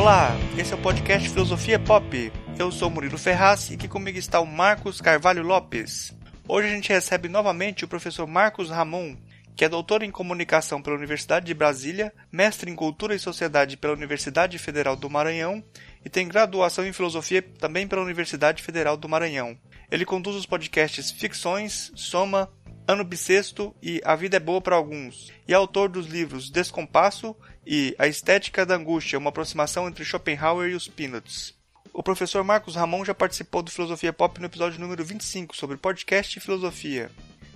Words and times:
Olá, 0.00 0.34
esse 0.56 0.72
é 0.72 0.76
o 0.76 0.80
podcast 0.80 1.28
Filosofia 1.28 1.78
Pop. 1.78 2.32
Eu 2.58 2.72
sou 2.72 2.88
Murilo 2.88 3.18
Ferraz 3.18 3.68
e 3.68 3.74
aqui 3.74 3.86
comigo 3.86 4.16
está 4.16 4.40
o 4.40 4.46
Marcos 4.46 4.98
Carvalho 4.98 5.42
Lopes. 5.42 6.16
Hoje 6.48 6.68
a 6.68 6.70
gente 6.70 6.88
recebe 6.88 7.28
novamente 7.28 7.84
o 7.84 7.88
professor 7.88 8.26
Marcos 8.26 8.70
Ramon, 8.70 9.14
que 9.54 9.62
é 9.62 9.68
doutor 9.68 10.02
em 10.02 10.10
comunicação 10.10 10.80
pela 10.80 10.96
Universidade 10.96 11.44
de 11.44 11.52
Brasília, 11.52 12.14
mestre 12.32 12.70
em 12.70 12.74
cultura 12.74 13.14
e 13.14 13.18
sociedade 13.18 13.76
pela 13.76 13.92
Universidade 13.92 14.58
Federal 14.58 14.96
do 14.96 15.10
Maranhão 15.10 15.62
e 16.02 16.08
tem 16.08 16.26
graduação 16.26 16.86
em 16.86 16.94
filosofia 16.94 17.42
também 17.42 17.86
pela 17.86 18.00
Universidade 18.00 18.62
Federal 18.62 18.96
do 18.96 19.06
Maranhão. 19.06 19.54
Ele 19.90 20.06
conduz 20.06 20.34
os 20.34 20.46
podcasts 20.46 21.10
Ficções, 21.10 21.92
Soma, 21.94 22.48
Ano 22.86 23.04
Bissexto 23.04 23.74
e 23.82 24.00
A 24.04 24.16
Vida 24.16 24.36
é 24.36 24.40
Boa 24.40 24.60
para 24.60 24.74
Alguns, 24.74 25.32
e 25.46 25.54
autor 25.54 25.88
dos 25.88 26.06
livros 26.06 26.50
Descompasso 26.50 27.36
e 27.66 27.94
A 27.98 28.08
Estética 28.08 28.66
da 28.66 28.74
Angústia, 28.74 29.18
uma 29.18 29.30
aproximação 29.30 29.86
entre 29.86 30.04
Schopenhauer 30.04 30.70
e 30.70 30.74
os 30.74 30.88
Peanuts. 30.88 31.54
O 31.92 32.02
professor 32.02 32.42
Marcos 32.42 32.76
Ramon 32.76 33.04
já 33.04 33.14
participou 33.14 33.62
do 33.62 33.70
Filosofia 33.70 34.12
Pop 34.12 34.40
no 34.40 34.46
episódio 34.46 34.80
número 34.80 35.04
25 35.04 35.56
sobre 35.56 35.76
podcast 35.76 36.36
e 36.36 36.40
filosofia. 36.40 37.10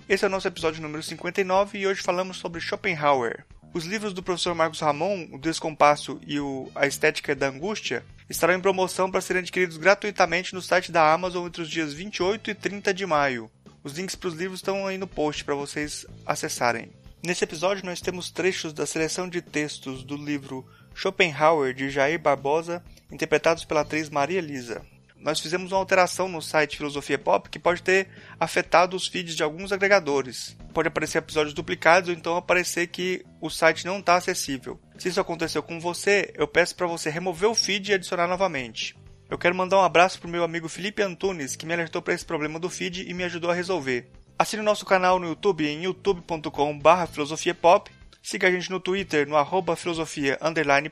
Esse 0.07 0.23
é 0.23 0.27
o 0.27 0.31
nosso 0.31 0.47
episódio 0.47 0.81
número 0.81 1.01
59 1.01 1.79
e 1.79 1.87
hoje 1.87 2.01
falamos 2.01 2.37
sobre 2.37 2.61
Schopenhauer. 2.61 3.45
Os 3.73 3.85
livros 3.85 4.13
do 4.13 4.23
professor 4.23 4.55
Marcos 4.55 4.79
Ramon, 4.79 5.27
O 5.33 5.37
Descompasso 5.37 6.19
e 6.25 6.39
o 6.39 6.71
A 6.73 6.87
Estética 6.87 7.35
da 7.35 7.49
Angústia, 7.49 8.05
estarão 8.29 8.53
em 8.53 8.61
promoção 8.61 9.11
para 9.11 9.19
serem 9.19 9.41
adquiridos 9.41 9.77
gratuitamente 9.77 10.53
no 10.53 10.61
site 10.61 10.91
da 10.91 11.11
Amazon 11.11 11.45
entre 11.45 11.61
os 11.61 11.69
dias 11.69 11.93
28 11.93 12.51
e 12.51 12.55
30 12.55 12.93
de 12.93 13.05
maio. 13.05 13.51
Os 13.85 13.93
links 13.93 14.15
para 14.15 14.29
os 14.29 14.33
livros 14.33 14.61
estão 14.61 14.87
aí 14.87 14.97
no 14.97 15.05
post 15.05 15.45
para 15.45 15.53
vocês 15.53 16.07
acessarem. 16.25 16.91
Nesse 17.23 17.43
episódio 17.43 17.85
nós 17.85 18.01
temos 18.01 18.31
trechos 18.31 18.73
da 18.73 18.83
seleção 18.83 19.29
de 19.29 19.43
textos 19.43 20.03
do 20.03 20.17
livro 20.17 20.65
Schopenhauer 20.95 21.71
de 21.71 21.91
Jair 21.91 22.19
Barbosa, 22.19 22.83
interpretados 23.11 23.63
pela 23.63 23.81
atriz 23.81 24.09
Maria 24.09 24.39
Elisa. 24.39 24.81
Nós 25.15 25.39
fizemos 25.39 25.71
uma 25.71 25.77
alteração 25.77 26.27
no 26.27 26.41
site 26.41 26.77
Filosofia 26.77 27.19
Pop 27.19 27.47
que 27.47 27.59
pode 27.59 27.83
ter 27.83 28.07
afetado 28.39 28.97
os 28.97 29.07
feeds 29.07 29.35
de 29.35 29.43
alguns 29.43 29.71
agregadores. 29.71 30.57
Pode 30.73 30.87
aparecer 30.87 31.19
episódios 31.19 31.53
duplicados 31.53 32.09
ou 32.09 32.15
então 32.15 32.35
aparecer 32.35 32.87
que 32.87 33.23
o 33.39 33.51
site 33.51 33.85
não 33.85 33.99
está 33.99 34.15
acessível. 34.15 34.79
Se 34.97 35.09
isso 35.09 35.21
aconteceu 35.21 35.61
com 35.61 35.79
você, 35.79 36.33
eu 36.33 36.47
peço 36.47 36.75
para 36.75 36.87
você 36.87 37.11
remover 37.11 37.51
o 37.51 37.55
feed 37.55 37.91
e 37.91 37.93
adicionar 37.93 38.27
novamente. 38.27 38.95
Eu 39.29 39.37
quero 39.39 39.55
mandar 39.55 39.77
um 39.77 39.83
abraço 39.83 40.19
pro 40.19 40.29
meu 40.29 40.43
amigo 40.43 40.69
Felipe 40.69 41.01
Antunes, 41.01 41.55
que 41.55 41.65
me 41.65 41.73
alertou 41.73 42.01
para 42.01 42.13
esse 42.13 42.23
problema 42.23 42.59
do 42.59 42.69
feed 42.69 43.09
e 43.09 43.13
me 43.13 43.23
ajudou 43.23 43.49
a 43.49 43.55
resolver. 43.55 44.07
Assine 44.37 44.61
o 44.61 44.65
nosso 44.65 44.85
canal 44.85 45.17
no 45.19 45.27
YouTube 45.27 45.65
em 45.65 45.83
youtube.com.br 45.83 47.07
filosofiapop, 47.11 47.89
siga 48.21 48.47
a 48.47 48.51
gente 48.51 48.69
no 48.69 48.79
Twitter 48.79 49.27
no 49.27 49.35
arroba 49.35 49.75
filosofia 49.75 50.37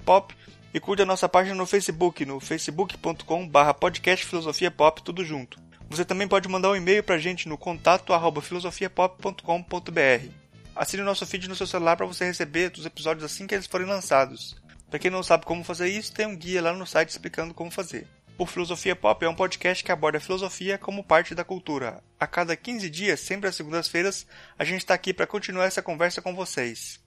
pop 0.04 0.36
e 0.74 0.80
curta 0.80 1.04
a 1.04 1.06
nossa 1.06 1.30
página 1.30 1.54
no 1.54 1.66
Facebook 1.68 2.26
no 2.26 2.40
facebook.com.br 2.40 3.74
podcast 3.80 4.26
filosofia 4.26 4.72
pop 4.72 5.04
tudo 5.04 5.24
junto. 5.24 5.60
Você 5.90 6.04
também 6.04 6.28
pode 6.28 6.50
mandar 6.50 6.72
um 6.72 6.76
e-mail 6.76 7.04
pra 7.04 7.20
gente 7.20 7.48
no 7.48 7.58
contato 7.58 8.14
arroba 8.14 8.42
filosofiapop.com.br. 8.42 10.30
Assine 10.76 11.04
o 11.04 11.06
nosso 11.06 11.26
feed 11.28 11.48
no 11.48 11.56
seu 11.56 11.68
celular 11.68 11.96
para 11.96 12.08
você 12.08 12.26
receber 12.26 12.72
os 12.76 12.86
episódios 12.86 13.24
assim 13.24 13.46
que 13.46 13.54
eles 13.54 13.68
forem 13.68 13.86
lançados. 13.86 14.56
Para 14.90 14.98
quem 14.98 15.12
não 15.12 15.22
sabe 15.22 15.46
como 15.46 15.64
fazer 15.64 15.88
isso, 15.90 16.14
tem 16.14 16.26
um 16.26 16.36
guia 16.36 16.62
lá 16.62 16.74
no 16.74 16.88
site 16.88 17.10
explicando 17.10 17.54
como 17.54 17.70
fazer. 17.70 18.08
O 18.36 18.48
Filosofia 18.48 18.96
Pop 18.96 19.24
é 19.24 19.30
um 19.30 19.36
podcast 19.36 19.84
que 19.84 19.92
aborda 19.92 20.18
a 20.18 20.22
filosofia 20.22 20.76
como 20.76 21.04
parte 21.04 21.36
da 21.36 21.44
cultura. 21.44 22.04
A 22.20 22.26
cada 22.26 22.56
15 22.56 22.90
dias, 22.90 23.20
sempre 23.20 23.48
às 23.48 23.56
segundas-feiras, 23.56 24.26
a 24.58 24.64
gente 24.64 24.80
está 24.80 24.96
aqui 24.96 25.14
para 25.14 25.28
continuar 25.28 25.66
essa 25.66 25.84
conversa 25.84 26.20
com 26.20 26.34
vocês. 26.34 27.00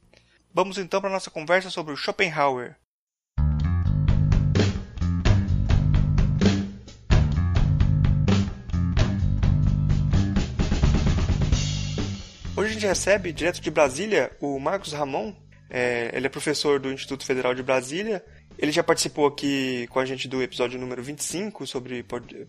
Vamos 0.54 0.78
então 0.78 1.00
para 1.00 1.10
a 1.10 1.12
nossa 1.12 1.28
conversa 1.28 1.68
sobre 1.68 1.92
o 1.92 1.96
Schopenhauer. 1.96 2.76
Hoje 12.56 12.70
a 12.70 12.72
gente 12.72 12.86
recebe, 12.86 13.32
direto 13.32 13.60
de 13.60 13.70
Brasília, 13.72 14.30
o 14.40 14.60
Marcos 14.60 14.92
Ramon. 14.92 15.34
É, 15.68 16.12
ele 16.14 16.26
é 16.26 16.30
professor 16.30 16.78
do 16.78 16.92
Instituto 16.92 17.26
Federal 17.26 17.52
de 17.52 17.64
Brasília 17.64 18.24
ele 18.58 18.72
já 18.72 18.82
participou 18.82 19.26
aqui 19.26 19.86
com 19.88 19.98
a 19.98 20.04
gente 20.04 20.26
do 20.26 20.42
episódio 20.42 20.80
número 20.80 21.02
25 21.02 21.66
sobre 21.66 22.04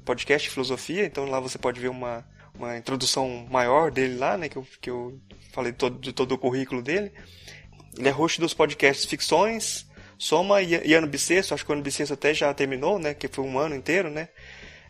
podcast 0.05 0.47
e 0.47 0.51
filosofia, 0.51 1.05
então 1.05 1.25
lá 1.25 1.39
você 1.39 1.57
pode 1.57 1.79
ver 1.79 1.89
uma, 1.89 2.25
uma 2.55 2.77
introdução 2.77 3.45
maior 3.49 3.91
dele 3.91 4.17
lá, 4.17 4.37
né, 4.37 4.47
que 4.47 4.57
eu, 4.57 4.67
que 4.79 4.89
eu 4.89 5.19
falei 5.51 5.71
de 5.71 5.77
todo, 5.77 5.99
de 5.99 6.13
todo 6.13 6.31
o 6.31 6.37
currículo 6.37 6.81
dele. 6.81 7.11
Ele 7.97 8.07
é 8.07 8.11
host 8.11 8.39
dos 8.39 8.53
podcasts 8.53 9.05
Ficções, 9.05 9.85
Soma 10.17 10.61
e, 10.61 10.87
e 10.87 10.93
Ano 10.93 11.07
Bissexto, 11.07 11.53
acho 11.53 11.65
que 11.65 11.71
o 11.71 11.73
Ano 11.73 11.83
Bissexto 11.83 12.13
até 12.13 12.33
já 12.33 12.53
terminou, 12.53 12.97
né, 12.97 13.13
que 13.13 13.27
foi 13.27 13.43
um 13.43 13.59
ano 13.59 13.75
inteiro, 13.75 14.09
né. 14.09 14.29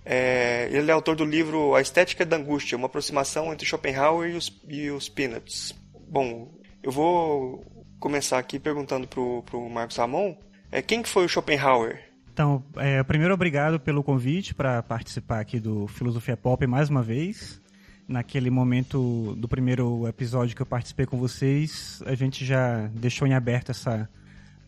É, 0.06 0.70
ele 0.72 0.90
é 0.90 0.94
autor 0.94 1.16
do 1.16 1.26
livro 1.26 1.76
A 1.76 1.82
Estética 1.82 2.26
da 2.26 2.38
Angústia, 2.38 2.78
uma 2.78 2.86
aproximação 2.86 3.52
entre 3.52 3.66
Schopenhauer 3.68 4.30
e 4.32 4.36
os, 4.36 4.62
e 4.70 4.90
os 4.90 5.10
Peanuts. 5.10 5.76
Bom, 6.08 6.54
eu 6.82 6.92
vou 6.92 7.66
começar 8.00 8.38
aqui 8.38 8.58
perguntando 8.58 9.08
pro, 9.08 9.44
pro 9.44 9.68
Marcos 9.68 9.98
Ramon 9.98 10.38
é, 10.72 10.82
quem 10.82 11.02
que 11.02 11.10
foi 11.10 11.26
o 11.26 11.30
Schopenhauer? 11.30 12.00
Então, 12.34 12.64
é, 12.76 13.02
primeiro 13.02 13.34
obrigado 13.34 13.80
pelo 13.80 14.04
convite 14.04 14.54
para 14.54 14.84
participar 14.84 15.40
aqui 15.40 15.60
do 15.60 15.88
Filosofia 15.88 16.38
Pop 16.38 16.66
mais 16.68 16.90
uma 16.90 17.02
vez. 17.02 17.60
Naquele 18.08 18.50
momento 18.50 19.36
do 19.38 19.48
primeiro 19.48 20.08
episódio 20.08 20.56
que 20.56 20.62
eu 20.62 20.66
participei 20.66 21.06
com 21.06 21.18
vocês, 21.18 22.02
a 22.06 22.14
gente 22.14 22.46
já 22.46 22.88
deixou 22.94 23.28
em 23.28 23.34
aberto 23.34 23.72
essa 23.72 24.08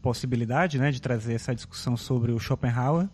possibilidade 0.02 0.80
né, 0.80 0.92
de 0.92 1.02
trazer 1.02 1.36
essa 1.36 1.54
discussão 1.54 1.96
sobre 1.96 2.32
o 2.32 2.40
Schopenhauer. 2.40 3.08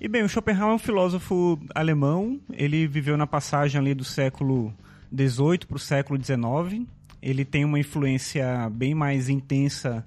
E 0.00 0.06
bem, 0.06 0.22
o 0.22 0.28
Schopenhauer 0.28 0.72
é 0.72 0.74
um 0.74 0.78
filósofo 0.78 1.58
alemão, 1.74 2.38
ele 2.52 2.86
viveu 2.86 3.16
na 3.16 3.26
passagem 3.26 3.80
ali 3.80 3.94
do 3.94 4.04
século 4.04 4.74
XVIII 5.16 5.60
para 5.66 5.76
o 5.76 5.80
século 5.80 6.22
XIX. 6.22 6.86
Ele 7.22 7.44
tem 7.44 7.64
uma 7.64 7.78
influência 7.78 8.68
bem 8.70 8.94
mais 8.94 9.28
intensa 9.28 10.04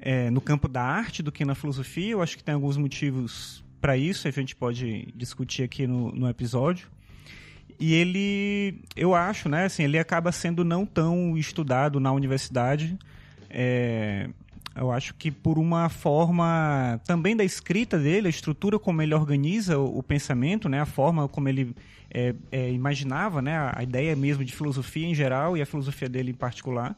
é, 0.00 0.30
no 0.30 0.40
campo 0.40 0.68
da 0.68 0.82
arte 0.82 1.22
do 1.22 1.30
que 1.30 1.44
na 1.44 1.54
filosofia. 1.54 2.12
Eu 2.12 2.22
acho 2.22 2.36
que 2.36 2.44
tem 2.44 2.54
alguns 2.54 2.76
motivos 2.76 3.62
para 3.80 3.96
isso, 3.96 4.28
a 4.28 4.30
gente 4.30 4.54
pode 4.54 5.08
discutir 5.16 5.62
aqui 5.62 5.86
no, 5.86 6.12
no 6.12 6.28
episódio. 6.28 6.88
E 7.78 7.94
ele, 7.94 8.82
eu 8.94 9.14
acho, 9.14 9.48
né, 9.48 9.64
assim, 9.64 9.84
ele 9.84 9.98
acaba 9.98 10.30
sendo 10.30 10.62
não 10.62 10.84
tão 10.84 11.36
estudado 11.36 11.98
na 11.98 12.12
universidade. 12.12 12.98
É, 13.48 14.28
eu 14.76 14.92
acho 14.92 15.14
que 15.14 15.30
por 15.30 15.58
uma 15.58 15.88
forma 15.88 17.00
também 17.06 17.34
da 17.34 17.42
escrita 17.42 17.98
dele, 17.98 18.26
a 18.26 18.30
estrutura 18.30 18.78
como 18.78 19.00
ele 19.00 19.14
organiza 19.14 19.78
o, 19.78 19.98
o 19.98 20.02
pensamento, 20.02 20.68
né, 20.68 20.80
a 20.80 20.86
forma 20.86 21.26
como 21.26 21.48
ele 21.48 21.74
é, 22.12 22.34
é, 22.52 22.70
imaginava, 22.70 23.40
né, 23.40 23.72
a, 23.74 23.82
ideia 23.82 24.14
mesmo 24.14 24.44
de 24.44 24.52
filosofia 24.54 25.06
em 25.06 25.14
geral 25.14 25.56
e 25.56 25.62
a 25.62 25.66
filosofia 25.66 26.08
dele 26.08 26.32
em 26.32 26.34
particular. 26.34 26.94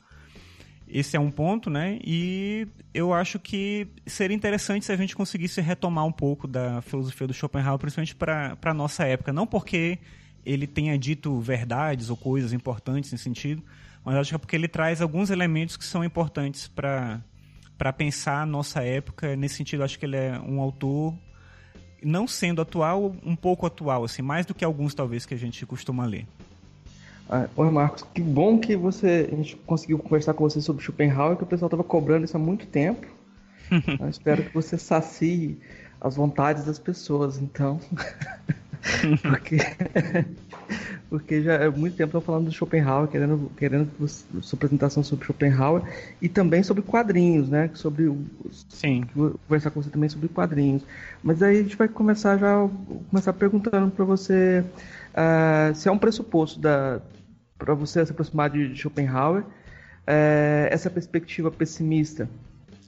Esse 0.92 1.16
é 1.16 1.20
um 1.20 1.30
ponto, 1.30 1.70
né? 1.70 1.98
E 2.04 2.68
eu 2.92 3.14
acho 3.14 3.38
que 3.38 3.88
seria 4.06 4.36
interessante 4.36 4.84
se 4.84 4.92
a 4.92 4.96
gente 4.96 5.16
conseguisse 5.16 5.58
retomar 5.62 6.04
um 6.04 6.12
pouco 6.12 6.46
da 6.46 6.82
filosofia 6.82 7.26
do 7.26 7.32
Schopenhauer, 7.32 7.78
principalmente 7.78 8.14
para 8.14 8.58
a 8.62 8.74
nossa 8.74 9.04
época. 9.04 9.32
Não 9.32 9.46
porque 9.46 9.98
ele 10.44 10.66
tenha 10.66 10.98
dito 10.98 11.40
verdades 11.40 12.10
ou 12.10 12.16
coisas 12.16 12.52
importantes 12.52 13.10
nesse 13.10 13.24
sentido, 13.24 13.62
mas 14.04 14.16
acho 14.16 14.30
que 14.32 14.34
é 14.34 14.38
porque 14.38 14.54
ele 14.54 14.68
traz 14.68 15.00
alguns 15.00 15.30
elementos 15.30 15.78
que 15.78 15.84
são 15.84 16.04
importantes 16.04 16.68
para 16.68 17.22
para 17.78 17.92
pensar 17.92 18.42
a 18.42 18.46
nossa 18.46 18.82
época. 18.82 19.34
Nesse 19.34 19.56
sentido, 19.56 19.82
acho 19.82 19.98
que 19.98 20.04
ele 20.06 20.16
é 20.16 20.38
um 20.38 20.60
autor 20.60 21.16
não 22.04 22.28
sendo 22.28 22.60
atual, 22.60 23.16
um 23.24 23.34
pouco 23.34 23.66
atual, 23.66 24.04
assim, 24.04 24.22
mais 24.22 24.44
do 24.46 24.54
que 24.54 24.64
alguns 24.64 24.94
talvez 24.94 25.24
que 25.24 25.34
a 25.34 25.38
gente 25.38 25.64
costuma 25.66 26.04
ler. 26.04 26.26
Ah, 27.34 27.48
oi, 27.56 27.70
Marcos, 27.70 28.04
que 28.12 28.20
bom 28.20 28.58
que 28.58 28.76
você 28.76 29.26
a 29.32 29.34
gente 29.34 29.56
conseguiu 29.56 29.98
conversar 29.98 30.34
com 30.34 30.44
você 30.44 30.60
sobre 30.60 30.84
Schopenhauer, 30.84 31.34
que 31.34 31.42
o 31.42 31.46
pessoal 31.46 31.68
estava 31.68 31.82
cobrando 31.82 32.26
isso 32.26 32.36
há 32.36 32.38
muito 32.38 32.66
tempo. 32.66 33.06
Eu 33.98 34.06
espero 34.06 34.42
que 34.42 34.52
você 34.52 34.76
sacie 34.76 35.58
as 35.98 36.14
vontades 36.14 36.66
das 36.66 36.78
pessoas, 36.78 37.38
então. 37.38 37.80
porque, 39.22 39.56
porque 41.08 41.40
já 41.40 41.68
há 41.68 41.70
muito 41.70 41.96
tempo 41.96 42.08
estou 42.08 42.20
falando 42.20 42.44
do 42.44 42.52
Schopenhauer, 42.52 43.08
querendo, 43.08 43.50
querendo 43.56 44.08
sua 44.08 44.56
apresentação 44.58 45.02
sobre 45.02 45.24
Schopenhauer 45.24 45.82
e 46.20 46.28
também 46.28 46.62
sobre 46.62 46.82
quadrinhos, 46.82 47.48
né? 47.48 47.70
Sobre 47.72 48.14
Sim. 48.68 49.04
Vou 49.16 49.40
conversar 49.48 49.70
com 49.70 49.82
você 49.82 49.88
também 49.88 50.10
sobre 50.10 50.28
quadrinhos. 50.28 50.82
Mas 51.22 51.42
aí 51.42 51.60
a 51.60 51.62
gente 51.62 51.78
vai 51.78 51.88
começar 51.88 52.36
já 52.36 52.68
começar 53.08 53.32
perguntando 53.32 53.90
para 53.90 54.04
você 54.04 54.62
uh, 55.14 55.74
se 55.74 55.88
é 55.88 55.90
um 55.90 55.96
pressuposto 55.96 56.60
da 56.60 57.00
para 57.64 57.74
você 57.74 58.04
se 58.04 58.12
aproximar 58.12 58.50
de 58.50 58.74
Schopenhauer, 58.74 59.44
é, 60.06 60.68
essa 60.70 60.90
perspectiva 60.90 61.50
pessimista 61.50 62.28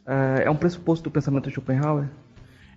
é, 0.06 0.44
é 0.44 0.50
um 0.50 0.56
pressuposto 0.56 1.04
do 1.04 1.10
pensamento 1.10 1.48
de 1.48 1.54
Schopenhauer? 1.54 2.08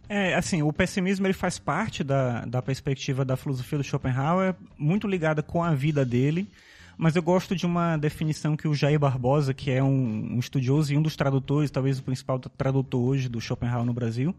É, 0.08 0.36
assim, 0.36 0.62
o 0.62 0.72
pessimismo 0.72 1.28
ele 1.28 1.34
faz 1.34 1.60
parte 1.60 2.04
da, 2.04 2.46
da 2.46 2.62
perspectiva 2.62 3.26
da 3.26 3.36
filosofia 3.36 3.78
do 3.78 3.84
Schopenhauer, 3.84 4.56
muito 4.78 5.08
ligada 5.08 5.44
com 5.44 5.64
a 5.64 5.74
vida 5.74 6.06
dele, 6.06 6.48
mas 6.98 7.16
eu 7.16 7.22
gosto 7.22 7.56
de 7.56 7.66
uma 7.66 7.98
definição 7.98 8.56
que 8.56 8.68
o 8.68 8.74
Jair 8.74 9.00
Barbosa, 9.00 9.54
que 9.54 9.70
é 9.70 9.84
um, 9.84 10.36
um 10.36 10.40
estudioso 10.40 10.94
e 10.94 10.98
um 10.98 11.02
dos 11.02 11.16
tradutores, 11.16 11.70
talvez 11.70 12.00
o 12.00 12.04
principal 12.04 12.40
tradutor 12.40 13.02
hoje 13.02 13.28
do 13.28 13.42
Schopenhauer 13.42 13.86
no 13.86 13.94
Brasil, 13.94 14.34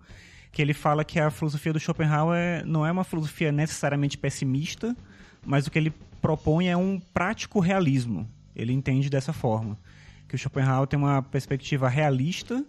que 0.50 0.62
ele 0.62 0.72
fala 0.72 1.04
que 1.04 1.20
a 1.20 1.30
filosofia 1.30 1.72
do 1.72 1.78
Schopenhauer 1.78 2.64
não 2.64 2.86
é 2.86 2.90
uma 2.90 3.04
filosofia 3.04 3.52
necessariamente 3.52 4.16
pessimista, 4.16 4.96
mas 5.44 5.66
o 5.66 5.70
que 5.70 5.78
ele 5.78 5.92
propõe 6.20 6.68
é 6.68 6.76
um 6.76 7.00
prático 7.00 7.60
realismo. 7.60 8.28
Ele 8.54 8.72
entende 8.72 9.08
dessa 9.08 9.32
forma. 9.32 9.78
Que 10.28 10.34
o 10.34 10.38
Schopenhauer 10.38 10.86
tem 10.86 10.98
uma 10.98 11.22
perspectiva 11.22 11.88
realista 11.88 12.64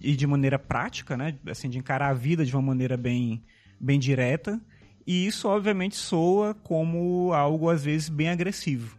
e 0.00 0.16
de 0.16 0.26
maneira 0.26 0.58
prática, 0.58 1.16
né? 1.16 1.36
Assim, 1.46 1.68
de 1.68 1.78
encarar 1.78 2.08
a 2.08 2.14
vida 2.14 2.44
de 2.44 2.54
uma 2.54 2.62
maneira 2.62 2.96
bem, 2.96 3.42
bem 3.78 3.98
direta. 3.98 4.60
E 5.06 5.26
isso, 5.26 5.48
obviamente, 5.48 5.96
soa 5.96 6.54
como 6.54 7.32
algo, 7.32 7.68
às 7.68 7.84
vezes, 7.84 8.08
bem 8.08 8.28
agressivo. 8.28 8.96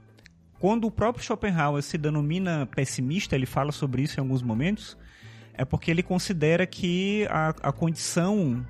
Quando 0.59 0.85
o 0.85 0.91
próprio 0.91 1.23
Schopenhauer 1.23 1.81
se 1.81 1.97
denomina 1.97 2.65
pessimista, 2.65 3.35
ele 3.35 3.45
fala 3.45 3.71
sobre 3.71 4.03
isso 4.03 4.19
em 4.19 4.21
alguns 4.21 4.41
momentos, 4.41 4.97
é 5.53 5.65
porque 5.65 5.91
ele 5.91 6.03
considera 6.03 6.65
que 6.65 7.27
a, 7.29 7.49
a 7.63 7.71
condição 7.71 8.65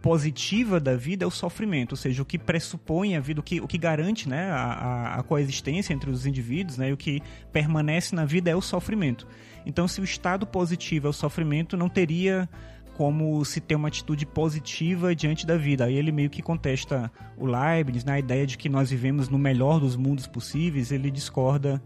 positiva 0.00 0.78
da 0.78 0.96
vida 0.96 1.24
é 1.24 1.26
o 1.26 1.30
sofrimento, 1.30 1.92
ou 1.92 1.96
seja, 1.96 2.22
o 2.22 2.24
que 2.24 2.38
pressupõe 2.38 3.16
a 3.16 3.20
vida, 3.20 3.40
o 3.40 3.42
que, 3.42 3.60
o 3.60 3.66
que 3.66 3.78
garante 3.78 4.28
né, 4.28 4.50
a, 4.50 5.16
a, 5.18 5.22
coexistência 5.22 5.92
entre 5.92 6.10
os 6.10 6.26
indivíduos, 6.26 6.78
né, 6.78 6.90
e 6.90 6.92
o 6.92 6.96
que 6.96 7.20
permanece 7.52 8.14
na 8.14 8.24
vida 8.24 8.50
é 8.50 8.56
o 8.56 8.60
sofrimento. 8.60 9.26
Então, 9.66 9.88
se 9.88 10.00
o 10.00 10.04
estado 10.04 10.46
positivo 10.46 11.06
é 11.06 11.10
o 11.10 11.12
sofrimento, 11.12 11.76
não 11.76 11.88
teria 11.88 12.48
como 12.96 13.44
se 13.44 13.60
ter 13.60 13.76
uma 13.76 13.88
atitude 13.88 14.26
positiva 14.26 15.14
diante 15.14 15.46
da 15.46 15.56
vida. 15.56 15.84
Aí 15.84 15.94
ele 15.94 16.10
meio 16.10 16.28
que 16.28 16.42
contesta 16.42 17.12
o 17.36 17.46
Leibniz 17.46 18.04
né, 18.04 18.18
ideia 18.18 18.44
de 18.44 18.58
que 18.58 18.68
nós 18.68 18.90
vivemos 18.90 19.28
no 19.28 19.38
melhor 19.38 19.78
dos 19.78 19.94
mundos 19.94 20.26
possíveis, 20.26 20.90
ele 20.90 21.10
discorda 21.10 21.80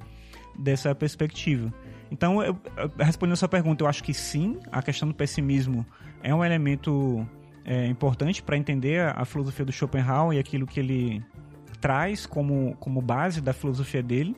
dessa 0.58 0.94
perspectiva. 0.94 1.72
Então, 2.10 2.42
eu, 2.42 2.58
respondendo 2.98 3.34
a 3.34 3.36
sua 3.36 3.48
pergunta, 3.48 3.82
eu 3.82 3.88
acho 3.88 4.02
que 4.04 4.14
sim, 4.14 4.58
a 4.70 4.82
questão 4.82 5.08
do 5.08 5.14
pessimismo 5.14 5.84
é 6.22 6.34
um 6.34 6.44
elemento 6.44 7.26
é, 7.64 7.86
importante 7.86 8.42
para 8.42 8.56
entender 8.56 9.00
a, 9.00 9.24
filosofia 9.24 9.64
do 9.64 9.72
Schopenhauer 9.72 10.36
e 10.36 10.40
aquilo 10.40 10.66
que 10.66 10.80
ele 10.80 11.22
traz 11.80 12.26
como, 12.26 12.76
como 12.78 13.00
base 13.00 13.40
da 13.40 13.52
filosofia 13.52 14.02
dele, 14.02 14.36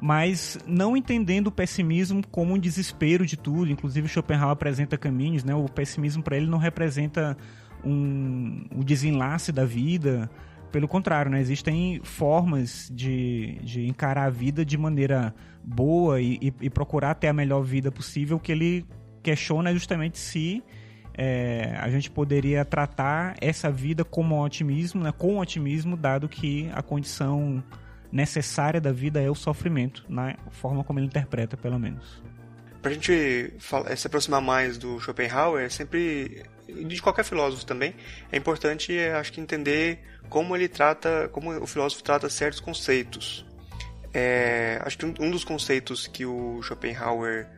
mas 0.00 0.58
não 0.66 0.96
entendendo 0.96 1.48
o 1.48 1.52
pessimismo 1.52 2.22
como 2.30 2.54
um 2.54 2.58
desespero 2.58 3.24
de 3.24 3.36
tudo. 3.36 3.70
Inclusive, 3.70 4.08
Schopenhauer 4.08 4.52
apresenta 4.52 4.96
caminhos, 4.96 5.42
né? 5.42 5.54
o 5.54 5.68
pessimismo 5.68 6.22
para 6.22 6.36
ele 6.36 6.46
não 6.46 6.58
representa 6.58 7.36
um, 7.84 8.64
o 8.74 8.84
desenlace 8.84 9.52
da 9.52 9.64
vida, 9.64 10.30
pelo 10.70 10.86
contrário, 10.86 11.30
né? 11.30 11.40
existem 11.40 12.00
formas 12.02 12.90
de, 12.92 13.58
de 13.62 13.86
encarar 13.86 14.26
a 14.26 14.30
vida 14.30 14.64
de 14.64 14.76
maneira 14.76 15.34
boa 15.64 16.20
e, 16.20 16.38
e, 16.42 16.54
e 16.62 16.70
procurar 16.70 17.14
ter 17.14 17.28
a 17.28 17.32
melhor 17.32 17.62
vida 17.62 17.90
possível. 17.90 18.38
Que 18.38 18.52
ele 18.52 18.86
questiona 19.22 19.72
justamente 19.72 20.18
se 20.18 20.62
é, 21.16 21.74
a 21.80 21.88
gente 21.88 22.10
poderia 22.10 22.64
tratar 22.64 23.36
essa 23.40 23.70
vida 23.70 24.04
como 24.04 24.44
otimismo, 24.44 25.02
né? 25.02 25.12
com 25.16 25.38
otimismo, 25.38 25.96
dado 25.96 26.28
que 26.28 26.70
a 26.74 26.82
condição 26.82 27.64
necessária 28.12 28.80
da 28.80 28.92
vida 28.92 29.20
é 29.20 29.30
o 29.30 29.34
sofrimento, 29.34 30.04
na 30.08 30.36
forma 30.50 30.84
como 30.84 30.98
ele 30.98 31.06
interpreta, 31.06 31.56
pelo 31.56 31.78
menos. 31.78 32.22
Para 32.82 32.90
a 32.90 32.94
gente 32.94 33.52
se 33.96 34.06
aproximar 34.06 34.40
mais 34.40 34.78
do 34.78 35.00
Schopenhauer, 35.00 35.64
é 35.64 35.68
sempre 35.68 36.44
de 36.68 37.00
qualquer 37.00 37.24
filósofo 37.24 37.64
também, 37.64 37.94
é 38.30 38.36
importante, 38.36 38.96
acho 38.98 39.32
que 39.32 39.40
entender 39.40 40.00
como 40.28 40.54
ele 40.54 40.68
trata, 40.68 41.28
como 41.32 41.50
o 41.58 41.66
filósofo 41.66 42.02
trata 42.02 42.28
certos 42.28 42.60
conceitos. 42.60 43.46
É, 44.12 44.80
acho 44.84 44.98
que 44.98 45.04
um 45.04 45.30
dos 45.30 45.44
conceitos 45.44 46.06
que 46.06 46.24
o 46.24 46.62
Schopenhauer 46.62 47.48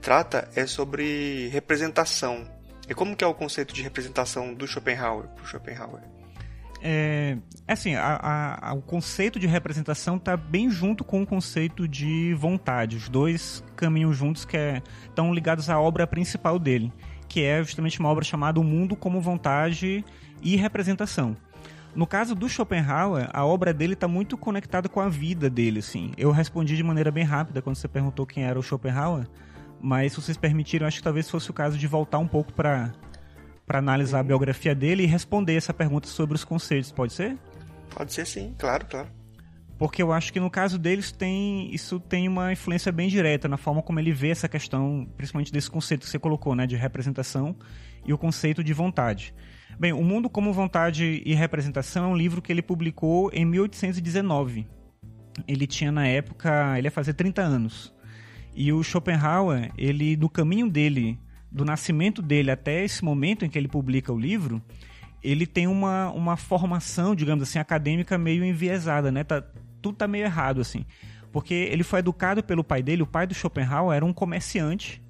trata 0.00 0.48
é 0.54 0.66
sobre 0.66 1.48
representação. 1.48 2.48
E 2.88 2.94
como 2.94 3.16
que 3.16 3.24
é 3.24 3.26
o 3.26 3.34
conceito 3.34 3.74
de 3.74 3.82
representação 3.82 4.52
do 4.52 4.66
Schopenhauer 4.66 5.26
para 5.28 5.44
Schopenhauer? 5.44 6.02
É, 6.86 7.38
assim, 7.66 7.94
a, 7.94 8.60
a, 8.60 8.74
o 8.74 8.82
conceito 8.82 9.38
de 9.38 9.46
representação 9.46 10.16
está 10.16 10.36
bem 10.36 10.68
junto 10.68 11.02
com 11.02 11.22
o 11.22 11.26
conceito 11.26 11.88
de 11.88 12.34
vontade. 12.34 12.96
Os 12.96 13.08
dois 13.08 13.64
caminham 13.74 14.12
juntos 14.12 14.44
que 14.44 14.58
estão 15.08 15.30
é, 15.30 15.34
ligados 15.34 15.70
à 15.70 15.80
obra 15.80 16.06
principal 16.06 16.58
dele, 16.58 16.92
que 17.26 17.42
é 17.42 17.62
justamente 17.62 17.98
uma 17.98 18.10
obra 18.10 18.22
chamada 18.22 18.60
O 18.60 18.64
Mundo 18.64 18.94
como 18.94 19.18
Vontade 19.18 20.04
e 20.42 20.56
Representação. 20.56 21.34
No 21.94 22.06
caso 22.06 22.34
do 22.34 22.48
Schopenhauer, 22.50 23.30
a 23.32 23.46
obra 23.46 23.72
dele 23.72 23.94
está 23.94 24.06
muito 24.06 24.36
conectada 24.36 24.86
com 24.86 25.00
a 25.00 25.08
vida 25.08 25.48
dele, 25.48 25.78
assim. 25.78 26.12
Eu 26.18 26.32
respondi 26.32 26.76
de 26.76 26.82
maneira 26.82 27.10
bem 27.10 27.24
rápida 27.24 27.62
quando 27.62 27.76
você 27.76 27.88
perguntou 27.88 28.26
quem 28.26 28.44
era 28.44 28.58
o 28.58 28.62
Schopenhauer, 28.62 29.26
mas 29.84 30.12
se 30.12 30.20
vocês 30.20 30.38
permitirem, 30.38 30.88
acho 30.88 30.96
que 30.96 31.02
talvez 31.02 31.28
fosse 31.28 31.50
o 31.50 31.52
caso 31.52 31.76
de 31.76 31.86
voltar 31.86 32.18
um 32.18 32.26
pouco 32.26 32.52
para 32.54 32.90
para 33.66 33.78
analisar 33.78 34.20
a 34.20 34.22
biografia 34.22 34.74
dele 34.74 35.04
e 35.04 35.06
responder 35.06 35.54
essa 35.54 35.72
pergunta 35.72 36.06
sobre 36.06 36.34
os 36.34 36.44
conceitos, 36.44 36.92
pode 36.92 37.14
ser? 37.14 37.38
Pode 37.94 38.12
ser 38.12 38.26
sim, 38.26 38.54
claro, 38.58 38.84
claro. 38.84 39.08
Porque 39.78 40.02
eu 40.02 40.12
acho 40.12 40.32
que 40.32 40.40
no 40.40 40.50
caso 40.50 40.78
deles 40.78 41.12
tem 41.12 41.74
isso 41.74 42.00
tem 42.00 42.28
uma 42.28 42.52
influência 42.52 42.90
bem 42.90 43.08
direta 43.08 43.46
na 43.46 43.56
forma 43.56 43.82
como 43.82 44.00
ele 44.00 44.12
vê 44.12 44.28
essa 44.28 44.48
questão, 44.48 45.06
principalmente 45.16 45.52
desse 45.52 45.70
conceito 45.70 46.02
que 46.02 46.08
você 46.08 46.18
colocou, 46.18 46.54
né, 46.54 46.66
de 46.66 46.76
representação 46.76 47.54
e 48.06 48.12
o 48.12 48.18
conceito 48.18 48.64
de 48.64 48.72
vontade. 48.72 49.34
Bem, 49.78 49.92
O 49.92 50.02
Mundo 50.02 50.30
como 50.30 50.52
Vontade 50.52 51.22
e 51.24 51.34
Representação 51.34 52.04
é 52.04 52.08
um 52.08 52.16
livro 52.16 52.40
que 52.40 52.52
ele 52.52 52.62
publicou 52.62 53.30
em 53.32 53.44
1819. 53.44 54.66
Ele 55.48 55.66
tinha 55.66 55.90
na 55.92 56.06
época, 56.06 56.78
ele 56.78 56.86
ia 56.86 56.90
fazer 56.90 57.12
30 57.14 57.42
anos. 57.42 57.94
E 58.54 58.72
o 58.72 58.82
Schopenhauer, 58.82 59.72
ele 59.76 60.16
no 60.16 60.28
caminho 60.28 60.70
dele, 60.70 61.18
do 61.50 61.64
nascimento 61.64 62.22
dele 62.22 62.50
até 62.50 62.84
esse 62.84 63.04
momento 63.04 63.44
em 63.44 63.50
que 63.50 63.58
ele 63.58 63.68
publica 63.68 64.12
o 64.12 64.18
livro, 64.18 64.62
ele 65.22 65.46
tem 65.46 65.66
uma, 65.66 66.10
uma 66.10 66.36
formação, 66.36 67.14
digamos 67.14 67.42
assim, 67.42 67.58
acadêmica 67.58 68.16
meio 68.18 68.44
enviesada, 68.44 69.10
né? 69.10 69.24
Tá, 69.24 69.42
tudo 69.82 69.96
tá 69.96 70.06
meio 70.06 70.24
errado 70.24 70.60
assim. 70.60 70.84
Porque 71.32 71.54
ele 71.54 71.82
foi 71.82 71.98
educado 71.98 72.44
pelo 72.44 72.62
pai 72.62 72.82
dele, 72.82 73.02
o 73.02 73.06
pai 73.06 73.26
do 73.26 73.34
Schopenhauer 73.34 73.96
era 73.96 74.04
um 74.04 74.12
comerciante 74.12 75.02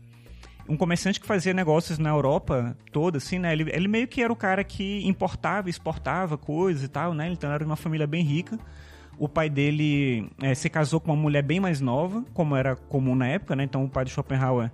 um 0.68 0.76
comerciante 0.76 1.20
que 1.20 1.26
fazia 1.26 1.52
negócios 1.52 1.98
na 1.98 2.10
Europa 2.10 2.76
toda, 2.90 3.18
assim, 3.18 3.38
né? 3.38 3.52
Ele, 3.52 3.70
ele 3.70 3.88
meio 3.88 4.08
que 4.08 4.22
era 4.22 4.32
o 4.32 4.36
cara 4.36 4.64
que 4.64 5.06
importava, 5.06 5.68
exportava 5.68 6.38
coisas 6.38 6.82
e 6.82 6.88
tal, 6.88 7.12
né? 7.12 7.28
Então 7.28 7.52
era 7.52 7.64
uma 7.64 7.76
família 7.76 8.06
bem 8.06 8.24
rica. 8.24 8.58
O 9.18 9.28
pai 9.28 9.48
dele 9.48 10.28
é, 10.42 10.54
se 10.54 10.68
casou 10.68 11.00
com 11.00 11.12
uma 11.12 11.20
mulher 11.20 11.42
bem 11.42 11.60
mais 11.60 11.80
nova, 11.80 12.24
como 12.34 12.56
era 12.56 12.74
comum 12.74 13.14
na 13.14 13.28
época, 13.28 13.54
né? 13.54 13.64
Então 13.64 13.84
o 13.84 13.88
pai 13.88 14.04
de 14.04 14.10
Schopenhauer, 14.10 14.70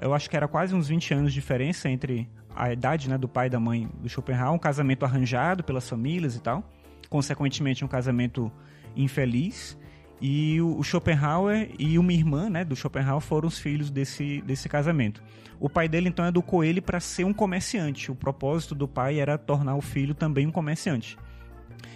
eu 0.00 0.14
acho 0.14 0.28
que 0.28 0.36
era 0.36 0.46
quase 0.46 0.74
uns 0.74 0.88
20 0.88 1.14
anos 1.14 1.32
de 1.32 1.40
diferença 1.40 1.88
entre 1.88 2.28
a 2.54 2.72
idade 2.72 3.08
né, 3.08 3.18
do 3.18 3.28
pai 3.28 3.46
e 3.46 3.50
da 3.50 3.58
mãe 3.58 3.88
do 4.00 4.08
Schopenhauer, 4.08 4.54
um 4.54 4.58
casamento 4.58 5.04
arranjado 5.04 5.64
pelas 5.64 5.88
famílias 5.88 6.36
e 6.36 6.40
tal. 6.40 6.62
Consequentemente, 7.08 7.84
um 7.84 7.88
casamento 7.88 8.50
infeliz. 8.96 9.76
E 10.20 10.60
o, 10.60 10.80
Schopenhauer 10.84 11.70
e 11.78 11.98
uma 11.98 12.12
irmã, 12.12 12.48
né, 12.48 12.64
do 12.64 12.76
Schopenhauer 12.76 13.20
foram 13.20 13.48
os 13.48 13.58
filhos 13.58 13.90
desse, 13.90 14.40
desse 14.42 14.68
casamento. 14.68 15.22
O 15.58 15.68
pai 15.68 15.88
dele 15.88 16.08
então 16.08 16.24
educou 16.24 16.62
ele 16.62 16.80
para 16.80 17.00
ser 17.00 17.24
um 17.24 17.32
comerciante. 17.32 18.10
O 18.10 18.14
propósito 18.14 18.74
do 18.74 18.86
pai 18.86 19.18
era 19.18 19.36
tornar 19.36 19.74
o 19.74 19.80
filho 19.80 20.14
também 20.14 20.46
um 20.46 20.52
comerciante. 20.52 21.18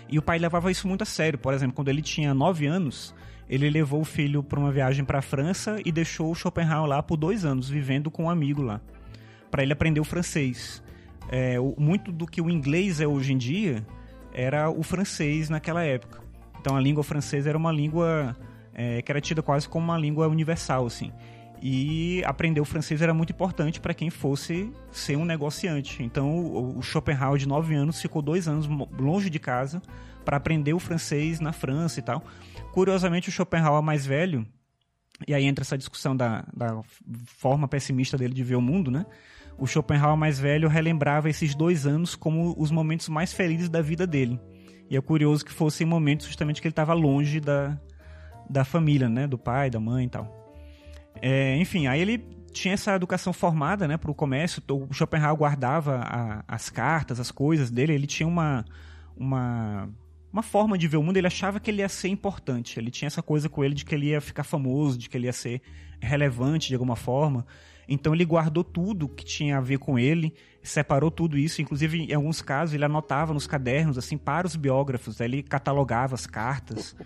E 0.09 0.19
o 0.19 0.23
pai 0.23 0.39
levava 0.39 0.71
isso 0.71 0.87
muito 0.87 1.03
a 1.03 1.05
sério. 1.05 1.39
Por 1.39 1.53
exemplo, 1.55 1.75
quando 1.75 1.89
ele 1.89 2.03
tinha 2.03 2.33
9 2.33 2.67
anos, 2.67 3.15
ele 3.49 3.69
levou 3.71 4.01
o 4.01 4.05
filho 4.05 4.43
para 4.43 4.59
uma 4.59 4.73
viagem 4.73 5.05
para 5.05 5.19
a 5.19 5.23
França 5.23 5.81
e 5.85 5.93
deixou 5.93 6.31
o 6.31 6.35
Schopenhauer 6.35 6.89
lá 6.89 7.03
por 7.03 7.17
dois 7.17 7.45
anos, 7.45 7.69
vivendo 7.69 8.11
com 8.11 8.25
um 8.25 8.31
amigo 8.31 8.63
lá, 8.63 8.81
para 9.51 9.63
ele 9.63 9.73
aprender 9.73 10.01
o 10.01 10.05
francês. 10.05 10.83
É, 11.29 11.57
muito 11.77 12.13
do 12.13 12.27
que 12.27 12.41
o 12.41 12.49
inglês 12.49 13.01
é 13.01 13.07
hoje 13.07 13.33
em 13.33 13.39
dia 13.39 13.85
era 14.33 14.71
o 14.71 14.83
francês 14.83 15.49
naquela 15.49 15.83
época. 15.83 16.21
Então 16.61 16.77
a 16.77 16.81
língua 16.81 17.03
francesa 17.03 17.49
era 17.49 17.57
uma 17.57 17.73
língua 17.73 18.37
é, 18.75 19.01
que 19.01 19.11
era 19.11 19.21
tida 19.21 19.43
quase 19.43 19.69
como 19.69 19.87
uma 19.87 19.97
língua 19.97 20.29
universal, 20.29 20.85
assim. 20.85 21.11
E 21.63 22.23
aprender 22.25 22.61
o 22.61 22.65
francês 22.65 23.01
era 23.01 23.15
muito 23.15 23.33
importante 23.33 23.81
para 23.81 23.95
quem 23.95 24.11
fosse 24.11 24.71
ser 24.93 25.17
um 25.17 25.25
negociante. 25.25 26.03
Então 26.03 26.39
o, 26.77 26.83
Schopenhauer, 26.83 27.39
de 27.39 27.49
9 27.49 27.75
anos, 27.75 28.01
ficou 28.01 28.21
dois 28.21 28.47
anos 28.47 28.67
longe 28.99 29.31
de 29.31 29.39
casa 29.39 29.81
para 30.25 30.37
aprender 30.37 30.75
o 30.75 30.79
francês 30.79 31.41
na 31.41 31.53
França 31.53 32.01
e 32.01 32.03
tal. 32.03 32.23
Curiosamente, 32.73 33.29
o 33.29 33.33
Schopenhauer 33.33 33.83
mais 33.83 34.05
velho, 34.05 34.47
e 35.27 35.33
aí 35.33 35.45
entra 35.45 35.63
essa 35.63 35.79
discussão 35.79 36.15
da, 36.15 36.45
da 36.55 36.83
forma 37.25 37.67
pessimista 37.67 38.19
dele 38.19 38.35
de 38.35 38.43
ver 38.43 38.57
o 38.57 38.61
mundo, 38.61 38.91
né? 38.91 39.07
O 39.59 39.67
Schopenhauer 39.67 40.17
mais 40.17 40.39
velho 40.39 40.69
relembrava 40.69 41.31
esses 41.31 41.55
dois 41.55 41.87
anos 41.87 42.15
como 42.15 42.55
os 42.59 42.71
momentos 42.71 43.09
mais 43.09 43.33
felizes 43.33 43.71
da 43.71 43.81
vida 43.81 44.07
dele. 44.07 44.39
E 44.91 44.97
é 44.97 45.01
curioso 45.01 45.45
que 45.45 45.53
fossem 45.53 45.87
momentos 45.87 46.27
justamente 46.27 46.61
que 46.61 46.69
ele 46.69 46.73
estava 46.73 46.93
longe 46.93 47.41
da, 47.41 47.81
da 48.51 48.65
família, 48.65 49.09
né? 49.09 49.27
Do 49.27 49.39
pai, 49.39 49.71
da 49.71 49.81
mãe 49.81 50.05
e 50.05 50.11
tal. 50.11 50.46
É, 51.23 51.57
enfim, 51.57 51.87
aí 51.87 52.01
ele 52.01 52.19
tinha 52.53 52.75
essa 52.75 52.95
educação 52.95 53.33
formada, 53.33 53.87
né? 53.87 53.97
Para 53.97 54.11
o 54.11 54.15
comércio. 54.15 54.63
O 54.71 54.93
Schopenhauer 54.93 55.37
guardava 55.37 56.01
a, 56.03 56.45
as 56.49 56.71
cartas, 56.71 57.21
as 57.21 57.31
coisas 57.31 57.71
dele. 57.71 57.93
Ele 57.93 58.07
tinha 58.07 58.27
uma, 58.27 58.65
uma, 59.17 59.89
uma 60.33 60.43
forma 60.43 60.79
de 60.79 60.89
ver 60.89 60.97
o 60.97 61.03
mundo. 61.03 61.17
Ele 61.17 61.27
achava 61.27 61.61
que 61.61 61.71
ele 61.71 61.83
ia 61.83 61.89
ser 61.89 62.09
importante. 62.09 62.79
Ele 62.79 62.91
tinha 62.91 63.07
essa 63.07 63.23
coisa 63.23 63.49
com 63.49 63.63
ele 63.63 63.75
de 63.75 63.85
que 63.85 63.95
ele 63.95 64.07
ia 64.07 64.21
ficar 64.21 64.45
famoso, 64.45 64.97
de 64.97 65.09
que 65.09 65.17
ele 65.17 65.27
ia 65.27 65.33
ser 65.33 65.61
relevante 66.01 66.69
de 66.69 66.75
alguma 66.75 66.97
forma. 66.97 67.47
Então 67.89 68.15
ele 68.15 68.25
guardou 68.25 68.65
tudo 68.65 69.09
que 69.09 69.25
tinha 69.25 69.59
a 69.59 69.61
ver 69.61 69.79
com 69.79 69.99
ele, 69.99 70.35
separou 70.63 71.11
tudo 71.11 71.39
isso, 71.39 71.63
inclusive 71.63 72.11
em 72.11 72.15
alguns 72.15 72.43
casos 72.43 72.75
ele 72.75 72.85
anotava 72.85 73.33
nos 73.33 73.47
cadernos 73.47 73.97
assim 73.97 74.19
para 74.19 74.47
os 74.47 74.57
biógrafos, 74.57 75.21
ele 75.21 75.43
catalogava 75.43 76.15
as 76.15 76.27
cartas, 76.27 76.97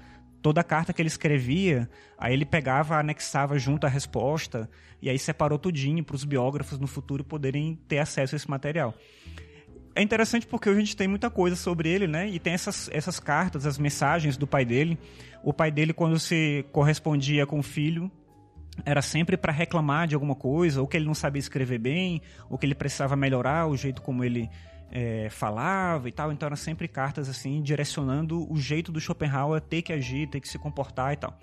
toda 0.42 0.64
carta 0.64 0.92
que 0.92 1.00
ele 1.00 1.08
escrevia, 1.08 1.88
aí 2.18 2.32
ele 2.32 2.44
pegava, 2.44 2.98
anexava 2.98 3.58
junto 3.58 3.86
a 3.86 3.90
resposta 3.90 4.68
e 5.02 5.08
aí 5.08 5.18
separou 5.18 5.58
tudinho 5.58 6.04
para 6.04 6.16
os 6.16 6.24
biógrafos 6.24 6.78
no 6.78 6.86
futuro 6.86 7.24
poderem 7.24 7.78
ter 7.88 7.98
acesso 7.98 8.34
a 8.34 8.36
esse 8.36 8.50
material. 8.50 8.94
É 9.94 10.02
interessante 10.02 10.46
porque 10.46 10.68
a 10.68 10.74
gente 10.74 10.96
tem 10.96 11.08
muita 11.08 11.28
coisa 11.28 11.56
sobre 11.56 11.88
ele, 11.88 12.06
né? 12.06 12.28
E 12.28 12.38
tem 12.38 12.52
essas, 12.52 12.88
essas 12.92 13.18
cartas, 13.18 13.66
as 13.66 13.76
mensagens 13.76 14.36
do 14.36 14.46
pai 14.46 14.64
dele. 14.64 14.98
O 15.42 15.52
pai 15.52 15.70
dele, 15.70 15.92
quando 15.92 16.18
se 16.18 16.64
correspondia 16.70 17.44
com 17.44 17.58
o 17.58 17.62
filho, 17.62 18.10
era 18.84 19.02
sempre 19.02 19.36
para 19.36 19.52
reclamar 19.52 20.06
de 20.06 20.14
alguma 20.14 20.34
coisa, 20.34 20.80
ou 20.80 20.86
que 20.86 20.96
ele 20.96 21.06
não 21.06 21.14
sabia 21.14 21.40
escrever 21.40 21.78
bem, 21.78 22.22
ou 22.48 22.56
que 22.56 22.66
ele 22.66 22.74
precisava 22.74 23.16
melhorar 23.16 23.66
o 23.66 23.76
jeito 23.76 24.00
como 24.00 24.22
ele 24.22 24.48
é, 24.90 25.28
falava 25.30 26.08
e 26.08 26.12
tal. 26.12 26.32
Então 26.32 26.46
eram 26.46 26.56
sempre 26.56 26.88
cartas 26.88 27.28
assim 27.28 27.62
direcionando 27.62 28.50
o 28.52 28.56
jeito 28.56 28.90
do 28.90 29.00
Schopenhauer 29.00 29.60
ter 29.60 29.82
que 29.82 29.92
agir, 29.92 30.28
ter 30.28 30.40
que 30.40 30.48
se 30.48 30.58
comportar 30.58 31.12
e 31.12 31.16
tal. 31.16 31.38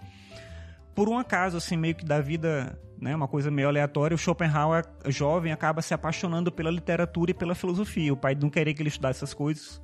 Por 0.93 1.07
um 1.07 1.17
acaso 1.17 1.57
assim 1.57 1.77
meio 1.77 1.95
que 1.95 2.03
da 2.03 2.19
vida, 2.19 2.79
né, 2.99 3.15
uma 3.15 3.27
coisa 3.27 3.51
meio 3.51 3.67
aleatória, 3.67 4.15
o 4.15 4.17
Schopenhauer 4.17 4.83
jovem 5.07 5.51
acaba 5.51 5.81
se 5.81 5.93
apaixonando 5.93 6.51
pela 6.51 6.71
literatura 6.71 7.31
e 7.31 7.33
pela 7.33 7.53
filosofia. 7.53 8.11
O 8.11 8.17
pai 8.17 8.35
não 8.35 8.49
queria 8.49 8.73
que 8.73 8.81
ele 8.81 8.89
estudasse 8.89 9.19
essas 9.19 9.33
coisas, 9.33 9.81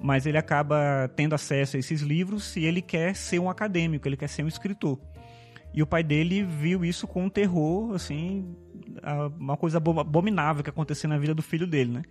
mas 0.00 0.26
ele 0.26 0.36
acaba 0.36 1.08
tendo 1.14 1.34
acesso 1.34 1.76
a 1.76 1.78
esses 1.78 2.02
livros 2.02 2.56
e 2.56 2.64
ele 2.64 2.82
quer 2.82 3.14
ser 3.14 3.38
um 3.38 3.48
acadêmico, 3.48 4.08
ele 4.08 4.16
quer 4.16 4.28
ser 4.28 4.42
um 4.42 4.48
escritor. 4.48 4.98
E 5.72 5.82
o 5.82 5.86
pai 5.86 6.02
dele 6.02 6.42
viu 6.42 6.84
isso 6.84 7.06
com 7.06 7.26
um 7.26 7.28
terror, 7.28 7.94
assim, 7.94 8.56
uma 9.38 9.56
coisa 9.56 9.78
abominável 9.78 10.64
que 10.64 10.70
acontecia 10.70 11.08
na 11.08 11.18
vida 11.18 11.34
do 11.34 11.42
filho 11.42 11.66
dele, 11.66 11.92
né? 11.92 12.02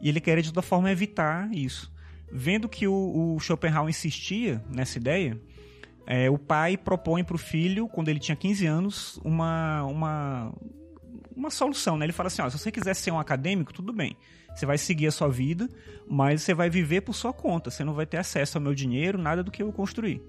E 0.00 0.08
ele 0.08 0.20
queria 0.20 0.42
de 0.42 0.52
toda 0.52 0.62
forma 0.62 0.90
evitar 0.90 1.50
isso. 1.52 1.92
Vendo 2.30 2.68
que 2.68 2.86
o, 2.88 3.34
o 3.34 3.40
Schopenhauer 3.40 3.88
insistia 3.88 4.62
nessa 4.68 4.98
ideia, 4.98 5.40
é, 6.06 6.28
o 6.28 6.38
pai 6.38 6.76
propõe 6.76 7.22
para 7.24 7.36
o 7.36 7.38
filho, 7.38 7.88
quando 7.88 8.08
ele 8.08 8.18
tinha 8.18 8.36
15 8.36 8.66
anos, 8.66 9.20
uma, 9.24 9.84
uma, 9.84 10.54
uma 11.34 11.50
solução. 11.50 11.96
Né? 11.96 12.06
Ele 12.06 12.12
fala 12.12 12.26
assim: 12.26 12.42
ó, 12.42 12.50
se 12.50 12.58
você 12.58 12.70
quiser 12.70 12.94
ser 12.94 13.10
um 13.10 13.18
acadêmico, 13.18 13.72
tudo 13.72 13.92
bem. 13.92 14.16
Você 14.54 14.66
vai 14.66 14.78
seguir 14.78 15.08
a 15.08 15.12
sua 15.12 15.28
vida, 15.28 15.68
mas 16.08 16.42
você 16.42 16.54
vai 16.54 16.70
viver 16.70 17.00
por 17.00 17.12
sua 17.12 17.32
conta. 17.32 17.70
Você 17.70 17.82
não 17.82 17.92
vai 17.92 18.06
ter 18.06 18.18
acesso 18.18 18.58
ao 18.58 18.62
meu 18.62 18.74
dinheiro, 18.74 19.18
nada 19.18 19.42
do 19.42 19.50
que 19.50 19.62
eu 19.62 19.72
construir. 19.72 20.22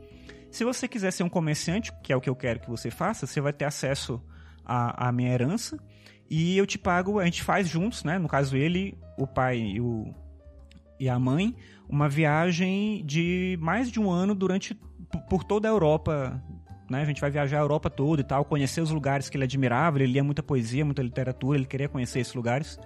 Se 0.50 0.63
você 0.63 0.88
quiser 0.88 1.12
ser 1.12 1.24
um 1.24 1.29
comerciante, 1.29 1.91
que 2.01 2.12
é 2.12 2.15
o 2.15 2.22
que 2.22 2.29
eu 2.29 2.36
quero 2.36 2.60
que 2.60 2.69
você 2.69 2.89
faça, 2.89 3.27
você 3.27 3.39
vai 3.39 3.53
ter 3.53 3.65
acesso 3.65 4.22
à, 4.63 5.10
à 5.10 5.12
minha 5.12 5.31
herança 5.31 5.77
e 6.29 6.57
eu 6.57 6.65
te 6.65 6.77
pago, 6.77 7.19
a 7.19 7.25
gente 7.25 7.43
faz 7.43 7.67
juntos, 7.67 8.03
né? 8.03 8.17
No 8.17 8.27
caso 8.27 8.57
ele, 8.57 8.98
o 9.17 9.25
pai 9.25 9.60
e, 9.60 9.81
o, 9.81 10.13
e 11.00 11.10
a 11.10 11.17
mãe, 11.17 11.55
uma 11.88 12.07
viagem 12.10 13.03
de 13.05 13.57
mais 13.62 13.91
de 13.91 14.00
um 14.00 14.10
ano 14.10 14.34
durante 14.36 14.74
por 15.29 15.43
toda 15.43 15.67
a 15.67 15.72
Europa. 15.72 16.41
Né? 16.89 17.01
A 17.01 17.05
gente 17.05 17.22
vai 17.22 17.31
viajar 17.31 17.57
a 17.57 17.62
Europa 17.62 17.89
toda 17.89 18.22
e 18.22 18.24
tal, 18.24 18.45
conhecer 18.45 18.81
os 18.81 18.91
lugares 18.91 19.29
que 19.29 19.38
ele 19.38 19.43
admirava, 19.43 19.98
ele 19.98 20.13
lia 20.13 20.24
muita 20.24 20.43
poesia, 20.43 20.86
muita 20.86 21.01
literatura, 21.01 21.57
ele 21.57 21.65
queria 21.65 21.89
conhecer 21.89 22.19
esses 22.19 22.34
lugares. 22.34 22.79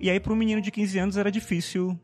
E 0.00 0.10
aí 0.10 0.18
para 0.18 0.32
um 0.32 0.36
menino 0.36 0.60
de 0.60 0.70
15 0.70 0.98
anos 0.98 1.16
era 1.16 1.30
difícil 1.30 1.98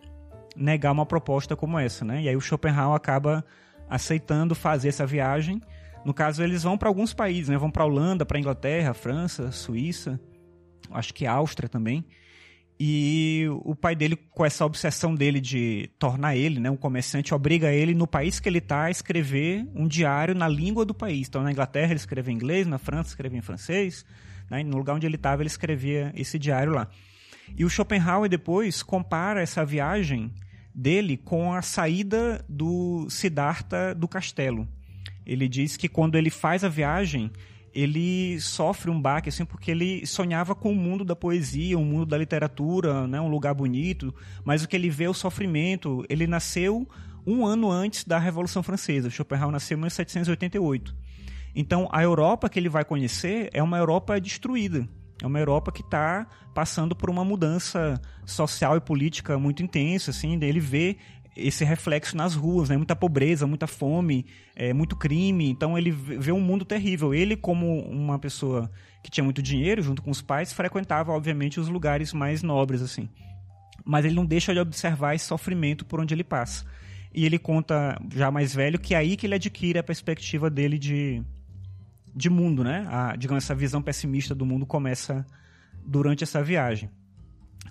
negar 0.56 0.92
uma 0.92 1.06
proposta 1.06 1.54
como 1.56 1.78
essa, 1.78 2.04
né? 2.04 2.22
E 2.22 2.28
aí 2.28 2.36
o 2.36 2.40
Schopenhauer 2.40 2.96
acaba 2.96 3.44
aceitando 3.88 4.54
fazer 4.54 4.88
essa 4.88 5.06
viagem. 5.06 5.60
No 6.04 6.14
caso, 6.14 6.42
eles 6.42 6.62
vão 6.62 6.78
para 6.78 6.88
alguns 6.88 7.12
países, 7.12 7.48
né? 7.48 7.56
Vão 7.56 7.70
para 7.70 7.84
Holanda, 7.84 8.24
para 8.24 8.38
Inglaterra, 8.38 8.94
França, 8.94 9.50
Suíça 9.50 10.20
acho 10.90 11.14
que 11.14 11.26
Áustria 11.26 11.68
também. 11.68 12.04
E 12.80 13.46
o 13.64 13.74
pai 13.74 13.96
dele, 13.96 14.14
com 14.14 14.46
essa 14.46 14.64
obsessão 14.64 15.12
dele 15.12 15.40
de 15.40 15.90
tornar 15.98 16.36
ele 16.36 16.60
né, 16.60 16.70
um 16.70 16.76
comerciante, 16.76 17.34
obriga 17.34 17.72
ele, 17.72 17.92
no 17.92 18.06
país 18.06 18.38
que 18.38 18.48
ele 18.48 18.58
está, 18.58 18.84
a 18.84 18.90
escrever 18.90 19.66
um 19.74 19.88
diário 19.88 20.32
na 20.34 20.46
língua 20.46 20.84
do 20.84 20.94
país. 20.94 21.26
Então, 21.26 21.42
na 21.42 21.50
Inglaterra, 21.50 21.90
ele 21.90 21.96
escrevia 21.96 22.32
em 22.32 22.36
inglês, 22.36 22.66
na 22.68 22.78
França, 22.78 23.10
escrevia 23.10 23.38
em 23.38 23.42
francês. 23.42 24.06
Né, 24.48 24.62
no 24.62 24.76
lugar 24.76 24.94
onde 24.94 25.06
ele 25.06 25.16
estava, 25.16 25.42
ele 25.42 25.48
escrevia 25.48 26.12
esse 26.14 26.38
diário 26.38 26.72
lá. 26.72 26.88
E 27.56 27.64
o 27.64 27.70
Schopenhauer 27.70 28.28
depois 28.28 28.82
compara 28.82 29.42
essa 29.42 29.64
viagem 29.64 30.32
dele 30.72 31.16
com 31.16 31.52
a 31.52 31.62
saída 31.62 32.44
do 32.48 33.08
Siddhartha 33.10 33.92
do 33.94 34.06
castelo. 34.06 34.68
Ele 35.26 35.48
diz 35.48 35.76
que 35.76 35.88
quando 35.88 36.16
ele 36.16 36.30
faz 36.30 36.62
a 36.62 36.68
viagem, 36.68 37.30
ele 37.80 38.40
sofre 38.40 38.90
um 38.90 39.00
baque 39.00 39.28
assim 39.28 39.44
porque 39.44 39.70
ele 39.70 40.04
sonhava 40.04 40.52
com 40.52 40.72
o 40.72 40.74
mundo 40.74 41.04
da 41.04 41.14
poesia, 41.14 41.78
o 41.78 41.84
mundo 41.84 42.06
da 42.06 42.18
literatura, 42.18 43.06
né, 43.06 43.20
um 43.20 43.28
lugar 43.28 43.54
bonito, 43.54 44.12
mas 44.44 44.64
o 44.64 44.68
que 44.68 44.74
ele 44.74 44.90
vê 44.90 45.04
é 45.04 45.08
o 45.08 45.14
sofrimento. 45.14 46.04
Ele 46.08 46.26
nasceu 46.26 46.88
um 47.24 47.46
ano 47.46 47.70
antes 47.70 48.04
da 48.04 48.18
Revolução 48.18 48.64
Francesa. 48.64 49.08
Schopenhauer 49.10 49.52
nasceu 49.52 49.78
em 49.78 49.80
1788. 49.82 50.92
Então, 51.54 51.88
a 51.92 52.02
Europa 52.02 52.48
que 52.48 52.58
ele 52.58 52.68
vai 52.68 52.84
conhecer 52.84 53.48
é 53.52 53.62
uma 53.62 53.78
Europa 53.78 54.20
destruída. 54.20 54.88
É 55.22 55.26
uma 55.26 55.38
Europa 55.38 55.70
que 55.70 55.82
está 55.82 56.26
passando 56.52 56.96
por 56.96 57.08
uma 57.08 57.24
mudança 57.24 58.00
social 58.24 58.76
e 58.76 58.80
política 58.80 59.38
muito 59.38 59.62
intensa, 59.62 60.10
assim. 60.10 60.36
Ele 60.42 60.60
vê 60.60 60.96
esse 61.38 61.64
reflexo 61.64 62.16
nas 62.16 62.34
ruas, 62.34 62.68
né? 62.68 62.76
Muita 62.76 62.96
pobreza, 62.96 63.46
muita 63.46 63.66
fome, 63.66 64.26
é, 64.56 64.72
muito 64.72 64.96
crime. 64.96 65.48
Então 65.48 65.78
ele 65.78 65.90
vê 65.90 66.32
um 66.32 66.40
mundo 66.40 66.64
terrível. 66.64 67.14
Ele, 67.14 67.36
como 67.36 67.80
uma 67.88 68.18
pessoa 68.18 68.70
que 69.02 69.10
tinha 69.10 69.24
muito 69.24 69.42
dinheiro, 69.42 69.82
junto 69.82 70.02
com 70.02 70.10
os 70.10 70.20
pais, 70.20 70.52
frequentava, 70.52 71.12
obviamente, 71.12 71.60
os 71.60 71.68
lugares 71.68 72.12
mais 72.12 72.42
nobres, 72.42 72.82
assim. 72.82 73.08
Mas 73.84 74.04
ele 74.04 74.14
não 74.14 74.26
deixa 74.26 74.52
de 74.52 74.60
observar 74.60 75.14
esse 75.14 75.24
sofrimento 75.24 75.84
por 75.84 76.00
onde 76.00 76.14
ele 76.14 76.24
passa. 76.24 76.66
E 77.14 77.24
ele 77.24 77.38
conta, 77.38 77.98
já 78.14 78.30
mais 78.30 78.54
velho, 78.54 78.78
que 78.78 78.94
é 78.94 78.98
aí 78.98 79.16
que 79.16 79.26
ele 79.26 79.34
adquire 79.34 79.78
a 79.78 79.82
perspectiva 79.82 80.50
dele 80.50 80.78
de, 80.78 81.22
de 82.14 82.28
mundo, 82.28 82.62
né? 82.62 82.86
A, 82.90 83.16
digamos, 83.16 83.44
essa 83.44 83.54
visão 83.54 83.80
pessimista 83.80 84.34
do 84.34 84.44
mundo 84.44 84.66
começa 84.66 85.24
durante 85.86 86.22
essa 86.22 86.42
viagem. 86.42 86.90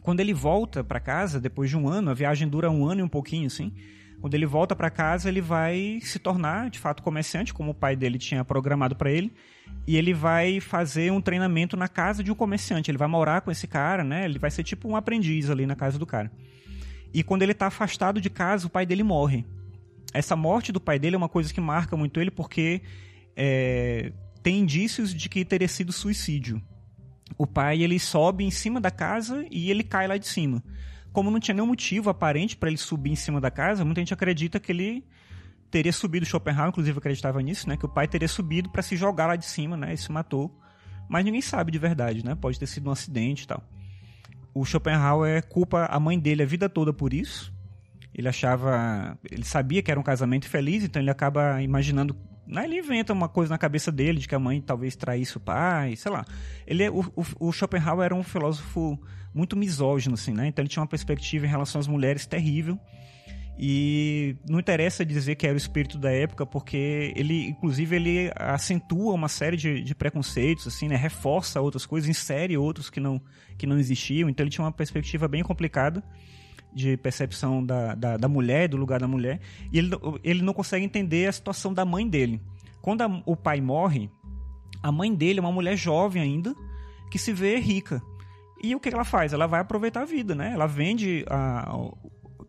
Quando 0.01 0.19
ele 0.19 0.33
volta 0.33 0.83
para 0.83 0.99
casa, 0.99 1.39
depois 1.39 1.69
de 1.69 1.77
um 1.77 1.87
ano, 1.87 2.11
a 2.11 2.13
viagem 2.13 2.47
dura 2.47 2.71
um 2.71 2.85
ano 2.85 3.01
e 3.01 3.03
um 3.03 3.09
pouquinho, 3.09 3.47
assim. 3.47 3.73
Quando 4.19 4.33
ele 4.33 4.45
volta 4.45 4.75
para 4.75 4.89
casa, 4.89 5.29
ele 5.29 5.41
vai 5.41 5.99
se 6.01 6.17
tornar, 6.17 6.69
de 6.69 6.79
fato, 6.79 7.03
comerciante, 7.03 7.53
como 7.53 7.71
o 7.71 7.73
pai 7.73 7.95
dele 7.95 8.17
tinha 8.17 8.43
programado 8.43 8.95
para 8.95 9.11
ele. 9.11 9.31
E 9.85 9.95
ele 9.95 10.13
vai 10.13 10.59
fazer 10.59 11.11
um 11.11 11.21
treinamento 11.21 11.77
na 11.77 11.87
casa 11.87 12.23
de 12.23 12.31
um 12.31 12.35
comerciante. 12.35 12.89
Ele 12.89 12.97
vai 12.97 13.07
morar 13.07 13.41
com 13.41 13.51
esse 13.51 13.67
cara, 13.67 14.03
né? 14.03 14.25
Ele 14.25 14.39
vai 14.39 14.49
ser 14.49 14.63
tipo 14.63 14.87
um 14.87 14.95
aprendiz 14.95 15.49
ali 15.49 15.65
na 15.65 15.75
casa 15.75 15.99
do 15.99 16.05
cara. 16.05 16.31
E 17.13 17.21
quando 17.21 17.43
ele 17.43 17.51
está 17.51 17.67
afastado 17.67 18.19
de 18.19 18.29
casa, 18.29 18.65
o 18.67 18.69
pai 18.69 18.85
dele 18.85 19.03
morre. 19.03 19.45
Essa 20.13 20.35
morte 20.35 20.71
do 20.71 20.79
pai 20.79 20.97
dele 20.97 21.15
é 21.15 21.17
uma 21.17 21.29
coisa 21.29 21.53
que 21.53 21.61
marca 21.61 21.95
muito 21.95 22.19
ele 22.19 22.31
porque 22.31 22.81
é, 23.35 24.11
tem 24.41 24.59
indícios 24.59 25.13
de 25.13 25.29
que 25.29 25.45
teria 25.45 25.67
sido 25.67 25.91
suicídio 25.91 26.61
o 27.37 27.47
pai 27.47 27.81
ele 27.81 27.99
sobe 27.99 28.43
em 28.43 28.51
cima 28.51 28.79
da 28.79 28.91
casa 28.91 29.45
e 29.49 29.71
ele 29.71 29.83
cai 29.83 30.07
lá 30.07 30.17
de 30.17 30.27
cima. 30.27 30.63
Como 31.11 31.31
não 31.31 31.39
tinha 31.39 31.55
nenhum 31.55 31.67
motivo 31.67 32.09
aparente 32.09 32.55
para 32.55 32.69
ele 32.69 32.77
subir 32.77 33.11
em 33.11 33.15
cima 33.15 33.41
da 33.41 33.49
casa, 33.49 33.83
muita 33.83 34.01
gente 34.01 34.13
acredita 34.13 34.59
que 34.59 34.71
ele 34.71 35.03
teria 35.71 35.91
subido 35.91 36.25
Schopenhauer, 36.25 36.69
inclusive 36.69 36.97
acreditava 36.97 37.41
nisso, 37.41 37.67
né, 37.67 37.75
que 37.75 37.85
o 37.85 37.89
pai 37.89 38.07
teria 38.07 38.27
subido 38.27 38.69
para 38.69 38.81
se 38.81 38.95
jogar 38.95 39.27
lá 39.27 39.35
de 39.35 39.45
cima, 39.45 39.75
né, 39.75 39.93
e 39.93 39.97
se 39.97 40.11
matou. 40.11 40.55
Mas 41.09 41.23
ninguém 41.25 41.41
sabe 41.41 41.71
de 41.71 41.79
verdade, 41.79 42.23
né? 42.23 42.35
Pode 42.35 42.59
ter 42.59 42.67
sido 42.67 42.89
um 42.89 42.91
acidente 42.91 43.43
e 43.43 43.47
tal. 43.47 43.63
O 44.53 44.65
Schopenhauer 44.65 45.47
culpa 45.47 45.85
a 45.85 45.99
mãe 45.99 46.19
dele 46.19 46.43
a 46.43 46.45
vida 46.45 46.67
toda 46.67 46.91
por 46.91 47.13
isso. 47.13 47.53
Ele 48.13 48.27
achava, 48.27 49.17
ele 49.31 49.45
sabia 49.45 49.81
que 49.81 49.89
era 49.89 49.99
um 49.99 50.03
casamento 50.03 50.49
feliz, 50.49 50.83
então 50.83 51.01
ele 51.01 51.09
acaba 51.09 51.61
imaginando 51.61 52.13
Aí 52.55 52.65
ele 52.65 52.79
inventa 52.79 53.13
uma 53.13 53.27
coisa 53.27 53.49
na 53.49 53.57
cabeça 53.57 53.91
dele 53.91 54.19
de 54.19 54.27
que 54.27 54.35
a 54.35 54.39
mãe 54.39 54.61
talvez 54.61 54.95
traísse 54.95 55.37
o 55.37 55.39
pai, 55.39 55.95
sei 55.95 56.11
lá. 56.11 56.25
Ele, 56.65 56.83
é, 56.83 56.89
o, 56.89 57.03
o, 57.39 57.51
Schopenhauer 57.51 58.05
era 58.05 58.15
um 58.15 58.23
filósofo 58.23 58.99
muito 59.33 59.57
misógino, 59.57 60.15
assim, 60.15 60.33
né? 60.33 60.47
Então 60.47 60.63
ele 60.63 60.69
tinha 60.69 60.81
uma 60.81 60.87
perspectiva 60.87 61.45
em 61.45 61.49
relação 61.49 61.79
às 61.79 61.87
mulheres 61.87 62.25
terrível. 62.25 62.79
E 63.59 64.35
não 64.47 64.59
interessa 64.59 65.03
dizer 65.03 65.35
que 65.35 65.45
era 65.47 65.55
o 65.55 65.57
espírito 65.57 65.97
da 65.97 66.11
época, 66.11 66.45
porque 66.45 67.11
ele, 67.15 67.47
inclusive, 67.47 67.95
ele 67.95 68.31
acentua 68.35 69.13
uma 69.13 69.27
série 69.27 69.57
de, 69.57 69.81
de 69.81 69.95
preconceitos, 69.95 70.67
assim, 70.67 70.87
né? 70.87 70.95
Reforça 70.95 71.59
outras 71.59 71.85
coisas, 71.85 72.07
insere 72.07 72.55
outros 72.55 72.89
que 72.89 72.99
não, 72.99 73.19
que 73.57 73.65
não 73.65 73.79
existiam. 73.79 74.29
Então 74.29 74.43
ele 74.43 74.51
tinha 74.51 74.63
uma 74.63 74.71
perspectiva 74.71 75.27
bem 75.27 75.43
complicada 75.43 76.03
de 76.73 76.97
percepção 76.97 77.65
da, 77.65 77.95
da, 77.95 78.17
da 78.17 78.27
mulher, 78.27 78.67
do 78.67 78.77
lugar 78.77 78.99
da 78.99 79.07
mulher, 79.07 79.39
e 79.71 79.77
ele, 79.77 79.91
ele 80.23 80.41
não 80.41 80.53
consegue 80.53 80.85
entender 80.85 81.27
a 81.27 81.31
situação 81.31 81.73
da 81.73 81.85
mãe 81.85 82.07
dele. 82.07 82.41
Quando 82.81 83.01
a, 83.01 83.21
o 83.25 83.35
pai 83.35 83.59
morre, 83.61 84.09
a 84.81 84.91
mãe 84.91 85.13
dele 85.13 85.39
é 85.39 85.41
uma 85.41 85.51
mulher 85.51 85.75
jovem 85.75 86.21
ainda, 86.21 86.53
que 87.09 87.17
se 87.17 87.33
vê 87.33 87.57
rica. 87.57 88.01
E 88.61 88.75
o 88.75 88.79
que 88.79 88.89
ela 88.89 89.03
faz? 89.03 89.33
Ela 89.33 89.47
vai 89.47 89.61
aproveitar 89.61 90.01
a 90.01 90.05
vida, 90.05 90.33
né? 90.33 90.51
Ela 90.53 90.67
vende 90.67 91.25
a, 91.29 91.71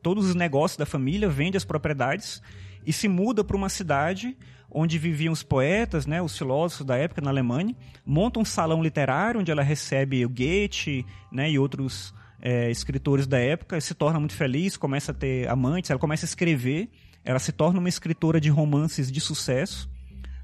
todos 0.02 0.26
os 0.26 0.34
negócios 0.34 0.76
da 0.76 0.86
família, 0.86 1.28
vende 1.28 1.56
as 1.56 1.64
propriedades 1.64 2.42
e 2.86 2.92
se 2.92 3.08
muda 3.08 3.44
para 3.44 3.56
uma 3.56 3.68
cidade 3.68 4.36
onde 4.70 4.98
viviam 4.98 5.32
os 5.32 5.42
poetas, 5.42 6.06
né, 6.06 6.20
os 6.20 6.36
filósofos 6.36 6.84
da 6.84 6.96
época 6.96 7.22
na 7.22 7.30
Alemanha, 7.30 7.74
monta 8.04 8.38
um 8.38 8.44
salão 8.44 8.82
literário 8.82 9.40
onde 9.40 9.50
ela 9.50 9.62
recebe 9.62 10.24
o 10.24 10.28
Goethe 10.28 11.06
né, 11.32 11.50
e 11.50 11.58
outros 11.58 12.14
é, 12.40 12.70
escritores 12.70 13.26
da 13.26 13.38
época, 13.38 13.80
se 13.80 13.94
torna 13.94 14.18
muito 14.18 14.34
feliz, 14.34 14.76
começa 14.76 15.12
a 15.12 15.14
ter 15.14 15.48
amantes, 15.48 15.90
ela 15.90 15.98
começa 15.98 16.24
a 16.24 16.28
escrever, 16.28 16.88
ela 17.24 17.38
se 17.38 17.52
torna 17.52 17.78
uma 17.78 17.88
escritora 17.88 18.40
de 18.40 18.48
romances 18.48 19.10
de 19.10 19.20
sucesso 19.20 19.90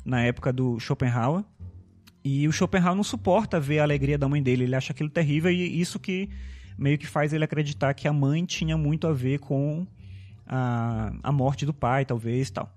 na 0.05 0.23
época 0.23 0.53
do 0.53 0.79
Schopenhauer. 0.79 1.45
E 2.25 2.49
o 2.49 2.53
Schopenhauer 2.53 2.97
não 2.97 3.05
suporta 3.05 3.61
ver 3.61 3.81
a 3.81 3.83
alegria 3.83 4.19
da 4.19 4.29
mãe 4.29 4.43
dele, 4.43 4.65
ele 4.65 4.75
acha 4.75 4.93
aquilo 4.93 5.11
terrível 5.11 5.51
e 5.51 5.81
isso 5.81 5.99
que 5.99 6.29
meio 6.77 6.99
que 6.99 7.07
faz 7.07 7.33
ele 7.33 7.45
acreditar 7.45 7.95
que 7.95 8.09
a 8.09 8.13
mãe 8.13 8.45
tinha 8.45 8.77
muito 8.77 9.07
a 9.07 9.13
ver 9.13 9.39
com 9.39 9.87
a, 10.47 11.13
a 11.23 11.33
morte 11.33 11.65
do 11.65 11.73
pai, 11.73 12.05
talvez, 12.05 12.51
tal. 12.51 12.71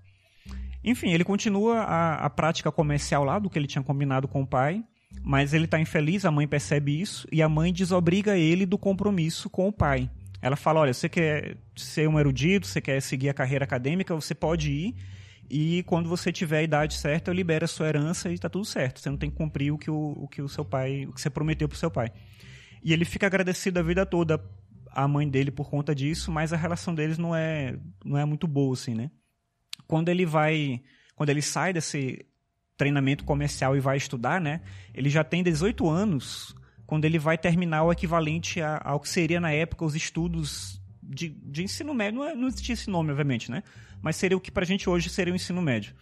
Enfim, 0.83 1.11
ele 1.11 1.23
continua 1.23 1.79
a, 1.79 2.25
a 2.25 2.29
prática 2.29 2.71
comercial 2.71 3.23
lá 3.23 3.39
do 3.39 3.49
que 3.49 3.57
ele 3.57 3.67
tinha 3.67 3.83
combinado 3.83 4.27
com 4.27 4.41
o 4.41 4.47
pai, 4.47 4.83
mas 5.21 5.53
ele 5.53 5.65
está 5.65 5.79
infeliz, 5.79 6.25
a 6.25 6.31
mãe 6.31 6.47
percebe 6.47 6.99
isso 6.99 7.27
e 7.31 7.41
a 7.41 7.49
mãe 7.49 7.73
desobriga 7.73 8.37
ele 8.37 8.65
do 8.65 8.77
compromisso 8.77 9.49
com 9.49 9.67
o 9.67 9.73
pai. 9.73 10.09
Ela 10.41 10.55
fala: 10.55 10.81
olha, 10.81 10.93
você 10.93 11.09
quer 11.09 11.57
ser 11.75 12.07
um 12.07 12.19
erudito, 12.19 12.67
você 12.67 12.81
quer 12.81 13.01
seguir 13.01 13.29
a 13.29 13.33
carreira 13.33 13.65
acadêmica, 13.65 14.15
você 14.15 14.35
pode 14.35 14.71
ir 14.71 14.95
e 15.49 15.83
quando 15.83 16.09
você 16.09 16.31
tiver 16.31 16.59
a 16.59 16.63
idade 16.63 16.95
certa, 16.95 17.31
eu 17.31 17.35
libero 17.35 17.65
a 17.65 17.67
sua 17.67 17.87
herança 17.87 18.29
e 18.29 18.33
está 18.33 18.49
tudo 18.49 18.65
certo. 18.65 18.99
Você 18.99 19.09
não 19.09 19.17
tem 19.17 19.29
que 19.29 19.37
cumprir 19.37 19.71
o 19.71 19.77
que 19.77 19.89
o, 19.89 20.13
o 20.17 20.27
que 20.27 20.41
o 20.41 20.49
seu 20.49 20.65
pai, 20.65 21.05
o 21.05 21.13
que 21.13 21.21
você 21.21 21.29
prometeu 21.29 21.69
pro 21.69 21.77
seu 21.77 21.89
pai. 21.89 22.11
E 22.83 22.91
ele 22.91 23.05
fica 23.05 23.27
agradecido 23.27 23.79
a 23.79 23.83
vida 23.83 24.05
toda 24.05 24.43
à 24.91 25.07
mãe 25.07 25.27
dele 25.27 25.51
por 25.51 25.69
conta 25.69 25.95
disso, 25.95 26.31
mas 26.31 26.51
a 26.51 26.57
relação 26.57 26.93
deles 26.93 27.17
não 27.17 27.35
é 27.35 27.77
não 28.03 28.17
é 28.17 28.25
muito 28.25 28.47
boa 28.47 28.73
assim, 28.73 28.93
né? 28.93 29.09
Quando 29.87 30.09
ele 30.09 30.25
vai, 30.25 30.81
quando 31.15 31.29
ele 31.29 31.41
sai 31.41 31.71
desse 31.71 32.25
treinamento 32.77 33.25
comercial 33.25 33.75
e 33.75 33.79
vai 33.79 33.97
estudar, 33.97 34.39
né? 34.39 34.61
Ele 34.93 35.09
já 35.09 35.23
tem 35.23 35.43
18 35.43 35.89
anos 35.89 36.55
quando 36.85 37.03
ele 37.05 37.19
vai 37.19 37.37
terminar 37.37 37.83
o 37.83 37.91
equivalente 37.91 38.61
a, 38.61 38.79
ao 38.83 38.99
que 38.99 39.09
seria 39.09 39.41
na 39.41 39.51
época 39.51 39.83
os 39.83 39.95
estudos 39.95 40.81
de, 41.01 41.29
de 41.29 41.63
ensino 41.63 41.93
médio. 41.93 42.19
Não, 42.19 42.27
é, 42.27 42.35
não 42.35 42.47
existia 42.47 42.73
esse 42.73 42.89
nome, 42.89 43.11
obviamente, 43.11 43.51
né? 43.51 43.63
Mas 44.01 44.15
seria 44.15 44.37
o 44.37 44.39
que 44.39 44.51
pra 44.51 44.63
gente 44.63 44.89
hoje 44.89 45.09
seria 45.09 45.33
o 45.33 45.35
ensino 45.35 45.61
médio. 45.61 45.93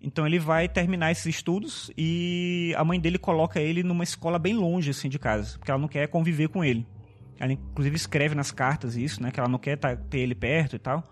Então 0.00 0.26
ele 0.26 0.38
vai 0.38 0.68
terminar 0.68 1.10
esses 1.10 1.26
estudos 1.26 1.90
e 1.96 2.72
a 2.76 2.84
mãe 2.84 3.00
dele 3.00 3.18
coloca 3.18 3.60
ele 3.60 3.82
numa 3.82 4.04
escola 4.04 4.38
bem 4.38 4.54
longe 4.54 4.90
assim 4.90 5.08
de 5.08 5.18
casa, 5.18 5.58
porque 5.58 5.70
ela 5.70 5.80
não 5.80 5.88
quer 5.88 6.06
conviver 6.08 6.48
com 6.48 6.64
ele. 6.64 6.86
Ela 7.38 7.52
inclusive 7.52 7.96
escreve 7.96 8.34
nas 8.34 8.50
cartas 8.50 8.96
isso, 8.96 9.22
né, 9.22 9.30
que 9.30 9.40
ela 9.40 9.48
não 9.48 9.58
quer 9.58 9.76
tá, 9.76 9.96
ter 9.96 10.18
ele 10.18 10.34
perto 10.34 10.76
e 10.76 10.78
tal. 10.78 11.02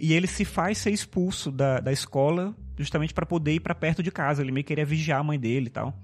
E 0.00 0.14
ele 0.14 0.26
se 0.26 0.44
faz 0.44 0.78
ser 0.78 0.90
expulso 0.90 1.52
da, 1.52 1.78
da 1.78 1.92
escola 1.92 2.56
justamente 2.82 3.14
para 3.14 3.24
poder 3.26 3.54
ir 3.54 3.60
para 3.60 3.74
perto 3.74 4.02
de 4.02 4.10
casa. 4.10 4.42
Ele 4.42 4.52
meio 4.52 4.64
queria 4.64 4.84
vigiar 4.84 5.20
a 5.20 5.24
mãe 5.24 5.38
dele 5.38 5.66
e 5.66 5.70
tal. 5.70 5.98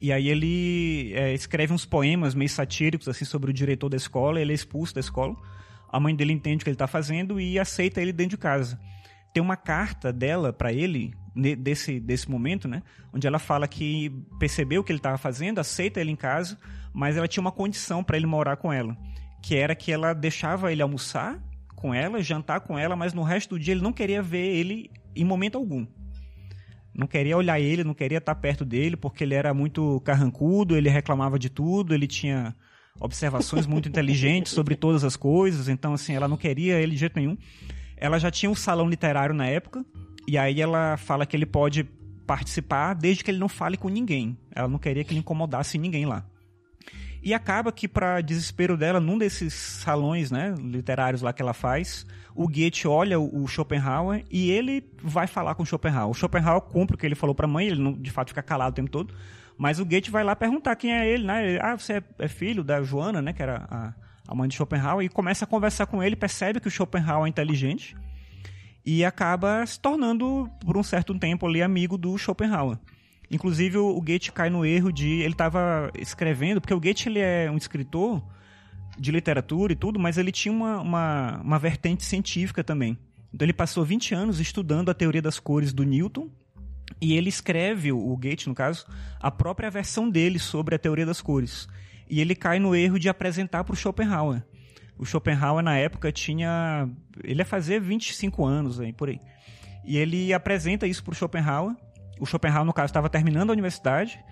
E 0.00 0.12
aí 0.12 0.28
ele 0.28 1.12
é, 1.14 1.32
escreve 1.32 1.72
uns 1.72 1.84
poemas 1.84 2.34
meio 2.34 2.50
satíricos 2.50 3.08
assim 3.08 3.24
sobre 3.24 3.50
o 3.50 3.54
diretor 3.54 3.88
da 3.88 3.96
escola. 3.96 4.40
Ele 4.40 4.52
é 4.52 4.54
expulso 4.54 4.94
da 4.94 5.00
escola. 5.00 5.36
A 5.88 6.00
mãe 6.00 6.14
dele 6.14 6.32
entende 6.32 6.62
o 6.62 6.64
que 6.64 6.70
ele 6.70 6.74
está 6.74 6.86
fazendo 6.86 7.40
e 7.40 7.58
aceita 7.58 8.00
ele 8.00 8.12
dentro 8.12 8.36
de 8.36 8.38
casa 8.38 8.78
tem 9.32 9.42
uma 9.42 9.56
carta 9.56 10.12
dela 10.12 10.52
para 10.52 10.72
ele 10.72 11.14
desse, 11.34 11.98
desse 11.98 12.30
momento, 12.30 12.68
né? 12.68 12.82
Onde 13.12 13.26
ela 13.26 13.38
fala 13.38 13.66
que 13.66 14.10
percebeu 14.38 14.82
o 14.82 14.84
que 14.84 14.92
ele 14.92 14.98
estava 14.98 15.16
fazendo, 15.16 15.58
aceita 15.58 16.00
ele 16.00 16.10
em 16.10 16.16
casa, 16.16 16.58
mas 16.92 17.16
ela 17.16 17.26
tinha 17.26 17.40
uma 17.40 17.52
condição 17.52 18.04
para 18.04 18.16
ele 18.16 18.26
morar 18.26 18.56
com 18.56 18.72
ela, 18.72 18.96
que 19.42 19.56
era 19.56 19.74
que 19.74 19.90
ela 19.90 20.12
deixava 20.12 20.70
ele 20.70 20.82
almoçar 20.82 21.42
com 21.74 21.94
ela, 21.94 22.22
jantar 22.22 22.60
com 22.60 22.78
ela, 22.78 22.94
mas 22.94 23.14
no 23.14 23.22
resto 23.22 23.50
do 23.56 23.58
dia 23.58 23.72
ele 23.72 23.82
não 23.82 23.92
queria 23.92 24.22
ver 24.22 24.54
ele 24.54 24.90
em 25.14 25.24
momento 25.24 25.58
algum. 25.58 25.86
Não 26.94 27.06
queria 27.06 27.36
olhar 27.36 27.58
ele, 27.58 27.84
não 27.84 27.94
queria 27.94 28.18
estar 28.18 28.34
perto 28.34 28.64
dele, 28.64 28.96
porque 28.96 29.24
ele 29.24 29.34
era 29.34 29.54
muito 29.54 30.00
carrancudo, 30.00 30.76
ele 30.76 30.90
reclamava 30.90 31.38
de 31.38 31.48
tudo, 31.48 31.94
ele 31.94 32.06
tinha 32.06 32.54
observações 33.00 33.66
muito 33.66 33.88
inteligentes 33.90 34.52
sobre 34.52 34.76
todas 34.76 35.02
as 35.02 35.16
coisas, 35.16 35.68
então 35.68 35.94
assim, 35.94 36.14
ela 36.14 36.28
não 36.28 36.36
queria 36.36 36.78
ele 36.80 36.92
de 36.92 36.98
jeito 36.98 37.16
nenhum. 37.16 37.36
Ela 37.96 38.18
já 38.18 38.30
tinha 38.30 38.50
um 38.50 38.54
salão 38.54 38.88
literário 38.88 39.34
na 39.34 39.46
época, 39.46 39.84
e 40.26 40.36
aí 40.36 40.60
ela 40.60 40.96
fala 40.96 41.24
que 41.24 41.34
ele 41.34 41.46
pode 41.46 41.84
participar 42.26 42.94
desde 42.94 43.24
que 43.24 43.30
ele 43.30 43.38
não 43.38 43.48
fale 43.48 43.76
com 43.76 43.88
ninguém. 43.88 44.36
Ela 44.54 44.68
não 44.68 44.78
queria 44.78 45.02
que 45.04 45.12
ele 45.12 45.20
incomodasse 45.20 45.78
ninguém 45.78 46.04
lá. 46.04 46.24
E 47.22 47.32
acaba 47.32 47.70
que, 47.70 47.86
para 47.86 48.20
desespero 48.20 48.76
dela, 48.76 48.98
num 48.98 49.16
desses 49.16 49.54
salões 49.54 50.30
né, 50.30 50.54
literários 50.58 51.22
lá 51.22 51.32
que 51.32 51.40
ela 51.40 51.54
faz, 51.54 52.04
o 52.34 52.46
Goethe 52.46 52.88
olha 52.88 53.20
o 53.20 53.46
Schopenhauer 53.46 54.24
e 54.30 54.50
ele 54.50 54.84
vai 55.02 55.26
falar 55.26 55.54
com 55.54 55.62
o 55.62 55.66
Schopenhauer. 55.66 56.10
O 56.10 56.14
Schopenhauer 56.14 56.62
cumpre 56.62 56.94
o 56.94 56.98
que 56.98 57.06
ele 57.06 57.14
falou 57.14 57.34
para 57.34 57.46
a 57.46 57.48
mãe, 57.48 57.66
ele 57.66 57.80
não, 57.80 57.92
de 57.92 58.10
fato 58.10 58.28
fica 58.28 58.42
calado 58.42 58.72
o 58.72 58.76
tempo 58.76 58.90
todo, 58.90 59.14
mas 59.58 59.78
o 59.78 59.84
Goethe 59.84 60.10
vai 60.10 60.24
lá 60.24 60.34
perguntar 60.34 60.76
quem 60.76 60.92
é 60.92 61.08
ele, 61.08 61.24
né? 61.24 61.58
Ah, 61.60 61.76
você 61.76 61.94
é, 61.94 62.02
é 62.20 62.28
filho 62.28 62.64
da 62.64 62.82
Joana, 62.82 63.20
né, 63.20 63.32
que 63.32 63.42
era 63.42 63.66
a, 63.70 63.94
a 64.26 64.34
mãe 64.34 64.48
de 64.48 64.54
Schopenhauer, 64.54 65.04
e 65.04 65.08
começa 65.08 65.44
a 65.44 65.48
conversar 65.48 65.86
com 65.86 66.02
ele, 66.02 66.16
percebe 66.16 66.60
que 66.60 66.68
o 66.68 66.70
Schopenhauer 66.70 67.26
é 67.26 67.28
inteligente 67.28 67.96
e 68.84 69.04
acaba 69.04 69.64
se 69.64 69.78
tornando, 69.78 70.50
por 70.64 70.76
um 70.76 70.82
certo 70.82 71.16
tempo 71.18 71.46
ali, 71.46 71.62
amigo 71.62 71.96
do 71.96 72.16
Schopenhauer. 72.18 72.78
Inclusive, 73.30 73.78
o 73.78 74.00
Goethe 74.00 74.32
cai 74.32 74.50
no 74.50 74.64
erro 74.64 74.92
de... 74.92 75.20
Ele 75.20 75.32
estava 75.32 75.90
escrevendo, 75.96 76.60
porque 76.60 76.74
o 76.74 76.80
Goethe 76.80 77.08
ele 77.08 77.20
é 77.20 77.50
um 77.50 77.56
escritor 77.56 78.22
de 78.98 79.10
literatura 79.10 79.72
e 79.72 79.76
tudo, 79.76 79.98
mas 79.98 80.18
ele 80.18 80.32
tinha 80.32 80.52
uma, 80.52 80.80
uma, 80.80 81.40
uma 81.40 81.58
vertente 81.58 82.04
científica 82.04 82.62
também. 82.62 82.98
Então 83.32 83.44
ele 83.46 83.52
passou 83.52 83.84
20 83.84 84.14
anos 84.14 84.40
estudando 84.40 84.90
a 84.90 84.94
teoria 84.94 85.22
das 85.22 85.38
cores 85.38 85.72
do 85.72 85.82
Newton, 85.82 86.28
e 87.00 87.14
ele 87.14 87.28
escreve, 87.28 87.92
o 87.92 88.16
Goethe 88.16 88.48
no 88.48 88.54
caso, 88.54 88.86
a 89.20 89.30
própria 89.30 89.70
versão 89.70 90.08
dele 90.08 90.38
sobre 90.38 90.74
a 90.74 90.78
teoria 90.78 91.06
das 91.06 91.20
cores. 91.20 91.68
E 92.08 92.20
ele 92.20 92.34
cai 92.34 92.58
no 92.58 92.74
erro 92.74 92.98
de 92.98 93.08
apresentar 93.08 93.64
para 93.64 93.72
o 93.72 93.76
Schopenhauer. 93.76 94.42
O 94.98 95.04
Schopenhauer, 95.04 95.64
na 95.64 95.76
época, 95.76 96.12
tinha. 96.12 96.88
Ele 97.24 97.40
ia 97.40 97.44
fazer 97.44 97.80
25 97.80 98.44
anos 98.44 98.78
aí, 98.78 98.92
por 98.92 99.08
aí. 99.08 99.20
E 99.84 99.96
ele 99.96 100.32
apresenta 100.32 100.86
isso 100.86 101.02
para 101.02 101.12
o 101.12 101.14
Schopenhauer. 101.14 101.74
O 102.20 102.26
Schopenhauer, 102.26 102.64
no 102.64 102.72
caso, 102.72 102.90
estava 102.90 103.08
terminando 103.08 103.50
a 103.50 103.52
universidade 103.52 104.22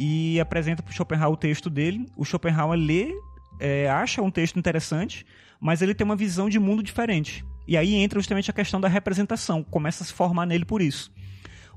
e 0.00 0.40
apresenta 0.40 0.82
para 0.82 0.90
o 0.90 0.94
Schopenhauer 0.94 1.34
o 1.34 1.36
texto 1.36 1.68
dele. 1.70 2.06
O 2.16 2.24
Schopenhauer 2.24 2.78
lê, 2.78 3.12
é, 3.58 3.88
acha 3.88 4.22
um 4.22 4.30
texto 4.30 4.58
interessante, 4.58 5.24
mas 5.60 5.82
ele 5.82 5.94
tem 5.94 6.04
uma 6.04 6.16
visão 6.16 6.48
de 6.48 6.58
mundo 6.58 6.82
diferente. 6.82 7.44
E 7.66 7.76
aí 7.76 7.94
entra 7.94 8.18
justamente 8.18 8.50
a 8.50 8.54
questão 8.54 8.80
da 8.80 8.88
representação, 8.88 9.62
começa 9.62 10.02
a 10.02 10.06
se 10.06 10.12
formar 10.12 10.46
nele 10.46 10.64
por 10.64 10.80
isso. 10.80 11.12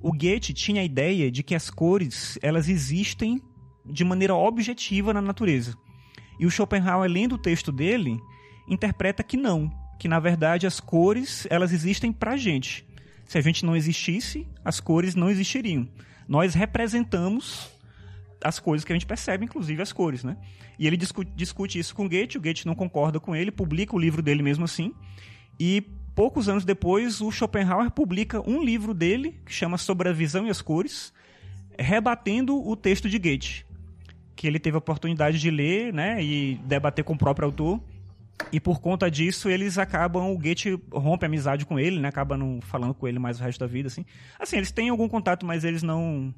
O 0.01 0.11
Goethe 0.11 0.53
tinha 0.53 0.81
a 0.81 0.85
ideia 0.85 1.29
de 1.31 1.43
que 1.43 1.53
as 1.53 1.69
cores 1.69 2.37
elas 2.41 2.69
existem 2.69 3.41
de 3.85 4.03
maneira 4.03 4.35
objetiva 4.35 5.13
na 5.13 5.21
natureza. 5.21 5.75
E 6.39 6.45
o 6.45 6.49
Schopenhauer, 6.49 7.09
lendo 7.09 7.35
o 7.35 7.37
texto 7.37 7.71
dele, 7.71 8.19
interpreta 8.67 9.21
que 9.21 9.37
não, 9.37 9.69
que 9.99 10.07
na 10.07 10.19
verdade 10.19 10.65
as 10.65 10.79
cores 10.79 11.45
elas 11.49 11.71
existem 11.71 12.11
para 12.11 12.33
a 12.33 12.37
gente. 12.37 12.85
Se 13.25 13.37
a 13.37 13.41
gente 13.41 13.65
não 13.65 13.75
existisse, 13.75 14.47
as 14.65 14.79
cores 14.79 15.13
não 15.13 15.29
existiriam. 15.29 15.87
Nós 16.27 16.53
representamos 16.53 17.69
as 18.43 18.59
coisas 18.59 18.83
que 18.83 18.91
a 18.91 18.95
gente 18.95 19.05
percebe, 19.05 19.45
inclusive 19.45 19.81
as 19.81 19.93
cores, 19.93 20.23
né? 20.23 20.37
E 20.77 20.87
ele 20.87 20.97
discute, 20.97 21.31
discute 21.35 21.79
isso 21.79 21.95
com 21.95 22.07
Goethe, 22.07 22.37
o 22.37 22.41
Goethe 22.41 22.65
não 22.65 22.75
concorda 22.75 23.19
com 23.19 23.35
ele, 23.35 23.51
publica 23.51 23.95
o 23.95 23.99
livro 23.99 24.21
dele 24.21 24.41
mesmo 24.41 24.65
assim, 24.65 24.93
e 25.59 25.81
poucos 26.15 26.49
anos 26.49 26.65
depois 26.65 27.21
o 27.21 27.31
Schopenhauer 27.31 27.91
publica 27.91 28.41
um 28.49 28.63
livro 28.63 28.93
dele 28.93 29.39
que 29.45 29.53
chama 29.53 29.77
Sobre 29.77 30.09
a 30.09 30.13
Visão 30.13 30.47
e 30.47 30.49
as 30.49 30.61
Cores, 30.61 31.13
rebatendo 31.77 32.67
o 32.67 32.75
texto 32.75 33.09
de 33.09 33.17
Goethe 33.17 33.65
que 34.41 34.47
ele 34.47 34.57
teve 34.57 34.75
a 34.75 34.79
oportunidade 34.79 35.39
de 35.39 35.51
ler, 35.51 35.93
né, 35.93 36.23
e 36.23 36.55
debater 36.65 37.03
com 37.03 37.13
o 37.13 37.17
próprio 37.17 37.45
autor. 37.45 37.79
E 38.51 38.59
por 38.59 38.81
conta 38.81 39.09
disso, 39.11 39.47
eles 39.47 39.77
acabam, 39.77 40.33
o 40.33 40.35
Goethe 40.35 40.81
rompe 40.91 41.27
amizade 41.27 41.63
com 41.63 41.77
ele, 41.77 41.99
né, 41.99 42.09
acaba 42.09 42.35
não 42.35 42.59
falando 42.59 42.95
com 42.95 43.07
ele 43.07 43.19
mais 43.19 43.39
o 43.39 43.43
resto 43.43 43.59
da 43.59 43.67
vida, 43.67 43.85
assim. 43.87 44.03
Assim, 44.39 44.57
eles 44.57 44.71
têm 44.71 44.89
algum 44.89 45.07
contato, 45.07 45.45
mas 45.45 45.63
eles 45.63 45.83
não 45.83 46.33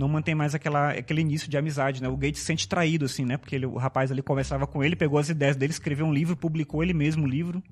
não 0.00 0.08
mantém 0.08 0.34
mais 0.34 0.54
aquela, 0.54 0.92
aquele 0.92 1.20
início 1.20 1.50
de 1.50 1.58
amizade, 1.58 2.02
né? 2.02 2.08
O 2.08 2.16
Gates 2.16 2.40
se 2.40 2.46
sente 2.46 2.66
traído, 2.66 3.04
assim, 3.04 3.26
né? 3.26 3.36
Porque 3.36 3.54
ele, 3.54 3.66
o 3.66 3.76
rapaz 3.76 4.10
ali 4.10 4.22
conversava 4.22 4.66
com 4.66 4.82
ele, 4.82 4.96
pegou 4.96 5.18
as 5.18 5.28
ideias 5.28 5.56
dele, 5.56 5.72
escreveu 5.72 6.06
um 6.06 6.12
livro, 6.12 6.34
publicou 6.34 6.82
ele 6.82 6.94
mesmo 6.94 7.24
o 7.24 7.28
livro. 7.28 7.62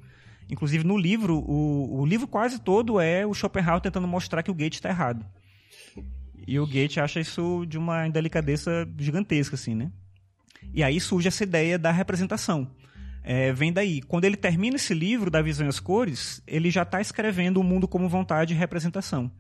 Inclusive, 0.51 0.85
no 0.85 0.99
livro, 0.99 1.39
o, 1.39 2.01
o 2.01 2.05
livro 2.07 2.27
quase 2.27 2.61
todo 2.61 3.01
é 3.01 3.27
o 3.27 3.33
Schopenhauer 3.33 3.81
tentando 3.81 4.07
mostrar 4.07 4.43
que 4.43 4.51
o 4.51 4.55
Gates 4.55 4.77
está 4.77 4.91
errado. 4.91 5.25
E 6.47 6.59
o 6.59 6.67
Goethe 6.67 7.01
acha 7.01 7.19
isso 7.19 7.65
de 7.67 7.79
uma 7.79 8.07
indelicadeza 8.07 8.87
gigantesca, 8.99 9.55
assim, 9.55 9.75
né? 9.75 9.91
E 10.73 10.83
aí 10.83 11.01
surge 11.01 11.29
essa 11.29 11.43
ideia 11.45 11.79
da 11.79 11.91
representação. 11.91 12.71
É, 13.23 13.53
vem 13.53 13.73
daí. 13.73 14.03
Quando 14.03 14.25
ele 14.25 14.37
termina 14.37 14.77
esse 14.77 14.93
livro 14.95 15.31
da 15.31 15.43
Visão 15.43 15.67
e 15.67 15.69
as 15.69 15.81
Cores, 15.81 16.43
ele 16.47 16.71
já 16.71 16.83
está 16.83 17.01
escrevendo 17.01 17.59
o 17.59 17.65
mundo 17.65 17.89
como 17.89 18.09
vontade 18.09 18.55
e 18.55 18.57
representação. 18.57 19.31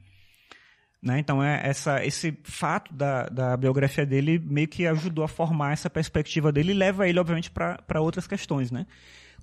Né? 1.00 1.20
Então, 1.20 1.42
é 1.42 1.60
essa, 1.62 2.04
esse 2.04 2.36
fato 2.42 2.92
da, 2.92 3.26
da 3.26 3.56
biografia 3.56 4.04
dele 4.04 4.38
meio 4.38 4.66
que 4.66 4.86
ajudou 4.86 5.24
a 5.24 5.28
formar 5.28 5.72
essa 5.72 5.88
perspectiva 5.88 6.50
dele 6.50 6.72
e 6.72 6.74
leva 6.74 7.08
ele, 7.08 7.20
obviamente, 7.20 7.50
para 7.50 8.00
outras 8.00 8.26
questões. 8.26 8.70
Né? 8.70 8.84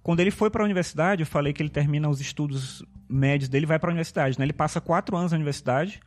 Quando 0.03 0.19
ele 0.19 0.31
foi 0.31 0.49
para 0.49 0.61
a 0.61 0.65
universidade, 0.65 1.21
eu 1.21 1.25
falei 1.25 1.53
que 1.53 1.61
ele 1.61 1.69
termina 1.69 2.09
os 2.09 2.19
estudos 2.19 2.83
médios 3.09 3.49
dele, 3.49 3.65
vai 3.65 3.79
para 3.79 3.89
a 3.89 3.91
universidade. 3.91 4.37
Né? 4.37 4.45
Ele 4.45 4.53
passa 4.53 4.81
quatro 4.81 5.15
anos 5.15 5.31
na 5.31 5.37
universidade, 5.37 6.01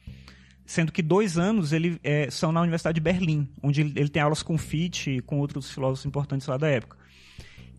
sendo 0.66 0.92
que 0.92 1.00
dois 1.00 1.38
anos 1.38 1.72
ele 1.72 1.98
é, 2.04 2.30
são 2.30 2.52
na 2.52 2.60
Universidade 2.60 2.96
de 2.96 3.00
Berlim, 3.00 3.48
onde 3.62 3.80
ele, 3.80 3.92
ele 3.96 4.08
tem 4.10 4.20
aulas 4.20 4.42
com 4.42 4.58
Fichte 4.58 5.12
e 5.12 5.20
com 5.22 5.38
outros 5.38 5.70
filósofos 5.70 6.04
importantes 6.04 6.46
lá 6.46 6.58
da 6.58 6.68
época. 6.68 6.98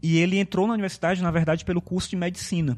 E 0.02 0.18
ele 0.18 0.40
entrou 0.40 0.66
na 0.66 0.74
universidade, 0.74 1.22
na 1.22 1.30
verdade, 1.30 1.64
pelo 1.64 1.82
curso 1.82 2.10
de 2.10 2.16
medicina. 2.16 2.76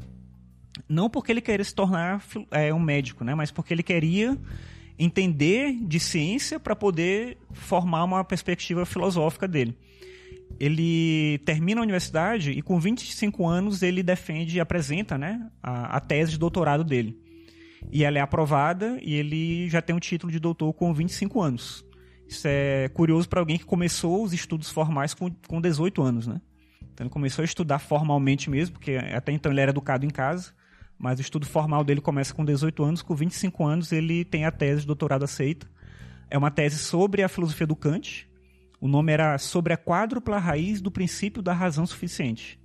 Não 0.90 1.10
porque 1.10 1.32
ele 1.32 1.40
queria 1.40 1.64
se 1.64 1.74
tornar 1.74 2.22
é, 2.50 2.74
um 2.74 2.80
médico, 2.80 3.24
né? 3.24 3.34
mas 3.36 3.52
porque 3.52 3.74
ele 3.74 3.84
queria 3.84 4.38
entender 5.04 5.76
de 5.82 6.00
ciência 6.00 6.60
para 6.60 6.76
poder 6.76 7.38
formar 7.54 8.04
uma 8.04 8.24
perspectiva 8.24 8.86
filosófica 8.86 9.48
dele. 9.48 9.76
Ele 10.60 11.40
termina 11.40 11.82
a 11.82 11.84
universidade 11.84 12.52
e 12.52 12.62
com 12.62 12.80
25 12.80 13.48
anos 13.48 13.82
ele 13.82 14.04
defende 14.04 14.58
e 14.58 14.60
apresenta 14.60 15.18
né, 15.18 15.50
a, 15.62 15.98
a 15.98 16.00
tese 16.00 16.32
de 16.32 16.38
doutorado 16.38 16.84
dele. 16.84 17.20
E 17.92 18.04
ela 18.04 18.20
é 18.20 18.22
aprovada 18.22 19.00
e 19.02 19.16
ele 19.16 19.68
já 19.70 19.82
tem 19.82 19.96
um 19.96 20.00
título 20.00 20.32
de 20.32 20.40
doutor 20.40 20.72
com 20.74 20.94
25 20.94 21.42
anos. 21.42 21.84
Isso 22.28 22.48
é 22.48 22.88
curioso 22.90 23.28
para 23.28 23.40
alguém 23.40 23.58
que 23.58 23.66
começou 23.66 24.24
os 24.24 24.34
estudos 24.34 24.70
formais 24.70 25.16
com, 25.16 25.32
com 25.48 25.60
18 25.60 26.02
anos, 26.02 26.28
né? 26.28 26.40
Então 26.94 27.06
ele 27.06 27.10
começou 27.10 27.42
a 27.42 27.46
estudar 27.46 27.80
formalmente 27.80 28.50
mesmo, 28.50 28.74
porque 28.74 28.96
até 28.96 29.32
então 29.32 29.52
ele 29.52 29.62
era 29.62 29.72
educado 29.72 30.06
em 30.06 30.10
casa, 30.10 30.54
mas 31.02 31.18
o 31.18 31.22
estudo 31.24 31.48
formal 31.48 31.84
dele 31.84 32.00
começa 32.00 32.32
com 32.32 32.46
18 32.46 32.84
anos, 32.84 33.02
com 33.02 33.16
25 33.16 33.66
anos 33.66 33.92
ele 33.92 34.24
tem 34.24 34.46
a 34.46 34.52
tese 34.52 34.82
de 34.82 34.88
doutorado 34.88 35.24
aceita. 35.24 35.68
É 36.30 36.38
uma 36.38 36.52
tese 36.52 36.78
sobre 36.78 37.24
a 37.24 37.28
filosofia 37.28 37.66
do 37.66 37.76
Kant. 37.76 38.30
O 38.80 38.88
nome 38.88 39.12
era 39.12 39.36
Sobre 39.40 39.74
a 39.74 39.78
quádrupla 39.78 40.38
raiz 40.38 40.80
do 40.80 40.92
princípio 40.92 41.42
da 41.42 41.54
razão 41.54 41.88
suficiente. 41.88 42.60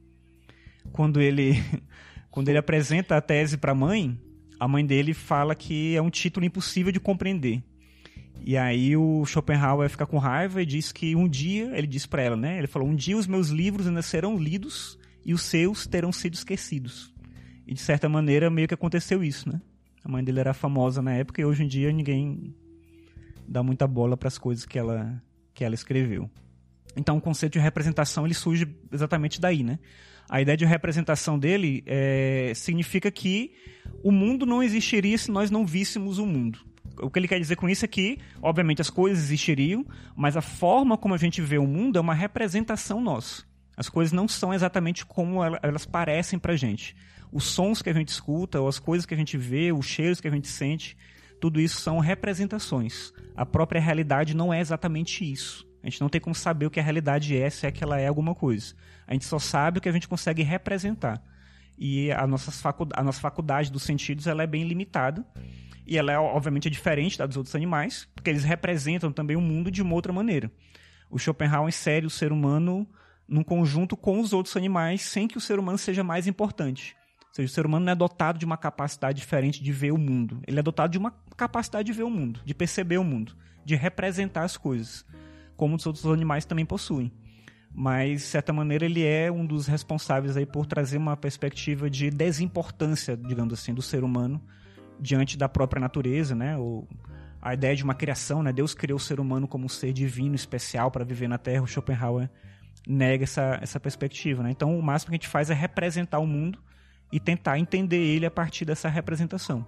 Quando 0.93 1.19
ele 1.19 1.55
quando 2.31 2.51
ele 2.51 2.59
apresenta 2.59 3.17
a 3.17 3.23
tese 3.23 3.57
para 3.57 3.73
a 3.73 3.75
mãe, 3.75 4.21
a 4.61 4.69
mãe 4.69 4.85
dele 4.85 5.15
fala 5.15 5.55
que 5.55 5.97
é 5.97 6.03
um 6.03 6.11
título 6.11 6.45
impossível 6.45 6.93
de 6.93 7.01
compreender. 7.01 7.65
E 8.45 8.55
aí 8.55 8.95
o 8.99 9.25
Schopenhauer 9.25 9.89
fica 9.89 10.07
com 10.07 10.19
raiva 10.19 10.61
e 10.61 10.67
diz 10.67 10.93
que 10.93 11.17
um 11.17 11.27
dia, 11.27 11.71
ele 11.75 11.87
disse 11.87 12.07
para 12.07 12.21
ela, 12.21 12.37
né? 12.37 12.59
Ele 12.59 12.67
falou: 12.67 12.87
"Um 12.87 12.95
dia 12.95 13.17
os 13.17 13.27
meus 13.27 13.49
livros 13.49 13.87
ainda 13.87 14.03
serão 14.03 14.37
lidos 14.37 14.99
e 15.25 15.33
os 15.33 15.41
seus 15.41 15.87
terão 15.87 16.13
sido 16.13 16.35
esquecidos". 16.35 17.16
E 17.67 17.75
de 17.75 17.81
certa 17.81 18.09
maneira 18.09 18.49
meio 18.49 18.69
que 18.69 18.75
aconteceu 18.75 19.25
isso, 19.25 19.49
né? 19.49 19.61
A 20.05 20.09
mãe 20.09 20.23
dele 20.23 20.39
era 20.39 20.55
famosa 20.55 21.03
na 21.03 21.13
época 21.13 21.41
e 21.41 21.45
hoje 21.45 21.65
em 21.65 21.67
dia 21.67 21.93
ninguém 21.93 22.55
dá 23.47 23.63
muita 23.63 23.87
bola 23.87 24.17
para 24.17 24.29
as 24.29 24.39
coisas 24.39 24.65
que 24.65 24.79
ela 24.79 25.21
que 25.53 25.65
ela 25.65 25.75
escreveu. 25.75 26.31
Então 26.97 27.17
o 27.17 27.21
conceito 27.21 27.55
de 27.55 27.59
representação 27.59 28.25
ele 28.25 28.35
surge 28.35 28.69
exatamente 28.93 29.41
daí, 29.41 29.63
né? 29.65 29.79
A 30.29 30.41
ideia 30.41 30.57
de 30.57 30.65
representação 30.65 31.39
dele 31.39 31.83
é, 31.87 32.53
significa 32.55 33.11
que 33.11 33.53
o 34.03 34.11
mundo 34.11 34.45
não 34.45 34.63
existiria 34.63 35.17
se 35.17 35.31
nós 35.31 35.51
não 35.51 35.65
víssemos 35.65 36.19
o 36.19 36.27
mundo. 36.27 36.59
O 36.99 37.11
que 37.11 37.19
ele 37.19 37.29
quer 37.29 37.39
dizer 37.39 37.57
com 37.57 37.69
isso 37.69 37.85
é 37.85 37.89
que, 37.89 38.19
obviamente, 38.43 38.81
as 38.81 38.91
coisas 38.91 39.25
existiriam, 39.25 39.85
mas 40.17 40.37
a 40.37 40.41
forma 40.41 40.97
como 40.97 41.15
a 41.15 41.19
gente 41.19 41.41
vê 41.43 41.59
o 41.59 41.67
mundo 41.67 41.99
é 41.99 42.01
uma 42.01 42.15
representação 42.15 43.01
nossa. 43.01 43.45
As 43.77 43.89
coisas 43.89 44.13
não 44.13 44.27
são 44.27 44.55
exatamente 44.55 45.05
como 45.05 45.41
elas 45.45 45.85
parecem 45.85 46.39
pra 46.39 46.57
gente 46.57 46.97
os 47.33 47.45
sons 47.45 47.83
que 47.83 47.91
a 47.91 47.93
gente 47.93 48.09
escuta, 48.09 48.61
ou 48.61 48.69
as 48.69 48.79
coisas 48.79 49.07
que 49.07 49.15
a 49.15 49.17
gente 49.17 49.37
vê, 49.37 49.73
os 49.73 49.87
cheiros 49.87 50.21
que 50.21 50.29
a 50.29 50.31
gente 50.31 50.49
sente, 50.49 50.97
tudo 51.41 51.61
isso 51.61 51.81
são 51.81 51.99
representações. 51.99 53.13
A 53.35 53.45
própria 53.45 53.81
realidade 53.81 54.35
não 54.35 54.53
é 54.53 54.61
exatamente 54.61 55.31
isso. 55.31 55.67
A 55.83 55.89
gente 55.89 56.01
não 56.01 56.09
tem 56.09 56.21
como 56.21 56.35
saber 56.35 56.67
o 56.67 56.71
que 56.71 56.81
a 56.81 56.83
realidade 56.83 57.37
é, 57.37 57.49
se 57.51 57.67
é 57.67 57.71
que 57.71 57.85
ela 57.85 58.01
é 58.01 58.07
alguma 58.07 58.35
coisa. 58.35 58.75
A 59.07 59.13
gente 59.13 59.25
só 59.25 59.39
sabe 59.39 59.79
o 59.79 59.81
que 59.81 59.89
a 59.89 59.93
gente 59.93 60.09
consegue 60.09 60.43
representar. 60.43 61.23
E 61.79 62.11
a 62.11 62.27
nossa, 62.27 62.51
faculdade, 62.51 63.01
a 63.01 63.05
nossa 63.05 63.21
faculdade 63.21 63.71
dos 63.71 63.83
sentidos 63.83 64.27
ela 64.27 64.43
é 64.43 64.47
bem 64.47 64.67
limitada. 64.67 65.25
E 65.87 65.97
ela 65.97 66.11
é, 66.11 66.19
obviamente, 66.19 66.67
é 66.67 66.71
diferente 66.71 67.17
da 67.19 67.27
dos 67.27 67.37
outros 67.37 67.55
animais, 67.55 68.09
porque 68.15 68.31
eles 68.31 68.43
representam 68.43 69.13
também 69.13 69.37
o 69.37 69.41
mundo 69.41 69.71
de 69.71 69.83
uma 69.83 69.95
outra 69.95 70.13
maneira. 70.13 70.51
O 71.09 71.19
Schopenhauer 71.19 71.69
insere 71.69 72.07
o 72.07 72.11
ser 72.11 72.33
humano 72.33 72.89
num 73.29 73.43
conjunto 73.43 73.97
com 73.97 74.21
os 74.21 74.33
outros 74.33 74.57
animais, 74.57 75.03
sem 75.03 75.27
que 75.27 75.37
o 75.37 75.41
ser 75.41 75.59
humano 75.59 75.79
seja 75.79 76.05
mais 76.05 76.27
importante 76.27 76.97
seja, 77.37 77.51
o 77.51 77.55
ser 77.55 77.67
humano 77.67 77.85
não 77.85 77.93
é 77.93 77.95
dotado 77.95 78.39
de 78.39 78.45
uma 78.45 78.57
capacidade 78.57 79.21
diferente 79.21 79.63
de 79.63 79.73
ver 79.73 79.93
o 79.93 79.99
mundo. 79.99 80.41
Ele 80.47 80.59
é 80.59 80.63
dotado 80.63 80.91
de 80.91 80.99
uma 80.99 81.13
capacidade 81.37 81.87
de 81.87 81.93
ver 81.93 82.05
o 82.05 82.11
mundo, 82.11 82.41
de 82.45 82.55
perceber 82.55 82.99
o 82.99 83.05
mundo, 83.05 83.37
de 83.65 83.75
representar 83.75 84.45
as 84.45 84.57
coisas, 84.57 85.05
como 85.57 85.77
os 85.77 85.87
outros 85.87 86.07
animais 86.07 86.45
também 86.45 86.65
possuem. 86.65 87.13
Mas, 87.75 88.23
de 88.23 88.27
certa 88.27 88.53
maneira, 88.55 88.87
ele 88.87 89.05
é 89.05 89.31
um 89.31 89.45
dos 89.45 89.67
responsáveis 89.67 90.37
aí 90.37 90.47
por 90.47 90.65
trazer 90.65 90.97
uma 90.97 91.15
perspectiva 91.17 91.91
de 91.91 92.11
desimportância, 92.11 93.17
digamos 93.17 93.53
assim, 93.53 93.75
do 93.75 93.83
ser 93.83 94.03
humano 94.03 94.43
diante 94.99 95.37
da 95.37 95.47
própria 95.47 95.79
natureza, 95.79 96.35
né? 96.35 96.57
Ou 96.57 96.89
a 97.43 97.53
ideia 97.53 97.77
de 97.77 97.85
uma 97.85 97.95
criação, 97.95 98.43
né? 98.43 98.51
Deus 98.51 98.73
criou 98.73 98.97
o 98.97 99.01
ser 99.01 99.21
humano 99.21 99.47
como 99.47 99.67
um 99.67 99.69
ser 99.69 99.93
divino 99.93 100.35
especial 100.35 100.91
para 100.91 101.05
viver 101.05 101.29
na 101.29 101.37
Terra. 101.37 101.63
O 101.63 101.67
Schopenhauer 101.67 102.31
nega 102.87 103.25
essa, 103.25 103.59
essa 103.61 103.81
perspectiva, 103.81 104.43
né? 104.43 104.51
Então, 104.51 104.79
o 104.79 104.83
máximo 104.83 105.11
que 105.11 105.15
a 105.15 105.19
gente 105.19 105.29
faz 105.29 105.51
é 105.51 105.55
representar 105.55 106.19
o 106.19 106.27
mundo 106.27 106.59
e 107.11 107.19
tentar 107.19 107.59
entender 107.59 107.97
ele 107.97 108.27
a 108.27 108.31
partir 108.31 108.65
dessa 108.65 108.89
representação. 108.89 109.67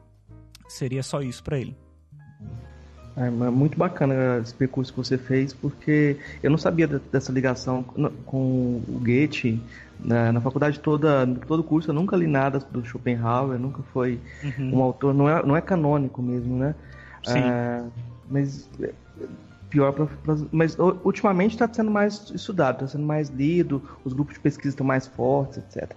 Seria 0.69 1.03
só 1.03 1.21
isso 1.23 1.43
para 1.43 1.59
ele. 1.59 1.77
É 3.17 3.31
muito 3.31 3.77
bacana 3.77 4.39
esse 4.41 4.55
percurso 4.55 4.93
que 4.93 4.99
você 4.99 5.19
fez, 5.19 5.53
porque 5.53 6.17
eu 6.41 6.51
não 6.51 6.59
sabia 6.59 6.87
dessa 6.87 7.33
ligação 7.33 7.83
com 7.83 8.81
o 8.87 9.01
Goethe. 9.01 9.61
Na, 9.99 10.31
na 10.31 10.41
faculdade 10.41 10.79
toda, 10.79 11.27
todo 11.49 11.65
curso, 11.65 11.91
eu 11.91 11.95
nunca 11.95 12.17
li 12.17 12.29
nada 12.29 12.61
do 12.61 12.85
Schopenhauer, 12.85 13.59
nunca 13.59 13.83
foi 13.93 14.21
uhum. 14.45 14.77
um 14.77 14.83
autor, 14.83 15.13
não 15.13 15.29
é, 15.29 15.45
não 15.45 15.57
é 15.57 15.61
canônico 15.61 16.23
mesmo, 16.23 16.57
né? 16.57 16.77
Sim. 17.25 17.41
É, 17.41 17.83
mas 18.31 18.71
pior 19.69 19.93
pra, 19.93 20.07
pra, 20.07 20.37
mas 20.51 20.77
ultimamente 21.05 21.53
está 21.53 21.73
sendo 21.73 21.91
mais 21.91 22.31
estudado, 22.35 22.77
está 22.77 22.89
sendo 22.89 23.05
mais 23.05 23.29
lido, 23.29 23.83
os 24.05 24.13
grupos 24.13 24.35
de 24.35 24.41
pesquisa 24.41 24.71
estão 24.71 24.87
mais 24.87 25.07
fortes, 25.07 25.59
etc. 25.59 25.91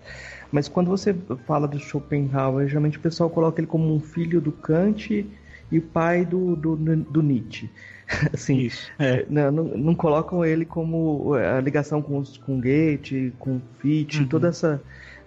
Mas 0.51 0.67
quando 0.67 0.87
você 0.89 1.15
fala 1.45 1.67
do 1.67 1.79
Schopenhauer, 1.79 2.67
geralmente 2.67 2.97
o 2.97 3.01
pessoal 3.01 3.29
coloca 3.29 3.59
ele 3.59 3.67
como 3.67 3.93
um 3.93 3.99
filho 3.99 4.41
do 4.41 4.51
Kant 4.51 5.25
e 5.71 5.77
o 5.77 5.81
pai 5.81 6.25
do, 6.25 6.55
do, 6.55 6.75
do 6.75 7.21
Nietzsche. 7.21 7.69
assim, 8.33 8.57
Isso, 8.59 8.91
é. 8.99 9.25
não, 9.29 9.51
não, 9.51 9.63
não, 9.63 9.95
colocam 9.95 10.43
ele 10.43 10.65
como 10.65 11.35
é, 11.37 11.57
a 11.57 11.61
ligação 11.61 12.01
com, 12.01 12.21
com 12.45 12.59
Goethe, 12.59 13.33
com 13.39 13.61
Fichte, 13.79 14.19
uhum. 14.19 14.27
toda 14.27 14.49
essa, 14.49 14.81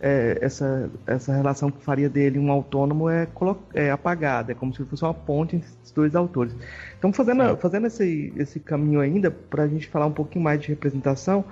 é, 0.07 0.37
essa, 0.43 0.91
essa 1.07 1.35
relação 1.35 1.71
que 1.71 1.83
faria 1.83 2.11
dele 2.11 2.39
um 2.39 2.53
autônomo 2.53 3.09
é, 3.09 3.27
é 3.73 3.91
apagada, 3.91 4.53
é 4.53 4.55
como 4.55 4.75
se 4.75 4.85
fosse 4.85 5.03
uma 5.03 5.15
ponte 5.15 5.57
entre 5.57 5.67
esses 5.67 5.91
dois 5.93 6.15
autores. 6.15 6.55
Então, 6.99 7.11
fazendo, 7.11 7.57
fazendo 7.57 7.87
esse, 7.87 8.31
esse 8.37 8.61
caminho 8.61 9.01
ainda, 9.01 9.31
para 9.31 9.63
a 9.63 9.67
gente 9.67 9.89
falar 9.89 10.05
um 10.05 10.13
pouquinho 10.13 10.45
mais 10.45 10.61
de 10.61 10.69
representação, 10.69 11.43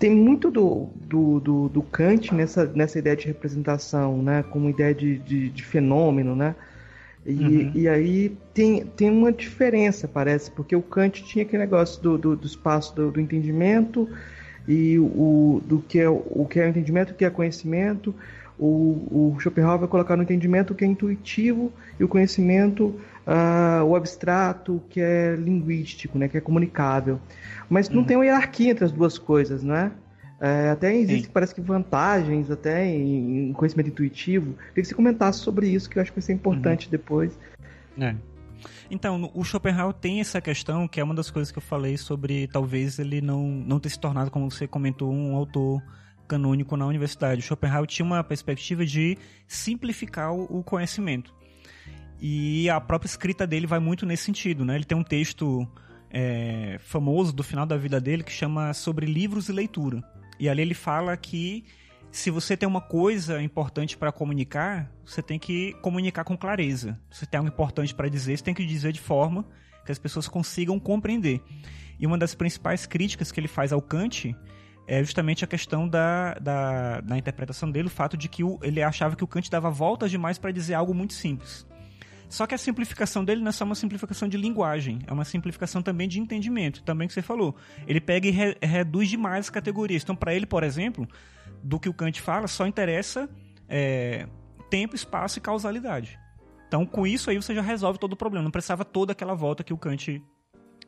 tem 0.00 0.16
muito 0.16 0.50
do, 0.50 0.88
do, 0.96 1.38
do, 1.38 1.68
do, 1.68 1.82
Kant 1.82 2.34
nessa, 2.34 2.66
nessa 2.66 2.98
ideia 2.98 3.14
de 3.14 3.28
representação, 3.28 4.20
né? 4.20 4.42
Como 4.50 4.68
ideia 4.68 4.92
de, 4.92 5.18
de, 5.18 5.48
de 5.50 5.64
fenômeno, 5.64 6.34
né? 6.34 6.56
E, 7.24 7.32
uhum. 7.32 7.72
e 7.72 7.88
aí 7.88 8.36
tem, 8.52 8.84
tem 8.84 9.10
uma 9.10 9.30
diferença, 9.30 10.08
parece, 10.08 10.50
porque 10.50 10.74
o 10.74 10.82
Kant 10.82 11.22
tinha 11.24 11.44
aquele 11.44 11.62
negócio 11.62 12.02
do, 12.02 12.18
do, 12.18 12.36
do 12.36 12.46
espaço 12.46 12.96
do, 12.96 13.12
do, 13.12 13.20
entendimento 13.20 14.08
e 14.66 14.98
o, 14.98 15.62
do 15.64 15.78
que 15.80 16.00
é, 16.00 16.08
o 16.08 16.46
que 16.48 16.60
é 16.60 16.66
o 16.66 16.68
entendimento, 16.68 17.12
o 17.12 17.14
que 17.14 17.24
é 17.24 17.30
conhecimento. 17.30 18.14
O, 18.58 19.34
o 19.34 19.36
Schopenhauer 19.38 19.78
vai 19.78 19.88
colocar 19.88 20.16
no 20.16 20.22
entendimento 20.22 20.72
o 20.72 20.74
que 20.74 20.84
é 20.84 20.88
intuitivo 20.88 21.70
e 22.00 22.04
o 22.04 22.08
conhecimento, 22.08 22.86
uh, 23.26 23.84
o 23.84 23.94
abstrato, 23.94 24.82
que 24.88 25.00
é 25.00 25.36
linguístico, 25.36 26.18
né, 26.18 26.26
que 26.26 26.38
é 26.38 26.40
comunicável. 26.40 27.20
Mas 27.68 27.90
não 27.90 27.98
uhum. 27.98 28.04
tem 28.04 28.16
uma 28.16 28.24
hierarquia 28.24 28.70
entre 28.70 28.84
as 28.84 28.92
duas 28.92 29.18
coisas, 29.18 29.62
né? 29.62 29.92
É, 30.38 30.68
até 30.68 30.94
existem, 30.94 31.30
parece 31.32 31.54
que 31.54 31.62
vantagens 31.62 32.50
até 32.50 32.86
em, 32.86 33.48
em 33.48 33.52
conhecimento 33.54 33.88
intuitivo. 33.88 34.52
Queria 34.52 34.82
que 34.82 34.84
você 34.84 34.94
comentasse 34.94 35.40
sobre 35.40 35.66
isso, 35.68 35.88
que 35.88 35.98
eu 35.98 36.02
acho 36.02 36.12
que 36.12 36.16
vai 36.16 36.22
ser 36.22 36.34
importante 36.34 36.86
uhum. 36.86 36.90
depois. 36.90 37.38
É. 37.98 38.14
Então, 38.90 39.30
o 39.34 39.42
Schopenhauer 39.42 39.94
tem 39.94 40.20
essa 40.20 40.40
questão, 40.40 40.86
que 40.86 41.00
é 41.00 41.04
uma 41.04 41.14
das 41.14 41.30
coisas 41.30 41.50
que 41.50 41.58
eu 41.58 41.62
falei 41.62 41.96
sobre 41.96 42.46
talvez 42.46 42.98
ele 42.98 43.20
não, 43.20 43.42
não 43.42 43.80
ter 43.80 43.90
se 43.90 43.98
tornado, 43.98 44.30
como 44.30 44.50
você 44.50 44.66
comentou, 44.66 45.12
um 45.12 45.34
autor 45.34 45.82
canônico 46.28 46.76
na 46.76 46.86
universidade. 46.86 47.40
O 47.40 47.44
Schopenhauer 47.44 47.86
tinha 47.86 48.06
uma 48.06 48.22
perspectiva 48.22 48.84
de 48.84 49.18
simplificar 49.46 50.32
o 50.32 50.62
conhecimento. 50.62 51.34
E 52.20 52.68
a 52.70 52.80
própria 52.80 53.08
escrita 53.08 53.46
dele 53.46 53.66
vai 53.66 53.78
muito 53.78 54.06
nesse 54.06 54.24
sentido, 54.24 54.64
né? 54.64 54.74
Ele 54.74 54.84
tem 54.84 54.96
um 54.96 55.04
texto 55.04 55.66
é, 56.10 56.78
famoso 56.80 57.32
do 57.32 57.42
final 57.42 57.66
da 57.66 57.76
vida 57.76 58.00
dele 58.00 58.22
que 58.22 58.32
chama 58.32 58.72
Sobre 58.72 59.06
Livros 59.06 59.48
e 59.48 59.52
Leitura. 59.52 60.02
E 60.38 60.48
ali 60.48 60.62
ele 60.62 60.74
fala 60.74 61.16
que 61.16 61.64
se 62.10 62.30
você 62.30 62.56
tem 62.56 62.68
uma 62.68 62.80
coisa 62.80 63.42
importante 63.42 63.96
para 63.96 64.10
comunicar, 64.10 64.90
você 65.04 65.22
tem 65.22 65.38
que 65.38 65.74
comunicar 65.82 66.24
com 66.24 66.36
clareza. 66.36 66.98
Se 67.10 67.20
você 67.20 67.26
tem 67.26 67.38
algo 67.38 67.50
importante 67.50 67.94
para 67.94 68.08
dizer, 68.08 68.36
você 68.36 68.44
tem 68.44 68.54
que 68.54 68.64
dizer 68.64 68.92
de 68.92 69.00
forma 69.00 69.46
que 69.84 69.92
as 69.92 69.98
pessoas 69.98 70.26
consigam 70.26 70.78
compreender. 70.78 71.42
E 71.98 72.06
uma 72.06 72.18
das 72.18 72.34
principais 72.34 72.86
críticas 72.86 73.30
que 73.32 73.40
ele 73.40 73.48
faz 73.48 73.72
ao 73.72 73.80
Kant 73.80 74.34
é 74.86 75.02
justamente 75.02 75.44
a 75.44 75.48
questão 75.48 75.88
da, 75.88 76.34
da, 76.34 77.00
da 77.00 77.18
interpretação 77.18 77.70
dele, 77.70 77.88
o 77.88 77.90
fato 77.90 78.16
de 78.16 78.28
que 78.28 78.44
o, 78.44 78.58
ele 78.62 78.82
achava 78.82 79.16
que 79.16 79.24
o 79.24 79.26
Kant 79.26 79.50
dava 79.50 79.70
voltas 79.70 80.10
demais 80.10 80.38
para 80.38 80.52
dizer 80.52 80.74
algo 80.74 80.94
muito 80.94 81.12
simples. 81.12 81.66
Só 82.28 82.46
que 82.46 82.54
a 82.54 82.58
simplificação 82.58 83.24
dele 83.24 83.40
não 83.40 83.48
é 83.48 83.52
só 83.52 83.64
uma 83.64 83.74
simplificação 83.74 84.28
de 84.28 84.36
linguagem, 84.36 84.98
é 85.06 85.12
uma 85.12 85.24
simplificação 85.24 85.80
também 85.80 86.08
de 86.08 86.18
entendimento, 86.20 86.82
também 86.82 87.06
que 87.06 87.14
você 87.14 87.22
falou. 87.22 87.54
Ele 87.86 88.00
pega 88.00 88.26
e 88.26 88.30
re 88.30 88.56
reduz 88.60 89.08
demais 89.08 89.46
as 89.46 89.50
categorias. 89.50 90.02
Então, 90.02 90.16
para 90.16 90.34
ele, 90.34 90.46
por 90.46 90.64
exemplo, 90.64 91.08
do 91.62 91.78
que 91.78 91.88
o 91.88 91.94
Kant 91.94 92.20
fala, 92.20 92.46
só 92.46 92.66
interessa 92.66 93.28
é, 93.68 94.26
tempo, 94.70 94.94
espaço 94.94 95.38
e 95.38 95.42
causalidade. 95.42 96.18
Então, 96.68 96.84
com 96.84 97.06
isso 97.06 97.30
aí 97.30 97.36
você 97.36 97.54
já 97.54 97.62
resolve 97.62 97.98
todo 97.98 98.12
o 98.12 98.16
problema. 98.16 98.44
Não 98.44 98.50
precisava 98.50 98.84
toda 98.84 99.12
aquela 99.12 99.34
volta 99.34 99.62
que 99.62 99.72
o 99.72 99.78
Kant 99.78 100.22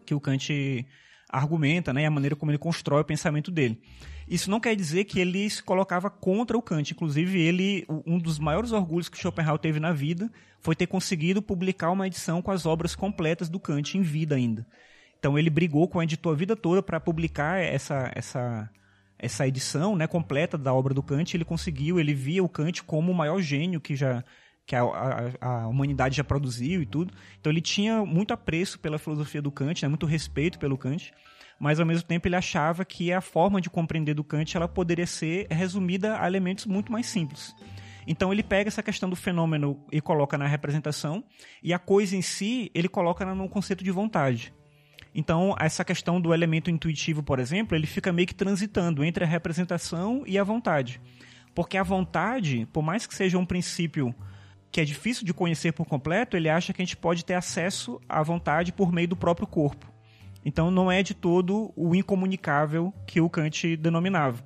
que 0.05 0.15
o 0.15 0.21
Kant 0.21 0.87
argumenta, 1.29 1.93
né, 1.93 2.07
a 2.07 2.11
maneira 2.11 2.35
como 2.35 2.51
ele 2.51 2.59
constrói 2.59 3.03
o 3.03 3.05
pensamento 3.05 3.51
dele. 3.51 3.79
Isso 4.27 4.51
não 4.51 4.61
quer 4.61 4.75
dizer 4.75 5.05
que 5.05 5.21
ele 5.21 5.49
se 5.49 5.63
colocava 5.63 6.11
contra 6.11 6.57
o 6.57 6.63
Kant. 6.63 6.93
Inclusive, 6.93 7.41
ele, 7.41 7.87
um 8.07 8.19
dos 8.19 8.39
maiores 8.39 8.73
orgulhos 8.73 9.09
que 9.09 9.19
Schopenhauer 9.19 9.59
teve 9.59 9.79
na 9.79 9.93
vida 9.93 10.31
foi 10.61 10.75
ter 10.75 10.87
conseguido 10.87 11.43
publicar 11.43 11.91
uma 11.91 12.07
edição 12.07 12.41
com 12.41 12.51
as 12.51 12.67
obras 12.67 12.95
completas 12.95 13.49
do 13.49 13.61
Kant 13.61 13.97
em 13.97 14.03
vida 14.03 14.35
ainda. 14.35 14.67
Então, 15.19 15.39
ele 15.39 15.51
brigou 15.51 15.89
com 15.89 15.99
o 15.99 16.03
editor 16.03 16.33
a 16.33 16.37
vida 16.37 16.57
toda 16.57 16.83
para 16.83 17.01
publicar 17.01 17.59
essa, 17.59 18.11
essa, 18.15 18.71
essa 19.19 19.47
edição 19.47 19.97
né, 19.97 20.07
completa 20.07 20.57
da 20.57 20.73
obra 20.73 20.95
do 20.95 21.03
Kant. 21.03 21.35
Ele 21.35 21.45
conseguiu, 21.45 21.99
ele 21.99 22.15
via 22.15 22.43
o 22.43 22.49
Kant 22.49 22.83
como 22.85 23.11
o 23.11 23.15
maior 23.15 23.41
gênio 23.41 23.81
que 23.81 23.97
já 23.97 24.25
que 24.65 24.77
a, 24.77 24.83
a, 24.83 25.63
a, 25.63 25.67
humanidade 25.67 26.19
já 26.19 26.25
produziu 26.25 26.83
e 26.83 26.87
tudo. 26.87 27.15
Então 27.41 27.51
ele 27.51 27.63
tinha 27.63 28.05
muito 28.05 28.35
apreço 28.35 28.79
pela 28.79 28.99
filosofia 28.99 29.41
do 29.41 29.51
Kant, 29.51 29.83
né, 29.83 29.89
muito 29.89 30.05
respeito 30.05 30.59
pelo 30.59 30.77
Kant 30.77 31.13
mas 31.59 31.81
ao 31.81 31.87
mesmo 31.87 32.07
tempo 32.07 32.29
ele 32.29 32.37
achava 32.37 32.85
que 32.85 33.13
a 33.13 33.21
forma 33.21 33.61
de 33.61 33.69
compreender 33.69 34.15
do 34.15 34.23
Kant 34.23 34.57
ela 34.57 34.69
poderia 34.69 35.07
ser 35.07 35.47
resumida 35.51 36.21
a 36.21 36.27
elementos 36.27 36.67
muito 36.67 36.93
mais 36.93 37.07
simples. 37.07 37.55
Então 38.07 38.33
ele 38.33 38.43
pega 38.43 38.69
essa 38.69 38.83
questão 38.83 39.11
do 39.11 39.17
fenômeno 39.17 39.85
e 39.93 40.01
coloca 40.01 40.39
na 40.39 40.47
representação, 40.47 41.23
e 41.63 41.75
a 41.75 41.79
coisa 41.79 42.17
em 42.17 42.23
si 42.23 42.71
ele 42.75 42.89
coloca 42.89 43.25
no 43.35 43.49
conceito 43.49 43.85
de 43.85 43.91
vontade. 43.91 44.55
Então, 45.15 45.55
essa 45.59 45.85
questão 45.85 46.21
do 46.21 46.33
elemento 46.33 46.71
intuitivo, 46.71 47.23
por 47.23 47.39
exemplo, 47.39 47.77
ele 47.77 47.87
fica 47.87 48.13
meio 48.13 48.29
que 48.29 48.35
transitando 48.35 49.03
entre 49.05 49.25
a 49.25 49.27
representação 49.27 50.23
e 50.27 50.39
a 50.39 50.45
vontade. 50.45 51.01
Porque 51.55 51.77
a 51.77 51.83
vontade, 51.83 52.69
por 52.73 52.83
mais 52.83 53.07
que 53.07 53.15
seja 53.15 53.39
um 53.39 53.47
princípio 53.47 54.15
que 54.71 54.81
é 54.81 54.85
difícil 54.85 55.25
de 55.25 55.33
conhecer 55.33 55.73
por 55.73 55.87
completo, 55.87 56.37
ele 56.37 56.49
acha 56.49 56.73
que 56.73 56.83
a 56.83 56.85
gente 56.85 56.97
pode 56.97 57.25
ter 57.25 57.35
acesso 57.35 58.01
à 58.09 58.23
vontade 58.23 58.73
por 58.73 58.93
meio 58.93 59.09
do 59.09 59.17
próprio 59.17 59.47
corpo. 59.47 59.91
Então 60.45 60.71
não 60.71 60.91
é 60.91 61.03
de 61.03 61.15
todo 61.15 61.73
o 61.75 61.95
incomunicável 61.95 62.93
que 63.07 63.21
o 63.21 63.29
Kant 63.29 63.77
denominava. 63.77 64.45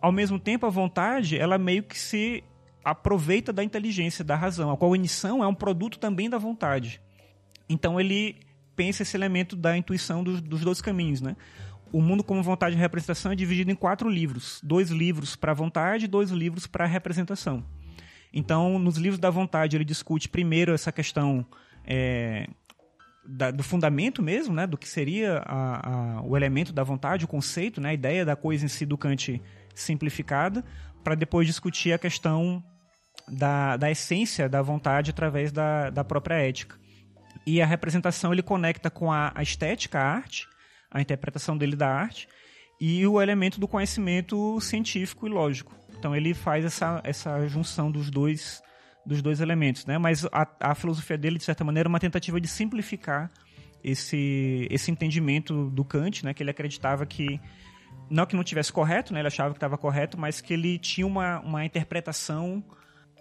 Ao 0.00 0.12
mesmo 0.12 0.38
tempo, 0.38 0.66
a 0.66 0.70
vontade, 0.70 1.36
ela 1.36 1.58
meio 1.58 1.82
que 1.82 1.98
se 1.98 2.44
aproveita 2.84 3.52
da 3.52 3.64
inteligência, 3.64 4.24
da 4.24 4.36
razão. 4.36 4.70
A 4.70 4.76
cognição 4.76 5.42
é 5.42 5.46
um 5.46 5.54
produto 5.54 5.98
também 5.98 6.30
da 6.30 6.38
vontade. 6.38 7.00
Então 7.68 8.00
ele 8.00 8.36
pensa 8.76 9.02
esse 9.02 9.16
elemento 9.16 9.56
da 9.56 9.76
intuição 9.76 10.22
dos, 10.22 10.40
dos 10.40 10.60
dois 10.60 10.80
caminhos, 10.80 11.20
né? 11.20 11.34
O 11.92 12.00
mundo 12.02 12.22
como 12.22 12.42
vontade 12.42 12.76
e 12.76 12.78
representação 12.78 13.32
é 13.32 13.34
dividido 13.34 13.70
em 13.70 13.74
quatro 13.74 14.08
livros: 14.08 14.60
dois 14.62 14.90
livros 14.90 15.34
para 15.34 15.52
a 15.52 15.54
vontade 15.54 16.04
e 16.04 16.08
dois 16.08 16.30
livros 16.30 16.66
para 16.66 16.84
a 16.84 16.88
representação. 16.88 17.64
Então, 18.32 18.78
nos 18.78 18.96
livros 18.96 19.18
da 19.18 19.30
vontade, 19.30 19.76
ele 19.76 19.84
discute 19.84 20.28
primeiro 20.28 20.74
essa 20.74 20.92
questão 20.92 21.46
é, 21.86 22.46
da, 23.24 23.50
do 23.50 23.62
fundamento 23.62 24.22
mesmo, 24.22 24.54
né, 24.54 24.66
do 24.66 24.76
que 24.76 24.88
seria 24.88 25.38
a, 25.46 26.18
a, 26.18 26.22
o 26.22 26.36
elemento 26.36 26.72
da 26.72 26.82
vontade, 26.82 27.24
o 27.24 27.28
conceito, 27.28 27.80
né, 27.80 27.90
a 27.90 27.94
ideia 27.94 28.24
da 28.24 28.36
coisa 28.36 28.64
em 28.64 28.68
si 28.68 28.84
do 28.84 28.98
Kant 28.98 29.40
simplificada, 29.74 30.64
para 31.02 31.14
depois 31.14 31.46
discutir 31.46 31.92
a 31.92 31.98
questão 31.98 32.62
da, 33.28 33.76
da 33.76 33.90
essência 33.90 34.48
da 34.48 34.60
vontade 34.60 35.10
através 35.10 35.50
da, 35.52 35.90
da 35.90 36.04
própria 36.04 36.34
ética. 36.34 36.76
E 37.46 37.62
a 37.62 37.66
representação 37.66 38.32
ele 38.32 38.42
conecta 38.42 38.90
com 38.90 39.12
a, 39.12 39.32
a 39.34 39.42
estética, 39.42 40.00
a 40.00 40.04
arte, 40.04 40.48
a 40.90 41.00
interpretação 41.00 41.56
dele 41.56 41.76
da 41.76 41.88
arte, 41.88 42.28
e 42.80 43.06
o 43.06 43.22
elemento 43.22 43.60
do 43.60 43.68
conhecimento 43.68 44.60
científico 44.60 45.26
e 45.26 45.30
lógico. 45.30 45.74
Então 45.96 46.14
ele 46.14 46.34
faz 46.34 46.64
essa, 46.64 47.00
essa 47.04 47.46
junção 47.46 47.90
dos 47.90 48.10
dois 48.10 48.62
dos 49.06 49.22
dois 49.22 49.40
elementos, 49.40 49.86
né? 49.86 49.96
Mas 49.98 50.24
a, 50.32 50.48
a 50.58 50.74
filosofia 50.74 51.16
dele, 51.16 51.38
de 51.38 51.44
certa 51.44 51.62
maneira, 51.62 51.86
é 51.86 51.90
uma 51.90 52.00
tentativa 52.00 52.40
de 52.40 52.48
simplificar 52.48 53.30
esse, 53.82 54.66
esse 54.68 54.90
entendimento 54.90 55.70
do 55.70 55.84
Kant, 55.84 56.24
né? 56.24 56.34
Que 56.34 56.42
ele 56.42 56.50
acreditava 56.50 57.06
que 57.06 57.40
não 58.10 58.26
que 58.26 58.34
não 58.34 58.42
tivesse 58.42 58.72
correto, 58.72 59.14
né? 59.14 59.20
Ele 59.20 59.28
achava 59.28 59.50
que 59.50 59.56
estava 59.56 59.78
correto, 59.78 60.18
mas 60.18 60.40
que 60.40 60.52
ele 60.52 60.76
tinha 60.76 61.06
uma, 61.06 61.38
uma 61.38 61.64
interpretação 61.64 62.64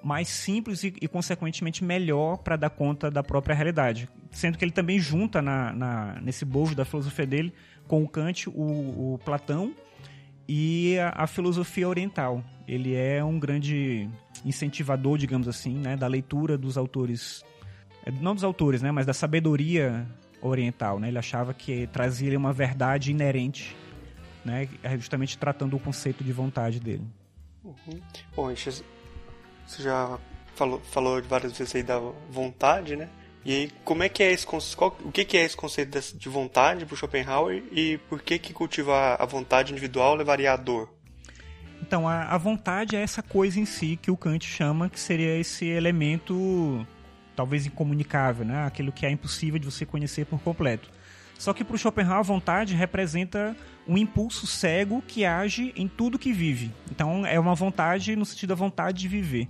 mais 0.05 0.27
simples 0.29 0.83
e, 0.83 0.93
e 1.01 1.07
consequentemente 1.07 1.83
melhor 1.83 2.37
para 2.37 2.55
dar 2.55 2.69
conta 2.69 3.09
da 3.09 3.23
própria 3.23 3.55
realidade. 3.55 4.07
Sendo 4.29 4.55
que 4.55 4.63
ele 4.63 4.71
também 4.71 4.99
junta 4.99 5.41
na, 5.41 5.73
na, 5.73 6.21
nesse 6.21 6.45
bojo 6.45 6.75
da 6.75 6.85
filosofia 6.85 7.25
dele 7.25 7.51
com 7.87 8.03
o 8.03 8.07
Kant, 8.07 8.47
o, 8.47 9.13
o 9.15 9.19
Platão 9.25 9.73
e 10.47 10.95
a, 10.99 11.23
a, 11.23 11.25
filosofia 11.25 11.89
oriental. 11.89 12.43
Ele 12.67 12.93
é 12.93 13.23
um 13.23 13.39
grande 13.39 14.07
incentivador, 14.45 15.17
digamos 15.17 15.47
assim, 15.47 15.73
né, 15.73 15.97
da 15.97 16.05
leitura 16.05 16.55
dos 16.55 16.77
autores, 16.77 17.43
é, 18.05 18.11
não 18.11 18.35
dos 18.35 18.43
autores, 18.43 18.83
né, 18.83 18.91
mas 18.91 19.07
da 19.07 19.13
sabedoria 19.13 20.05
oriental. 20.39 20.99
Né? 20.99 21.07
Ele 21.07 21.17
achava 21.17 21.51
que 21.51 21.87
trazia 21.87 22.37
uma 22.37 22.53
verdade 22.53 23.09
inerente, 23.09 23.75
né, 24.45 24.69
justamente 24.99 25.35
tratando 25.35 25.75
o 25.75 25.79
conceito 25.79 26.23
de 26.23 26.31
vontade 26.31 26.79
dele. 26.79 27.07
Uhum. 27.63 27.99
Bom, 28.35 28.51
você 29.65 29.83
já 29.83 30.17
falou, 30.55 30.79
falou 30.91 31.21
várias 31.23 31.57
vezes 31.57 31.75
aí 31.75 31.83
da 31.83 31.99
vontade, 32.29 32.95
né? 32.95 33.09
E 33.43 33.53
aí, 33.53 33.71
como 33.83 34.01
é 34.01 34.09
que 34.09 34.23
é 34.23 34.31
esse 34.31 34.45
qual, 34.47 34.97
o 35.03 35.11
que, 35.11 35.23
que 35.23 35.37
é 35.37 35.45
esse 35.45 35.55
conceito 35.55 35.99
de 36.17 36.29
vontade 36.29 36.83
para 36.85 36.97
Schopenhauer 36.97 37.63
e 37.71 37.99
por 38.09 38.21
que 38.21 38.39
que 38.39 38.51
cultivar 38.51 39.21
a 39.21 39.25
vontade 39.25 39.71
individual 39.71 40.15
levaria 40.15 40.51
à 40.51 40.57
dor? 40.57 40.91
Então, 41.79 42.07
a, 42.07 42.23
a 42.23 42.37
vontade 42.39 42.95
é 42.95 43.01
essa 43.01 43.21
coisa 43.21 43.59
em 43.59 43.65
si 43.65 43.99
que 44.01 44.09
o 44.09 44.17
Kant 44.17 44.43
chama 44.43 44.89
que 44.89 44.99
seria 44.99 45.37
esse 45.37 45.65
elemento 45.65 46.85
talvez 47.35 47.67
incomunicável, 47.67 48.45
né? 48.45 48.65
Aquilo 48.65 48.91
que 48.91 49.05
é 49.05 49.11
impossível 49.11 49.59
de 49.59 49.65
você 49.65 49.85
conhecer 49.85 50.25
por 50.25 50.39
completo. 50.39 50.89
Só 51.37 51.53
que 51.53 51.63
para 51.63 51.75
o 51.75 51.77
Schopenhauer 51.77 52.19
a 52.19 52.23
vontade 52.23 52.73
representa 52.73 53.55
um 53.87 53.97
impulso 53.97 54.47
cego 54.47 55.01
que 55.01 55.25
age 55.25 55.73
em 55.75 55.87
tudo 55.87 56.19
que 56.19 56.33
vive. 56.33 56.71
Então 56.89 57.25
é 57.25 57.39
uma 57.39 57.53
vontade 57.53 58.15
no 58.15 58.25
sentido 58.25 58.49
da 58.49 58.55
vontade 58.55 58.99
de 58.99 59.07
viver. 59.07 59.47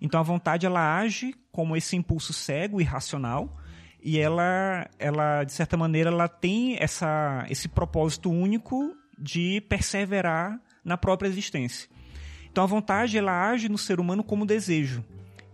Então 0.00 0.18
a 0.20 0.22
vontade 0.22 0.66
ela 0.66 0.98
age 0.98 1.34
como 1.52 1.76
esse 1.76 1.96
impulso 1.96 2.32
cego 2.32 2.80
e 2.80 2.84
racional 2.84 3.56
e 4.02 4.18
ela, 4.18 4.88
ela 4.98 5.44
de 5.44 5.52
certa 5.52 5.76
maneira, 5.76 6.10
ela 6.10 6.28
tem 6.28 6.76
essa, 6.78 7.44
esse 7.50 7.68
propósito 7.68 8.30
único 8.30 8.94
de 9.18 9.60
perseverar 9.62 10.60
na 10.84 10.96
própria 10.96 11.28
existência. 11.28 11.88
Então 12.50 12.64
a 12.64 12.66
vontade 12.66 13.18
ela 13.18 13.50
age 13.50 13.68
no 13.68 13.78
ser 13.78 14.00
humano 14.00 14.22
como 14.22 14.46
desejo. 14.46 15.04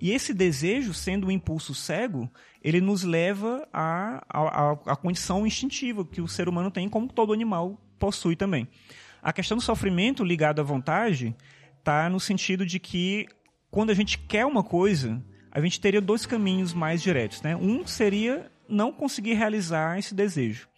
E 0.05 0.12
esse 0.12 0.35
desejo, 0.35 0.93
sendo 0.93 1.29
um 1.29 1.31
impulso 1.31 1.75
cego, 1.75 2.31
ele 2.62 2.79
nos 2.79 3.05
leva 3.05 3.67
à, 3.73 4.23
à 4.85 4.95
condição 4.95 5.47
instintiva 5.47 6.05
que 6.05 6.21
o 6.21 6.29
ser 6.29 6.47
humano 6.47 6.71
tem, 6.71 6.90
como 6.90 7.11
todo 7.11 7.33
animal 7.33 7.81
possui 7.99 8.37
também. 8.37 8.69
A 9.23 9.33
questão 9.33 9.57
do 9.57 9.62
sofrimento 9.62 10.23
ligado 10.23 10.61
à 10.61 10.62
vontade 10.62 11.35
está 11.79 12.11
no 12.11 12.21
sentido 12.21 12.67
de 12.67 12.79
que 12.79 13.27
quando 13.71 13.88
a 13.88 13.95
gente 13.95 14.19
quer 14.19 14.45
uma 14.45 14.62
coisa, 14.62 15.25
a 15.51 15.59
gente 15.62 15.81
teria 15.81 16.03
dois 16.03 16.27
caminhos 16.27 16.75
mais 16.75 17.01
diretos. 17.01 17.40
Né? 17.40 17.57
Um 17.57 17.87
seria 17.87 18.53
não 18.69 18.93
conseguir 18.93 19.33
realizar 19.33 19.99
esse 19.99 20.14
desejo. 20.14 20.69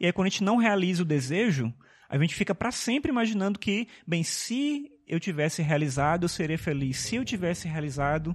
E 0.00 0.06
aí, 0.06 0.12
quando 0.14 0.28
a 0.28 0.30
gente 0.30 0.42
não 0.42 0.56
realiza 0.56 1.02
o 1.02 1.04
desejo, 1.04 1.70
a 2.08 2.16
gente 2.16 2.34
fica 2.34 2.54
para 2.54 2.72
sempre 2.72 3.10
imaginando 3.10 3.58
que, 3.58 3.88
bem, 4.06 4.22
se 4.22 4.90
eu 5.06 5.20
tivesse 5.20 5.60
realizado, 5.60 6.24
eu 6.24 6.30
seria 6.30 6.56
feliz. 6.56 6.96
Se 6.96 7.16
eu 7.16 7.26
tivesse 7.26 7.68
realizado, 7.68 8.34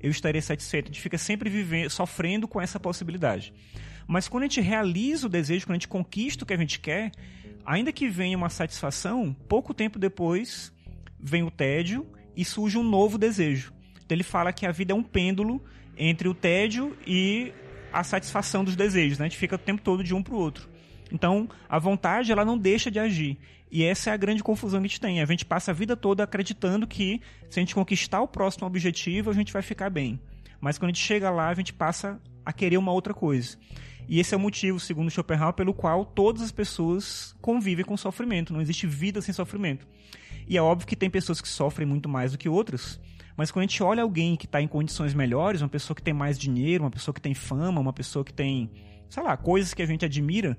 eu 0.00 0.10
estaria 0.10 0.42
satisfeito. 0.42 0.86
A 0.86 0.92
gente 0.92 1.00
fica 1.00 1.18
sempre 1.18 1.48
vivendo, 1.48 1.90
sofrendo 1.90 2.46
com 2.46 2.60
essa 2.60 2.78
possibilidade. 2.78 3.52
Mas 4.06 4.28
quando 4.28 4.44
a 4.44 4.46
gente 4.46 4.60
realiza 4.60 5.26
o 5.26 5.30
desejo, 5.30 5.66
quando 5.66 5.72
a 5.72 5.78
gente 5.78 5.88
conquista 5.88 6.44
o 6.44 6.46
que 6.46 6.54
a 6.54 6.56
gente 6.56 6.78
quer, 6.78 7.10
ainda 7.64 7.92
que 7.92 8.08
venha 8.08 8.36
uma 8.36 8.48
satisfação, 8.48 9.34
pouco 9.48 9.74
tempo 9.74 9.98
depois 9.98 10.72
vem 11.18 11.42
o 11.42 11.50
tédio 11.50 12.06
e 12.36 12.44
surge 12.44 12.78
um 12.78 12.84
novo 12.84 13.18
desejo. 13.18 13.72
Então 14.04 14.14
ele 14.14 14.22
fala 14.22 14.52
que 14.52 14.64
a 14.66 14.70
vida 14.70 14.92
é 14.92 14.94
um 14.94 15.02
pêndulo 15.02 15.62
entre 15.96 16.28
o 16.28 16.34
tédio 16.34 16.96
e 17.06 17.52
a 17.92 18.04
satisfação 18.04 18.62
dos 18.62 18.76
desejos, 18.76 19.18
né? 19.18 19.24
A 19.24 19.28
gente 19.28 19.38
fica 19.38 19.56
o 19.56 19.58
tempo 19.58 19.82
todo 19.82 20.04
de 20.04 20.14
um 20.14 20.22
para 20.22 20.34
o 20.34 20.38
outro. 20.38 20.68
Então, 21.12 21.48
a 21.68 21.78
vontade 21.78 22.32
ela 22.32 22.44
não 22.44 22.58
deixa 22.58 22.90
de 22.90 22.98
agir. 22.98 23.38
E 23.70 23.84
essa 23.84 24.10
é 24.10 24.12
a 24.12 24.16
grande 24.16 24.42
confusão 24.42 24.80
que 24.80 24.86
a 24.86 24.88
gente 24.88 25.00
tem. 25.00 25.20
A 25.20 25.26
gente 25.26 25.44
passa 25.44 25.70
a 25.70 25.74
vida 25.74 25.96
toda 25.96 26.22
acreditando 26.22 26.86
que 26.86 27.20
se 27.50 27.58
a 27.58 27.62
gente 27.62 27.74
conquistar 27.74 28.20
o 28.20 28.28
próximo 28.28 28.66
objetivo, 28.66 29.30
a 29.30 29.34
gente 29.34 29.52
vai 29.52 29.62
ficar 29.62 29.90
bem. 29.90 30.20
Mas 30.60 30.78
quando 30.78 30.90
a 30.90 30.92
gente 30.92 31.04
chega 31.04 31.30
lá, 31.30 31.48
a 31.48 31.54
gente 31.54 31.72
passa 31.72 32.20
a 32.44 32.52
querer 32.52 32.76
uma 32.76 32.92
outra 32.92 33.12
coisa. 33.12 33.56
E 34.08 34.20
esse 34.20 34.34
é 34.34 34.36
o 34.36 34.40
motivo, 34.40 34.78
segundo 34.78 35.10
Schopenhauer, 35.10 35.52
pelo 35.52 35.74
qual 35.74 36.04
todas 36.04 36.42
as 36.42 36.52
pessoas 36.52 37.34
convivem 37.40 37.84
com 37.84 37.96
sofrimento. 37.96 38.52
Não 38.52 38.60
existe 38.60 38.86
vida 38.86 39.20
sem 39.20 39.34
sofrimento. 39.34 39.86
E 40.48 40.56
é 40.56 40.62
óbvio 40.62 40.86
que 40.86 40.94
tem 40.94 41.10
pessoas 41.10 41.40
que 41.40 41.48
sofrem 41.48 41.86
muito 41.86 42.08
mais 42.08 42.32
do 42.32 42.38
que 42.38 42.48
outras, 42.48 43.00
mas 43.36 43.50
quando 43.50 43.64
a 43.64 43.66
gente 43.66 43.82
olha 43.82 44.02
alguém 44.02 44.34
que 44.34 44.46
está 44.46 44.62
em 44.62 44.66
condições 44.68 45.12
melhores, 45.12 45.60
uma 45.60 45.68
pessoa 45.68 45.94
que 45.94 46.02
tem 46.02 46.14
mais 46.14 46.38
dinheiro, 46.38 46.84
uma 46.84 46.90
pessoa 46.90 47.14
que 47.14 47.20
tem 47.20 47.34
fama, 47.34 47.80
uma 47.80 47.92
pessoa 47.92 48.24
que 48.24 48.32
tem, 48.32 48.70
sei 49.10 49.22
lá, 49.22 49.36
coisas 49.36 49.74
que 49.74 49.82
a 49.82 49.86
gente 49.86 50.04
admira, 50.04 50.56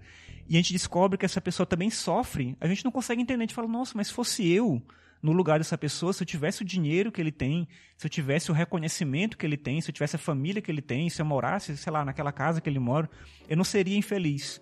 e 0.49 0.55
a 0.55 0.60
gente 0.60 0.73
descobre 0.73 1.17
que 1.17 1.25
essa 1.25 1.41
pessoa 1.41 1.65
também 1.65 1.89
sofre, 1.89 2.55
a 2.60 2.67
gente 2.67 2.86
não 2.86 2.91
consegue 2.91 3.21
entender. 3.21 3.43
A 3.43 3.47
gente 3.47 3.53
fala, 3.53 3.67
nossa, 3.67 3.93
mas 3.95 4.07
se 4.07 4.13
fosse 4.13 4.47
eu 4.49 4.81
no 5.21 5.31
lugar 5.31 5.60
dessa 5.60 5.77
pessoa, 5.77 6.13
se 6.13 6.23
eu 6.23 6.27
tivesse 6.27 6.62
o 6.62 6.65
dinheiro 6.65 7.12
que 7.12 7.19
ele 7.19 7.31
tem, 7.31 7.67
se 7.97 8.05
eu 8.05 8.10
tivesse 8.10 8.49
o 8.49 8.53
reconhecimento 8.53 9.38
que 9.38 9.45
ele 9.45 9.57
tem, 9.57 9.81
se 9.81 9.89
eu 9.89 9.93
tivesse 9.93 10.15
a 10.15 10.19
família 10.19 10.62
que 10.62 10.71
ele 10.71 10.81
tem, 10.81 11.10
se 11.10 11.21
eu 11.21 11.25
morasse, 11.25 11.75
sei 11.75 11.91
lá, 11.91 12.05
naquela 12.05 12.31
casa 12.31 12.62
que 12.62 12.69
ele 12.69 12.79
mora, 12.79 13.10
eu 13.49 13.57
não 13.57 13.63
seria 13.63 13.97
infeliz. 13.97 14.62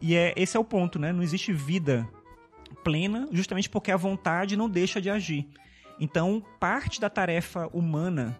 E 0.00 0.16
é, 0.16 0.32
esse 0.36 0.56
é 0.56 0.60
o 0.60 0.64
ponto, 0.64 0.98
né? 0.98 1.12
Não 1.12 1.22
existe 1.22 1.52
vida 1.52 2.08
plena 2.82 3.28
justamente 3.30 3.70
porque 3.70 3.92
a 3.92 3.96
vontade 3.96 4.56
não 4.56 4.68
deixa 4.68 5.00
de 5.00 5.08
agir. 5.08 5.46
Então, 6.00 6.42
parte 6.58 7.00
da 7.00 7.08
tarefa 7.08 7.68
humana 7.72 8.36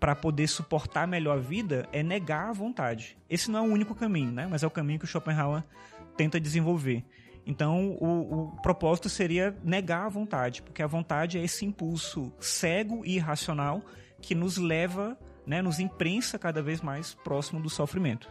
para 0.00 0.16
poder 0.16 0.48
suportar 0.48 1.06
melhor 1.06 1.36
a 1.36 1.40
vida 1.40 1.86
é 1.92 2.02
negar 2.02 2.48
a 2.48 2.52
vontade. 2.52 3.16
Esse 3.28 3.50
não 3.50 3.58
é 3.58 3.62
o 3.62 3.70
único 3.70 3.94
caminho, 3.94 4.32
né? 4.32 4.48
Mas 4.50 4.62
é 4.62 4.66
o 4.66 4.70
caminho 4.70 4.98
que 4.98 5.04
o 5.04 5.08
Schopenhauer 5.08 5.62
tenta 6.16 6.40
desenvolver. 6.40 7.04
Então, 7.46 7.96
o, 8.00 8.52
o, 8.54 8.62
propósito 8.62 9.08
seria 9.08 9.54
negar 9.64 10.06
a 10.06 10.08
vontade, 10.08 10.62
porque 10.62 10.82
a 10.82 10.86
vontade 10.86 11.38
é 11.38 11.44
esse 11.44 11.64
impulso 11.64 12.32
cego 12.38 13.02
e 13.04 13.16
irracional 13.16 13.82
que 14.20 14.34
nos 14.34 14.56
leva, 14.56 15.18
né, 15.44 15.60
nos 15.60 15.80
imprensa 15.80 16.38
cada 16.38 16.62
vez 16.62 16.80
mais 16.80 17.14
próximo 17.14 17.60
do 17.60 17.68
sofrimento. 17.68 18.28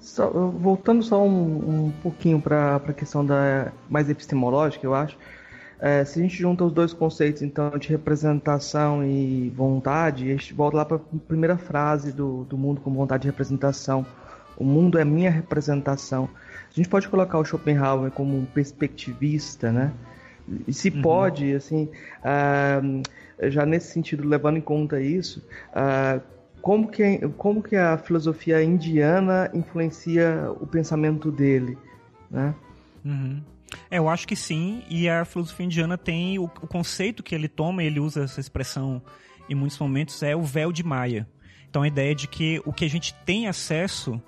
Só, 0.00 0.28
voltando 0.30 1.02
só 1.02 1.22
um, 1.22 1.86
um 1.86 1.92
pouquinho 2.02 2.40
para 2.40 2.76
a 2.76 2.92
questão 2.92 3.24
da 3.24 3.72
mais 3.88 4.08
epistemológica, 4.08 4.84
eu 4.84 4.94
acho. 4.94 5.16
É, 5.80 6.04
se 6.04 6.18
a 6.18 6.22
gente 6.22 6.36
junta 6.36 6.62
os 6.64 6.72
dois 6.72 6.92
conceitos, 6.92 7.40
então, 7.40 7.70
de 7.78 7.88
representação 7.88 9.02
e 9.02 9.48
vontade, 9.50 10.28
a 10.28 10.32
gente 10.32 10.52
volta 10.52 10.76
lá 10.76 10.84
para 10.84 10.98
a 10.98 11.18
primeira 11.26 11.56
frase 11.56 12.12
do, 12.12 12.44
do 12.44 12.58
mundo 12.58 12.80
como 12.80 12.96
vontade 12.96 13.22
de 13.22 13.28
representação. 13.28 14.04
O 14.60 14.64
mundo 14.64 14.98
é 14.98 15.04
minha 15.06 15.30
representação. 15.30 16.28
A 16.70 16.74
gente 16.74 16.86
pode 16.86 17.08
colocar 17.08 17.38
o 17.38 17.44
Schopenhauer 17.44 18.10
como 18.10 18.36
um 18.36 18.44
perspectivista, 18.44 19.72
né? 19.72 19.90
E 20.68 20.72
se 20.72 20.90
uhum. 20.90 21.00
pode, 21.00 21.54
assim, 21.54 21.88
uh, 22.20 23.50
já 23.50 23.64
nesse 23.64 23.90
sentido, 23.90 24.28
levando 24.28 24.58
em 24.58 24.60
conta 24.60 25.00
isso, 25.00 25.42
uh, 25.70 26.20
como, 26.60 26.88
que, 26.88 27.20
como 27.38 27.62
que 27.62 27.74
a 27.74 27.96
filosofia 27.96 28.62
indiana 28.62 29.50
influencia 29.54 30.52
o 30.60 30.66
pensamento 30.66 31.32
dele, 31.32 31.78
né? 32.30 32.54
Uhum. 33.02 33.40
É, 33.90 33.96
eu 33.96 34.10
acho 34.10 34.28
que 34.28 34.36
sim, 34.36 34.82
e 34.90 35.08
a 35.08 35.24
filosofia 35.24 35.64
indiana 35.64 35.96
tem 35.96 36.38
o, 36.38 36.44
o 36.44 36.66
conceito 36.66 37.22
que 37.22 37.34
ele 37.34 37.48
toma, 37.48 37.82
ele 37.82 37.98
usa 37.98 38.24
essa 38.24 38.40
expressão 38.40 39.00
em 39.48 39.54
muitos 39.54 39.78
momentos, 39.78 40.22
é 40.22 40.36
o 40.36 40.42
véu 40.42 40.70
de 40.70 40.84
Maia. 40.84 41.26
Então 41.70 41.82
a 41.82 41.88
ideia 41.88 42.14
de 42.14 42.28
que 42.28 42.60
o 42.66 42.74
que 42.74 42.84
a 42.84 42.90
gente 42.90 43.14
tem 43.24 43.46
acesso 43.46 44.20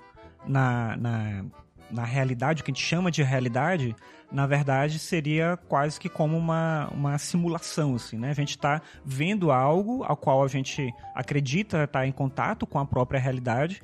na, 0.47 0.97
na 0.97 1.45
na 1.93 2.03
realidade, 2.03 2.61
o 2.61 2.65
que 2.65 2.71
a 2.71 2.73
gente 2.73 2.83
chama 2.83 3.11
de 3.11 3.21
realidade, 3.21 3.95
na 4.31 4.47
verdade 4.47 4.97
seria 4.97 5.55
quase 5.67 5.99
que 5.99 6.09
como 6.09 6.35
uma, 6.35 6.89
uma 6.91 7.17
simulação, 7.19 7.95
assim, 7.95 8.17
né? 8.17 8.31
A 8.31 8.33
gente 8.33 8.49
está 8.49 8.81
vendo 9.05 9.51
algo 9.51 10.03
ao 10.03 10.17
qual 10.17 10.43
a 10.43 10.47
gente 10.47 10.91
acredita 11.13 11.83
estar 11.83 11.99
tá 11.99 12.07
em 12.07 12.11
contato 12.11 12.65
com 12.65 12.79
a 12.79 12.85
própria 12.85 13.19
realidade, 13.19 13.81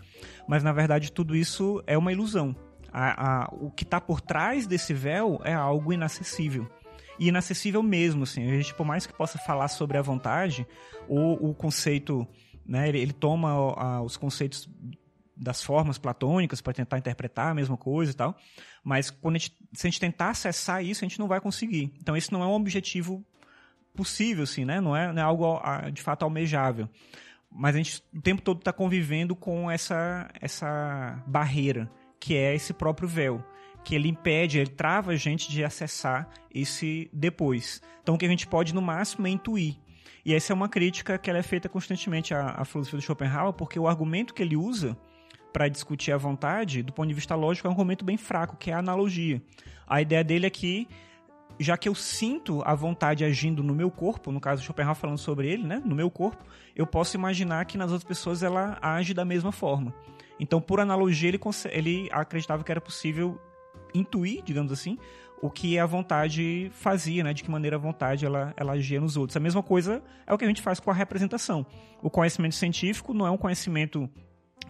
mas 0.48 0.64
na 0.64 0.74
verdade 0.74 1.12
tudo 1.12 1.36
isso 1.36 1.84
é 1.86 1.96
uma 1.96 2.12
ilusão. 2.12 2.56
A, 2.92 3.44
a, 3.44 3.50
o 3.52 3.70
que 3.70 3.84
está 3.84 4.02
por 4.02 4.20
trás 4.20 4.66
desse 4.66 4.92
véu 4.92 5.40
é 5.44 5.54
algo 5.54 5.94
inacessível. 5.94 6.68
E 7.20 7.28
inacessível 7.28 7.84
mesmo, 7.84 8.24
assim. 8.24 8.50
A 8.50 8.56
gente, 8.56 8.74
por 8.74 8.86
mais 8.86 9.06
que 9.06 9.14
possa 9.14 9.38
falar 9.38 9.68
sobre 9.68 9.98
a 9.98 10.02
vontade, 10.02 10.66
o, 11.08 11.50
o 11.50 11.54
conceito, 11.54 12.28
né, 12.66 12.90
ele, 12.90 12.98
ele 12.98 13.14
toma 13.14 13.52
a, 13.78 14.02
os 14.02 14.18
conceitos 14.18 14.68
das 15.40 15.64
formas 15.64 15.98
platônicas 15.98 16.60
para 16.60 16.74
tentar 16.74 16.98
interpretar 16.98 17.52
a 17.52 17.54
mesma 17.54 17.78
coisa 17.78 18.12
e 18.12 18.16
tal. 18.16 18.38
Mas 18.84 19.10
quando 19.10 19.38
a 19.38 19.40
gente, 19.40 19.56
se 19.74 19.88
a 19.88 19.90
gente 19.90 20.00
tentar 20.00 20.32
acessar 20.32 20.84
isso, 20.84 21.04
a 21.04 21.08
gente 21.08 21.20
não 21.20 21.28
vai 21.28 21.40
conseguir. 21.40 21.94
Então 22.00 22.16
esse 22.16 22.32
não 22.32 22.44
é 22.44 22.46
um 22.46 22.54
objetivo 22.54 23.26
possível, 23.96 24.44
assim, 24.44 24.66
né? 24.66 24.82
Não 24.82 24.96
é, 24.96 25.12
não 25.14 25.22
é 25.22 25.26
algo 25.26 25.60
de 25.92 26.02
fato 26.02 26.24
almejável. 26.24 26.90
Mas 27.50 27.74
a 27.76 27.78
gente 27.78 28.04
o 28.14 28.22
tempo 28.22 28.42
todo 28.42 28.60
está 28.60 28.74
convivendo 28.74 29.36
com 29.36 29.72
essa, 29.72 30.30
essa 30.40 31.24
barreira, 31.26 31.90
que 32.20 32.36
é 32.36 32.54
esse 32.54 32.74
próprio 32.74 33.08
véu. 33.08 33.44
Que 33.84 33.96
ele 33.96 34.10
impede, 34.10 34.60
ele 34.60 34.70
trava 34.70 35.12
a 35.12 35.16
gente 35.16 35.50
de 35.50 35.64
acessar 35.64 36.30
esse 36.54 37.10
depois. 37.14 37.82
Então 38.04 38.16
o 38.16 38.18
que 38.18 38.26
a 38.26 38.30
gente 38.30 38.46
pode, 38.46 38.76
no 38.76 38.82
máximo, 38.82 39.26
é 39.26 39.30
intuir. 39.30 39.78
E 40.26 40.34
essa 40.34 40.52
é 40.52 40.56
uma 40.56 40.68
crítica 40.68 41.18
que 41.18 41.30
ela 41.30 41.40
é 41.40 41.44
feita 41.44 41.70
constantemente 41.70 42.34
à, 42.34 42.52
à 42.58 42.66
filosofia 42.66 43.00
do 43.00 43.02
Schopenhauer, 43.02 43.54
porque 43.54 43.80
o 43.80 43.88
argumento 43.88 44.34
que 44.34 44.44
ele 44.44 44.58
usa 44.58 44.98
para 45.52 45.68
discutir 45.68 46.12
a 46.12 46.18
vontade, 46.18 46.84
do 46.84 46.94
ponto 46.94 47.08
de 47.08 47.14
vista 47.14 47.36
lógico, 47.36 47.68
é 47.68 47.70
um 47.70 47.74
argumento 47.74 48.06
bem 48.06 48.18
fraco, 48.18 48.56
que 48.58 48.72
é 48.72 48.74
a 48.74 48.80
analogia. 48.80 49.42
A 49.88 50.02
ideia 50.02 50.24
dele 50.24 50.46
é 50.46 50.50
que, 50.50 50.88
já 51.60 51.78
que 51.78 51.90
eu 51.90 51.96
sinto 51.96 52.62
a 52.66 52.76
vontade 52.76 53.24
agindo 53.26 53.64
no 53.64 53.74
meu 53.74 53.90
corpo, 53.90 54.32
no 54.32 54.40
caso 54.40 54.64
Schopenhauer 54.64 54.96
falando 54.96 55.18
sobre 55.18 55.48
ele, 55.48 55.64
né, 55.64 55.82
no 55.84 55.96
meu 55.96 56.10
corpo, 56.12 56.44
eu 56.76 56.86
posso 56.86 57.18
imaginar 57.18 57.66
que 57.66 57.78
nas 57.78 57.92
outras 57.92 58.08
pessoas 58.08 58.44
ela 58.44 58.78
age 58.82 59.14
da 59.14 59.26
mesma 59.26 59.52
forma. 59.52 59.94
Então, 60.40 60.62
por 60.62 60.80
analogia, 60.80 61.30
ele, 61.30 61.40
ele 61.72 62.10
acreditava 62.12 62.64
que 62.64 62.72
era 62.72 62.80
possível 62.80 63.40
intuir, 63.94 64.42
digamos 64.44 64.72
assim, 64.72 64.98
o 65.42 65.50
que 65.50 65.80
a 65.80 65.86
vontade 65.86 66.70
fazia, 66.74 67.24
né? 67.24 67.34
De 67.34 67.44
que 67.44 67.52
maneira 67.52 67.78
a 67.78 67.80
vontade 67.80 68.26
ela, 68.26 68.54
ela 68.56 68.74
agia 68.74 69.00
nos 69.00 69.18
outros. 69.18 69.36
A 69.36 69.40
mesma 69.40 69.64
coisa 69.64 70.04
é 70.28 70.34
o 70.34 70.38
que 70.38 70.46
a 70.46 70.48
gente 70.48 70.62
faz 70.62 70.80
com 70.80 70.92
a 70.92 70.94
representação. 70.94 71.66
O 72.02 72.10
conhecimento 72.10 72.56
científico 72.56 73.14
não 73.14 73.26
é 73.26 73.32
um 73.32 73.38
conhecimento 73.38 74.10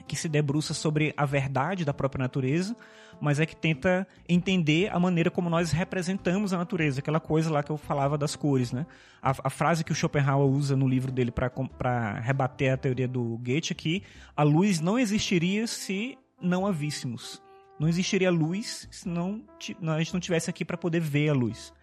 que 0.08 0.16
se 0.16 0.28
debruça 0.28 0.74
sobre 0.74 1.14
a 1.16 1.26
verdade 1.26 1.86
da 1.86 1.94
própria 1.94 2.24
natureza, 2.24 2.76
mas 3.22 3.40
é 3.40 3.46
que 3.46 3.56
tenta 3.56 4.08
entender 4.28 4.90
a 4.92 5.00
maneira 5.00 5.30
como 5.30 5.50
nós 5.50 5.72
representamos 5.72 6.54
a 6.54 6.58
natureza, 6.58 7.00
aquela 7.00 7.20
coisa 7.20 7.52
lá 7.52 7.62
que 7.62 7.70
eu 7.70 7.78
falava 7.78 8.18
das 8.18 8.36
cores, 8.36 8.72
né? 8.72 8.86
A, 9.22 9.34
a 9.44 9.50
frase 9.50 9.84
que 9.84 9.92
o 9.92 9.96
Schopenhauer 9.96 10.48
usa 10.48 10.76
no 10.76 10.88
livro 10.88 11.12
dele 11.12 11.32
para 11.32 12.20
rebater 12.20 12.74
a 12.74 12.78
teoria 12.78 13.08
do 13.08 13.38
Goethe 13.38 13.74
é 13.74 13.76
que 13.76 14.04
a 14.36 14.44
luz 14.44 14.80
não 14.80 14.98
existiria 14.98 15.68
se 15.68 16.18
não 16.42 16.66
a 16.66 16.72
víssemos. 16.72 17.42
Não 17.80 17.88
existiria 17.88 18.32
luz 18.32 18.88
se 18.92 19.08
não, 19.08 19.44
a 19.60 20.00
gente 20.00 20.14
não 20.14 20.20
tivesse 20.20 20.50
aqui 20.50 20.66
para 20.66 20.78
poder 20.78 21.00
ver 21.00 21.30
a 21.30 21.34
luz. 21.34 21.74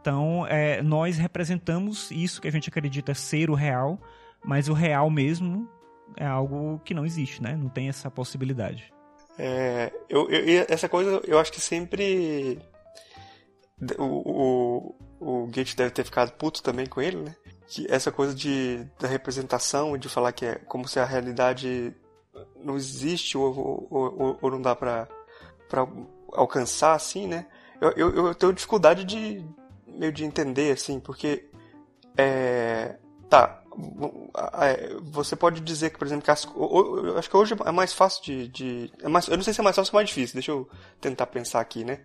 Então, 0.00 0.46
é, 0.46 0.80
nós 0.80 1.18
representamos 1.18 2.10
isso 2.10 2.40
que 2.40 2.48
a 2.48 2.52
gente 2.52 2.68
acredita 2.68 3.14
ser 3.14 3.50
o 3.50 3.54
real, 3.54 4.00
mas 4.44 4.68
o 4.68 4.72
real 4.72 5.10
mesmo 5.10 5.68
é 6.16 6.26
algo 6.26 6.80
que 6.84 6.94
não 6.94 7.04
existe, 7.04 7.42
né? 7.42 7.56
Não 7.56 7.68
tem 7.68 7.88
essa 7.88 8.10
possibilidade. 8.10 8.92
É, 9.38 9.92
eu, 10.08 10.28
eu, 10.28 10.66
essa 10.68 10.88
coisa 10.88 11.20
eu 11.24 11.38
acho 11.38 11.52
que 11.52 11.60
sempre. 11.60 12.58
O, 13.96 14.04
o, 15.20 15.42
o 15.44 15.46
Gate 15.46 15.76
deve 15.76 15.90
ter 15.92 16.04
ficado 16.04 16.32
puto 16.32 16.62
também 16.62 16.86
com 16.86 17.00
ele, 17.00 17.18
né? 17.18 17.36
Que 17.68 17.86
essa 17.88 18.10
coisa 18.10 18.34
de, 18.34 18.84
da 18.98 19.06
representação, 19.06 19.96
de 19.96 20.08
falar 20.08 20.32
que 20.32 20.44
é 20.44 20.54
como 20.56 20.88
se 20.88 20.98
a 20.98 21.04
realidade 21.04 21.94
não 22.56 22.76
existe 22.76 23.38
ou, 23.38 23.86
ou, 23.90 24.38
ou 24.40 24.50
não 24.50 24.60
dá 24.60 24.74
pra, 24.74 25.06
pra 25.68 25.86
alcançar, 26.32 26.94
assim, 26.94 27.28
né? 27.28 27.46
Eu, 27.80 27.90
eu, 27.92 28.26
eu 28.26 28.34
tenho 28.34 28.52
dificuldade 28.52 29.04
de 29.04 29.44
meio 29.86 30.12
de 30.12 30.24
entender, 30.24 30.72
assim, 30.72 30.98
porque. 30.98 31.48
É, 32.16 32.96
tá, 33.30 33.57
você 35.02 35.36
pode 35.36 35.60
dizer 35.60 35.90
que, 35.90 35.98
por 35.98 36.06
exemplo, 36.06 36.24
que 36.24 36.30
as, 36.30 36.46
acho 37.16 37.30
que 37.30 37.36
hoje 37.36 37.54
é 37.64 37.70
mais 37.70 37.92
fácil 37.92 38.22
de, 38.22 38.48
de 38.48 38.92
é 39.02 39.08
mais, 39.08 39.28
eu 39.28 39.36
não 39.36 39.44
sei 39.44 39.52
se 39.52 39.60
é 39.60 39.64
mais 39.64 39.76
fácil 39.76 39.92
ou 39.92 39.98
mais 39.98 40.08
difícil, 40.08 40.34
deixa 40.34 40.50
eu 40.50 40.68
tentar 41.00 41.26
pensar 41.26 41.60
aqui, 41.60 41.84
né? 41.84 42.00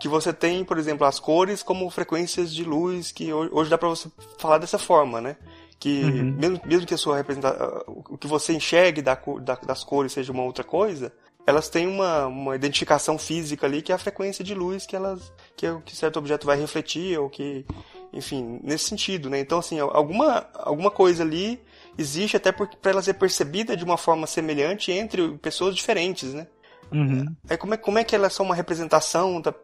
Que 0.00 0.08
você 0.08 0.32
tem, 0.32 0.64
por 0.64 0.78
exemplo, 0.78 1.06
as 1.06 1.18
cores 1.18 1.62
como 1.62 1.88
frequências 1.90 2.54
de 2.54 2.64
luz, 2.64 3.12
que 3.12 3.32
hoje 3.32 3.68
dá 3.68 3.76
para 3.76 3.88
você 3.88 4.10
falar 4.38 4.58
dessa 4.58 4.78
forma, 4.78 5.20
né? 5.20 5.36
Que 5.78 6.02
uhum. 6.02 6.36
mesmo, 6.38 6.60
mesmo 6.64 6.86
que 6.86 6.94
a 6.94 6.98
sua 6.98 7.16
representação, 7.16 7.82
o 7.86 8.16
que 8.16 8.26
você 8.26 8.52
enxergue 8.52 9.02
da, 9.02 9.18
da, 9.40 9.54
das 9.56 9.84
cores 9.84 10.12
seja 10.12 10.32
uma 10.32 10.44
outra 10.44 10.64
coisa, 10.64 11.12
elas 11.46 11.68
têm 11.68 11.86
uma, 11.86 12.26
uma 12.26 12.54
identificação 12.54 13.18
física 13.18 13.66
ali 13.66 13.82
que 13.82 13.90
é 13.92 13.94
a 13.94 13.98
frequência 13.98 14.44
de 14.44 14.54
luz 14.54 14.86
que 14.86 14.94
elas 14.94 15.32
que, 15.56 15.66
é 15.66 15.76
que 15.84 15.96
certo 15.96 16.18
objeto 16.18 16.46
vai 16.46 16.56
refletir 16.56 17.18
ou 17.18 17.28
que 17.28 17.66
enfim 18.12 18.60
nesse 18.62 18.84
sentido 18.84 19.30
né 19.30 19.40
então 19.40 19.58
assim 19.58 19.78
alguma 19.78 20.46
alguma 20.54 20.90
coisa 20.90 21.22
ali 21.22 21.60
existe 21.96 22.36
até 22.36 22.52
para 22.52 22.68
ela 22.84 23.02
ser 23.02 23.14
percebida 23.14 23.76
de 23.76 23.84
uma 23.84 23.96
forma 23.96 24.26
semelhante 24.26 24.92
entre 24.92 25.36
pessoas 25.38 25.74
diferentes 25.74 26.34
né 26.34 26.46
uhum. 26.92 27.34
aí 27.48 27.56
como 27.56 27.74
é 27.74 27.76
como 27.76 27.98
é 27.98 28.04
que 28.04 28.14
elas 28.14 28.34
são 28.34 28.46
uma 28.46 28.54
representação 28.54 29.40
da, 29.40 29.54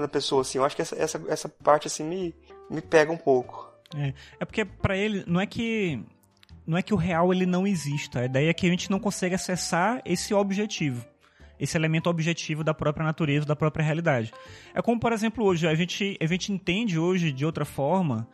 da 0.00 0.08
pessoa 0.08 0.42
assim 0.42 0.58
eu 0.58 0.64
acho 0.64 0.76
que 0.76 0.82
essa, 0.82 0.96
essa, 0.96 1.22
essa 1.28 1.48
parte 1.48 1.86
assim 1.86 2.04
me 2.04 2.34
me 2.70 2.80
pega 2.80 3.12
um 3.12 3.16
pouco 3.16 3.72
é, 3.96 4.12
é 4.40 4.44
porque 4.44 4.64
para 4.64 4.96
ele 4.96 5.24
não 5.26 5.40
é 5.40 5.46
que 5.46 6.02
não 6.68 6.76
é 6.76 6.82
que 6.82 6.92
o 6.92 6.98
real 6.98 7.32
ele 7.32 7.46
não 7.46 7.66
exista. 7.66 8.20
A 8.20 8.24
ideia 8.26 8.50
é 8.50 8.52
que 8.52 8.66
a 8.66 8.70
gente 8.70 8.90
não 8.90 9.00
consegue 9.00 9.34
acessar 9.34 10.02
esse 10.04 10.34
objetivo. 10.34 11.02
Esse 11.58 11.76
elemento 11.76 12.08
objetivo 12.08 12.62
da 12.62 12.72
própria 12.72 13.04
natureza, 13.04 13.46
da 13.46 13.56
própria 13.56 13.84
realidade. 13.84 14.32
É 14.74 14.82
como, 14.82 15.00
por 15.00 15.12
exemplo, 15.12 15.44
hoje, 15.44 15.66
a 15.66 15.74
gente, 15.74 16.16
a 16.20 16.26
gente 16.26 16.52
entende 16.52 16.98
hoje 16.98 17.32
de 17.32 17.44
outra 17.44 17.64
forma, 17.64 18.28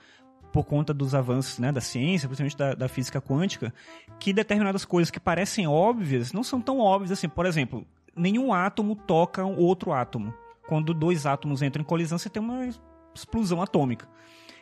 por 0.55 0.65
conta 0.65 0.95
dos 0.95 1.17
avanços 1.17 1.59
né, 1.59 1.73
da 1.73 1.81
ciência, 1.81 2.29
principalmente 2.29 2.57
da, 2.57 2.75
da 2.75 2.89
física 2.89 3.21
quântica, 3.21 3.75
que 4.21 4.33
determinadas 4.33 4.85
coisas 4.85 5.11
que 5.11 5.19
parecem 5.19 5.67
óbvias 5.67 6.33
não 6.33 6.45
são 6.45 6.61
tão 6.61 6.79
óbvias 6.79 7.11
assim. 7.11 7.29
Por 7.29 7.45
exemplo, 7.45 7.85
nenhum 8.15 8.55
átomo 8.55 8.95
toca 8.95 9.45
outro 9.45 9.93
átomo. 9.93 10.33
Quando 10.69 10.95
dois 10.95 11.27
átomos 11.27 11.61
entram 11.61 11.83
em 11.83 11.85
colisão, 11.85 12.19
você 12.19 12.31
tem 12.31 12.41
uma 12.41 12.69
explosão 13.13 13.61
atômica. 13.61 14.09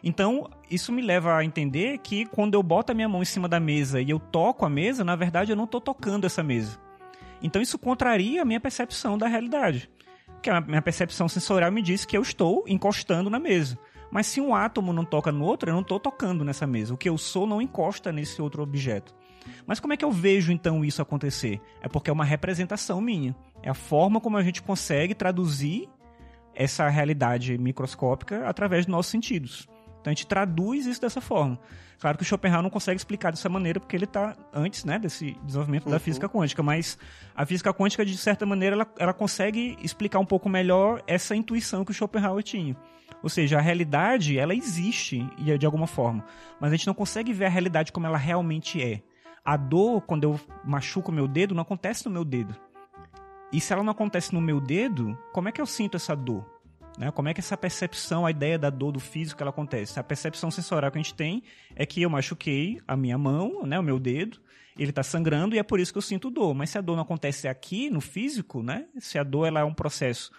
Então, 0.03 0.49
isso 0.71 0.91
me 0.91 1.03
leva 1.03 1.37
a 1.37 1.45
entender 1.45 1.99
que 1.99 2.25
quando 2.25 2.55
eu 2.55 2.63
boto 2.63 2.91
a 2.91 2.95
minha 2.95 3.09
mão 3.09 3.23
em 3.23 3.27
cima 3.27 3.47
da 3.47 3.61
mesa 3.61 4.01
e 4.01 4.11
eu 4.11 4.19
toco 4.19 4.65
a 4.65 4.71
mesa, 4.71 5.05
na 5.05 5.15
verdade 5.15 5.53
eu 5.53 5.57
não 5.57 5.65
estou 5.65 5.81
tocando 5.81 6.25
essa 6.25 6.43
mesa. 6.43 6.81
Então, 7.43 7.61
isso 7.61 7.79
contraria 7.79 8.43
a 8.43 8.45
minha 8.45 8.61
percepção 8.61 9.19
da 9.19 9.27
realidade. 9.27 9.91
Porque 10.27 10.51
a 10.51 10.61
minha 10.61 10.83
percepção 10.83 11.29
sensorial 11.29 11.71
me 11.71 11.83
diz 11.83 12.05
que 12.05 12.17
eu 12.17 12.23
estou 12.23 12.65
encostando 12.67 13.29
na 13.29 13.39
mesa. 13.39 13.79
Mas 14.11 14.27
se 14.27 14.41
um 14.41 14.55
átomo 14.55 14.93
não 14.93 15.05
toca 15.05 15.33
no 15.33 15.45
outro, 15.45 15.71
eu 15.71 15.75
não 15.75 15.81
estou 15.81 15.99
tocando 15.99 16.45
nessa 16.45 16.67
mesa. 16.67 16.93
O 16.93 16.99
que 16.99 17.09
eu 17.09 17.17
sou 17.17 17.47
não 17.47 17.63
encosta 17.63 18.13
nesse 18.13 18.43
outro 18.43 18.63
objeto. 18.63 19.15
Mas 19.67 19.81
como 19.81 19.93
é 19.93 19.97
que 19.97 20.05
eu 20.05 20.13
vejo 20.13 20.53
então 20.53 20.85
isso 20.85 21.01
acontecer? 21.01 21.61
É 21.81 21.89
porque 21.89 22.11
é 22.11 22.13
uma 22.13 22.25
representação 22.25 23.01
minha. 23.01 23.35
É 23.63 23.71
a 23.71 23.75
forma 23.75 24.21
como 24.21 24.37
a 24.37 24.43
gente 24.43 24.63
consegue 24.63 25.15
traduzir 25.15 25.89
essa 26.55 26.89
realidade 26.89 27.57
microscópica 27.57 28.47
através 28.47 28.85
dos 28.85 28.93
nossos 28.93 29.11
sentidos. 29.11 29.67
Então 30.03 30.11
a 30.11 30.15
gente 30.15 30.27
traduz 30.27 30.85
isso 30.85 31.01
dessa 31.01 31.21
forma. 31.21 31.59
Claro 32.01 32.19
que 32.19 32.25
o 32.25 32.27
Schopenhauer 32.27 32.63
não 32.63 32.71
consegue 32.71 32.97
explicar 32.97 33.31
dessa 33.31 33.49
maneira 33.49 33.79
porque 33.79 33.95
ele 33.95 34.05
está 34.05 34.37
antes 34.53 34.85
né, 34.85 34.99
desse 34.99 35.39
desenvolvimento 35.45 35.87
uhum. 35.87 35.93
da 35.93 36.01
física 36.01 36.29
quântica, 36.29 36.61
mas 36.61 36.99
a 37.35 37.47
física 37.47 37.73
quântica, 37.73 38.05
de 38.05 38.17
certa 38.17 38.45
maneira, 38.45 38.75
ela, 38.75 38.87
ela 38.99 39.15
consegue 39.15 39.79
explicar 39.81 40.19
um 40.19 40.27
pouco 40.27 40.49
melhor 40.49 41.01
essa 41.07 41.37
intuição 41.37 41.85
que 41.85 41.93
o 41.93 41.95
Schopenhauer 41.95 42.43
tinha. 42.43 42.77
Ou 43.23 43.29
seja, 43.29 43.59
a 43.59 43.61
realidade, 43.61 44.37
ela 44.37 44.53
existe 44.53 45.25
de 45.57 45.65
alguma 45.65 45.87
forma, 45.87 46.25
mas 46.61 46.73
a 46.73 46.77
gente 46.77 46.89
não 46.89 46.95
consegue 46.95 47.33
ver 47.33 47.45
a 47.45 47.49
realidade 47.49 47.93
como 47.93 48.05
ela 48.05 48.19
realmente 48.19 48.83
é. 48.83 49.01
A 49.45 49.57
dor, 49.57 50.01
quando 50.03 50.25
eu 50.25 50.41
machuco 50.65 51.13
meu 51.13 51.29
dedo, 51.29 51.55
não 51.55 51.63
acontece 51.63 52.05
no 52.07 52.11
meu 52.11 52.25
dedo. 52.25 52.55
E 53.53 53.61
se 53.61 53.73
ela 53.73 53.85
não 53.85 53.93
acontece 53.93 54.35
no 54.35 54.41
meu 54.41 54.61
dedo, 54.61 55.17
como 55.33 55.49
é 55.49 55.53
que 55.53 55.61
eu 55.61 55.67
sinto 55.67 55.97
essa 55.97 56.17
dor? 56.17 56.45
Né? 56.99 57.11
Como 57.11 57.29
é 57.29 57.35
que 57.35 57.41
essa 57.41 57.57
percepção, 57.57 58.27
a 58.27 58.31
ideia 58.31 58.59
da 58.59 58.71
dor 58.71 58.93
do 58.93 59.01
físico, 59.01 59.43
ela 59.43 59.51
acontece? 59.51 59.99
A 59.99 60.05
percepção 60.05 60.51
sensorial 60.51 60.91
que 60.91 60.99
a 60.99 61.03
gente 61.03 61.15
tem 61.15 61.43
é 61.75 61.87
que 61.87 62.03
eu 62.03 62.11
machuquei 62.11 62.81
a 62.87 62.97
minha 62.97 63.17
mão, 63.17 63.67
né, 63.67 63.79
o 63.79 63.83
meu 63.83 63.99
dedo, 63.99 64.41
ele 64.77 64.91
está 64.91 65.03
sangrando 65.03 65.55
e 65.55 65.59
é 65.59 65.63
por 65.63 65.81
isso 65.81 65.93
que 65.93 65.99
eu 65.99 66.03
sinto 66.03 66.31
dor. 66.31 66.55
Mas 66.55 66.71
se 66.71 66.79
a 66.79 66.81
dor 66.81 66.97
não 66.97 67.03
acontece 67.03 67.49
aqui, 67.49 67.91
no 67.91 68.01
físico, 68.01 68.63
né? 68.63 68.87
se 68.99 69.19
a 69.19 69.23
dor 69.23 69.47
ela 69.47 69.61
é 69.61 69.65
um 69.65 69.75
processo 69.75 70.31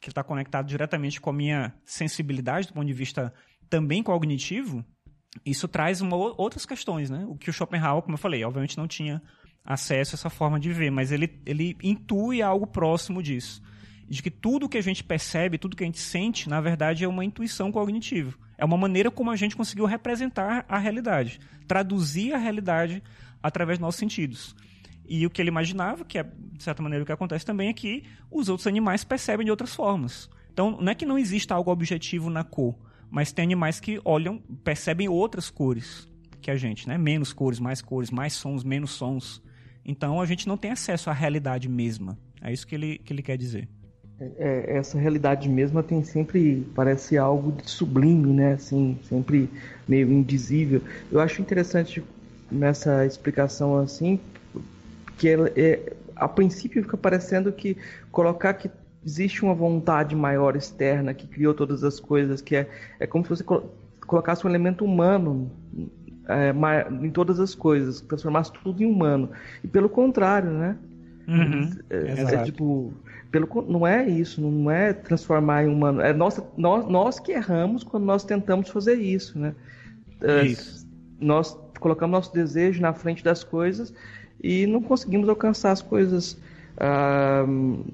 que 0.00 0.08
está 0.08 0.22
conectado 0.22 0.66
diretamente 0.66 1.20
com 1.20 1.30
a 1.30 1.32
minha 1.32 1.74
sensibilidade 1.84 2.68
do 2.68 2.74
ponto 2.74 2.86
de 2.86 2.92
vista 2.92 3.32
também 3.68 4.02
cognitivo, 4.02 4.84
isso 5.44 5.68
traz 5.68 6.00
uma, 6.00 6.16
outras 6.16 6.64
questões, 6.64 7.10
né? 7.10 7.24
O 7.28 7.36
que 7.36 7.50
o 7.50 7.52
Schopenhauer, 7.52 8.02
como 8.02 8.14
eu 8.14 8.18
falei, 8.18 8.42
obviamente 8.44 8.76
não 8.76 8.88
tinha 8.88 9.22
acesso 9.64 10.14
a 10.14 10.16
essa 10.16 10.30
forma 10.30 10.58
de 10.58 10.72
ver, 10.72 10.90
mas 10.90 11.12
ele, 11.12 11.40
ele 11.44 11.76
intui 11.82 12.42
algo 12.42 12.66
próximo 12.66 13.22
disso. 13.22 13.62
De 14.10 14.22
que 14.22 14.30
tudo 14.30 14.68
que 14.68 14.76
a 14.76 14.82
gente 14.82 15.04
percebe, 15.04 15.56
tudo 15.56 15.76
que 15.76 15.84
a 15.84 15.86
gente 15.86 16.00
sente, 16.00 16.48
na 16.48 16.60
verdade, 16.60 17.04
é 17.04 17.08
uma 17.08 17.24
intuição 17.24 17.70
cognitiva. 17.70 18.34
É 18.58 18.64
uma 18.64 18.76
maneira 18.76 19.10
como 19.10 19.30
a 19.30 19.36
gente 19.36 19.56
conseguiu 19.56 19.86
representar 19.86 20.66
a 20.68 20.76
realidade, 20.78 21.38
traduzir 21.68 22.34
a 22.34 22.38
realidade 22.38 23.02
através 23.40 23.78
dos 23.78 23.86
nossos 23.86 24.00
sentidos. 24.00 24.54
E 25.08 25.24
o 25.24 25.30
que 25.30 25.40
ele 25.40 25.48
imaginava, 25.48 26.04
que 26.04 26.18
é, 26.18 26.24
de 26.24 26.62
certa 26.62 26.82
maneira 26.82 27.04
o 27.04 27.06
que 27.06 27.12
acontece 27.12 27.46
também, 27.46 27.68
é 27.68 27.72
que 27.72 28.02
os 28.30 28.48
outros 28.48 28.66
animais 28.66 29.04
percebem 29.04 29.44
de 29.44 29.50
outras 29.50 29.74
formas. 29.74 30.28
Então, 30.52 30.76
não 30.80 30.90
é 30.90 30.94
que 30.94 31.06
não 31.06 31.16
exista 31.16 31.54
algo 31.54 31.70
objetivo 31.70 32.28
na 32.28 32.42
cor, 32.42 32.76
mas 33.08 33.32
tem 33.32 33.44
animais 33.44 33.78
que 33.78 34.00
olham, 34.04 34.38
percebem 34.64 35.08
outras 35.08 35.48
cores 35.50 36.10
que 36.40 36.50
a 36.50 36.56
gente, 36.56 36.88
né? 36.88 36.98
Menos 36.98 37.32
cores, 37.32 37.60
mais 37.60 37.80
cores, 37.80 38.10
mais 38.10 38.32
sons, 38.32 38.64
menos 38.64 38.90
sons. 38.90 39.42
Então 39.84 40.20
a 40.20 40.26
gente 40.26 40.48
não 40.48 40.56
tem 40.56 40.70
acesso 40.70 41.10
à 41.10 41.12
realidade 41.12 41.68
mesma. 41.68 42.18
É 42.40 42.52
isso 42.52 42.66
que 42.66 42.74
ele, 42.74 42.98
que 42.98 43.12
ele 43.12 43.22
quer 43.22 43.36
dizer. 43.36 43.68
É, 44.38 44.76
essa 44.76 44.98
realidade 44.98 45.48
mesma 45.48 45.82
tem 45.82 46.04
sempre 46.04 46.66
parece 46.74 47.16
algo 47.16 47.52
de 47.52 47.70
sublime, 47.70 48.32
né? 48.32 48.52
Assim, 48.52 48.98
sempre 49.04 49.48
meio 49.88 50.10
indizível. 50.10 50.82
Eu 51.10 51.20
acho 51.20 51.40
interessante 51.40 52.02
nessa 52.50 53.06
explicação 53.06 53.78
assim 53.78 54.20
que 55.16 55.28
é, 55.28 55.92
a 56.16 56.28
princípio 56.28 56.82
fica 56.82 56.96
parecendo 56.96 57.52
que 57.52 57.76
colocar 58.10 58.54
que 58.54 58.70
existe 59.04 59.42
uma 59.42 59.54
vontade 59.54 60.14
maior 60.14 60.56
externa 60.56 61.14
que 61.14 61.26
criou 61.26 61.54
todas 61.54 61.82
as 61.84 61.98
coisas, 61.98 62.40
que 62.40 62.56
é, 62.56 62.68
é 62.98 63.06
como 63.06 63.24
se 63.24 63.30
você 63.30 63.44
colocasse 64.06 64.46
um 64.46 64.50
elemento 64.50 64.84
humano 64.84 65.50
é, 66.28 66.54
em 67.04 67.10
todas 67.10 67.40
as 67.40 67.54
coisas, 67.54 68.00
transformasse 68.00 68.52
tudo 68.52 68.82
em 68.82 68.86
humano. 68.86 69.30
E 69.64 69.68
pelo 69.68 69.88
contrário, 69.88 70.50
né? 70.50 70.76
Uhum, 71.28 71.70
é, 71.90 72.34
é, 72.34 72.42
tipo, 72.44 72.92
pelo, 73.30 73.48
não 73.68 73.86
é 73.86 74.08
isso, 74.08 74.40
não 74.40 74.70
é 74.70 74.92
transformar 74.92 75.64
em 75.64 75.68
humano. 75.68 76.00
É 76.00 76.12
nós, 76.12 76.42
nós, 76.56 76.86
nós 76.86 77.18
que 77.18 77.32
erramos 77.32 77.84
quando 77.84 78.04
nós 78.04 78.24
tentamos 78.24 78.68
fazer 78.68 78.94
isso, 78.94 79.38
né? 79.38 79.54
É, 80.22 80.46
isso. 80.46 80.88
Nós 81.20 81.56
colocamos 81.78 82.12
nosso 82.12 82.32
desejo 82.32 82.80
na 82.80 82.92
frente 82.92 83.22
das 83.22 83.44
coisas 83.44 83.92
e 84.42 84.66
não 84.66 84.82
conseguimos 84.82 85.28
alcançar 85.28 85.72
as 85.72 85.82
coisas 85.82 86.38
Uh, 86.80 87.84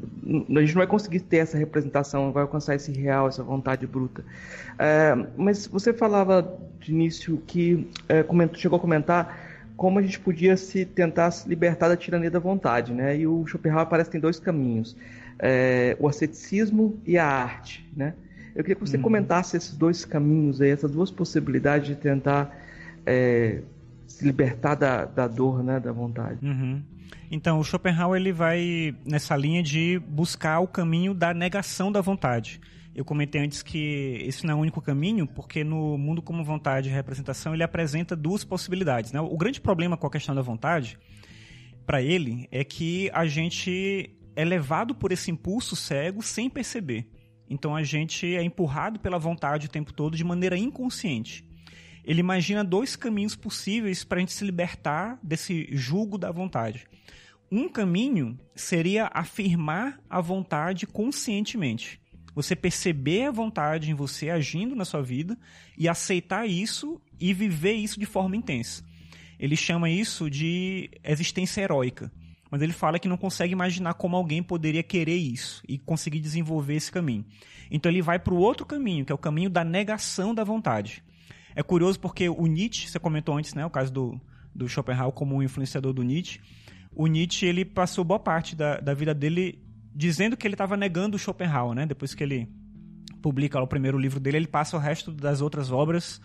a 0.57 0.61
gente 0.61 0.75
não 0.75 0.81
vai 0.81 0.87
conseguir 0.87 1.19
ter 1.19 1.39
essa 1.39 1.59
representação, 1.59 2.27
não 2.27 2.33
vai 2.33 2.43
alcançar 2.43 2.77
esse 2.77 2.93
real, 2.93 3.27
essa 3.27 3.43
vontade 3.43 3.85
bruta. 3.85 4.23
Uh, 4.23 5.27
mas 5.37 5.67
você 5.67 5.93
falava 5.93 6.57
de 6.79 6.93
início 6.93 7.43
que 7.49 7.89
uh, 8.05 8.23
comentou, 8.29 8.57
chegou 8.57 8.77
a 8.77 8.81
comentar 8.81 9.37
como 9.77 9.99
a 9.99 10.03
gente 10.03 10.21
podia 10.21 10.57
se 10.57 10.85
tentar 10.85 11.33
se 11.33 11.49
libertar 11.49 11.89
da 11.89 11.97
tirania 11.97 12.31
da 12.31 12.39
vontade, 12.39 12.93
né? 12.93 13.19
E 13.19 13.27
o 13.27 13.45
Schopenhauer 13.47 13.87
parece 13.87 14.09
que 14.09 14.13
tem 14.13 14.21
dois 14.21 14.39
caminhos: 14.39 14.97
é, 15.39 15.97
o 15.99 16.09
asceticismo 16.09 17.01
e 17.05 17.19
a 17.19 17.27
arte, 17.27 17.89
né? 17.97 18.15
Eu 18.55 18.65
queria 18.65 18.75
que 18.75 18.81
você 18.81 18.97
uhum. 18.97 19.03
comentasse 19.03 19.57
esses 19.57 19.77
dois 19.77 20.05
caminhos 20.05 20.63
aí, 20.63 20.71
essas 20.71 20.91
duas 20.91 21.11
possibilidades 21.11 21.89
de 21.89 21.95
tentar 21.95 22.57
é, 23.05 23.61
se 24.07 24.25
libertar 24.25 24.75
da, 24.75 25.05
da 25.05 25.29
dor, 25.29 25.63
né, 25.63 25.79
da 25.79 25.93
vontade. 25.93 26.39
Uhum. 26.45 26.83
Então, 27.31 27.59
o 27.59 27.65
Schopenhauer 27.65 28.19
ele 28.19 28.33
vai 28.33 28.95
nessa 29.05 29.37
linha 29.37 29.63
de 29.63 29.99
buscar 29.99 30.61
o 30.61 30.67
caminho 30.67 31.13
da 31.13 31.35
negação 31.35 31.93
da 31.93 32.01
vontade. 32.01 32.61
Eu 32.95 33.05
comentei 33.05 33.43
antes 33.43 33.63
que 33.63 34.23
esse 34.25 34.47
não 34.47 34.55
é 34.55 34.57
o 34.57 34.61
único 34.61 34.81
caminho, 34.81 35.27
porque 35.27 35.63
no 35.63 35.99
mundo 35.99 36.23
como 36.23 36.43
vontade 36.43 36.89
e 36.89 36.93
representação 36.93 37.53
ele 37.53 37.63
apresenta 37.63 38.17
duas 38.17 38.43
possibilidades. 38.43 39.13
Né? 39.13 39.21
O 39.21 39.37
grande 39.37 39.61
problema 39.61 39.99
com 39.99 40.07
a 40.07 40.11
questão 40.11 40.35
da 40.35 40.41
vontade, 40.41 40.99
para 41.85 42.01
ele, 42.01 42.49
é 42.51 42.65
que 42.65 43.11
a 43.13 43.27
gente 43.27 44.17
é 44.37 44.45
levado 44.45 44.95
por 44.95 45.11
esse 45.11 45.31
impulso 45.31 45.75
cego 45.75 46.23
sem 46.23 46.49
perceber. 46.49 47.09
Então 47.49 47.75
a 47.75 47.83
gente 47.83 48.27
é 48.37 48.43
empurrado 48.43 49.01
pela 49.01 49.19
vontade 49.19 49.67
o 49.67 49.71
tempo 49.71 49.93
todo 49.93 50.17
de 50.17 50.23
maneira 50.23 50.57
inconsciente. 50.57 51.45
Ele 52.05 52.21
imagina 52.21 52.63
dois 52.63 52.95
caminhos 52.95 53.35
possíveis 53.35 54.05
para 54.05 54.19
a 54.19 54.21
gente 54.21 54.33
se 54.33 54.45
libertar 54.45 55.19
desse 55.23 55.67
jugo 55.73 56.17
da 56.17 56.31
vontade. 56.31 56.87
Um 57.51 57.69
caminho 57.69 58.39
seria 58.55 59.11
afirmar 59.13 60.01
a 60.09 60.21
vontade 60.21 60.87
conscientemente. 60.87 62.01
Você 62.35 62.55
perceber 62.55 63.25
a 63.25 63.31
vontade 63.31 63.91
em 63.91 63.95
você 63.95 64.29
agindo 64.29 64.77
na 64.77 64.85
sua 64.85 65.03
vida 65.03 65.39
e 65.79 65.89
aceitar 65.89 66.47
isso 66.47 67.01
e 67.19 67.33
viver 67.33 67.73
isso 67.73 67.99
de 67.99 68.05
forma 68.07 68.37
intensa. 68.37 68.85
Ele 69.39 69.57
chama 69.57 69.89
isso 69.89 70.29
de 70.31 70.91
existência 71.03 71.63
heróica. 71.63 72.13
Mas 72.51 72.63
ele 72.63 72.73
fala 72.73 72.99
que 72.99 73.09
não 73.09 73.17
consegue 73.17 73.53
imaginar 73.53 73.95
como 73.95 74.17
alguém 74.17 74.43
poderia 74.43 74.83
querer 74.83 75.17
isso 75.17 75.63
e 75.69 75.79
conseguir 75.79 76.21
desenvolver 76.21 76.75
esse 76.75 76.91
caminho. 76.93 77.25
Então 77.71 77.91
ele 77.91 78.03
vai 78.03 78.19
para 78.19 78.33
o 78.33 78.39
outro 78.39 78.65
caminho, 78.65 79.05
que 79.05 79.13
é 79.13 79.15
o 79.15 79.19
caminho 79.19 79.51
da 79.51 79.65
negação 79.65 80.35
da 80.35 80.45
vontade. 80.45 81.03
É 81.55 81.63
curioso 81.63 81.99
porque 81.99 82.29
o 82.29 82.47
Nietzsche, 82.47 82.89
você 82.89 82.99
comentou 82.99 83.37
antes, 83.37 83.55
né, 83.55 83.65
o 83.65 83.71
caso 83.71 83.93
do, 83.93 84.21
do 84.55 84.69
Schopenhauer 84.69 85.13
como 85.13 85.35
um 85.35 85.43
influenciador 85.43 85.93
do 85.93 86.03
Nietzsche, 86.03 86.41
o 86.95 87.07
Nietzsche 87.07 87.47
ele 87.47 87.65
passou 87.65 88.05
boa 88.05 88.21
parte 88.21 88.55
da, 88.55 88.79
da 88.79 88.95
vida 88.95 89.13
dele 89.13 89.59
dizendo 89.95 90.37
que 90.37 90.47
ele 90.47 90.55
estava 90.55 90.77
negando 90.77 91.17
o 91.17 91.19
Schopenhauer, 91.19 91.75
né? 91.75 91.87
Depois 91.87 92.15
que 92.15 92.23
ele 92.23 92.49
publica 93.23 93.61
o 93.61 93.67
primeiro 93.67 93.99
livro 93.99 94.21
dele, 94.21 94.37
ele 94.37 94.47
passa 94.47 94.77
o 94.77 94.81
resto 94.81 95.11
das 95.11 95.41
outras 95.41 95.73
obras 95.73 96.21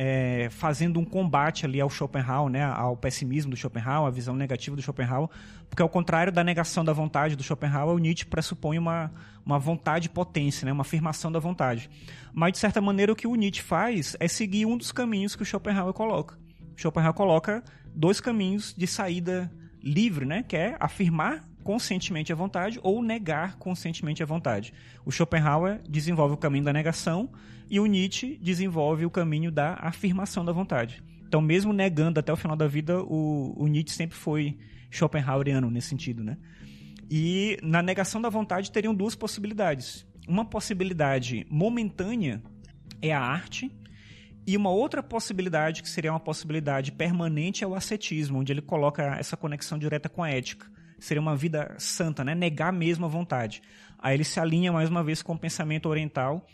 é, 0.00 0.48
fazendo 0.52 1.00
um 1.00 1.04
combate 1.04 1.66
ali 1.66 1.80
ao 1.80 1.90
Schopenhauer, 1.90 2.48
né? 2.48 2.62
Ao 2.62 2.96
pessimismo 2.96 3.50
do 3.50 3.56
Schopenhauer, 3.56 4.06
à 4.06 4.10
visão 4.10 4.36
negativa 4.36 4.76
do 4.76 4.80
Schopenhauer, 4.80 5.28
porque 5.68 5.82
ao 5.82 5.88
contrário 5.88 6.32
da 6.32 6.44
negação 6.44 6.84
da 6.84 6.92
vontade 6.92 7.34
do 7.34 7.42
Schopenhauer, 7.42 7.96
o 7.96 7.98
Nietzsche 7.98 8.24
pressupõe 8.24 8.78
uma, 8.78 9.10
uma 9.44 9.58
vontade 9.58 10.08
potência, 10.08 10.64
né? 10.64 10.72
Uma 10.72 10.82
afirmação 10.82 11.32
da 11.32 11.40
vontade. 11.40 11.90
Mas 12.32 12.52
de 12.52 12.58
certa 12.58 12.80
maneira 12.80 13.12
o 13.12 13.16
que 13.16 13.26
o 13.26 13.34
Nietzsche 13.34 13.60
faz 13.60 14.16
é 14.20 14.28
seguir 14.28 14.66
um 14.66 14.78
dos 14.78 14.92
caminhos 14.92 15.34
que 15.34 15.42
o 15.42 15.44
Schopenhauer 15.44 15.92
coloca. 15.92 16.38
O 16.76 16.80
Schopenhauer 16.80 17.14
coloca 17.14 17.64
dois 17.92 18.20
caminhos 18.20 18.72
de 18.78 18.86
saída 18.86 19.50
livre, 19.82 20.24
né? 20.24 20.44
Que 20.44 20.56
é 20.56 20.76
afirmar 20.78 21.42
conscientemente 21.64 22.32
a 22.32 22.36
vontade 22.36 22.78
ou 22.84 23.02
negar 23.02 23.56
conscientemente 23.56 24.22
a 24.22 24.26
vontade. 24.26 24.72
O 25.04 25.10
Schopenhauer 25.10 25.80
desenvolve 25.88 26.34
o 26.34 26.36
caminho 26.36 26.64
da 26.64 26.72
negação 26.72 27.28
e 27.70 27.78
o 27.80 27.86
Nietzsche 27.86 28.38
desenvolve 28.40 29.04
o 29.04 29.10
caminho 29.10 29.50
da 29.50 29.74
afirmação 29.80 30.44
da 30.44 30.52
vontade. 30.52 31.02
Então, 31.26 31.40
mesmo 31.40 31.72
negando 31.72 32.18
até 32.20 32.32
o 32.32 32.36
final 32.36 32.56
da 32.56 32.66
vida, 32.66 33.02
o, 33.02 33.54
o 33.56 33.66
Nietzsche 33.66 33.94
sempre 33.94 34.16
foi 34.16 34.58
Schopenhaueriano 34.90 35.70
nesse 35.70 35.88
sentido, 35.88 36.24
né? 36.24 36.38
E 37.10 37.58
na 37.62 37.82
negação 37.82 38.20
da 38.20 38.28
vontade 38.28 38.70
teriam 38.70 38.94
duas 38.94 39.14
possibilidades. 39.14 40.06
Uma 40.26 40.44
possibilidade 40.44 41.46
momentânea 41.50 42.42
é 43.00 43.12
a 43.12 43.20
arte, 43.20 43.70
e 44.48 44.56
uma 44.56 44.70
outra 44.70 45.02
possibilidade, 45.02 45.82
que 45.82 45.90
seria 45.90 46.10
uma 46.10 46.18
possibilidade 46.18 46.90
permanente, 46.90 47.62
é 47.62 47.66
o 47.66 47.74
ascetismo, 47.74 48.38
onde 48.38 48.50
ele 48.50 48.62
coloca 48.62 49.02
essa 49.18 49.36
conexão 49.36 49.78
direta 49.78 50.08
com 50.08 50.22
a 50.22 50.30
ética. 50.30 50.66
Seria 50.98 51.20
uma 51.20 51.36
vida 51.36 51.74
santa, 51.76 52.24
né? 52.24 52.34
negar 52.34 52.72
mesmo 52.72 53.04
a 53.04 53.08
vontade. 53.10 53.60
Aí 53.98 54.16
ele 54.16 54.24
se 54.24 54.40
alinha 54.40 54.72
mais 54.72 54.88
uma 54.88 55.04
vez 55.04 55.20
com 55.20 55.34
o 55.34 55.38
pensamento 55.38 55.86
oriental, 55.86 56.46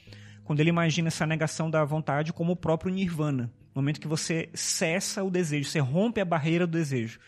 quando 0.45 0.61
ele 0.61 0.69
imagina 0.69 1.09
essa 1.09 1.27
negação 1.27 1.71
da 1.71 1.85
vontade 1.85 2.33
como 2.33 2.53
o 2.53 2.57
próprio 2.57 2.93
nirvana, 2.93 3.53
no 3.75 3.83
momento 3.83 4.01
que 4.01 4.09
você 4.09 4.49
cessa 4.55 5.25
o 5.25 5.31
desejo, 5.31 5.69
você 5.69 5.81
rompe 5.81 6.21
a 6.21 6.25
barreira 6.25 6.67
do 6.67 6.79
desejo. 6.79 7.19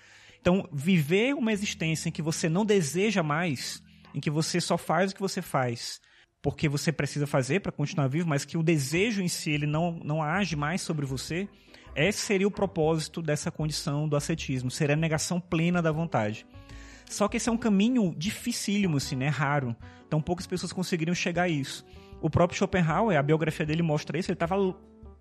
Então, 0.41 0.69
viver 0.73 1.35
uma 1.35 1.53
existência 1.53 2.09
em 2.09 2.12
que 2.12 2.23
você 2.23 2.49
não 2.49 2.64
deseja 2.64 3.23
mais, 3.23 3.83
em 4.14 4.21
que 4.21 4.31
você 4.31 4.61
só 4.61 4.79
faz 4.79 5.11
o 5.11 5.14
que 5.14 5.21
você 5.21 5.43
faz 5.43 6.01
porque 6.47 6.69
você 6.69 6.93
precisa 6.93 7.27
fazer 7.27 7.61
para 7.61 7.73
continuar 7.73 8.07
vivo, 8.07 8.29
mas 8.29 8.45
que 8.45 8.57
o 8.57 8.62
desejo 8.62 9.21
em 9.21 9.27
si 9.27 9.51
ele 9.51 9.67
não, 9.67 9.99
não 10.05 10.23
age 10.23 10.55
mais 10.55 10.81
sobre 10.81 11.05
você, 11.05 11.49
esse 11.93 12.21
seria 12.21 12.47
o 12.47 12.53
propósito 12.53 13.21
dessa 13.21 13.51
condição 13.51 14.09
do 14.09 14.14
ascetismo, 14.14 14.71
seria 14.71 14.95
a 14.95 14.97
negação 14.97 15.41
plena 15.41 15.83
da 15.83 15.91
vontade. 15.91 16.47
Só 17.11 17.27
que 17.27 17.37
esse 17.37 17.49
é 17.49 17.53
um 17.53 17.57
caminho 17.57 18.14
dificílimo, 18.17 18.99
assim, 18.99 19.17
né? 19.17 19.27
Raro. 19.27 19.75
Então 20.07 20.23
poucas 20.23 20.47
pessoas 20.47 20.73
conseguiriam 20.73 21.17
chegar 21.17 21.43
a 21.43 21.49
isso. 21.49 21.85
O 22.21 22.31
próprio 22.31 22.59
Schopenhauer, 22.59 23.19
a 23.19 23.23
biografia 23.23 23.67
dele 23.67 23.83
mostra 23.83 24.19
isso, 24.19 24.31
ele 24.31 24.37
estava 24.37 24.57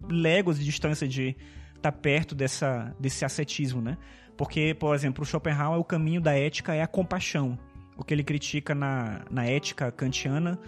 léguas 0.10 0.58
de 0.58 0.66
distância 0.66 1.08
de 1.08 1.36
estar 1.76 1.92
tá 1.92 1.92
perto 1.92 2.34
dessa, 2.34 2.96
desse 3.00 3.26
ascetismo, 3.26 3.82
né? 3.82 3.98
Porque, 4.38 4.74
por 4.74 4.94
exemplo, 4.94 5.24
o 5.24 5.26
Schopenhauer, 5.26 5.80
o 5.80 5.84
caminho 5.84 6.20
da 6.20 6.38
ética 6.38 6.74
é 6.74 6.82
a 6.82 6.88
compaixão. 6.88 7.58
O 7.98 8.04
que 8.04 8.14
ele 8.14 8.24
critica 8.24 8.76
na, 8.76 9.22
na 9.32 9.46
ética 9.46 9.92
kantiana 9.92 10.60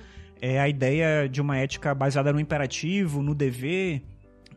é 0.42 0.60
a 0.60 0.70
ideia 0.70 1.28
de 1.28 1.42
uma 1.42 1.58
ética 1.58 1.94
baseada 1.94 2.32
no 2.32 2.40
imperativo, 2.40 3.22
no 3.22 3.36
dever, 3.36 4.02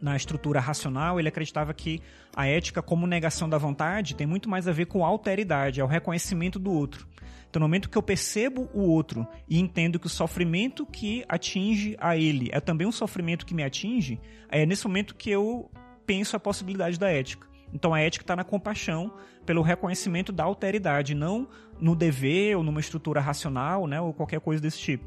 na 0.01 0.17
estrutura 0.17 0.61
racional. 0.61 1.19
Ele 1.19 1.29
acreditava 1.29 1.75
que 1.75 2.01
a 2.35 2.47
ética, 2.47 2.81
como 2.81 3.07
negação 3.07 3.49
da 3.49 3.59
vontade, 3.59 4.15
tem 4.15 4.27
muito 4.27 4.49
mais 4.49 4.69
a 4.69 4.73
ver 4.73 4.87
com 4.87 5.05
alteridade, 5.05 5.81
é 5.81 5.85
o 5.85 5.89
reconhecimento 5.89 6.59
do 6.59 6.73
outro. 6.73 7.07
Então, 7.51 7.59
no 7.59 7.67
momento 7.67 7.91
que 7.91 7.99
eu 7.99 8.03
percebo 8.03 8.71
o 8.73 8.83
outro 8.83 9.27
e 9.49 9.59
entendo 9.59 9.99
que 9.99 10.07
o 10.07 10.11
sofrimento 10.11 10.87
que 10.87 11.25
atinge 11.29 11.97
a 11.99 12.17
ele 12.17 12.49
é 12.53 12.61
também 12.61 12.87
um 12.87 12.93
sofrimento 12.93 13.45
que 13.45 13.53
me 13.53 13.65
atinge, 13.65 14.21
é 14.49 14.65
nesse 14.65 14.87
momento 14.87 15.17
que 15.17 15.31
eu 15.31 15.69
penso 16.07 16.37
a 16.37 16.41
possibilidade 16.41 16.97
da 16.99 17.11
ética. 17.11 17.49
Então 17.75 17.93
a 17.93 18.01
ética 18.01 18.23
está 18.23 18.37
na 18.37 18.45
compaixão 18.45 19.13
pelo 19.45 19.63
reconhecimento 19.63 20.33
da 20.33 20.45
alteridade, 20.45 21.13
não 21.13 21.49
no 21.81 21.97
dever 21.97 22.57
ou 22.57 22.63
numa 22.63 22.79
estrutura 22.79 23.21
racional, 23.21 23.87
né, 23.87 24.01
ou 24.01 24.13
qualquer 24.13 24.41
coisa 24.41 24.63
desse 24.63 24.79
tipo. 24.79 25.05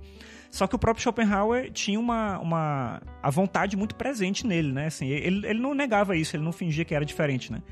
Só 0.49 0.67
que 0.67 0.75
o 0.75 0.79
próprio 0.79 1.01
Schopenhauer 1.01 1.71
tinha 1.71 1.99
uma, 1.99 2.39
uma 2.39 3.01
a 3.21 3.29
vontade 3.29 3.75
muito 3.77 3.95
presente 3.95 4.45
nele, 4.45 4.71
né? 4.71 4.85
Assim, 4.85 5.07
ele, 5.07 5.47
ele 5.47 5.59
não 5.59 5.73
negava 5.73 6.15
isso, 6.15 6.35
ele 6.35 6.43
não 6.43 6.51
fingia 6.51 6.85
que 6.85 6.93
era 6.93 7.03
diferente, 7.03 7.51
né? 7.51 7.63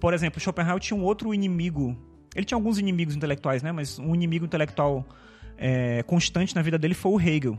Por 0.00 0.12
exemplo, 0.12 0.40
Schopenhauer 0.40 0.80
tinha 0.80 0.98
um 0.98 1.04
outro 1.04 1.32
inimigo. 1.32 1.96
Ele 2.36 2.44
tinha 2.44 2.56
alguns 2.56 2.78
inimigos 2.78 3.16
intelectuais, 3.16 3.62
né? 3.62 3.72
Mas 3.72 3.98
um 3.98 4.14
inimigo 4.14 4.44
intelectual 4.44 5.04
é, 5.56 6.02
constante 6.02 6.54
na 6.54 6.62
vida 6.62 6.78
dele 6.78 6.94
foi 6.94 7.12
o 7.12 7.20
Hegel. 7.20 7.58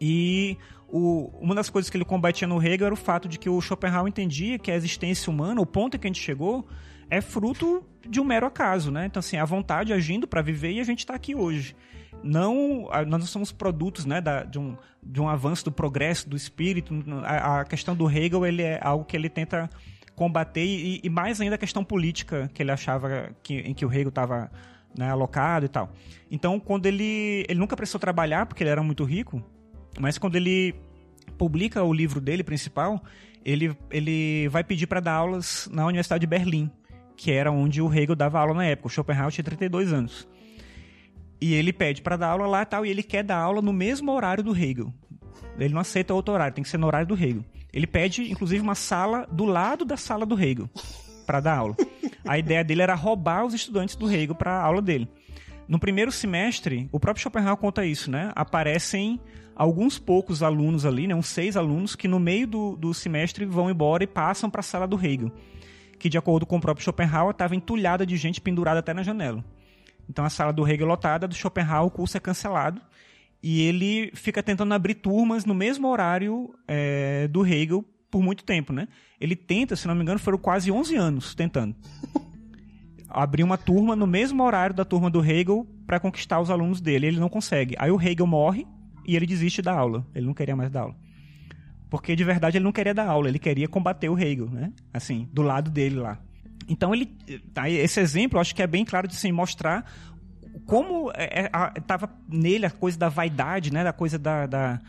E 0.00 0.56
o, 0.88 1.30
uma 1.40 1.54
das 1.54 1.68
coisas 1.68 1.90
que 1.90 1.96
ele 1.96 2.04
combatia 2.04 2.48
no 2.48 2.60
Hegel 2.62 2.86
era 2.86 2.94
o 2.94 2.96
fato 2.96 3.28
de 3.28 3.38
que 3.38 3.48
o 3.48 3.60
Schopenhauer 3.60 4.08
entendia 4.08 4.58
que 4.58 4.70
a 4.70 4.74
existência 4.74 5.30
humana, 5.30 5.60
o 5.60 5.66
ponto 5.66 5.96
em 5.96 6.00
que 6.00 6.06
a 6.06 6.08
gente 6.08 6.22
chegou, 6.22 6.66
é 7.10 7.20
fruto 7.20 7.84
de 8.08 8.20
um 8.20 8.24
mero 8.24 8.46
acaso, 8.46 8.90
né? 8.90 9.06
Então, 9.06 9.20
assim, 9.20 9.36
a 9.36 9.44
vontade 9.44 9.92
agindo 9.92 10.26
para 10.26 10.42
viver 10.42 10.72
e 10.72 10.80
a 10.80 10.84
gente 10.84 11.00
está 11.00 11.14
aqui 11.14 11.34
hoje. 11.34 11.76
Não, 12.22 12.88
nós 13.06 13.20
não 13.20 13.26
somos 13.26 13.52
produtos, 13.52 14.04
né, 14.04 14.20
da, 14.20 14.42
de, 14.42 14.58
um, 14.58 14.76
de 15.02 15.20
um 15.20 15.28
avanço 15.28 15.66
do 15.66 15.70
progresso 15.70 16.28
do 16.28 16.36
espírito. 16.36 16.94
A, 17.22 17.60
a 17.60 17.64
questão 17.64 17.94
do 17.94 18.10
Hegel, 18.10 18.44
ele 18.46 18.62
é 18.62 18.80
algo 18.82 19.04
que 19.04 19.16
ele 19.16 19.28
tenta 19.28 19.68
combater 20.16 20.64
e, 20.64 21.00
e 21.04 21.10
mais 21.10 21.40
ainda 21.40 21.54
a 21.54 21.58
questão 21.58 21.84
política 21.84 22.50
que 22.52 22.62
ele 22.62 22.72
achava 22.72 23.30
que, 23.42 23.58
em 23.58 23.74
que 23.74 23.84
o 23.84 23.92
Hegel 23.92 24.08
estava 24.08 24.50
né, 24.96 25.10
alocado 25.10 25.66
e 25.66 25.68
tal. 25.68 25.92
Então, 26.30 26.58
quando 26.58 26.86
ele, 26.86 27.44
ele 27.48 27.60
nunca 27.60 27.76
precisou 27.76 28.00
trabalhar 28.00 28.46
porque 28.46 28.62
ele 28.62 28.70
era 28.70 28.82
muito 28.82 29.04
rico, 29.04 29.44
mas 30.00 30.18
quando 30.18 30.36
ele 30.36 30.74
publica 31.36 31.82
o 31.84 31.92
livro 31.92 32.20
dele 32.20 32.42
principal, 32.42 33.02
ele, 33.44 33.76
ele 33.90 34.48
vai 34.48 34.64
pedir 34.64 34.86
para 34.86 35.00
dar 35.00 35.12
aulas 35.12 35.68
na 35.70 35.86
Universidade 35.86 36.22
de 36.22 36.26
Berlim, 36.26 36.70
que 37.16 37.30
era 37.30 37.52
onde 37.52 37.80
o 37.82 37.92
Hegel 37.92 38.16
dava 38.16 38.40
aula 38.40 38.54
na 38.54 38.64
época. 38.64 38.88
O 38.88 38.90
Schopenhauer 38.90 39.30
tinha 39.30 39.44
32 39.44 39.92
anos. 39.92 40.26
E 41.40 41.54
ele 41.54 41.72
pede 41.72 42.00
para 42.00 42.16
dar 42.16 42.28
aula 42.28 42.46
lá 42.46 42.62
e 42.62 42.66
tal, 42.66 42.86
e 42.86 42.88
ele 42.88 43.02
quer 43.02 43.22
dar 43.22 43.36
aula 43.36 43.60
no 43.60 43.72
mesmo 43.72 44.10
horário 44.12 44.42
do 44.42 44.56
Hegel. 44.56 44.92
Ele 45.58 45.74
não 45.74 45.80
aceita 45.80 46.14
outro 46.14 46.34
horário, 46.34 46.54
tem 46.54 46.64
que 46.64 46.70
ser 46.70 46.78
no 46.78 46.86
horário 46.86 47.06
do 47.06 47.14
Hegel. 47.14 47.44
Ele 47.76 47.86
pede, 47.86 48.32
inclusive, 48.32 48.62
uma 48.62 48.74
sala 48.74 49.28
do 49.30 49.44
lado 49.44 49.84
da 49.84 49.98
sala 49.98 50.24
do 50.24 50.34
Hegel 50.40 50.66
para 51.26 51.40
dar 51.40 51.58
aula. 51.58 51.76
A 52.26 52.38
ideia 52.38 52.64
dele 52.64 52.80
era 52.80 52.94
roubar 52.94 53.44
os 53.44 53.52
estudantes 53.52 53.94
do 53.96 54.10
Hegel 54.10 54.34
para 54.34 54.50
a 54.50 54.62
aula 54.62 54.80
dele. 54.80 55.06
No 55.68 55.78
primeiro 55.78 56.10
semestre, 56.10 56.88
o 56.90 56.98
próprio 56.98 57.22
Schopenhauer 57.22 57.58
conta 57.58 57.84
isso, 57.84 58.10
né? 58.10 58.32
Aparecem 58.34 59.20
alguns 59.54 59.98
poucos 59.98 60.42
alunos 60.42 60.86
ali, 60.86 61.06
né? 61.06 61.14
Uns 61.14 61.26
seis 61.26 61.54
alunos 61.54 61.94
que 61.94 62.08
no 62.08 62.18
meio 62.18 62.46
do, 62.46 62.76
do 62.76 62.94
semestre 62.94 63.44
vão 63.44 63.68
embora 63.68 64.02
e 64.02 64.06
passam 64.06 64.48
para 64.48 64.60
a 64.60 64.64
sala 64.64 64.86
do 64.86 64.96
Hegel, 64.96 65.30
que 65.98 66.08
de 66.08 66.16
acordo 66.16 66.46
com 66.46 66.56
o 66.56 66.60
próprio 66.60 66.82
Schopenhauer 66.82 67.32
estava 67.32 67.54
entulhada 67.54 68.06
de 68.06 68.16
gente 68.16 68.40
pendurada 68.40 68.80
até 68.80 68.94
na 68.94 69.02
janela. 69.02 69.44
Então 70.08 70.24
a 70.24 70.30
sala 70.30 70.50
do 70.50 70.66
Hegel 70.66 70.86
lotada, 70.86 71.28
do 71.28 71.34
Schopenhauer 71.34 71.88
o 71.88 71.90
curso 71.90 72.16
é 72.16 72.20
cancelado 72.20 72.80
e 73.48 73.62
ele 73.62 74.10
fica 74.12 74.42
tentando 74.42 74.74
abrir 74.74 74.96
turmas 74.96 75.44
no 75.44 75.54
mesmo 75.54 75.86
horário 75.86 76.52
é, 76.66 77.28
do 77.28 77.46
Hegel 77.46 77.84
por 78.10 78.20
muito 78.20 78.42
tempo, 78.42 78.72
né? 78.72 78.88
Ele 79.20 79.36
tenta, 79.36 79.76
se 79.76 79.86
não 79.86 79.94
me 79.94 80.02
engano, 80.02 80.18
foram 80.18 80.36
quase 80.36 80.68
11 80.72 80.96
anos 80.96 81.32
tentando 81.32 81.76
abrir 83.08 83.44
uma 83.44 83.56
turma 83.56 83.94
no 83.94 84.04
mesmo 84.04 84.42
horário 84.42 84.74
da 84.74 84.84
turma 84.84 85.08
do 85.08 85.24
Hegel 85.24 85.64
para 85.86 86.00
conquistar 86.00 86.40
os 86.40 86.50
alunos 86.50 86.80
dele. 86.80 87.06
Ele 87.06 87.20
não 87.20 87.28
consegue. 87.28 87.76
Aí 87.78 87.88
o 87.88 88.02
Hegel 88.02 88.26
morre 88.26 88.66
e 89.06 89.14
ele 89.14 89.26
desiste 89.28 89.62
da 89.62 89.72
aula. 89.72 90.04
Ele 90.12 90.26
não 90.26 90.34
queria 90.34 90.56
mais 90.56 90.72
dar 90.72 90.80
aula. 90.80 90.96
Porque 91.88 92.16
de 92.16 92.24
verdade 92.24 92.58
ele 92.58 92.64
não 92.64 92.72
queria 92.72 92.92
dar 92.92 93.06
aula, 93.06 93.28
ele 93.28 93.38
queria 93.38 93.68
combater 93.68 94.08
o 94.08 94.18
Hegel, 94.18 94.50
né? 94.50 94.72
Assim, 94.92 95.28
do 95.32 95.42
lado 95.42 95.70
dele 95.70 95.94
lá. 95.94 96.18
Então 96.68 96.92
ele, 96.92 97.06
tá, 97.54 97.70
esse 97.70 98.00
exemplo 98.00 98.38
eu 98.38 98.40
acho 98.40 98.56
que 98.56 98.62
é 98.62 98.66
bem 98.66 98.84
claro 98.84 99.06
de 99.06 99.14
assim, 99.14 99.30
mostrar 99.30 99.88
como 100.64 101.10
estava 101.76 102.06
é, 102.06 102.08
é, 102.08 102.36
nele 102.36 102.66
a 102.66 102.70
coisa 102.70 102.98
da 102.98 103.08
vaidade, 103.08 103.72
né? 103.72 103.84
Da 103.84 103.92
coisa 103.92 104.18
da, 104.18 104.46
da 104.46 104.80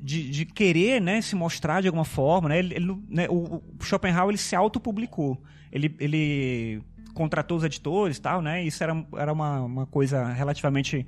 de, 0.00 0.30
de, 0.30 0.44
querer 0.46 1.00
né, 1.00 1.20
se 1.20 1.34
mostrar 1.34 1.80
de 1.80 1.88
alguma 1.88 2.04
forma. 2.04 2.48
Né? 2.48 2.58
Ele, 2.58 2.74
ele 2.74 3.02
né, 3.08 3.26
o, 3.28 3.62
o 3.78 3.84
Schopenhauer 3.84 4.30
ele 4.30 4.38
se 4.38 4.54
autopublicou. 4.54 5.40
Ele, 5.70 5.94
ele 5.98 6.82
contratou 7.14 7.56
os 7.56 7.64
editores 7.64 8.18
tal, 8.18 8.40
né? 8.40 8.62
Isso 8.62 8.82
era, 8.82 9.04
era 9.16 9.32
uma, 9.32 9.60
uma 9.62 9.86
coisa 9.86 10.26
relativamente 10.32 11.06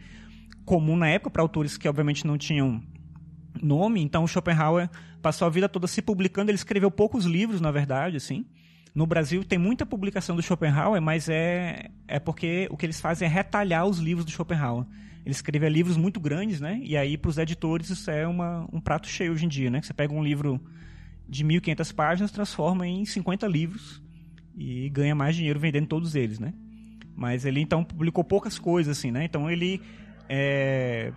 comum 0.65 0.97
na 0.97 1.09
época 1.09 1.31
para 1.31 1.43
autores 1.43 1.77
que 1.77 1.89
obviamente 1.89 2.27
não 2.27 2.37
tinham 2.37 2.83
nome. 3.63 4.03
Então 4.03 4.27
Schopenhauer 4.27 4.91
passou 5.23 5.47
a 5.47 5.51
vida 5.51 5.69
toda 5.69 5.87
se 5.87 6.03
publicando. 6.03 6.51
Ele 6.51 6.57
escreveu 6.57 6.91
poucos 6.91 7.25
livros, 7.25 7.61
na 7.61 7.71
verdade, 7.71 8.17
assim. 8.17 8.45
No 8.95 9.07
Brasil 9.07 9.45
tem 9.45 9.59
muita 9.59 9.87
publicação 9.87 10.35
do 10.35 10.43
Schopenhauer, 10.43 11.01
mas 11.01 11.29
é, 11.29 11.91
é 12.09 12.19
porque 12.19 12.67
o 12.71 12.77
que 12.77 12.87
eles 12.87 13.01
fazem 13.01 13.27
é 13.27 13.31
retalhar 13.31 13.87
os 13.87 13.99
livros 13.99 14.25
do 14.25 14.31
Schopenhauer. 14.31 14.85
Ele 15.25 15.33
escrevia 15.33 15.69
livros 15.69 15.97
muito 15.97 16.19
grandes, 16.19 16.61
né? 16.61 16.81
E 16.83 16.97
aí, 16.97 17.17
para 17.17 17.29
os 17.29 17.39
editores, 17.39 17.91
isso 17.91 18.11
é 18.11 18.27
uma, 18.27 18.67
um 18.73 18.81
prato 18.81 19.07
cheio 19.07 19.33
hoje 19.33 19.45
em 19.45 19.49
dia, 19.49 19.71
né? 19.71 19.81
Você 19.83 19.93
pega 19.93 20.13
um 20.13 20.25
livro 20.25 20.61
de 21.29 21.45
1.500 21.45 21.95
páginas, 21.95 22.31
transforma 22.33 22.87
em 22.87 23.05
50 23.05 23.47
livros 23.47 24.03
e 24.57 24.89
ganha 24.91 25.15
mais 25.15 25.37
dinheiro 25.37 25.61
vendendo 25.61 25.87
todos 25.87 26.15
eles, 26.15 26.41
né? 26.41 26.53
Mas 27.15 27.45
ele 27.45 27.61
então 27.61 27.85
publicou 27.85 28.25
poucas 28.25 28.59
coisas 28.59 28.99
assim, 28.99 29.11
né? 29.11 29.25
Então 29.25 29.49
ele 29.49 29.81
é, 30.29 31.13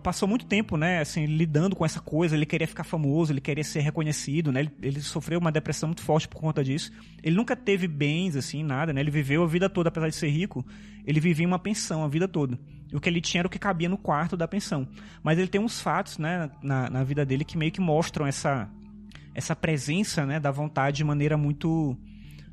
passou 0.00 0.28
muito 0.28 0.46
tempo, 0.46 0.76
né, 0.76 1.00
assim, 1.00 1.26
lidando 1.26 1.76
com 1.76 1.84
essa 1.84 2.00
coisa, 2.00 2.34
ele 2.34 2.46
queria 2.46 2.66
ficar 2.66 2.84
famoso, 2.84 3.32
ele 3.32 3.40
queria 3.40 3.64
ser 3.64 3.80
reconhecido, 3.80 4.50
né? 4.50 4.60
Ele, 4.60 4.72
ele, 4.82 5.00
sofreu 5.00 5.38
uma 5.38 5.52
depressão 5.52 5.88
muito 5.88 6.02
forte 6.02 6.26
por 6.26 6.40
conta 6.40 6.64
disso. 6.64 6.90
Ele 7.22 7.36
nunca 7.36 7.54
teve 7.54 7.86
bens 7.86 8.36
assim, 8.36 8.62
nada, 8.62 8.92
né? 8.92 9.00
Ele 9.00 9.10
viveu 9.10 9.42
a 9.42 9.46
vida 9.46 9.68
toda 9.68 9.88
apesar 9.88 10.08
de 10.08 10.16
ser 10.16 10.28
rico, 10.28 10.64
ele 11.06 11.20
vivia 11.20 11.44
em 11.44 11.46
uma 11.46 11.58
pensão 11.58 12.04
a 12.04 12.08
vida 12.08 12.26
toda. 12.26 12.58
E 12.92 12.96
o 12.96 13.00
que 13.00 13.08
ele 13.08 13.20
tinha 13.20 13.42
era 13.42 13.46
o 13.46 13.50
que 13.50 13.58
cabia 13.58 13.88
no 13.88 13.96
quarto 13.96 14.36
da 14.36 14.48
pensão. 14.48 14.88
Mas 15.22 15.38
ele 15.38 15.48
tem 15.48 15.60
uns 15.60 15.80
fatos, 15.80 16.18
né, 16.18 16.50
na, 16.62 16.90
na 16.90 17.04
vida 17.04 17.24
dele 17.24 17.44
que 17.44 17.56
meio 17.56 17.70
que 17.70 17.80
mostram 17.80 18.26
essa 18.26 18.68
essa 19.32 19.54
presença, 19.54 20.26
né, 20.26 20.40
da 20.40 20.50
vontade 20.50 20.96
de 20.96 21.04
maneira 21.04 21.36
muito 21.36 21.96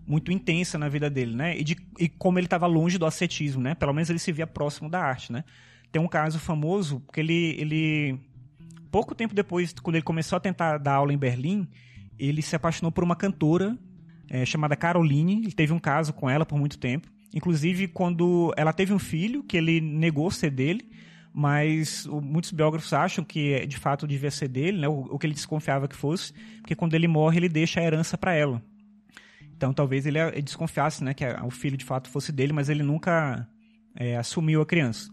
muito 0.08 0.32
intensa 0.32 0.78
na 0.78 0.88
vida 0.88 1.10
dele, 1.10 1.36
né? 1.36 1.58
E, 1.58 1.64
de, 1.64 1.76
e 2.00 2.08
como 2.08 2.40
ele 2.40 2.48
estava 2.48 2.66
longe 2.66 2.98
do 2.98 3.06
ascetismo, 3.06 3.62
né? 3.62 3.76
Pelo 3.76 3.94
menos 3.94 4.10
ele 4.10 4.20
se 4.20 4.32
via 4.32 4.48
próximo 4.48 4.90
da 4.90 5.02
arte, 5.02 5.34
né? 5.34 5.44
Tem 5.98 6.04
um 6.04 6.08
caso 6.08 6.38
famoso 6.38 7.02
que 7.12 7.20
ele, 7.20 7.56
ele 7.58 8.20
pouco 8.92 9.16
tempo 9.16 9.34
depois, 9.34 9.74
quando 9.74 9.96
ele 9.96 10.04
começou 10.04 10.38
a 10.38 10.40
tentar 10.40 10.78
dar 10.78 10.94
aula 10.94 11.12
em 11.12 11.18
Berlim, 11.18 11.68
ele 12.20 12.44
se 12.44 12.56
apaixonou 12.56 12.92
por 12.92 13.04
uma 13.04 13.16
cantora 13.16 13.76
é, 14.30 14.46
chamada 14.46 14.76
Caroline. 14.76 15.42
Ele 15.42 15.52
teve 15.52 15.74
um 15.74 15.80
caso 15.80 16.14
com 16.14 16.30
ela 16.30 16.46
por 16.46 16.56
muito 16.56 16.78
tempo. 16.78 17.10
Inclusive, 17.34 17.88
quando 17.88 18.54
ela 18.56 18.72
teve 18.72 18.94
um 18.94 19.00
filho, 19.00 19.42
que 19.42 19.58
ele 19.58 19.82
negou 19.82 20.30
ser 20.30 20.52
dele, 20.52 20.88
mas 21.34 22.06
muitos 22.06 22.52
biógrafos 22.52 22.94
acham 22.94 23.26
que 23.26 23.66
de 23.66 23.78
fato 23.80 24.06
devia 24.06 24.30
ser 24.30 24.50
dele, 24.50 24.78
né, 24.78 24.88
o, 24.88 25.00
o, 25.10 25.18
que 25.18 25.26
ele 25.26 25.34
desconfiava 25.34 25.88
que 25.88 25.96
fosse, 25.96 26.32
porque 26.60 26.76
quando 26.76 26.94
ele 26.94 27.08
morre, 27.08 27.40
ele 27.40 27.50
deixa 27.50 27.80
a 27.80 27.84
herança 27.84 28.16
para 28.20 28.36
ela. 28.36 28.62
Então, 29.56 29.74
talvez 29.74 30.06
ele, 30.06 30.20
ele, 30.20 30.44
desconfiasse 30.44 31.04
né, 31.04 31.16
que 31.16 31.26
a, 31.26 31.44
o 31.44 31.50
filho 31.50 31.76
de 31.76 31.84
fato 31.84 32.08
fosse 32.08 32.32
dele, 32.32 32.54
mas 32.54 32.70
ele 32.70 32.84
nunca 32.84 33.50
é, 33.96 34.16
assumiu 34.16 34.62
a 34.62 34.66
criança. 34.66 35.10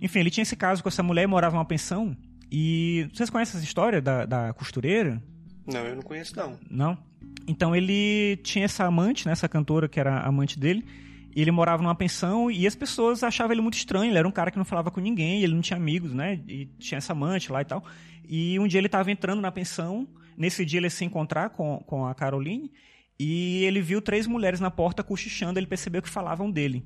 Enfim, 0.00 0.20
ele 0.20 0.30
tinha 0.30 0.42
esse 0.42 0.56
caso 0.56 0.82
com 0.82 0.88
essa 0.88 1.02
mulher, 1.02 1.26
morava 1.26 1.54
numa 1.54 1.64
pensão, 1.64 2.16
e 2.50 3.08
vocês 3.12 3.30
conhecem 3.30 3.58
essa 3.58 3.66
história 3.66 4.00
da, 4.00 4.26
da 4.26 4.52
costureira? 4.52 5.22
Não, 5.66 5.86
eu 5.86 5.94
não 5.94 6.02
conheço 6.02 6.34
não. 6.36 6.58
Não? 6.68 6.98
Então 7.46 7.74
ele 7.76 8.38
tinha 8.42 8.64
essa 8.64 8.84
amante, 8.84 9.26
né, 9.26 9.32
essa 9.32 9.48
cantora 9.48 9.88
que 9.88 10.00
era 10.00 10.20
amante 10.20 10.58
dele, 10.58 10.84
e 11.34 11.40
ele 11.40 11.50
morava 11.50 11.82
numa 11.82 11.94
pensão 11.94 12.50
e 12.50 12.66
as 12.66 12.74
pessoas 12.74 13.22
achavam 13.22 13.52
ele 13.52 13.60
muito 13.60 13.74
estranho. 13.74 14.10
Ele 14.10 14.18
era 14.18 14.26
um 14.26 14.32
cara 14.32 14.50
que 14.50 14.58
não 14.58 14.64
falava 14.64 14.90
com 14.90 15.00
ninguém, 15.00 15.42
ele 15.42 15.54
não 15.54 15.60
tinha 15.60 15.76
amigos, 15.76 16.12
né? 16.12 16.40
E 16.48 16.66
tinha 16.78 16.98
essa 16.98 17.12
amante 17.12 17.52
lá 17.52 17.62
e 17.62 17.64
tal. 17.64 17.84
E 18.28 18.58
um 18.58 18.66
dia 18.66 18.78
ele 18.78 18.88
estava 18.88 19.10
entrando 19.12 19.40
na 19.40 19.52
pensão. 19.52 20.08
Nesse 20.36 20.64
dia 20.64 20.78
ele 20.78 20.86
ia 20.86 20.90
se 20.90 21.04
encontrar 21.04 21.50
com, 21.50 21.78
com 21.86 22.04
a 22.04 22.14
Caroline 22.14 22.72
e 23.18 23.62
ele 23.64 23.80
viu 23.80 24.02
três 24.02 24.26
mulheres 24.26 24.58
na 24.58 24.70
porta 24.70 25.04
cochichando. 25.04 25.58
Ele 25.58 25.68
percebeu 25.68 26.02
que 26.02 26.08
falavam 26.08 26.50
dele. 26.50 26.84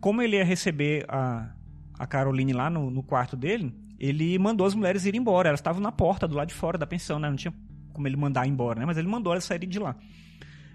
Como 0.00 0.20
ele 0.20 0.36
ia 0.36 0.44
receber 0.44 1.06
a, 1.08 1.50
a 1.98 2.06
Caroline 2.06 2.52
lá 2.52 2.68
no, 2.70 2.90
no 2.90 3.02
quarto 3.02 3.36
dele, 3.36 3.74
ele 3.98 4.38
mandou 4.38 4.66
as 4.66 4.74
mulheres 4.74 5.04
ir 5.06 5.14
embora. 5.14 5.48
Elas 5.48 5.60
estavam 5.60 5.80
na 5.80 5.92
porta, 5.92 6.26
do 6.26 6.34
lado 6.34 6.48
de 6.48 6.54
fora 6.54 6.76
da 6.76 6.86
pensão, 6.86 7.18
né? 7.18 7.28
Não 7.28 7.36
tinha 7.36 7.54
como 7.92 8.08
ele 8.08 8.16
mandar 8.16 8.46
embora, 8.46 8.80
né? 8.80 8.86
Mas 8.86 8.96
ele 8.96 9.08
mandou 9.08 9.32
elas 9.32 9.44
saírem 9.44 9.68
de 9.68 9.78
lá. 9.78 9.94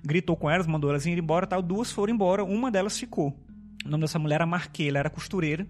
Gritou 0.04 0.36
com 0.36 0.50
elas, 0.50 0.68
mandou 0.68 0.90
elas 0.90 1.06
ir 1.06 1.18
embora 1.18 1.46
tal. 1.46 1.62
Duas 1.62 1.92
foram 1.92 2.14
embora, 2.14 2.44
uma 2.44 2.72
delas 2.72 2.98
ficou. 2.98 3.38
O 3.86 3.90
nome 3.90 4.02
dessa 4.02 4.20
mulher 4.20 4.36
era 4.36 4.46
Marquê, 4.46 4.84
ela 4.84 5.00
era 5.00 5.10
costureira. 5.10 5.68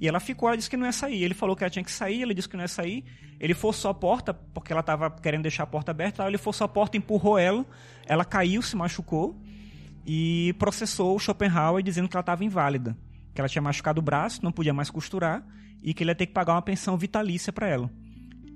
E 0.00 0.06
ela 0.06 0.20
ficou, 0.20 0.48
ela 0.48 0.56
disse 0.56 0.70
que 0.70 0.76
não 0.76 0.86
ia 0.86 0.92
sair. 0.92 1.22
Ele 1.24 1.34
falou 1.34 1.56
que 1.56 1.64
ela 1.64 1.70
tinha 1.70 1.84
que 1.84 1.90
sair, 1.90 2.22
ele 2.22 2.34
disse 2.34 2.48
que 2.48 2.56
não 2.56 2.64
ia 2.64 2.68
sair. 2.68 3.04
Ele 3.40 3.54
forçou 3.54 3.90
a 3.90 3.94
porta, 3.94 4.32
porque 4.32 4.72
ela 4.72 4.80
estava 4.80 5.10
querendo 5.10 5.42
deixar 5.42 5.64
a 5.64 5.66
porta 5.66 5.90
aberta. 5.90 6.26
Ele 6.26 6.38
forçou 6.38 6.64
a 6.64 6.68
porta, 6.68 6.96
empurrou 6.96 7.38
ela. 7.38 7.64
Ela 8.06 8.24
caiu, 8.24 8.62
se 8.62 8.76
machucou. 8.76 9.40
E 10.06 10.54
processou 10.58 11.16
o 11.16 11.18
Schopenhauer 11.18 11.82
dizendo 11.82 12.08
que 12.08 12.16
ela 12.16 12.22
estava 12.22 12.44
inválida. 12.44 12.96
Que 13.38 13.40
ela 13.40 13.48
tinha 13.48 13.62
machucado 13.62 14.00
o 14.00 14.02
braço, 14.02 14.40
não 14.42 14.50
podia 14.50 14.74
mais 14.74 14.90
costurar. 14.90 15.46
E 15.80 15.94
que 15.94 16.02
ele 16.02 16.10
ia 16.10 16.14
ter 16.16 16.26
que 16.26 16.32
pagar 16.32 16.54
uma 16.54 16.62
pensão 16.62 16.96
vitalícia 16.96 17.52
para 17.52 17.68
ela. 17.68 17.88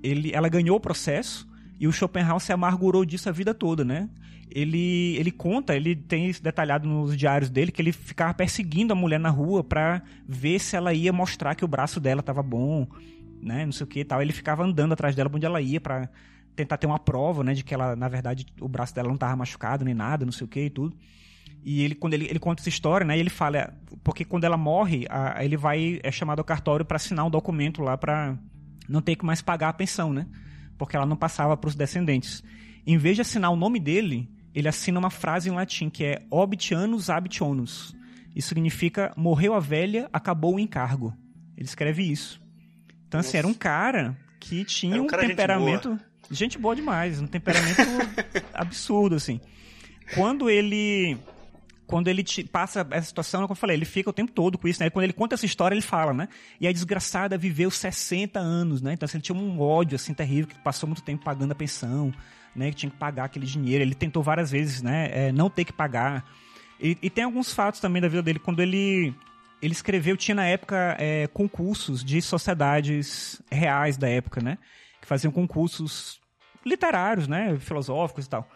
Ele, 0.03 0.33
ela 0.33 0.49
ganhou 0.49 0.75
o 0.75 0.79
processo 0.79 1.47
e 1.79 1.87
o 1.87 1.91
Schopenhauer 1.93 2.41
se 2.41 2.51
amargurou 2.51 3.05
disso 3.05 3.29
a 3.29 3.31
vida 3.31 3.53
toda, 3.53 3.85
né? 3.85 4.09
Ele, 4.51 5.15
ele 5.15 5.31
conta, 5.31 5.73
ele 5.73 5.95
tem 5.95 6.27
isso 6.27 6.43
detalhado 6.43 6.85
nos 6.85 7.15
diários 7.15 7.49
dele, 7.49 7.71
que 7.71 7.81
ele 7.81 7.93
ficava 7.93 8.33
perseguindo 8.33 8.91
a 8.91 8.95
mulher 8.95 9.21
na 9.21 9.29
rua 9.29 9.63
para 9.63 10.01
ver 10.27 10.59
se 10.59 10.75
ela 10.75 10.93
ia 10.93 11.13
mostrar 11.13 11.55
que 11.55 11.63
o 11.63 11.67
braço 11.67 12.01
dela 12.01 12.19
estava 12.19 12.43
bom, 12.43 12.85
né? 13.41 13.65
Não 13.65 13.71
sei 13.71 13.85
o 13.85 13.87
que 13.87 14.01
e 14.01 14.03
tal. 14.03 14.21
Ele 14.21 14.33
ficava 14.33 14.65
andando 14.65 14.91
atrás 14.91 15.15
dela 15.15 15.31
onde 15.33 15.45
ela 15.45 15.61
ia 15.61 15.79
para 15.79 16.09
tentar 16.57 16.75
ter 16.75 16.87
uma 16.87 16.99
prova, 16.99 17.41
né? 17.41 17.53
De 17.53 17.63
que 17.63 17.73
ela, 17.73 17.95
na 17.95 18.09
verdade, 18.09 18.45
o 18.59 18.67
braço 18.67 18.93
dela 18.93 19.07
não 19.07 19.15
estava 19.15 19.33
machucado 19.33 19.85
nem 19.85 19.93
nada, 19.93 20.25
não 20.25 20.33
sei 20.33 20.43
o 20.43 20.49
que 20.49 20.65
e 20.65 20.69
tudo. 20.69 20.93
E 21.63 21.81
ele, 21.81 21.95
quando 21.95 22.13
ele, 22.13 22.25
ele 22.25 22.39
conta 22.39 22.61
essa 22.61 22.69
história, 22.69 23.05
né? 23.05 23.17
Ele 23.17 23.29
fala, 23.29 23.73
porque 24.03 24.25
quando 24.25 24.43
ela 24.43 24.57
morre, 24.57 25.05
a, 25.09 25.43
ele 25.43 25.55
vai, 25.55 25.99
é 26.03 26.11
chamado 26.11 26.39
ao 26.39 26.45
cartório 26.45 26.85
para 26.85 26.97
assinar 26.97 27.25
um 27.25 27.29
documento 27.29 27.81
lá 27.81 27.97
para 27.97 28.37
não 28.87 29.01
ter 29.01 29.15
que 29.15 29.25
mais 29.25 29.41
pagar 29.41 29.69
a 29.69 29.73
pensão, 29.73 30.11
né? 30.11 30.27
porque 30.77 30.95
ela 30.95 31.05
não 31.05 31.15
passava 31.15 31.55
para 31.55 31.67
os 31.67 31.75
descendentes. 31.75 32.43
Em 32.85 32.97
vez 32.97 33.15
de 33.15 33.21
assinar 33.21 33.51
o 33.51 33.55
nome 33.55 33.79
dele, 33.79 34.29
ele 34.53 34.67
assina 34.67 34.99
uma 34.99 35.09
frase 35.09 35.49
em 35.49 35.53
latim 35.53 35.89
que 35.89 36.03
é 36.03 36.21
Obitianus 36.29 37.09
Abitionus. 37.09 37.95
Isso 38.35 38.49
significa 38.49 39.13
morreu 39.15 39.53
a 39.53 39.59
velha, 39.59 40.09
acabou 40.11 40.55
o 40.55 40.59
encargo. 40.59 41.13
Ele 41.55 41.65
escreve 41.65 42.03
isso. 42.03 42.41
Então, 43.07 43.19
Nossa. 43.19 43.29
assim, 43.29 43.37
era 43.37 43.47
um 43.47 43.53
cara 43.53 44.17
que 44.39 44.65
tinha 44.65 45.01
um, 45.01 45.05
um 45.05 45.07
temperamento. 45.07 45.89
Gente 45.89 45.99
boa. 45.99 46.31
gente 46.31 46.57
boa 46.57 46.75
demais, 46.75 47.21
um 47.21 47.27
temperamento 47.27 47.81
absurdo, 48.53 49.15
assim. 49.15 49.39
Quando 50.15 50.49
ele 50.49 51.17
quando 51.93 52.07
ele 52.07 52.23
te 52.23 52.43
passa 52.43 52.87
essa 52.89 53.05
situação, 53.05 53.41
como 53.41 53.51
eu 53.51 53.55
falei, 53.55 53.77
ele 53.77 53.85
fica 53.85 54.09
o 54.09 54.13
tempo 54.13 54.31
todo 54.31 54.57
com 54.57 54.67
isso, 54.67 54.81
né? 54.81 54.89
Quando 54.89 55.03
ele 55.03 55.13
conta 55.13 55.35
essa 55.35 55.45
história, 55.45 55.75
ele 55.75 55.81
fala, 55.83 56.11
né? 56.11 56.27
E 56.59 56.67
a 56.67 56.71
desgraçada 56.71 57.37
viveu 57.37 57.69
60 57.69 58.39
anos, 58.39 58.81
né? 58.81 58.93
Então, 58.93 59.05
assim, 59.05 59.17
ele 59.17 59.21
tinha 59.23 59.37
um 59.37 59.61
ódio, 59.61 59.95
assim, 59.95 60.11
terrível, 60.11 60.47
que 60.47 60.59
passou 60.63 60.87
muito 60.87 61.03
tempo 61.03 61.23
pagando 61.23 61.51
a 61.51 61.55
pensão, 61.55 62.11
né? 62.55 62.71
Que 62.71 62.77
tinha 62.77 62.89
que 62.89 62.97
pagar 62.97 63.25
aquele 63.25 63.45
dinheiro. 63.45 63.83
Ele 63.83 63.93
tentou 63.93 64.23
várias 64.23 64.49
vezes, 64.49 64.81
né? 64.81 65.07
É, 65.11 65.31
não 65.31 65.51
ter 65.51 65.65
que 65.65 65.71
pagar. 65.71 66.25
E, 66.79 66.97
e, 66.99 67.11
tem 67.11 67.25
alguns 67.25 67.53
fatos 67.53 67.79
também 67.79 68.01
da 68.01 68.07
vida 68.07 68.23
dele. 68.23 68.39
Quando 68.39 68.59
ele, 68.63 69.13
ele 69.61 69.73
escreveu, 69.73 70.17
tinha 70.17 70.33
na 70.33 70.47
época 70.47 70.97
é, 70.97 71.27
concursos 71.27 72.03
de 72.03 72.23
sociedades 72.23 73.39
reais 73.51 73.97
da 73.97 74.09
época, 74.09 74.41
né? 74.41 74.57
Que 74.99 75.07
faziam 75.07 75.31
concursos 75.31 76.19
literários, 76.65 77.27
né? 77.27 77.55
Filosóficos 77.59 78.25
e 78.25 78.29
tal 78.29 78.49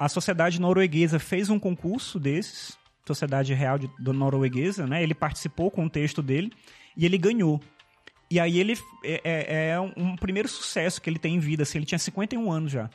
a 0.00 0.08
sociedade 0.08 0.58
norueguesa 0.58 1.18
fez 1.18 1.50
um 1.50 1.58
concurso 1.58 2.18
desses, 2.18 2.78
Sociedade 3.14 3.54
Real 3.54 3.78
de, 3.78 3.90
do 3.98 4.12
Norueguesa, 4.12 4.86
né? 4.86 5.02
Ele 5.02 5.14
participou 5.14 5.70
com 5.70 5.84
o 5.84 5.90
texto 5.90 6.22
dele 6.22 6.52
e 6.96 7.04
ele 7.04 7.18
ganhou. 7.18 7.60
E 8.30 8.38
aí 8.38 8.58
ele 8.58 8.78
é, 9.04 9.20
é, 9.24 9.68
é 9.70 9.80
um, 9.80 10.14
primeiro 10.16 10.48
sucesso 10.48 11.02
que 11.02 11.10
ele 11.10 11.18
tem 11.18 11.34
em 11.34 11.40
vida, 11.40 11.64
assim, 11.64 11.78
ele 11.78 11.86
tinha 11.86 11.98
51 11.98 12.50
anos 12.50 12.70
já. 12.70 12.88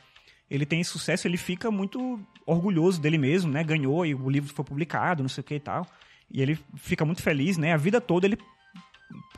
Ele 0.50 0.64
tem 0.64 0.82
sucesso, 0.82 1.26
ele 1.26 1.36
fica 1.36 1.70
muito 1.70 2.18
orgulhoso 2.46 3.00
dele 3.00 3.18
mesmo, 3.18 3.50
né? 3.50 3.62
Ganhou 3.62 4.06
e 4.06 4.14
o 4.14 4.30
livro 4.30 4.54
foi 4.54 4.64
publicado, 4.64 5.22
não 5.22 5.28
sei 5.28 5.42
o 5.42 5.44
que 5.44 5.56
e 5.56 5.60
tal. 5.60 5.86
E 6.30 6.40
ele 6.40 6.58
fica 6.76 7.04
muito 7.04 7.22
feliz, 7.22 7.58
né? 7.58 7.72
A 7.72 7.76
vida 7.76 8.00
toda 8.00 8.26
ele 8.26 8.38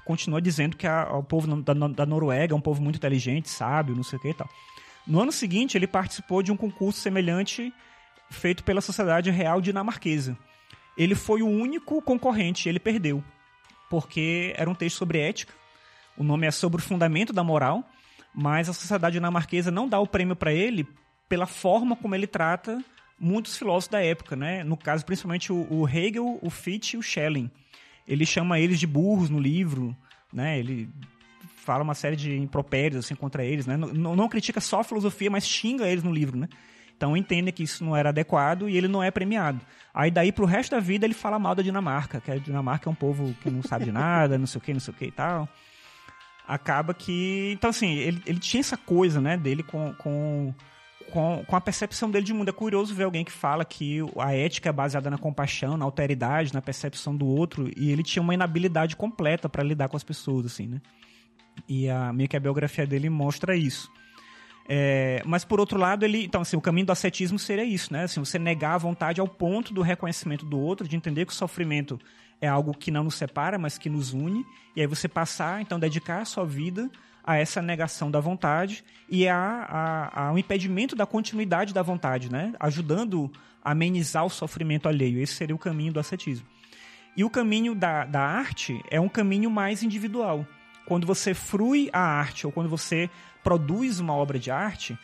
continua 0.04 0.40
dizendo 0.40 0.76
que 0.76 0.86
a, 0.86 1.16
o 1.16 1.22
povo 1.22 1.62
da, 1.62 1.72
da 1.72 2.06
Noruega 2.06 2.54
é 2.54 2.56
um 2.56 2.60
povo 2.60 2.80
muito 2.80 2.96
inteligente, 2.96 3.50
sábio, 3.50 3.96
não 3.96 4.02
sei 4.02 4.18
o 4.18 4.22
que 4.22 4.28
e 4.28 4.34
tal. 4.34 4.48
No 5.06 5.20
ano 5.20 5.32
seguinte, 5.32 5.76
ele 5.76 5.86
participou 5.86 6.42
de 6.42 6.52
um 6.52 6.56
concurso 6.56 7.00
semelhante 7.00 7.72
feito 8.30 8.62
pela 8.62 8.80
Sociedade 8.80 9.30
Real 9.30 9.60
Dinamarquesa. 9.60 10.36
Ele 10.98 11.14
foi 11.14 11.42
o 11.42 11.48
único 11.48 12.02
concorrente, 12.02 12.68
ele 12.68 12.80
perdeu, 12.80 13.22
porque 13.88 14.52
era 14.56 14.68
um 14.68 14.74
texto 14.74 14.96
sobre 14.96 15.20
ética. 15.20 15.54
O 16.16 16.24
nome 16.24 16.44
é 16.44 16.50
sobre 16.50 16.80
o 16.80 16.84
fundamento 16.84 17.32
da 17.32 17.44
moral, 17.44 17.88
mas 18.34 18.68
a 18.68 18.72
Sociedade 18.72 19.14
Dinamarquesa 19.14 19.70
não 19.70 19.88
dá 19.88 20.00
o 20.00 20.06
prêmio 20.08 20.34
para 20.34 20.52
ele 20.52 20.84
pela 21.28 21.46
forma 21.46 21.94
como 21.94 22.16
ele 22.16 22.26
trata 22.26 22.82
muitos 23.20 23.56
filósofos 23.56 23.88
da 23.88 24.02
época, 24.02 24.34
né? 24.34 24.64
No 24.64 24.76
caso, 24.76 25.04
principalmente 25.04 25.52
o, 25.52 25.88
Hegel, 25.88 26.38
o 26.42 26.50
Fichte 26.50 26.96
e 26.96 26.98
o 26.98 27.02
Schelling. 27.02 27.50
Ele 28.06 28.26
chama 28.26 28.58
eles 28.58 28.80
de 28.80 28.86
burros 28.86 29.30
no 29.30 29.38
livro, 29.38 29.96
né? 30.32 30.58
Ele 30.58 30.88
fala 31.56 31.84
uma 31.84 31.94
série 31.94 32.16
de 32.16 32.36
impropérios 32.36 33.04
assim 33.04 33.14
contra 33.14 33.44
eles, 33.44 33.66
né? 33.66 33.76
Não, 33.76 34.16
não 34.16 34.28
critica 34.28 34.60
só 34.60 34.80
a 34.80 34.84
filosofia, 34.84 35.30
mas 35.30 35.46
xinga 35.46 35.86
eles 35.86 36.02
no 36.02 36.12
livro, 36.12 36.36
né? 36.36 36.48
Então 36.98 37.16
entende 37.16 37.52
que 37.52 37.62
isso 37.62 37.84
não 37.84 37.96
era 37.96 38.08
adequado 38.08 38.68
e 38.68 38.76
ele 38.76 38.88
não 38.88 39.00
é 39.00 39.08
premiado. 39.08 39.60
Aí 39.94 40.10
daí 40.10 40.32
pro 40.32 40.44
resto 40.44 40.72
da 40.72 40.80
vida 40.80 41.06
ele 41.06 41.14
fala 41.14 41.38
mal 41.38 41.54
da 41.54 41.62
Dinamarca, 41.62 42.20
que 42.20 42.28
a 42.28 42.36
Dinamarca 42.36 42.90
é 42.90 42.92
um 42.92 42.94
povo 42.94 43.32
que 43.40 43.48
não 43.48 43.62
sabe 43.62 43.84
de 43.84 43.92
nada, 43.92 44.36
não 44.36 44.48
sei 44.48 44.58
o 44.58 44.60
que, 44.60 44.72
não 44.72 44.80
sei 44.80 44.92
o 44.92 44.96
que 44.96 45.04
e 45.06 45.12
tal. 45.12 45.48
Acaba 46.46 46.92
que. 46.92 47.52
Então, 47.52 47.70
assim, 47.70 47.94
ele, 47.98 48.20
ele 48.26 48.40
tinha 48.40 48.60
essa 48.60 48.76
coisa, 48.76 49.20
né, 49.20 49.36
dele 49.36 49.62
com, 49.62 49.94
com, 49.94 50.52
com, 51.12 51.44
com 51.46 51.56
a 51.56 51.60
percepção 51.60 52.10
dele 52.10 52.24
de 52.24 52.32
mundo. 52.32 52.48
É 52.48 52.52
curioso 52.52 52.92
ver 52.94 53.04
alguém 53.04 53.24
que 53.24 53.30
fala 53.30 53.64
que 53.64 54.00
a 54.18 54.34
ética 54.34 54.70
é 54.70 54.72
baseada 54.72 55.08
na 55.08 55.18
compaixão, 55.18 55.76
na 55.76 55.84
alteridade, 55.84 56.52
na 56.52 56.60
percepção 56.60 57.14
do 57.14 57.26
outro, 57.26 57.70
e 57.76 57.92
ele 57.92 58.02
tinha 58.02 58.22
uma 58.22 58.34
inabilidade 58.34 58.96
completa 58.96 59.48
para 59.48 59.62
lidar 59.62 59.88
com 59.88 59.96
as 59.96 60.02
pessoas, 60.02 60.46
assim, 60.46 60.66
né? 60.66 60.80
E 61.68 61.88
a, 61.88 62.12
meio 62.12 62.28
que 62.28 62.36
a 62.36 62.40
biografia 62.40 62.86
dele 62.86 63.08
mostra 63.08 63.54
isso. 63.54 63.88
É, 64.70 65.22
mas 65.24 65.46
por 65.46 65.58
outro 65.58 65.78
lado, 65.78 66.04
ele, 66.04 66.24
então 66.24 66.42
assim, 66.42 66.56
o 66.56 66.60
caminho 66.60 66.86
do 66.86 66.92
ascetismo 66.92 67.38
seria 67.38 67.64
isso, 67.64 67.90
né? 67.90 68.04
Assim, 68.04 68.20
você 68.20 68.38
negar 68.38 68.74
a 68.74 68.78
vontade 68.78 69.18
ao 69.18 69.26
ponto 69.26 69.72
do 69.72 69.80
reconhecimento 69.80 70.44
do 70.44 70.60
outro, 70.60 70.86
de 70.86 70.94
entender 70.94 71.24
que 71.24 71.32
o 71.32 71.34
sofrimento 71.34 71.98
é 72.40 72.46
algo 72.46 72.76
que 72.76 72.90
não 72.90 73.04
nos 73.04 73.14
separa, 73.14 73.58
mas 73.58 73.78
que 73.78 73.88
nos 73.88 74.12
une, 74.12 74.44
e 74.76 74.80
aí 74.82 74.86
você 74.86 75.08
passar, 75.08 75.62
então, 75.62 75.80
dedicar 75.80 76.20
a 76.20 76.24
sua 76.26 76.44
vida 76.44 76.90
a 77.24 77.36
essa 77.36 77.60
negação 77.60 78.10
da 78.10 78.20
vontade 78.20 78.84
e 79.08 79.26
a, 79.26 79.36
a, 79.36 80.28
a 80.28 80.32
um 80.32 80.38
impedimento 80.38 80.94
da 80.94 81.04
continuidade 81.04 81.74
da 81.74 81.82
vontade, 81.82 82.30
né? 82.30 82.54
Ajudando 82.60 83.30
a 83.62 83.72
amenizar 83.72 84.24
o 84.24 84.30
sofrimento 84.30 84.88
alheio. 84.88 85.20
Esse 85.20 85.34
seria 85.34 85.54
o 85.54 85.58
caminho 85.58 85.92
do 85.92 86.00
ascetismo. 86.00 86.46
E 87.16 87.24
o 87.24 87.30
caminho 87.30 87.74
da, 87.74 88.04
da 88.04 88.20
arte 88.20 88.82
é 88.90 89.00
um 89.00 89.08
caminho 89.08 89.50
mais 89.50 89.82
individual 89.82 90.46
quando 90.88 91.06
você 91.06 91.34
frui 91.34 91.90
a 91.92 92.00
arte 92.00 92.46
ou 92.46 92.52
quando 92.52 92.70
você 92.70 93.10
produz 93.44 94.00
uma 94.00 94.14
obra 94.14 94.38
de 94.38 94.50
arte, 94.50 94.98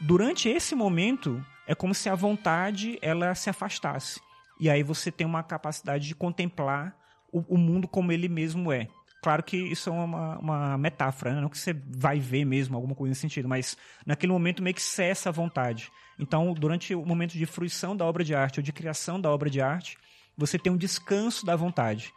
durante 0.00 0.48
esse 0.48 0.74
momento 0.74 1.40
é 1.64 1.76
como 1.76 1.94
se 1.94 2.08
a 2.08 2.14
vontade 2.16 2.98
ela 3.00 3.32
se 3.36 3.48
afastasse. 3.48 4.20
e 4.58 4.68
aí 4.68 4.82
você 4.82 5.12
tem 5.12 5.24
uma 5.24 5.44
capacidade 5.44 6.08
de 6.08 6.14
contemplar 6.16 6.92
o, 7.32 7.54
o 7.54 7.56
mundo 7.56 7.86
como 7.86 8.10
ele 8.10 8.28
mesmo 8.28 8.72
é. 8.72 8.88
Claro 9.22 9.44
que 9.44 9.56
isso 9.56 9.90
é 9.90 9.92
uma, 9.92 10.38
uma 10.38 10.78
metáfora, 10.78 11.34
né? 11.34 11.40
não 11.40 11.48
que 11.48 11.58
você 11.58 11.72
vai 11.72 12.18
ver 12.18 12.44
mesmo 12.44 12.74
alguma 12.74 12.96
coisa 12.96 13.10
nesse 13.10 13.20
sentido, 13.20 13.48
mas 13.48 13.76
naquele 14.04 14.32
momento 14.32 14.60
meio 14.60 14.74
que 14.74 14.82
cessa 14.82 15.28
a 15.28 15.32
vontade. 15.32 15.88
Então, 16.18 16.52
durante 16.52 16.96
o 16.96 17.06
momento 17.06 17.38
de 17.38 17.46
fruição 17.46 17.96
da 17.96 18.04
obra 18.04 18.24
de 18.24 18.34
arte 18.34 18.58
ou 18.58 18.62
de 18.62 18.72
criação 18.72 19.20
da 19.20 19.30
obra 19.30 19.48
de 19.48 19.60
arte, 19.60 19.96
você 20.36 20.58
tem 20.58 20.72
um 20.72 20.76
descanso 20.76 21.46
da 21.46 21.54
vontade. 21.54 22.12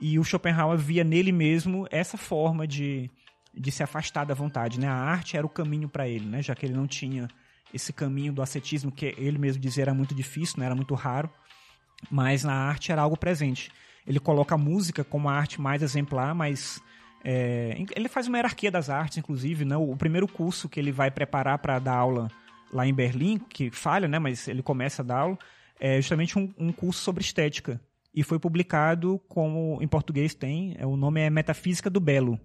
E 0.00 0.18
o 0.18 0.24
Schopenhauer 0.24 0.78
via 0.78 1.02
nele 1.02 1.32
mesmo 1.32 1.86
essa 1.90 2.18
forma 2.18 2.66
de, 2.66 3.10
de 3.54 3.70
se 3.72 3.82
afastar 3.82 4.24
da 4.24 4.34
vontade. 4.34 4.78
Né? 4.78 4.86
A 4.86 4.94
arte 4.94 5.36
era 5.36 5.46
o 5.46 5.50
caminho 5.50 5.88
para 5.88 6.08
ele, 6.08 6.26
né? 6.26 6.42
já 6.42 6.54
que 6.54 6.66
ele 6.66 6.74
não 6.74 6.86
tinha 6.86 7.28
esse 7.72 7.92
caminho 7.92 8.32
do 8.32 8.42
ascetismo, 8.42 8.92
que 8.92 9.14
ele 9.18 9.38
mesmo 9.38 9.60
dizia 9.60 9.84
era 9.84 9.94
muito 9.94 10.14
difícil, 10.14 10.60
né? 10.60 10.66
era 10.66 10.74
muito 10.74 10.94
raro, 10.94 11.30
mas 12.10 12.44
na 12.44 12.54
arte 12.54 12.92
era 12.92 13.02
algo 13.02 13.16
presente. 13.16 13.70
Ele 14.06 14.20
coloca 14.20 14.54
a 14.54 14.58
música 14.58 15.02
como 15.02 15.28
a 15.28 15.32
arte 15.32 15.60
mais 15.60 15.82
exemplar, 15.82 16.34
mas 16.34 16.80
é, 17.24 17.76
ele 17.96 18.08
faz 18.08 18.28
uma 18.28 18.38
hierarquia 18.38 18.70
das 18.70 18.88
artes, 18.88 19.18
inclusive. 19.18 19.64
Né? 19.64 19.76
O 19.76 19.96
primeiro 19.96 20.28
curso 20.28 20.68
que 20.68 20.78
ele 20.78 20.92
vai 20.92 21.10
preparar 21.10 21.58
para 21.58 21.78
dar 21.78 21.96
aula 21.96 22.30
lá 22.72 22.86
em 22.86 22.94
Berlim, 22.94 23.38
que 23.38 23.70
falha, 23.70 24.06
né? 24.06 24.18
mas 24.18 24.46
ele 24.46 24.62
começa 24.62 25.02
a 25.02 25.04
dar 25.04 25.18
aula, 25.18 25.38
é 25.80 25.96
justamente 25.96 26.38
um, 26.38 26.52
um 26.56 26.72
curso 26.72 27.00
sobre 27.00 27.22
estética. 27.22 27.80
E 28.16 28.22
foi 28.22 28.38
publicado 28.38 29.20
como 29.28 29.78
em 29.82 29.86
português 29.86 30.34
tem, 30.34 30.74
é, 30.78 30.86
o 30.86 30.96
nome 30.96 31.20
é 31.20 31.28
Metafísica 31.28 31.90
do 31.90 32.00
Belo. 32.00 32.40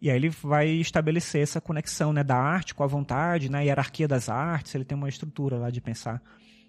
E 0.00 0.10
aí 0.10 0.16
ele 0.16 0.30
vai 0.30 0.68
estabelecer 0.68 1.42
essa 1.42 1.60
conexão 1.60 2.12
né, 2.12 2.24
da 2.24 2.36
arte 2.36 2.74
com 2.74 2.82
a 2.82 2.86
vontade, 2.86 3.50
na 3.50 3.58
né, 3.58 3.66
hierarquia 3.66 4.08
das 4.08 4.30
artes, 4.30 4.74
ele 4.74 4.84
tem 4.84 4.96
uma 4.96 5.08
estrutura 5.08 5.58
lá 5.58 5.70
de 5.70 5.80
pensar 5.80 6.22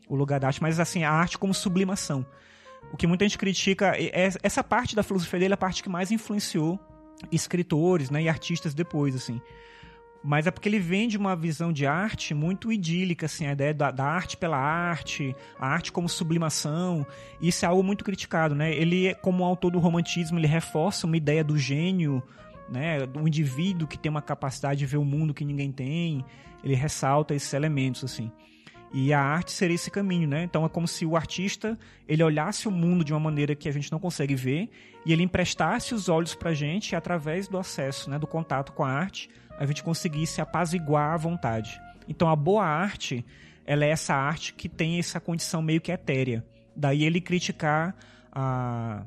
o 0.07 0.15
lugar 0.15 0.39
da 0.39 0.47
arte, 0.47 0.61
mas 0.61 0.79
assim, 0.79 1.03
a 1.03 1.11
arte 1.11 1.38
como 1.38 1.53
sublimação. 1.53 2.25
O 2.91 2.97
que 2.97 3.07
muita 3.07 3.25
gente 3.25 3.38
critica, 3.38 3.93
é 3.97 4.29
essa 4.43 4.63
parte 4.63 4.95
da 4.95 5.03
filosofia 5.03 5.39
dele 5.39 5.53
é 5.53 5.55
a 5.55 5.57
parte 5.57 5.81
que 5.81 5.89
mais 5.89 6.11
influenciou 6.11 6.79
escritores 7.31 8.09
né, 8.09 8.21
e 8.23 8.29
artistas 8.29 8.73
depois, 8.73 9.15
assim. 9.15 9.41
Mas 10.28 10.47
é 10.47 10.51
porque 10.51 10.67
ele 10.67 10.80
vem 10.80 11.07
de 11.07 11.19
uma 11.19 11.36
visão 11.36 11.71
de 11.71 11.86
arte 11.86 12.34
muito 12.34 12.71
idílica, 12.71 13.28
assim, 13.28 13.45
a 13.45 13.51
ideia 13.51 13.76
da, 13.76 13.91
da, 13.91 14.05
arte 14.05 14.36
pela 14.36 14.57
arte, 14.57 15.36
a 15.59 15.67
arte 15.67 15.91
como 15.91 16.09
sublimação. 16.09 17.05
Isso 17.39 17.63
é 17.63 17.67
algo 17.67 17.84
muito 17.84 18.03
criticado, 18.03 18.55
né? 18.55 18.73
Ele, 18.73 19.13
como 19.21 19.43
autor 19.43 19.69
do 19.69 19.78
romantismo, 19.78 20.39
ele 20.39 20.47
reforça 20.47 21.05
uma 21.05 21.15
ideia 21.15 21.43
do 21.43 21.55
gênio, 21.59 22.23
né? 22.67 23.05
Do 23.05 23.28
indivíduo 23.28 23.88
que 23.88 23.99
tem 23.99 24.09
uma 24.09 24.21
capacidade 24.21 24.80
de 24.80 24.88
ver 24.88 24.97
o 24.97 25.05
mundo 25.05 25.32
que 25.32 25.45
ninguém 25.45 25.71
tem. 25.71 26.26
Ele 26.63 26.73
ressalta 26.73 27.36
esses 27.36 27.53
elementos, 27.53 28.03
assim. 28.03 28.32
E 28.91 29.13
a 29.13 29.21
arte 29.21 29.51
seria 29.51 29.76
esse 29.76 29.91
caminho, 29.91 30.28
né? 30.28 30.41
Então 30.41 30.65
é 30.65 30.69
como 30.69 30.88
se 30.88 31.05
o 31.05 31.15
artista 31.15 31.78
ele 32.07 32.23
olhasse 32.23 32.67
o 32.67 32.71
mundo 32.71 33.03
de 33.03 33.13
uma 33.13 33.19
maneira 33.19 33.53
que 33.53 33.69
a 33.69 33.71
gente 33.71 33.91
não 33.91 33.99
consegue 33.99 34.34
ver 34.34 34.71
e 35.05 35.13
ele 35.13 35.21
emprestasse 35.21 35.93
os 35.93 36.09
olhos 36.09 36.34
para 36.34 36.49
a 36.49 36.53
gente 36.53 36.95
através 36.95 37.47
do 37.47 37.59
acesso, 37.59 38.09
né, 38.09 38.17
do 38.17 38.26
contato 38.26 38.71
com 38.71 38.84
a 38.84 38.89
arte, 38.89 39.30
a 39.58 39.66
gente 39.66 39.84
conseguisse 39.84 40.41
apaziguar 40.41 41.14
a 41.14 41.18
vontade. 41.18 41.80
Então 42.08 42.30
a 42.30 42.36
boa 42.36 42.66
arte, 42.66 43.26
ela 43.66 43.86
é 43.86 43.89
essa 43.89 44.14
arte 44.14 44.53
que 44.53 44.70
tem 44.70 44.99
essa 44.99 45.20
condição 45.20 45.62
meio 45.62 45.82
que 45.82 45.91
etérea. 45.91 46.45
Daí 46.76 47.03
ele 47.03 47.22
criticar 47.22 47.95
a 48.32 49.03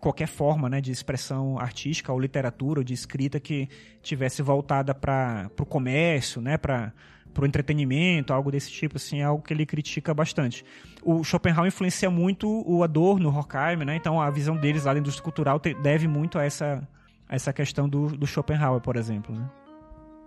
qualquer 0.00 0.26
forma 0.26 0.68
né, 0.68 0.80
de 0.80 0.90
expressão 0.90 1.58
artística 1.58 2.12
ou 2.12 2.18
literatura 2.18 2.80
ou 2.80 2.84
de 2.84 2.92
escrita 2.92 3.38
que 3.38 3.68
tivesse 4.02 4.42
voltada 4.42 4.92
para 4.92 5.48
o 5.58 5.64
comércio, 5.64 6.42
né, 6.42 6.58
para 6.58 6.92
pro 7.32 7.46
entretenimento, 7.46 8.32
algo 8.32 8.50
desse 8.50 8.70
tipo, 8.70 8.96
assim, 8.96 9.20
é 9.20 9.24
algo 9.24 9.42
que 9.42 9.54
ele 9.54 9.64
critica 9.64 10.12
bastante. 10.12 10.62
O 11.02 11.24
Schopenhauer 11.24 11.68
influencia 11.68 12.10
muito 12.10 12.62
o 12.66 12.82
Adorno, 12.82 13.30
o 13.30 13.34
Horkheimer, 13.34 13.86
né? 13.86 13.96
Então 13.96 14.20
a 14.20 14.28
visão 14.30 14.54
deles 14.54 14.84
lá 14.84 14.92
da 14.92 15.00
indústria 15.00 15.24
cultural 15.24 15.58
deve 15.58 16.06
muito 16.06 16.38
a 16.38 16.44
essa, 16.44 16.86
a 17.26 17.34
essa 17.34 17.50
questão 17.50 17.88
do, 17.88 18.08
do 18.08 18.26
Schopenhauer, 18.26 18.82
por 18.82 18.96
exemplo, 18.96 19.34
né? 19.34 19.48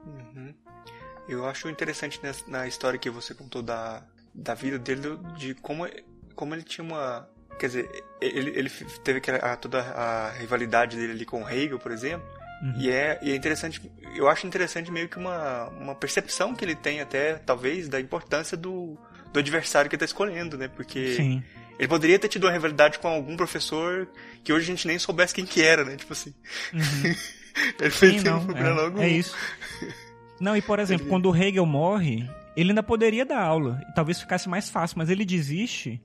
Uhum. 0.06 0.54
Eu 1.28 1.46
acho 1.46 1.70
interessante 1.70 2.20
na 2.48 2.68
história 2.68 3.00
que 3.00 3.10
você 3.10 3.34
contou 3.34 3.62
da, 3.62 4.04
da 4.34 4.54
vida 4.54 4.78
dele, 4.78 5.18
de 5.36 5.56
como, 5.56 5.88
como 6.36 6.54
ele 6.54 6.64
tinha 6.64 6.86
uma... 6.86 7.28
Quer 7.58 7.68
dizer, 7.68 8.04
ele, 8.22 8.52
ele 8.52 8.70
teve 9.04 9.20
aquela, 9.20 9.56
toda 9.56 9.82
a 9.82 10.32
rivalidade 10.32 10.98
dele 10.98 11.14
ali 11.14 11.26
com 11.26 11.50
Hegel, 11.50 11.80
por 11.80 11.92
exemplo, 11.92 12.28
Uhum. 12.62 12.74
E, 12.78 12.90
é, 12.90 13.20
e 13.22 13.32
é 13.32 13.36
interessante, 13.36 13.82
eu 14.16 14.28
acho 14.28 14.48
interessante 14.48 14.92
meio 14.92 15.10
que 15.10 15.18
uma, 15.18 15.68
uma 15.70 15.96
percepção 15.96 16.56
que 16.56 16.64
ele 16.64 16.76
tem 16.76 17.02
até, 17.02 17.36
talvez, 17.36 17.88
da 17.88 18.00
importância 18.00 18.56
do, 18.56 18.98
do 19.32 19.40
adversário 19.40 19.90
que 19.90 19.96
ele 19.96 20.04
está 20.04 20.12
escolhendo, 20.12 20.58
né? 20.58 20.68
Porque 20.68 21.16
Sim. 21.16 21.44
ele 21.78 21.88
poderia 21.88 22.18
ter 22.18 22.28
tido 22.28 22.46
uma 22.46 22.54
rivalidade 22.54 23.00
com 23.00 23.08
algum 23.08 23.36
professor 23.36 24.08
que 24.44 24.54
hoje 24.54 24.64
a 24.64 24.76
gente 24.76 24.88
nem 24.88 24.98
soubesse 24.98 25.34
quem 25.34 25.46
que 25.46 25.62
era, 25.62 25.84
né? 25.84 25.96
Tipo 25.96 26.14
assim. 26.14 26.34
Uhum. 26.74 27.16
ele 27.80 27.90
fez 27.90 28.22
Sim, 28.22 28.28
não, 28.28 28.58
é, 28.58 28.70
logo... 28.70 29.02
é 29.02 29.10
isso. 29.10 29.36
Não, 30.40 30.56
e 30.56 30.62
por 30.62 30.80
exemplo, 30.80 31.08
quando 31.08 31.30
o 31.30 31.36
Hegel 31.36 31.66
morre, 31.66 32.30
ele 32.56 32.70
ainda 32.72 32.84
poderia 32.84 33.26
dar 33.26 33.42
aula, 33.42 33.82
talvez 33.96 34.20
ficasse 34.20 34.50
mais 34.50 34.70
fácil, 34.70 34.98
mas 34.98 35.10
ele 35.10 35.26
desiste 35.26 36.02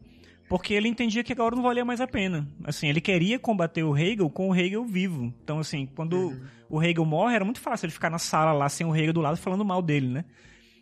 porque 0.51 0.74
ele 0.74 0.88
entendia 0.88 1.22
que 1.22 1.32
agora 1.32 1.55
não 1.55 1.62
valia 1.62 1.84
mais 1.84 2.01
a 2.01 2.09
pena. 2.09 2.44
Assim, 2.64 2.88
ele 2.88 3.01
queria 3.01 3.38
combater 3.38 3.84
o 3.84 3.96
Hegel 3.96 4.28
com 4.28 4.51
o 4.51 4.55
Hegel 4.55 4.84
vivo. 4.84 5.32
Então, 5.44 5.61
assim, 5.61 5.86
quando 5.94 6.14
uhum. 6.14 6.40
o 6.68 6.82
Hegel 6.82 7.05
morre, 7.05 7.36
era 7.36 7.44
muito 7.44 7.61
fácil 7.61 7.86
ele 7.86 7.92
ficar 7.92 8.11
na 8.11 8.18
sala 8.18 8.51
lá 8.53 8.68
sem 8.68 8.84
o 8.84 8.94
Hegel 8.94 9.12
do 9.12 9.20
lado 9.20 9.36
falando 9.36 9.64
mal 9.64 9.80
dele, 9.80 10.09
né? 10.09 10.24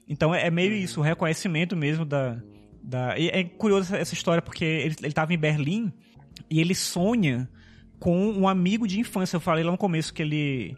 Então 0.09 0.35
é, 0.35 0.47
é 0.47 0.51
meio 0.51 0.73
uhum. 0.73 0.79
isso, 0.79 1.01
o 1.01 1.03
reconhecimento 1.03 1.77
mesmo 1.77 2.07
da. 2.07 2.41
da... 2.83 3.19
E 3.19 3.29
é 3.29 3.45
curioso 3.45 3.95
essa 3.95 4.15
história 4.15 4.41
porque 4.41 4.65
ele 4.65 4.97
estava 5.03 5.35
em 5.35 5.39
Berlim 5.39 5.93
e 6.49 6.63
ele 6.63 6.75
sonha 6.75 7.47
com 7.99 8.31
um 8.33 8.49
amigo 8.49 8.87
de 8.87 9.01
infância. 9.01 9.37
Eu 9.37 9.41
falei 9.41 9.65
lá 9.65 9.73
no 9.73 9.79
começo 9.79 10.13
que 10.13 10.23
ele 10.23 10.77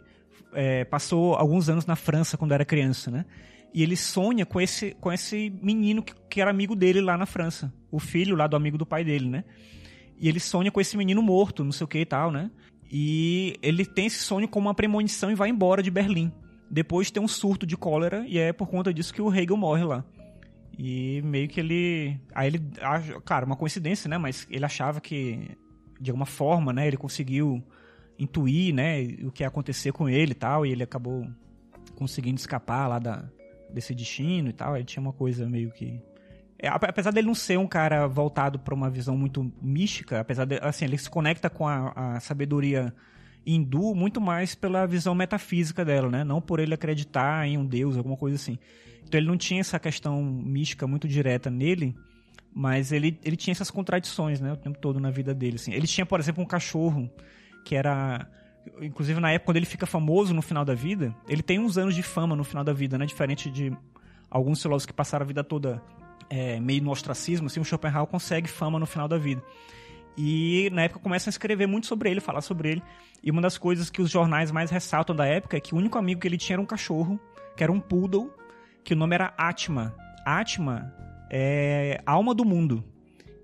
é, 0.53 0.85
passou 0.85 1.35
alguns 1.35 1.69
anos 1.69 1.85
na 1.85 1.95
França 1.95 2.37
quando 2.37 2.53
era 2.53 2.65
criança, 2.65 3.09
né? 3.11 3.25
E 3.73 3.83
ele 3.83 3.95
sonha 3.95 4.45
com 4.45 4.59
esse, 4.59 4.91
com 4.99 5.11
esse 5.11 5.49
menino 5.61 6.03
que, 6.03 6.13
que 6.29 6.41
era 6.41 6.51
amigo 6.51 6.75
dele 6.75 6.99
lá 6.99 7.17
na 7.17 7.25
França. 7.25 7.73
O 7.89 7.99
filho 7.99 8.35
lá 8.35 8.47
do 8.47 8.55
amigo 8.55 8.77
do 8.77 8.85
pai 8.85 9.03
dele, 9.03 9.29
né? 9.29 9.43
E 10.19 10.27
ele 10.27 10.39
sonha 10.39 10.71
com 10.71 10.81
esse 10.81 10.97
menino 10.97 11.21
morto, 11.21 11.63
não 11.63 11.71
sei 11.71 11.85
o 11.85 11.87
que 11.87 11.99
e 11.99 12.05
tal, 12.05 12.31
né? 12.31 12.51
E 12.91 13.55
ele 13.61 13.85
tem 13.85 14.07
esse 14.07 14.19
sonho 14.19 14.47
como 14.47 14.67
uma 14.67 14.75
premonição 14.75 15.31
e 15.31 15.35
vai 15.35 15.49
embora 15.49 15.81
de 15.81 15.89
Berlim. 15.89 16.31
Depois 16.69 17.09
tem 17.09 17.23
um 17.23 17.27
surto 17.27 17.65
de 17.65 17.77
cólera 17.77 18.25
e 18.27 18.37
é 18.37 18.51
por 18.51 18.67
conta 18.67 18.93
disso 18.93 19.13
que 19.13 19.21
o 19.21 19.33
Hegel 19.33 19.57
morre 19.57 19.83
lá. 19.83 20.03
E 20.77 21.21
meio 21.23 21.47
que 21.47 21.59
ele. 21.59 22.17
Aí 22.33 22.47
ele. 22.47 22.61
Cara, 23.25 23.45
uma 23.45 23.55
coincidência, 23.55 24.09
né? 24.09 24.17
Mas 24.17 24.47
ele 24.49 24.65
achava 24.65 24.99
que, 24.99 25.57
de 26.01 26.09
alguma 26.09 26.25
forma, 26.25 26.73
né? 26.73 26.87
Ele 26.87 26.97
conseguiu 26.97 27.63
intuir, 28.17 28.73
né? 28.73 29.03
O 29.23 29.31
que 29.31 29.43
ia 29.43 29.47
acontecer 29.47 29.91
com 29.91 30.09
ele 30.09 30.31
e 30.31 30.35
tal. 30.35 30.65
E 30.65 30.71
ele 30.71 30.81
acabou 30.81 31.27
conseguindo 31.95 32.39
escapar 32.39 32.87
lá 32.87 32.97
da, 32.97 33.29
desse 33.71 33.93
destino 33.93 34.49
e 34.49 34.53
tal. 34.53 34.75
Ele 34.75 34.83
tinha 34.83 35.01
uma 35.01 35.13
coisa 35.13 35.47
meio 35.47 35.71
que. 35.71 36.01
É, 36.57 36.67
apesar 36.67 37.11
dele 37.11 37.27
não 37.27 37.35
ser 37.35 37.57
um 37.57 37.67
cara 37.67 38.07
voltado 38.07 38.59
para 38.59 38.73
uma 38.73 38.89
visão 38.89 39.15
muito 39.15 39.51
mística, 39.61 40.19
apesar 40.19 40.45
de, 40.45 40.59
assim, 40.61 40.85
ele 40.85 40.97
se 40.97 41.09
conecta 41.09 41.49
com 41.49 41.67
a, 41.67 41.91
a, 41.95 42.19
sabedoria 42.19 42.93
hindu 43.43 43.95
muito 43.95 44.21
mais 44.21 44.53
pela 44.53 44.85
visão 44.85 45.15
metafísica 45.15 45.83
dela, 45.83 46.09
né? 46.09 46.23
Não 46.23 46.39
por 46.39 46.59
ele 46.59 46.73
acreditar 46.73 47.47
em 47.47 47.57
um 47.57 47.65
deus, 47.65 47.97
alguma 47.97 48.17
coisa 48.17 48.35
assim. 48.35 48.59
Então 49.03 49.19
ele 49.19 49.27
não 49.27 49.37
tinha 49.37 49.59
essa 49.59 49.79
questão 49.79 50.23
mística 50.23 50.85
muito 50.85 51.07
direta 51.07 51.49
nele, 51.49 51.95
mas 52.53 52.91
ele, 52.91 53.19
ele 53.23 53.35
tinha 53.35 53.51
essas 53.51 53.71
contradições, 53.71 54.41
né? 54.41 54.51
O 54.51 54.57
tempo 54.57 54.77
todo 54.77 54.99
na 54.99 55.09
vida 55.09 55.33
dele, 55.33 55.55
assim. 55.55 55.73
Ele 55.73 55.87
tinha, 55.87 56.05
por 56.05 56.19
exemplo, 56.19 56.43
um 56.43 56.47
cachorro 56.47 57.09
que 57.63 57.75
era 57.75 58.27
inclusive 58.81 59.19
na 59.19 59.31
época 59.31 59.47
quando 59.47 59.57
ele 59.57 59.65
fica 59.65 59.85
famoso 59.85 60.33
no 60.33 60.41
final 60.41 60.63
da 60.63 60.75
vida, 60.75 61.15
ele 61.27 61.41
tem 61.41 61.57
uns 61.59 61.77
anos 61.77 61.95
de 61.95 62.03
fama 62.03 62.35
no 62.35 62.43
final 62.43 62.63
da 62.63 62.73
vida, 62.73 62.97
né? 62.97 63.05
Diferente 63.05 63.49
de 63.49 63.75
alguns 64.29 64.61
filósofos 64.61 64.85
que 64.85 64.93
passaram 64.93 65.23
a 65.23 65.27
vida 65.27 65.43
toda 65.43 65.81
é, 66.29 66.59
meio 66.59 66.81
no 66.83 66.91
ostracismo, 66.91 67.47
assim, 67.47 67.59
o 67.59 67.65
Schopenhauer 67.65 68.07
consegue 68.07 68.47
fama 68.47 68.79
no 68.79 68.85
final 68.85 69.07
da 69.07 69.17
vida. 69.17 69.43
E 70.17 70.69
na 70.71 70.83
época 70.83 70.99
começam 70.99 71.29
a 71.29 71.31
escrever 71.31 71.67
muito 71.67 71.87
sobre 71.87 72.09
ele, 72.09 72.19
falar 72.19 72.41
sobre 72.41 72.71
ele. 72.71 72.83
E 73.23 73.31
uma 73.31 73.41
das 73.41 73.57
coisas 73.57 73.89
que 73.89 74.01
os 74.01 74.09
jornais 74.09 74.51
mais 74.51 74.69
ressaltam 74.69 75.15
da 75.15 75.25
época 75.25 75.57
é 75.57 75.59
que 75.59 75.73
o 75.73 75.77
único 75.77 75.97
amigo 75.97 76.21
que 76.21 76.27
ele 76.27 76.37
tinha 76.37 76.55
era 76.55 76.61
um 76.61 76.65
cachorro, 76.65 77.19
que 77.55 77.63
era 77.63 77.71
um 77.71 77.79
poodle, 77.79 78.33
que 78.83 78.93
o 78.93 78.97
nome 78.97 79.15
era 79.15 79.33
Atma. 79.37 79.95
Atma 80.25 80.93
é 81.31 82.01
alma 82.05 82.33
do 82.35 82.43
mundo. 82.43 82.83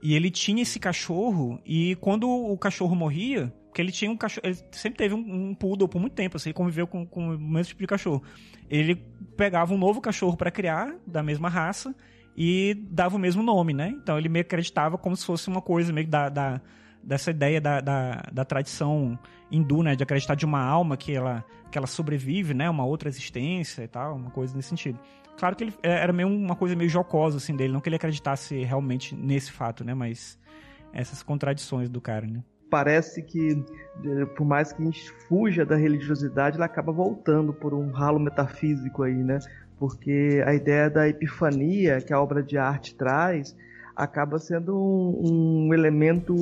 E 0.04 0.14
ele 0.14 0.30
tinha 0.30 0.62
esse 0.62 0.80
cachorro, 0.80 1.60
e 1.66 1.96
quando 1.96 2.30
o 2.30 2.58
cachorro 2.58 2.96
morria, 2.96 3.52
porque 3.78 3.82
ele 3.82 3.92
tinha 3.92 4.10
um 4.10 4.18
cachorro. 4.18 4.46
Ele 4.46 4.58
sempre 4.72 4.98
teve 4.98 5.14
um, 5.14 5.50
um 5.50 5.56
poodle 5.56 5.88
por 5.88 6.00
muito 6.00 6.14
tempo, 6.14 6.36
assim, 6.36 6.50
ele 6.50 6.56
conviveu 6.56 6.88
com, 6.88 7.06
com 7.06 7.36
o 7.36 7.40
mesmo 7.40 7.70
tipo 7.70 7.82
de 7.82 7.88
cachorro. 7.88 8.24
Ele 8.70 8.96
pegava 9.36 9.74
um 9.74 9.78
novo 9.78 10.02
cachorro 10.02 10.36
para 10.36 10.52
criar, 10.52 10.96
da 11.06 11.24
mesma 11.24 11.48
raça, 11.48 11.96
e 12.36 12.76
dava 12.90 13.16
o 13.16 13.20
mesmo 13.20 13.42
nome, 13.42 13.74
né? 13.74 13.90
Então 14.02 14.18
ele 14.18 14.30
meio 14.30 14.42
acreditava 14.42 14.98
como 14.98 15.16
se 15.16 15.26
fosse 15.26 15.48
uma 15.48 15.62
coisa 15.62 15.94
meio 15.94 16.08
da, 16.08 16.30
da 16.30 16.62
dessa 17.04 17.32
ideia 17.32 17.62
da, 17.62 17.80
da, 17.80 18.24
da, 18.34 18.44
tradição 18.44 19.18
hindu, 19.50 19.82
né? 19.82 19.96
De 19.96 20.04
acreditar 20.04 20.36
de 20.36 20.46
uma 20.46 20.62
alma 20.62 20.98
que 20.98 21.14
ela, 21.14 21.46
que 21.72 21.78
ela 21.78 21.88
sobrevive, 21.88 22.54
né? 22.54 22.70
Uma 22.70 22.84
outra 22.84 23.08
existência 23.08 23.84
e 23.84 23.88
tal, 23.88 24.16
uma 24.16 24.30
coisa 24.30 24.56
nesse 24.56 24.70
sentido. 24.70 25.00
Claro 25.38 25.56
que 25.56 25.64
ele 25.64 25.74
é, 25.84 26.04
era 26.04 26.12
meio 26.12 26.28
uma 26.28 26.56
coisa 26.56 26.76
meio 26.76 26.90
jocosa, 26.90 27.38
assim, 27.38 27.56
dele. 27.56 27.74
Não 27.74 27.80
que 27.80 27.90
ele 27.90 27.96
acreditasse 27.96 28.64
realmente 28.64 29.16
nesse 29.16 29.52
fato, 29.52 29.84
né? 29.84 29.94
Mas 29.94 30.38
essas 30.92 31.22
contradições 31.22 31.90
do 31.90 32.02
cara, 32.02 32.26
né? 32.26 32.44
Parece 32.70 33.22
que, 33.22 33.64
por 34.36 34.46
mais 34.46 34.74
que 34.74 34.82
a 34.82 34.86
gente 34.86 35.10
fuja 35.30 35.66
da 35.66 35.76
religiosidade, 35.76 36.58
ela 36.58 36.66
acaba 36.66 36.92
voltando 36.92 37.54
por 37.54 37.74
um 37.74 37.92
ralo 37.92 38.20
metafísico 38.20 39.04
aí, 39.04 39.24
né? 39.24 39.40
Porque 39.80 40.44
a 40.46 40.54
ideia 40.54 40.90
da 40.90 41.08
epifania 41.08 42.02
que 42.02 42.12
a 42.12 42.20
obra 42.20 42.44
de 42.44 42.58
arte 42.58 42.96
traz 42.96 43.56
acaba 43.96 44.38
sendo 44.38 44.76
um, 44.76 45.68
um 45.68 45.74
elemento 45.74 46.36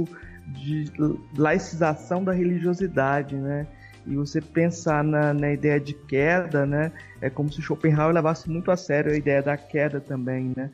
de 0.48 0.92
laicização 1.38 2.24
da 2.24 2.32
religiosidade, 2.32 3.36
né? 3.36 3.68
E 4.08 4.16
você 4.16 4.40
pensar 4.40 5.04
na, 5.04 5.34
na, 5.34 5.52
ideia 5.52 5.80
de 5.80 5.94
queda, 5.94 6.66
né? 6.66 6.92
É 7.22 7.30
como 7.30 7.52
se 7.52 7.62
Schopenhauer 7.62 8.14
levasse 8.14 8.50
muito 8.50 8.70
a 8.70 8.78
sério 8.78 9.12
a 9.12 9.16
ideia 9.16 9.42
da 9.42 9.58
queda 9.58 10.00
também, 10.00 10.54
né? 10.56 10.70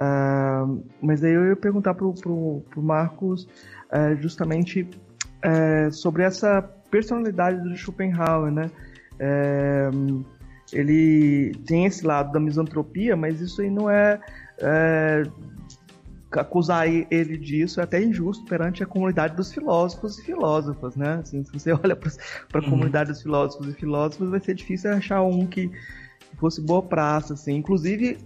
Uh, 0.00 0.84
mas 1.02 1.24
aí 1.24 1.32
eu 1.32 1.48
ia 1.48 1.56
perguntar 1.56 1.94
pro, 1.94 2.14
pro, 2.14 2.62
pro 2.70 2.82
Marcos 2.82 3.48
uh, 3.90 4.14
justamente 4.22 4.88
uh, 5.44 5.92
sobre 5.92 6.22
essa 6.22 6.62
personalidade 6.90 7.60
do 7.60 7.76
Schopenhauer, 7.76 8.52
né? 8.52 8.70
É, 9.18 9.90
ele 10.72 11.52
tem 11.66 11.86
esse 11.86 12.06
lado 12.06 12.32
da 12.32 12.38
misantropia, 12.38 13.16
mas 13.16 13.40
isso 13.40 13.60
aí 13.60 13.70
não 13.70 13.90
é, 13.90 14.20
é 14.60 15.22
acusar 16.32 16.86
ele 16.88 17.38
disso 17.38 17.80
é 17.80 17.84
até 17.84 18.02
injusto 18.02 18.44
perante 18.44 18.82
a 18.82 18.86
comunidade 18.86 19.34
dos 19.34 19.52
filósofos 19.52 20.18
e 20.18 20.24
filósofas, 20.24 20.94
né? 20.94 21.20
Assim, 21.22 21.42
se 21.44 21.52
você 21.52 21.72
olha 21.82 21.96
para 21.96 22.10
a 22.54 22.58
uhum. 22.58 22.70
comunidade 22.70 23.10
dos 23.10 23.22
filósofos 23.22 23.68
e 23.68 23.72
filósofas, 23.72 24.28
vai 24.28 24.40
ser 24.40 24.54
difícil 24.54 24.92
achar 24.92 25.22
um 25.22 25.46
que 25.46 25.70
fosse 26.38 26.60
boa 26.60 26.82
praça, 26.82 27.34
assim. 27.34 27.54
Inclusive, 27.56 28.18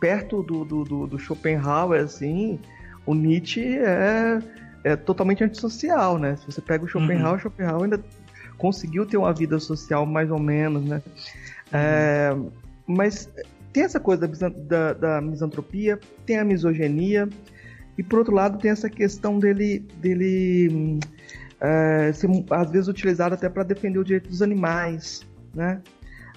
perto 0.00 0.42
do, 0.42 0.64
do, 0.64 0.84
do, 0.84 1.06
do 1.06 1.18
Schopenhauer, 1.18 2.02
assim, 2.02 2.58
o 3.06 3.14
Nietzsche 3.14 3.78
é, 3.78 4.38
é 4.82 4.96
totalmente 4.96 5.44
antissocial, 5.44 6.18
né? 6.18 6.36
Se 6.36 6.46
você 6.46 6.60
pega 6.60 6.84
o 6.84 6.88
Schopenhauer, 6.88 7.34
uhum. 7.34 7.38
Schopenhauer 7.40 7.84
ainda 7.84 8.04
conseguiu 8.58 9.06
ter 9.06 9.16
uma 9.16 9.32
vida 9.32 9.58
social 9.58 10.04
mais 10.06 10.30
ou 10.30 10.38
menos, 10.38 10.84
né? 10.84 11.02
Uhum. 11.06 11.80
É, 11.80 12.36
mas 12.86 13.28
tem 13.74 13.82
essa 13.82 13.98
coisa 13.98 14.28
da, 14.28 14.48
da, 14.48 14.92
da, 14.92 15.20
misantropia, 15.20 15.98
tem 16.24 16.38
a 16.38 16.44
misoginia, 16.44 17.28
e 17.98 18.04
por 18.04 18.20
outro 18.20 18.32
lado 18.32 18.56
tem 18.56 18.70
essa 18.70 18.88
questão 18.88 19.40
dele, 19.40 19.80
dele 19.96 21.00
é, 21.60 22.12
ser 22.12 22.30
às 22.50 22.70
vezes 22.70 22.86
utilizado 22.86 23.34
até 23.34 23.48
para 23.48 23.64
defender 23.64 23.98
o 23.98 24.04
direito 24.04 24.28
dos 24.28 24.42
animais, 24.42 25.26
né? 25.52 25.82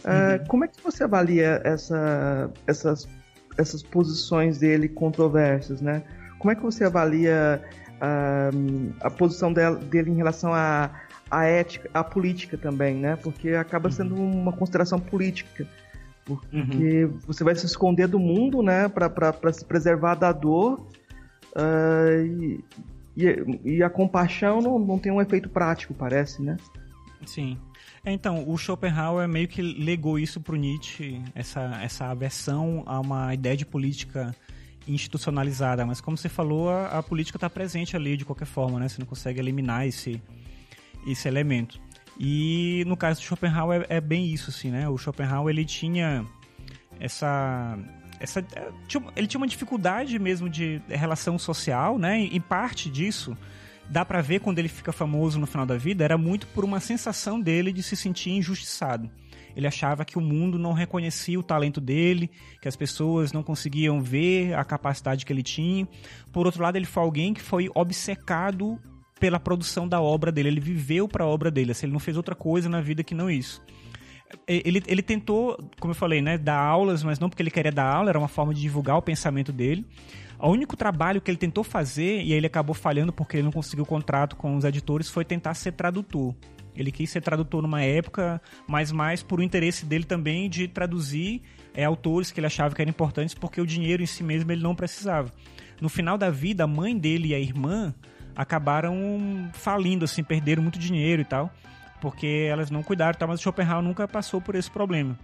É, 0.03 0.37
uhum. 0.37 0.45
como 0.47 0.65
é 0.65 0.67
que 0.67 0.81
você 0.83 1.03
avalia 1.03 1.61
essa, 1.63 2.51
essas, 2.65 3.07
essas 3.55 3.83
posições 3.83 4.57
dele 4.57 4.89
controversas, 4.89 5.79
né? 5.79 6.01
Como 6.39 6.51
é 6.51 6.55
que 6.55 6.63
você 6.63 6.85
avalia 6.85 7.61
uh, 7.97 8.93
a 9.01 9.11
posição 9.11 9.53
dele, 9.53 9.75
dele 9.85 10.09
em 10.09 10.15
relação 10.15 10.53
à 10.53 10.89
a, 11.29 11.39
a, 11.41 11.45
ética, 11.45 11.87
à 11.93 12.03
política 12.03 12.57
também, 12.57 12.95
né? 12.95 13.15
Porque 13.15 13.51
acaba 13.51 13.91
sendo 13.91 14.15
uhum. 14.15 14.41
uma 14.41 14.53
consideração 14.53 14.99
política 14.99 15.67
porque 16.35 17.05
uhum. 17.05 17.19
você 17.25 17.43
vai 17.43 17.55
se 17.55 17.65
esconder 17.65 18.07
do 18.07 18.19
mundo, 18.19 18.61
né, 18.61 18.87
para 18.89 19.53
se 19.53 19.63
preservar 19.63 20.15
da 20.15 20.31
dor. 20.31 20.87
Uh, 21.55 22.25
e, 22.25 22.63
e, 23.15 23.59
e, 23.77 23.83
a 23.83 23.89
compaixão 23.89 24.61
não, 24.61 24.77
não 24.77 24.99
tem 24.99 25.11
um 25.11 25.21
efeito 25.21 25.49
prático, 25.49 25.93
parece, 25.93 26.41
né? 26.41 26.57
Sim. 27.25 27.57
É, 28.05 28.11
então, 28.11 28.47
o 28.47 28.57
Schopenhauer 28.57 29.27
meio 29.27 29.47
que 29.47 29.61
legou 29.61 30.19
isso 30.19 30.39
pro 30.39 30.55
Nietzsche, 30.55 31.21
essa, 31.33 31.79
essa 31.81 32.05
aversão 32.05 32.83
a 32.85 32.99
uma 32.99 33.33
ideia 33.33 33.57
de 33.57 33.65
política 33.65 34.35
institucionalizada. 34.87 35.85
Mas 35.85 35.99
como 35.99 36.15
você 36.15 36.29
falou, 36.29 36.69
a, 36.69 36.99
a 36.99 37.03
política 37.03 37.37
está 37.37 37.49
presente 37.49 37.95
ali 37.95 38.15
de 38.15 38.23
qualquer 38.23 38.45
forma, 38.45 38.79
né? 38.79 38.87
Você 38.87 38.99
não 38.99 39.07
consegue 39.07 39.39
eliminar 39.39 39.87
esse, 39.87 40.21
esse 41.05 41.27
elemento. 41.27 41.79
E 42.19 42.83
no 42.87 42.97
caso 42.97 43.19
do 43.19 43.23
Schopenhauer 43.23 43.85
é, 43.89 43.97
é 43.97 44.01
bem 44.01 44.25
isso, 44.33 44.49
assim, 44.49 44.71
né? 44.71 44.89
O 44.89 44.97
Schopenhauer 44.97 45.53
ele 45.53 45.65
tinha 45.65 46.25
essa 46.99 47.77
essa, 48.19 48.39
é, 48.39 48.71
ele 49.15 49.27
tinha 49.27 49.39
uma 49.39 49.47
dificuldade 49.47 50.17
mesmo 50.17 50.49
de 50.49 50.81
relação 50.87 51.37
social, 51.37 51.99
né? 51.99 52.19
Em 52.19 52.41
parte 52.41 52.89
disso, 52.89 53.37
dá 53.89 54.03
para 54.03 54.21
ver 54.21 54.39
quando 54.39 54.59
ele 54.59 54.67
fica 54.67 54.91
famoso 54.91 55.39
no 55.39 55.47
final 55.47 55.65
da 55.65 55.77
vida, 55.77 56.03
era 56.03 56.17
muito 56.17 56.47
por 56.47 56.65
uma 56.65 56.79
sensação 56.79 57.39
dele 57.39 57.71
de 57.71 57.83
se 57.83 57.95
sentir 57.95 58.31
injustiçado. 58.31 59.09
Ele 59.55 59.65
achava 59.65 60.05
que 60.05 60.19
o 60.19 60.21
mundo 60.21 60.59
não 60.59 60.71
reconhecia 60.71 61.39
o 61.39 61.43
talento 61.43 61.81
dele, 61.81 62.29
que 62.61 62.67
as 62.67 62.75
pessoas 62.75 63.31
não 63.31 63.41
conseguiam 63.41 63.99
ver 63.99 64.53
a 64.53 64.63
capacidade 64.63 65.25
que 65.25 65.33
ele 65.33 65.41
tinha. 65.41 65.87
Por 66.31 66.45
outro 66.45 66.61
lado, 66.61 66.75
ele 66.75 66.85
foi 66.85 67.01
alguém 67.01 67.33
que 67.33 67.41
foi 67.41 67.67
obcecado 67.73 68.79
pela 69.19 69.39
produção 69.39 69.87
da 69.87 70.01
obra 70.01 70.31
dele. 70.31 70.49
Ele 70.49 70.59
viveu 70.59 71.07
para 71.07 71.23
a 71.23 71.27
obra 71.27 71.51
dele. 71.51 71.71
Assim, 71.71 71.85
ele 71.85 71.93
não 71.93 71.99
fez 71.99 72.17
outra 72.17 72.35
coisa 72.35 72.69
na 72.69 72.81
vida 72.81 73.03
que 73.03 73.15
não 73.15 73.29
isso. 73.29 73.61
Ele, 74.45 74.83
ele 74.87 75.01
tentou, 75.01 75.57
como 75.79 75.91
eu 75.91 75.95
falei, 75.95 76.21
né, 76.21 76.37
dar 76.37 76.59
aulas, 76.59 77.03
mas 77.03 77.17
não 77.17 77.29
porque 77.29 77.41
ele 77.41 77.51
queria 77.51 77.71
dar 77.71 77.85
aula, 77.85 78.09
era 78.09 78.19
uma 78.19 78.27
forma 78.27 78.53
de 78.53 78.59
divulgar 78.59 78.97
o 78.97 79.01
pensamento 79.01 79.53
dele. 79.53 79.85
O 80.39 80.49
único 80.49 80.75
trabalho 80.75 81.21
que 81.21 81.31
ele 81.31 81.37
tentou 81.37 81.63
fazer, 81.63 82.21
e 82.21 82.31
aí 82.31 82.33
ele 82.33 82.45
acabou 82.45 82.75
falhando 82.75 83.13
porque 83.13 83.37
ele 83.37 83.43
não 83.43 83.51
conseguiu 83.51 83.85
contrato 83.85 84.35
com 84.35 84.55
os 84.55 84.65
editores, 84.65 85.09
foi 85.09 85.23
tentar 85.23 85.53
ser 85.53 85.71
tradutor. 85.71 86.35
Ele 86.75 86.91
quis 86.91 87.09
ser 87.09 87.21
tradutor 87.21 87.61
numa 87.61 87.81
época, 87.81 88.39
mas 88.67 88.91
mais 88.91 89.23
por 89.23 89.39
o 89.39 89.43
interesse 89.43 89.85
dele 89.85 90.03
também 90.03 90.47
de 90.47 90.67
traduzir 90.67 91.41
é, 91.73 91.83
autores 91.83 92.29
que 92.29 92.39
ele 92.39 92.47
achava 92.47 92.75
que 92.75 92.81
eram 92.81 92.91
importantes, 92.91 93.33
porque 93.33 93.59
o 93.59 93.65
dinheiro 93.65 94.03
em 94.03 94.05
si 94.05 94.23
mesmo 94.23 94.51
ele 94.51 94.61
não 94.61 94.75
precisava. 94.75 95.31
No 95.81 95.89
final 95.89 96.17
da 96.17 96.29
vida, 96.29 96.65
a 96.65 96.67
mãe 96.67 96.95
dele 96.95 97.29
e 97.29 97.35
a 97.35 97.39
irmã 97.39 97.95
acabaram 98.37 99.49
falindo, 99.51 100.05
assim, 100.05 100.23
perderam 100.23 100.61
muito 100.61 100.77
dinheiro 100.77 101.23
e 101.23 101.25
tal, 101.25 101.51
porque 101.99 102.47
elas 102.49 102.69
não 102.69 102.83
cuidaram, 102.83 103.17
tal, 103.17 103.27
mas 103.27 103.39
o 103.39 103.43
Schopenhauer 103.43 103.83
nunca 103.83 104.07
passou 104.07 104.39
por 104.39 104.53
esse 104.53 104.69
problema. 104.69 105.17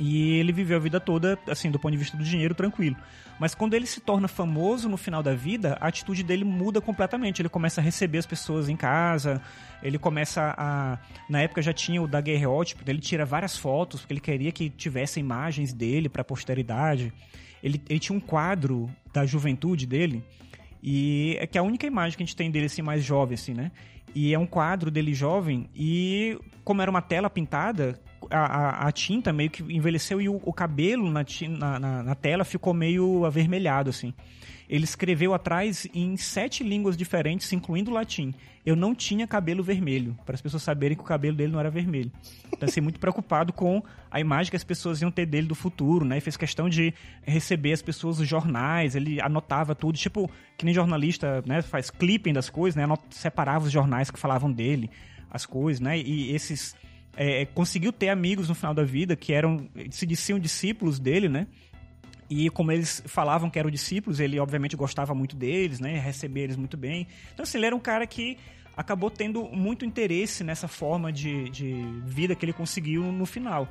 E 0.00 0.38
ele 0.38 0.50
viveu 0.50 0.78
a 0.78 0.80
vida 0.80 0.98
toda, 0.98 1.38
assim, 1.46 1.70
do 1.70 1.78
ponto 1.78 1.92
de 1.92 1.98
vista 1.98 2.16
do 2.16 2.24
dinheiro, 2.24 2.54
tranquilo. 2.54 2.96
Mas 3.38 3.54
quando 3.54 3.74
ele 3.74 3.84
se 3.84 4.00
torna 4.00 4.26
famoso 4.26 4.88
no 4.88 4.96
final 4.96 5.22
da 5.22 5.34
vida, 5.34 5.76
a 5.78 5.88
atitude 5.88 6.22
dele 6.22 6.42
muda 6.42 6.80
completamente. 6.80 7.42
Ele 7.42 7.50
começa 7.50 7.82
a 7.82 7.84
receber 7.84 8.16
as 8.16 8.24
pessoas 8.24 8.70
em 8.70 8.76
casa, 8.76 9.42
ele 9.82 9.98
começa 9.98 10.54
a. 10.56 10.98
Na 11.28 11.42
época 11.42 11.60
já 11.60 11.74
tinha 11.74 12.00
o 12.00 12.08
daguerreótipo, 12.08 12.82
ele 12.86 13.00
tira 13.00 13.26
várias 13.26 13.58
fotos, 13.58 14.00
porque 14.00 14.14
ele 14.14 14.20
queria 14.20 14.52
que 14.52 14.70
tivesse 14.70 15.20
imagens 15.20 15.74
dele 15.74 16.08
para 16.08 16.22
a 16.22 16.24
posteridade. 16.24 17.12
Ele, 17.62 17.82
ele 17.88 17.98
tinha 17.98 18.16
um 18.16 18.20
quadro 18.20 18.90
da 19.12 19.26
juventude 19.26 19.86
dele 19.86 20.24
e 20.86 21.38
é 21.40 21.46
que 21.46 21.56
a 21.56 21.62
única 21.62 21.86
imagem 21.86 22.14
que 22.14 22.22
a 22.22 22.26
gente 22.26 22.36
tem 22.36 22.50
dele 22.50 22.66
assim 22.66 22.82
mais 22.82 23.02
jovem 23.02 23.36
assim, 23.36 23.54
né? 23.54 23.72
E 24.14 24.34
é 24.34 24.38
um 24.38 24.44
quadro 24.44 24.90
dele 24.90 25.14
jovem 25.14 25.66
e 25.74 26.38
como 26.62 26.82
era 26.82 26.90
uma 26.90 27.00
tela 27.00 27.30
pintada, 27.30 27.98
a, 28.30 28.84
a, 28.84 28.88
a 28.88 28.92
tinta 28.92 29.32
meio 29.32 29.48
que 29.48 29.62
envelheceu 29.62 30.20
e 30.20 30.28
o, 30.28 30.38
o 30.44 30.52
cabelo 30.52 31.10
na, 31.10 31.24
na, 31.78 32.02
na, 32.02 32.14
tela 32.14 32.44
ficou 32.44 32.74
meio 32.74 33.24
avermelhado 33.24 33.88
assim. 33.88 34.12
Ele 34.68 34.84
escreveu 34.84 35.32
atrás 35.32 35.88
em 35.94 36.18
sete 36.18 36.62
línguas 36.62 36.98
diferentes, 36.98 37.50
incluindo 37.52 37.90
o 37.90 37.94
latim. 37.94 38.34
Eu 38.64 38.74
não 38.74 38.94
tinha 38.94 39.26
cabelo 39.26 39.62
vermelho, 39.62 40.16
para 40.24 40.34
as 40.34 40.40
pessoas 40.40 40.62
saberem 40.62 40.96
que 40.96 41.02
o 41.02 41.06
cabelo 41.06 41.36
dele 41.36 41.52
não 41.52 41.60
era 41.60 41.70
vermelho. 41.70 42.10
Então, 42.46 42.66
assim, 42.66 42.80
muito 42.80 42.98
preocupado 42.98 43.52
com 43.52 43.82
a 44.10 44.18
imagem 44.20 44.50
que 44.50 44.56
as 44.56 44.64
pessoas 44.64 45.02
iam 45.02 45.10
ter 45.10 45.26
dele 45.26 45.46
do 45.46 45.54
futuro, 45.54 46.04
né? 46.04 46.16
E 46.16 46.20
fez 46.20 46.36
questão 46.36 46.68
de 46.68 46.94
receber 47.22 47.72
as 47.72 47.82
pessoas 47.82 48.18
os 48.20 48.26
jornais, 48.26 48.94
ele 48.96 49.20
anotava 49.20 49.74
tudo, 49.74 49.98
tipo, 49.98 50.30
que 50.56 50.64
nem 50.64 50.72
jornalista, 50.72 51.42
né? 51.46 51.60
Faz 51.60 51.90
clipping 51.90 52.32
das 52.32 52.48
coisas, 52.48 52.76
né? 52.76 52.86
Separava 53.10 53.66
os 53.66 53.72
jornais 53.72 54.10
que 54.10 54.18
falavam 54.18 54.50
dele, 54.50 54.90
as 55.30 55.44
coisas, 55.44 55.80
né? 55.80 55.98
E 55.98 56.34
esses... 56.34 56.74
É, 57.16 57.44
conseguiu 57.44 57.92
ter 57.92 58.08
amigos 58.08 58.48
no 58.48 58.56
final 58.56 58.74
da 58.74 58.82
vida 58.82 59.14
que 59.14 59.32
eram 59.32 59.68
se 59.88 60.04
diziam 60.04 60.36
discípulos 60.36 60.98
dele, 60.98 61.28
né? 61.28 61.46
E 62.36 62.50
como 62.50 62.72
eles 62.72 63.00
falavam 63.06 63.48
que 63.48 63.60
eram 63.60 63.70
discípulos, 63.70 64.18
ele 64.18 64.40
obviamente 64.40 64.74
gostava 64.74 65.14
muito 65.14 65.36
deles, 65.36 65.78
né? 65.78 66.00
Recebia 66.00 66.42
eles 66.42 66.56
muito 66.56 66.76
bem. 66.76 67.06
Então, 67.32 67.44
assim, 67.44 67.58
ele 67.58 67.66
era 67.66 67.76
um 67.76 67.78
cara 67.80 68.04
que 68.08 68.36
acabou 68.76 69.08
tendo 69.08 69.44
muito 69.44 69.84
interesse 69.84 70.42
nessa 70.42 70.66
forma 70.66 71.12
de, 71.12 71.48
de 71.50 71.74
vida 72.04 72.34
que 72.34 72.44
ele 72.44 72.52
conseguiu 72.52 73.04
no 73.04 73.24
final. 73.24 73.68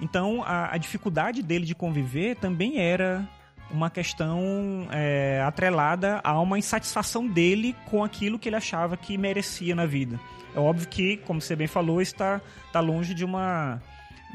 Então, 0.00 0.42
a, 0.42 0.72
a 0.72 0.78
dificuldade 0.78 1.42
dele 1.42 1.66
de 1.66 1.74
conviver 1.74 2.36
também 2.36 2.78
era 2.78 3.28
uma 3.70 3.90
questão 3.90 4.88
é, 4.90 5.42
atrelada 5.46 6.22
a 6.24 6.40
uma 6.40 6.58
insatisfação 6.58 7.26
dele 7.26 7.76
com 7.90 8.02
aquilo 8.02 8.38
que 8.38 8.48
ele 8.48 8.56
achava 8.56 8.96
que 8.96 9.18
merecia 9.18 9.74
na 9.74 9.84
vida. 9.84 10.18
É 10.56 10.58
óbvio 10.58 10.88
que, 10.88 11.18
como 11.18 11.42
você 11.42 11.54
bem 11.54 11.66
falou, 11.66 12.00
está, 12.00 12.40
está 12.68 12.80
longe 12.80 13.12
de 13.12 13.22
uma 13.22 13.82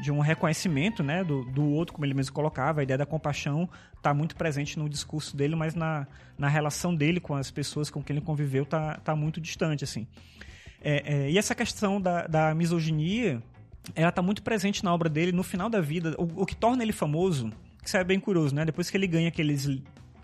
de 0.00 0.10
um 0.10 0.20
reconhecimento 0.20 1.02
né, 1.02 1.22
do, 1.22 1.44
do 1.44 1.64
outro, 1.64 1.94
como 1.94 2.04
ele 2.04 2.14
mesmo 2.14 2.32
colocava. 2.32 2.80
A 2.80 2.82
ideia 2.82 2.98
da 2.98 3.06
compaixão 3.06 3.68
está 3.96 4.12
muito 4.12 4.36
presente 4.36 4.78
no 4.78 4.88
discurso 4.88 5.36
dele, 5.36 5.54
mas 5.54 5.74
na, 5.74 6.06
na 6.36 6.48
relação 6.48 6.94
dele 6.94 7.20
com 7.20 7.34
as 7.34 7.50
pessoas 7.50 7.90
com 7.90 8.02
quem 8.02 8.16
ele 8.16 8.24
conviveu 8.24 8.64
está 8.64 8.96
tá 8.98 9.14
muito 9.14 9.40
distante. 9.40 9.84
assim. 9.84 10.06
É, 10.82 11.26
é, 11.26 11.30
e 11.30 11.38
essa 11.38 11.54
questão 11.54 12.00
da, 12.00 12.26
da 12.26 12.54
misoginia, 12.54 13.42
ela 13.94 14.10
está 14.10 14.20
muito 14.20 14.42
presente 14.42 14.84
na 14.84 14.92
obra 14.92 15.08
dele 15.08 15.32
no 15.32 15.42
final 15.42 15.70
da 15.70 15.80
vida. 15.80 16.14
O, 16.18 16.42
o 16.42 16.46
que 16.46 16.56
torna 16.56 16.82
ele 16.82 16.92
famoso, 16.92 17.50
que 17.82 17.88
isso 17.88 17.96
é 17.96 18.04
bem 18.04 18.20
curioso, 18.20 18.54
né? 18.54 18.64
Depois 18.64 18.90
que 18.90 18.96
ele 18.96 19.06
ganha 19.06 19.28
aqueles 19.28 19.68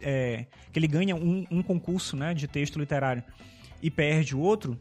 é, 0.02 0.46
que 0.72 0.78
ele 0.78 0.86
ganha 0.86 1.14
um, 1.14 1.46
um 1.50 1.62
concurso 1.62 2.16
né, 2.16 2.34
de 2.34 2.46
texto 2.48 2.78
literário 2.78 3.22
e 3.82 3.90
perde 3.90 4.34
o 4.34 4.40
outro, 4.40 4.78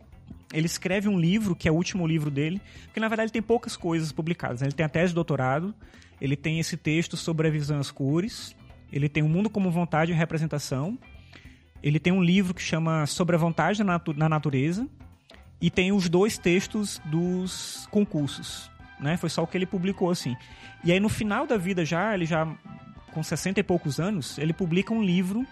ele 0.53 0.65
escreve 0.65 1.07
um 1.07 1.19
livro, 1.19 1.55
que 1.55 1.67
é 1.67 1.71
o 1.71 1.75
último 1.75 2.07
livro 2.07 2.31
dele, 2.31 2.61
que 2.93 2.99
na 2.99 3.07
verdade 3.07 3.27
ele 3.27 3.33
tem 3.33 3.41
poucas 3.41 3.77
coisas 3.77 4.11
publicadas. 4.11 4.61
Né? 4.61 4.67
Ele 4.67 4.75
tem 4.75 4.85
a 4.85 4.89
tese 4.89 5.09
de 5.09 5.15
doutorado, 5.15 5.73
ele 6.19 6.35
tem 6.35 6.59
esse 6.59 6.75
texto 6.75 7.15
sobre 7.15 7.47
a 7.47 7.51
visão 7.51 7.79
às 7.79 7.91
cores, 7.91 8.55
ele 8.91 9.07
tem 9.07 9.23
o 9.23 9.29
mundo 9.29 9.49
como 9.49 9.69
vontade 9.69 10.11
e 10.11 10.15
representação, 10.15 10.97
ele 11.81 11.99
tem 11.99 12.11
um 12.11 12.21
livro 12.21 12.53
que 12.53 12.61
chama 12.61 13.05
Sobre 13.05 13.35
a 13.35 13.39
Vontade 13.39 13.83
na 13.83 14.29
Natureza, 14.29 14.87
e 15.61 15.69
tem 15.69 15.91
os 15.91 16.09
dois 16.09 16.37
textos 16.37 17.01
dos 17.05 17.87
concursos. 17.91 18.71
Né? 18.99 19.17
Foi 19.17 19.29
só 19.29 19.43
o 19.43 19.47
que 19.47 19.57
ele 19.57 19.65
publicou 19.65 20.09
assim. 20.09 20.35
E 20.83 20.91
aí 20.91 20.99
no 20.99 21.09
final 21.09 21.45
da 21.45 21.57
vida 21.57 21.85
já, 21.85 22.13
ele 22.13 22.25
já 22.25 22.47
com 23.11 23.23
60 23.23 23.59
e 23.59 23.63
poucos 23.63 23.99
anos, 23.99 24.37
ele 24.37 24.53
publica 24.53 24.93
um 24.93 25.03
livro 25.03 25.45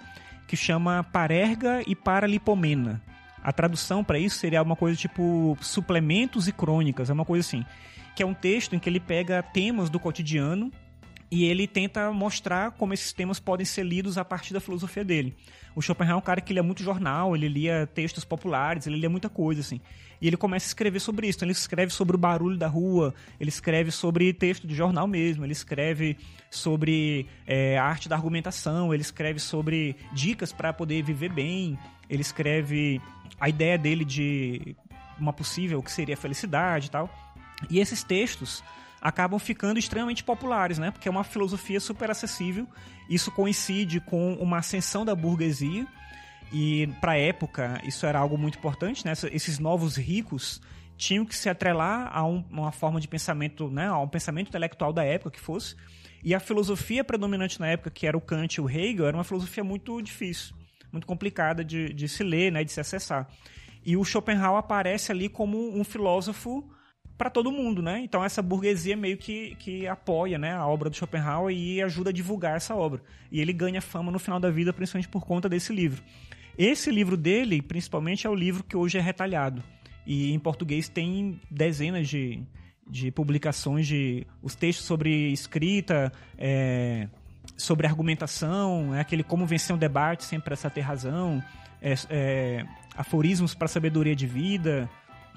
que 0.48 0.56
chama 0.56 1.04
Parerga 1.04 1.84
e 1.86 1.96
Paralipomena. 1.96 3.02
A 3.44 3.52
tradução 3.52 4.04
para 4.04 4.20
isso 4.20 4.38
seria 4.38 4.62
uma 4.62 4.76
coisa 4.76 4.98
tipo 4.98 5.58
suplementos 5.62 6.48
e 6.48 6.52
crônicas, 6.52 7.10
é 7.10 7.14
uma 7.14 7.26
coisa 7.26 7.48
assim, 7.48 7.66
que 8.16 8.24
é 8.24 8.26
um 8.26 8.34
texto 8.34 8.76
em 8.76 8.80
que 8.80 8.90
ele 8.90 9.00
pega 9.00 9.42
temas 9.42 9.90
do 9.90 10.00
cotidiano 10.00 10.72
e 11.30 11.46
ele 11.46 11.68
tenta 11.68 12.12
mostrar 12.12 12.72
como 12.72 12.94
esses 12.94 13.12
temas 13.12 13.40
podem 13.40 13.66
ser 13.66 13.84
lidos 13.84 14.18
a 14.18 14.24
partir 14.24 14.54
da 14.54 14.60
filosofia 14.60 15.04
dele. 15.04 15.36
O 15.76 15.82
Schopenhauer 15.82 16.16
é 16.16 16.18
um 16.18 16.26
cara 16.26 16.42
que 16.42 16.54
lia 16.54 16.64
muito 16.64 16.82
jornal, 16.82 17.36
ele 17.36 17.48
lia 17.48 17.86
textos 17.86 18.24
populares, 18.24 18.88
ele 18.88 18.98
lia 18.98 19.10
muita 19.10 19.30
coisa, 19.30 19.62
assim. 19.62 19.80
E 20.20 20.28
ele 20.28 20.38
começa 20.38 20.66
a 20.66 20.70
escrever 20.70 21.00
sobre 21.00 21.28
isso. 21.28 21.38
Então, 21.38 21.46
ele 21.46 21.52
escreve 21.52 21.92
sobre 21.92 22.16
o 22.16 22.20
barulho 22.20 22.58
da 22.58 22.68
rua, 22.68 23.14
ele 23.40 23.50
escreve 23.50 23.92
sobre 23.92 24.34
texto 24.34 24.66
de 24.66 24.74
jornal 24.74 25.06
mesmo, 25.06 25.46
ele 25.46 25.52
escreve 25.52 26.18
sobre 26.50 27.28
é, 27.46 27.78
arte 27.78 28.10
da 28.10 28.16
argumentação, 28.16 28.94
ele 28.94 29.02
escreve 29.02 29.40
sobre 29.40 29.96
dicas 30.14 30.52
para 30.52 30.74
poder 30.74 31.04
viver 31.04 31.32
bem, 31.32 31.78
ele 32.10 32.22
escreve 32.22 33.02
a 33.40 33.50
ideia 33.50 33.78
dele 33.78 34.04
de 34.04 34.76
uma 35.20 35.34
possível 35.34 35.84
que 35.84 35.92
seria 35.92 36.16
a 36.16 36.18
felicidade 36.18 36.88
e 36.88 36.90
tal. 36.90 37.10
E 37.70 37.80
esses 37.80 38.04
textos 38.04 38.64
acabam 39.02 39.40
ficando 39.40 39.80
extremamente 39.80 40.24
populares, 40.24 40.78
né? 40.78 40.92
Porque 40.92 41.08
é 41.08 41.12
uma 41.12 41.24
filosofia 41.24 41.80
super 41.80 42.10
acessível. 42.10 42.68
Isso 43.10 43.32
coincide 43.32 44.00
com 44.00 44.34
uma 44.36 44.58
ascensão 44.58 45.06
da 45.06 45.16
burguesia 45.16 45.88
e 46.52 46.88
para 47.02 47.14
a 47.14 47.18
época 47.18 47.80
isso 47.84 48.06
era 48.06 48.20
algo 48.20 48.38
muito 48.38 48.58
importante, 48.58 49.06
né? 49.06 49.14
Esses 49.32 49.60
novos 49.60 49.96
ricos 49.98 50.62
tinham 50.98 51.26
que 51.26 51.36
se 51.36 51.48
atrelar 51.48 52.10
a 52.12 52.26
um, 52.26 52.44
uma 52.50 52.72
forma 52.72 53.00
de 53.00 53.08
pensamento, 53.08 53.70
né? 53.70 53.88
A 53.88 54.00
um 54.00 54.08
pensamento 54.08 54.48
intelectual 54.48 54.92
da 54.92 55.04
época 55.04 55.32
que 55.32 55.40
fosse. 55.40 55.76
E 56.24 56.34
a 56.34 56.40
filosofia 56.40 57.04
predominante 57.04 57.60
na 57.60 57.68
época, 57.68 57.92
que 57.92 58.08
era 58.08 58.18
o 58.18 58.22
Kant 58.22 58.56
e 58.56 58.62
o 58.62 58.70
Hegel, 58.70 59.06
era 59.06 59.16
uma 59.16 59.24
filosofia 59.24 59.64
muito 59.64 60.02
difícil, 60.02 60.56
muito 60.92 61.06
complicada 61.06 61.64
de, 61.64 61.94
de 61.94 62.08
se 62.08 62.24
ler, 62.24 62.52
né? 62.52 62.64
De 62.64 62.72
se 62.72 62.80
acessar. 62.80 63.28
E 63.86 63.96
o 63.96 64.04
Schopenhauer 64.04 64.60
aparece 64.60 65.12
ali 65.12 65.30
como 65.30 65.78
um 65.78 65.84
filósofo 65.84 66.68
para 67.18 67.30
todo 67.30 67.52
mundo, 67.52 67.82
né? 67.82 68.00
Então 68.00 68.24
essa 68.24 68.42
burguesia 68.42 68.96
meio 68.96 69.18
que, 69.18 69.56
que 69.56 69.88
apoia, 69.88 70.38
né, 70.38 70.54
a 70.54 70.66
obra 70.68 70.90
do 70.90 70.96
Schopenhauer 70.96 71.56
e 71.56 71.82
ajuda 71.82 72.12
a 72.12 72.14
divulgar 72.14 72.56
essa 72.56 72.76
obra. 72.76 73.02
E 73.32 73.42
ele 73.42 73.52
ganha 73.52 73.82
fama 73.82 74.12
no 74.12 74.20
final 74.20 74.40
da 74.40 74.52
vida, 74.52 74.72
principalmente 74.72 75.10
por 75.10 75.26
conta 75.26 75.50
desse 75.50 75.74
livro. 75.74 76.04
Esse 76.58 76.92
livro 76.92 77.18
dele, 77.18 77.62
principalmente, 77.62 78.26
é 78.26 78.30
o 78.30 78.36
livro 78.36 78.64
que 78.64 78.78
hoje 78.78 78.98
é 78.98 79.02
retalhado. 79.02 79.64
E 80.06 80.32
em 80.32 80.40
português 80.40 80.88
tem 80.88 81.40
dezenas 81.50 82.08
de, 82.08 82.42
de 82.88 83.12
publicações 83.12 83.86
de 83.88 84.26
os 84.42 84.56
textos 84.56 84.86
sobre 84.86 85.32
escrita, 85.32 86.12
é, 86.38 87.08
sobre 87.56 87.88
argumentação, 87.88 88.96
é 88.96 89.02
aquele 89.02 89.24
como 89.24 89.46
vencer 89.46 89.76
um 89.76 89.80
debate 89.80 90.24
sem 90.24 90.40
precisar 90.40 90.70
ter 90.70 90.82
razão, 90.82 91.44
é, 91.82 91.94
é, 92.10 92.66
aforismos 92.96 93.54
para 93.54 93.68
sabedoria 93.68 94.16
de 94.16 94.26
vida, 94.26 94.90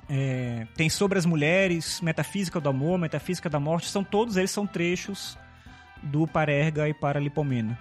é, 0.09 0.67
tem 0.77 0.89
sobre 0.89 1.19
as 1.19 1.27
mulheres, 1.27 2.01
metafísica 2.01 2.61
do 2.61 2.69
amor, 2.69 2.99
metafísica 2.99 3.49
da 3.49 3.61
morte, 3.61 3.89
são 3.89 4.03
todos 4.03 4.37
eles 4.37 4.51
são 4.51 4.67
trechos 4.67 5.39
do 6.03 6.27
Parerga 6.27 6.89
e 6.89 6.95
Paralipomena. 6.95 7.79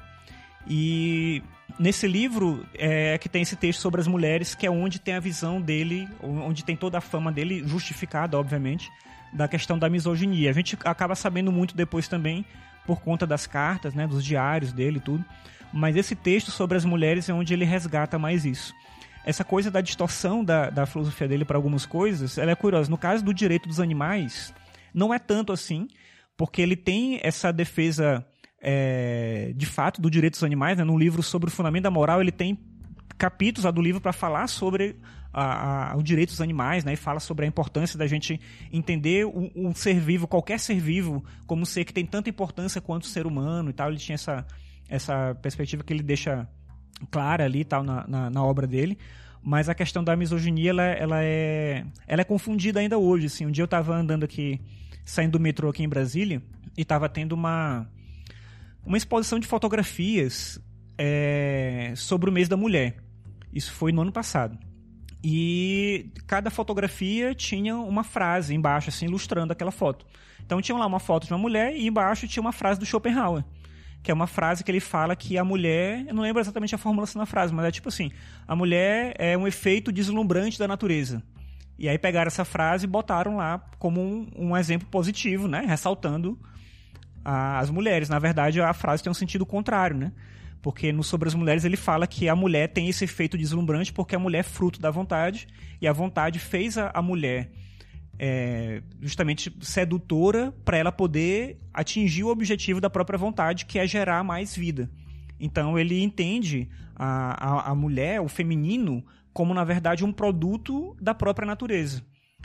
E 0.68 1.42
nesse 1.80 2.08
livro 2.08 2.66
é 2.76 3.18
que 3.18 3.30
tem 3.30 3.42
esse 3.42 3.56
texto 3.56 3.80
sobre 3.80 4.02
as 4.02 4.08
mulheres, 4.08 4.54
que 4.54 4.66
é 4.66 4.72
onde 4.72 5.00
tem 5.00 5.16
a 5.16 5.20
visão 5.20 5.62
dele, 5.62 6.08
onde 6.22 6.64
tem 6.64 6.76
toda 6.76 6.98
a 6.98 7.02
fama 7.02 7.32
dele, 7.32 7.64
justificada, 7.66 8.38
obviamente, 8.38 8.92
da 9.34 9.48
questão 9.48 9.80
da 9.80 9.90
misoginia. 9.90 10.50
A 10.50 10.54
gente 10.54 10.78
acaba 10.84 11.16
sabendo 11.16 11.52
muito 11.52 11.76
depois 11.76 12.08
também, 12.08 12.46
por 12.86 13.02
conta 13.02 13.26
das 13.26 13.48
cartas, 13.48 13.94
né, 13.94 14.06
dos 14.06 14.24
diários 14.24 14.74
dele 14.74 14.98
e 14.98 15.02
tudo. 15.02 15.26
Mas 15.72 15.96
esse 15.96 16.16
texto 16.16 16.52
sobre 16.52 16.78
as 16.78 16.84
mulheres 16.84 17.30
é 17.30 17.34
onde 17.34 17.54
ele 17.54 17.66
resgata 17.66 18.20
mais 18.20 18.46
isso 18.46 18.74
essa 19.30 19.44
coisa 19.44 19.70
da 19.70 19.80
distorção 19.80 20.44
da, 20.44 20.72
da 20.72 20.88
filosofia 20.88 21.28
dele 21.28 21.46
para 21.46 21.56
algumas 21.56 21.86
coisas, 21.86 22.40
ela 22.40 22.50
é 22.50 22.56
curiosa. 22.56 22.90
No 22.90 22.98
caso 22.98 23.24
do 23.24 23.32
direito 23.32 23.70
dos 23.70 23.80
animais, 23.80 24.52
não 24.92 25.14
é 25.14 25.20
tanto 25.20 25.54
assim, 25.54 25.88
porque 26.36 26.64
ele 26.64 26.76
tem 26.76 27.20
essa 27.22 27.54
defesa 27.54 28.26
é, 28.60 29.54
de 29.56 29.68
fato 29.68 30.02
do 30.02 30.10
direito 30.10 30.34
dos 30.34 30.44
animais, 30.44 30.80
né? 30.80 30.84
no 30.84 30.98
livro 30.98 31.22
sobre 31.22 31.48
o 31.48 31.52
fundamento 31.52 31.84
da 31.84 31.92
moral, 31.92 32.22
ele 32.22 32.32
tem 32.32 32.58
capítulos 33.20 33.66
lá 33.66 33.72
do 33.72 33.84
livro 33.84 34.02
para 34.02 34.12
falar 34.12 34.48
sobre 34.48 34.96
a, 35.32 35.92
a, 35.92 35.96
o 35.96 36.02
direito 36.02 36.30
dos 36.30 36.42
animais, 36.42 36.84
né? 36.84 36.94
E 36.94 36.96
fala 36.96 37.20
sobre 37.20 37.46
a 37.46 37.48
importância 37.48 38.00
da 38.00 38.08
gente 38.08 38.42
entender 38.72 39.28
um, 39.28 39.52
um, 39.56 39.76
ser 39.76 40.00
vivo, 40.00 40.28
qualquer 40.28 40.60
ser 40.60 40.80
vivo, 40.80 41.24
como 41.46 41.62
um 41.62 41.66
ser 41.66 41.86
que 41.86 41.94
tem 41.94 42.04
tanta 42.04 42.32
importância 42.32 42.82
quanto 42.82 43.04
o 43.04 43.08
ser 43.08 43.28
humano 43.28 43.70
e 43.70 43.74
tal. 43.74 43.90
Ele 43.90 44.00
tinha 44.00 44.16
essa, 44.16 44.44
essa 44.90 45.36
perspectiva 45.36 45.84
que 45.84 45.94
ele 45.94 46.02
deixa 46.02 46.48
clara 47.12 47.46
ali 47.46 47.64
tal 47.64 47.84
na, 47.84 48.06
na, 48.08 48.30
na, 48.30 48.44
obra 48.44 48.68
dele 48.68 48.98
mas 49.42 49.70
a 49.70 49.76
questão 49.76 50.04
da 50.04 50.16
misoginia 50.16 50.70
ela, 50.70 50.84
ela 50.84 51.24
é 51.24 51.86
ela 52.08 52.22
é 52.22 52.26
confundida 52.26 52.80
ainda 52.80 52.98
hoje 52.98 53.28
assim. 53.28 53.46
Um 53.46 53.52
dia 53.52 53.62
eu 53.62 53.66
estava 53.66 53.96
andando 53.96 54.24
aqui 54.24 54.60
saindo 55.06 55.34
do 55.34 55.40
metrô 55.40 55.70
aqui 55.70 55.82
em 55.82 55.90
Brasília 55.90 56.42
e 56.78 56.82
estava 56.82 57.08
tendo 57.08 57.34
uma 57.34 57.88
uma 58.86 58.98
exposição 58.98 59.40
de 59.40 59.48
fotografias 59.48 60.60
é, 60.98 61.94
sobre 61.96 62.30
o 62.30 62.34
mês 62.34 62.48
da 62.50 62.58
mulher. 62.58 62.98
Isso 63.54 63.72
foi 63.72 63.92
no 63.92 64.02
ano 64.02 64.12
passado. 64.12 64.58
E 65.24 66.12
cada 66.28 66.50
fotografia 66.50 67.34
tinha 67.34 67.78
uma 67.78 68.04
frase 68.04 68.54
embaixo 68.54 68.90
assim 68.90 69.06
ilustrando 69.06 69.54
aquela 69.54 69.72
foto. 69.72 70.06
Então 70.46 70.62
tinha 70.62 70.78
lá 70.78 70.86
uma 70.86 71.00
foto 71.00 71.28
de 71.28 71.34
uma 71.34 71.40
mulher 71.40 71.76
e 71.76 71.88
embaixo 71.88 72.28
tinha 72.28 72.42
uma 72.42 72.52
frase 72.52 72.80
do 72.80 72.86
Schopenhauer 72.86 73.44
que 74.02 74.12
é 74.12 74.14
uma 74.14 74.28
frase 74.28 74.64
que 74.64 74.72
ele 74.72 74.80
fala 74.80 75.16
que 75.16 75.38
a 75.38 75.44
mulher, 75.44 76.06
eu 76.08 76.14
não 76.14 76.24
lembro 76.24 76.42
exatamente 76.42 76.74
a 76.74 76.78
formulação 76.78 77.20
da 77.20 77.26
frase, 77.26 77.54
mas 77.54 77.66
é 77.66 77.72
tipo 77.72 77.90
assim, 77.90 78.12
a 78.48 78.56
mulher 78.56 79.14
é 79.18 79.38
um 79.38 79.48
efeito 79.48 79.92
deslumbrante 79.92 80.58
da 80.58 80.68
natureza. 80.68 81.22
E 81.78 81.88
aí 81.88 81.98
pegaram 81.98 82.28
essa 82.28 82.44
frase 82.44 82.86
e 82.86 82.88
botaram 82.88 83.38
lá 83.38 83.60
como 83.78 84.02
um, 84.02 84.28
um 84.36 84.58
exemplo 84.58 84.88
positivo, 84.90 85.48
né, 85.48 85.64
ressaltando 85.66 86.38
a, 87.24 87.60
as 87.60 87.70
mulheres. 87.70 88.10
Na 88.10 88.20
verdade, 88.20 88.62
a 88.62 88.74
frase 88.74 89.04
tem 89.04 89.12
um 89.12 89.14
sentido 89.14 89.46
contrário, 89.46 89.96
né? 89.96 90.12
Porque 90.62 90.92
no 90.92 91.04
Sobre 91.04 91.30
as 91.30 91.36
Mulheres 91.36 91.64
ele 91.64 91.78
fala 91.78 92.06
que 92.06 92.28
a 92.28 92.36
mulher 92.36 92.68
tem 92.68 92.90
esse 92.90 93.06
efeito 93.06 93.38
deslumbrante 93.38 93.94
porque 93.94 94.14
a 94.14 94.20
mulher 94.20 94.40
é 94.40 94.44
fruto 94.44 94.82
da 94.82 94.92
vontade 94.92 95.48
e 95.82 95.88
a 95.88 95.94
vontade 95.94 96.38
fez 96.38 96.78
a, 96.78 96.92
a 96.94 97.02
mulher 97.02 97.50
é, 98.20 98.84
justamente 99.02 99.56
sedutora 99.62 100.54
para 100.66 100.78
ela 100.78 100.92
poder 100.92 101.58
atingir 101.74 102.26
o 102.26 102.28
objetivo 102.28 102.82
da 102.82 102.90
própria 102.90 103.18
vontade, 103.18 103.66
que 103.66 103.80
é 103.80 103.88
gerar 103.88 104.24
mais 104.24 104.56
vida. 104.56 104.90
Então 105.40 105.80
ele 105.80 106.04
entende 106.04 106.70
a, 106.96 107.70
a, 107.70 107.72
a 107.72 107.76
mulher, 107.76 108.20
o 108.20 108.28
feminino, 108.28 109.04
como 109.32 109.54
na 109.54 109.64
verdade 109.64 110.04
um 110.04 110.12
produto 110.12 110.98
da 111.00 111.14
própria 111.14 111.48
natureza. 111.48 112.04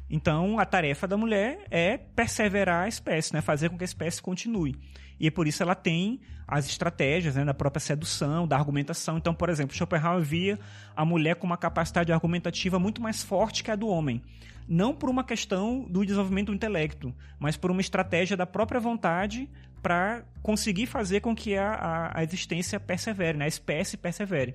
Então, 0.08 0.58
a 0.58 0.66
tarefa 0.66 1.08
da 1.08 1.16
mulher 1.16 1.66
é 1.70 1.96
perseverar 1.96 2.84
a 2.84 2.88
espécie, 2.88 3.32
né? 3.32 3.40
fazer 3.40 3.70
com 3.70 3.76
que 3.76 3.84
a 3.84 3.86
espécie 3.86 4.20
continue. 4.22 4.76
E 5.18 5.26
é 5.26 5.30
por 5.30 5.46
isso 5.46 5.62
ela 5.62 5.74
tem 5.74 6.20
as 6.46 6.66
estratégias 6.66 7.36
né? 7.36 7.44
da 7.44 7.54
própria 7.54 7.80
sedução, 7.80 8.46
da 8.46 8.56
argumentação. 8.56 9.16
Então, 9.16 9.34
por 9.34 9.48
exemplo, 9.48 9.74
Schopenhauer 9.74 10.22
via 10.22 10.58
a 10.94 11.04
mulher 11.04 11.36
com 11.36 11.46
uma 11.46 11.56
capacidade 11.56 12.12
argumentativa 12.12 12.78
muito 12.78 13.00
mais 13.00 13.22
forte 13.22 13.64
que 13.64 13.70
a 13.70 13.76
do 13.76 13.88
homem. 13.88 14.22
Não 14.66 14.94
por 14.94 15.10
uma 15.10 15.24
questão 15.24 15.84
do 15.88 16.04
desenvolvimento 16.04 16.46
do 16.46 16.54
intelecto, 16.54 17.14
mas 17.38 17.56
por 17.56 17.70
uma 17.70 17.80
estratégia 17.80 18.36
da 18.36 18.46
própria 18.46 18.80
vontade 18.80 19.48
para 19.82 20.24
conseguir 20.42 20.86
fazer 20.86 21.20
com 21.20 21.34
que 21.34 21.56
a, 21.56 21.74
a, 21.74 22.20
a 22.20 22.22
existência 22.22 22.80
persevere, 22.80 23.36
né? 23.36 23.44
a 23.44 23.48
espécie 23.48 23.96
persevere. 23.98 24.54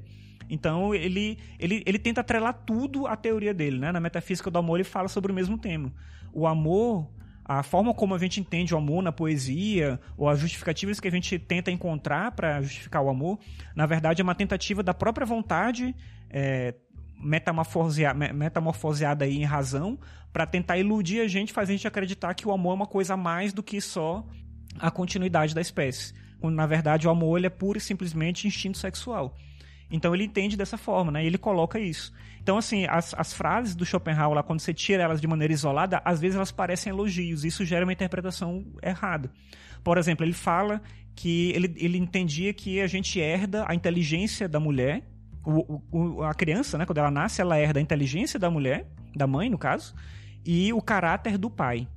Então 0.49 0.95
ele, 0.95 1.37
ele, 1.59 1.83
ele 1.85 1.99
tenta 1.99 2.21
atrelar 2.21 2.53
tudo 2.65 3.05
à 3.05 3.15
teoria 3.15 3.53
dele. 3.53 3.77
Né? 3.77 3.91
Na 3.91 3.99
Metafísica 3.99 4.49
do 4.49 4.57
Amor 4.57 4.77
ele 4.77 4.83
fala 4.83 5.07
sobre 5.07 5.31
o 5.31 5.35
mesmo 5.35 5.57
tema. 5.57 5.93
O 6.33 6.47
amor, 6.47 7.07
a 7.45 7.61
forma 7.61 7.93
como 7.93 8.15
a 8.15 8.17
gente 8.17 8.39
entende 8.39 8.73
o 8.73 8.77
amor 8.77 9.03
na 9.03 9.11
poesia, 9.11 9.99
ou 10.17 10.27
as 10.27 10.39
justificativas 10.39 10.99
que 10.99 11.07
a 11.07 11.11
gente 11.11 11.37
tenta 11.37 11.69
encontrar 11.69 12.31
para 12.31 12.61
justificar 12.61 13.03
o 13.03 13.09
amor, 13.09 13.37
na 13.75 13.85
verdade 13.85 14.21
é 14.21 14.23
uma 14.23 14.35
tentativa 14.35 14.81
da 14.81 14.93
própria 14.93 15.25
vontade. 15.25 15.95
É, 16.31 16.73
metamorfoseada, 17.19 18.33
metamorfoseada 18.33 19.25
aí 19.25 19.37
em 19.37 19.45
razão 19.45 19.99
para 20.31 20.45
tentar 20.45 20.77
iludir 20.77 21.21
a 21.21 21.27
gente, 21.27 21.51
fazer 21.51 21.73
a 21.73 21.75
gente 21.75 21.87
acreditar 21.87 22.33
que 22.33 22.47
o 22.47 22.51
amor 22.51 22.71
é 22.71 22.75
uma 22.75 22.87
coisa 22.87 23.17
mais 23.17 23.51
do 23.51 23.61
que 23.63 23.81
só 23.81 24.25
a 24.79 24.89
continuidade 24.89 25.53
da 25.53 25.61
espécie. 25.61 26.13
quando 26.39 26.55
na 26.55 26.65
verdade 26.65 27.07
o 27.07 27.09
amor 27.09 27.37
ele 27.37 27.47
é 27.47 27.49
puro 27.49 27.77
e 27.77 27.81
simplesmente 27.81 28.47
instinto 28.47 28.77
sexual. 28.77 29.35
Então 29.91 30.13
ele 30.13 30.23
entende 30.23 30.55
dessa 30.55 30.77
forma, 30.77 31.11
né? 31.11 31.25
Ele 31.25 31.37
coloca 31.37 31.79
isso. 31.79 32.13
Então, 32.41 32.57
assim, 32.57 32.85
as, 32.87 33.13
as 33.17 33.33
frases 33.33 33.75
do 33.75 33.85
Schopenhauer, 33.85 34.35
lá, 34.35 34.43
quando 34.43 34.59
você 34.59 34.73
tira 34.73 35.03
elas 35.03 35.19
de 35.19 35.27
maneira 35.27 35.51
isolada, 35.51 36.01
às 36.05 36.19
vezes 36.19 36.35
elas 36.35 36.51
parecem 36.51 36.91
elogios. 36.91 37.43
Isso 37.43 37.65
gera 37.65 37.85
uma 37.85 37.93
interpretação 37.93 38.65
errada. 38.81 39.31
Por 39.83 39.97
exemplo, 39.97 40.25
ele 40.25 40.33
fala 40.33 40.81
que 41.15 41.51
ele, 41.51 41.73
ele 41.77 41.97
entendia 41.97 42.53
que 42.53 42.79
a 42.81 42.87
gente 42.87 43.19
herda 43.19 43.65
a 43.67 43.75
inteligência 43.75 44.47
da 44.47 44.59
mulher. 44.59 45.03
O, 45.49 45.81
o, 45.91 46.23
a 46.23 46.33
criança, 46.33 46.77
né, 46.77 46.85
quando 46.85 46.99
ela 46.99 47.09
nasce, 47.09 47.41
ela 47.41 47.57
herda 47.57 47.79
a 47.79 47.81
inteligência 47.81 48.37
da 48.39 48.51
mulher, 48.51 48.87
da 49.15 49.25
mãe, 49.25 49.49
no 49.49 49.57
caso, 49.57 49.95
e 50.45 50.71
o 50.73 50.81
caráter 50.81 51.37
do 51.37 51.49
pai. 51.49 51.87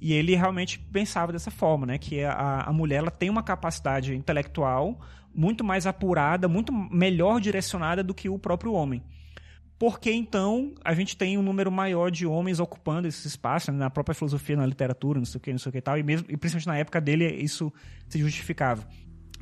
E 0.00 0.12
ele 0.12 0.34
realmente 0.34 0.78
pensava 0.78 1.32
dessa 1.32 1.50
forma, 1.50 1.84
né? 1.84 1.98
Que 1.98 2.22
a, 2.22 2.62
a 2.62 2.72
mulher 2.72 2.98
ela 2.98 3.10
tem 3.10 3.28
uma 3.28 3.42
capacidade 3.42 4.14
intelectual 4.14 4.98
muito 5.34 5.62
mais 5.62 5.86
apurada, 5.86 6.48
muito 6.48 6.72
melhor 6.72 7.40
direcionada 7.40 8.02
do 8.02 8.14
que 8.14 8.28
o 8.28 8.38
próprio 8.38 8.72
homem. 8.72 9.02
Porque 9.78 10.10
então 10.10 10.74
a 10.84 10.92
gente 10.92 11.16
tem 11.16 11.38
um 11.38 11.42
número 11.42 11.70
maior 11.70 12.10
de 12.10 12.26
homens 12.26 12.58
ocupando 12.58 13.06
esse 13.06 13.28
espaço 13.28 13.70
né, 13.70 13.78
na 13.78 13.90
própria 13.90 14.14
filosofia, 14.14 14.56
na 14.56 14.66
literatura, 14.66 15.20
não 15.20 15.26
sei 15.26 15.38
o 15.38 15.40
que, 15.40 15.52
não 15.52 15.58
sei 15.58 15.70
o 15.70 15.72
que 15.72 15.80
tal, 15.80 15.96
e 15.96 16.02
mesmo 16.02 16.26
e 16.28 16.36
principalmente 16.36 16.66
na 16.66 16.78
época 16.78 17.00
dele 17.00 17.26
isso 17.26 17.72
se 18.08 18.18
justificava. 18.18 18.84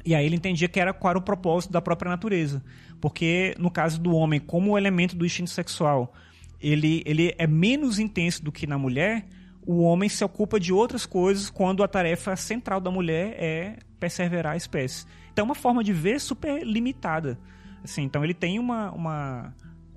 E 0.04 0.14
aí 0.14 0.24
ele 0.24 0.36
entendia 0.36 0.68
que 0.68 0.78
era 0.78 0.92
qual 0.92 1.10
era 1.10 1.18
o 1.18 1.22
propósito 1.22 1.72
da 1.72 1.80
própria 1.80 2.10
natureza. 2.10 2.62
Porque 3.00 3.54
no 3.58 3.70
caso 3.70 4.00
do 4.00 4.14
homem, 4.14 4.40
como 4.40 4.72
o 4.72 4.78
elemento 4.78 5.16
do 5.16 5.26
instinto 5.26 5.50
sexual, 5.50 6.12
ele, 6.60 7.02
ele 7.04 7.34
é 7.38 7.46
menos 7.46 7.98
intenso 7.98 8.42
do 8.42 8.52
que 8.52 8.66
na 8.66 8.78
mulher, 8.78 9.26
o 9.66 9.82
homem 9.82 10.08
se 10.08 10.24
ocupa 10.24 10.60
de 10.60 10.72
outras 10.72 11.04
coisas 11.04 11.50
quando 11.50 11.82
a 11.82 11.88
tarefa 11.88 12.36
central 12.36 12.80
da 12.80 12.90
mulher 12.90 13.36
é 13.38 13.76
perseverar 13.98 14.52
a 14.52 14.56
espécie. 14.56 15.04
Então 15.32 15.42
é 15.44 15.46
uma 15.46 15.54
forma 15.54 15.82
de 15.82 15.92
ver 15.92 16.20
super 16.20 16.64
limitada. 16.64 17.38
Assim, 17.82 18.02
então 18.02 18.24
ele 18.24 18.34
tem 18.34 18.58
uma, 18.58 18.90
uma, 18.92 19.54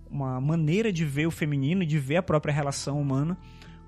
uma 0.09 0.41
maneira 0.41 0.91
de 0.91 1.05
ver 1.05 1.27
o 1.27 1.31
feminino 1.31 1.85
de 1.85 1.99
ver 1.99 2.17
a 2.17 2.23
própria 2.23 2.53
relação 2.53 2.99
humana 2.99 3.37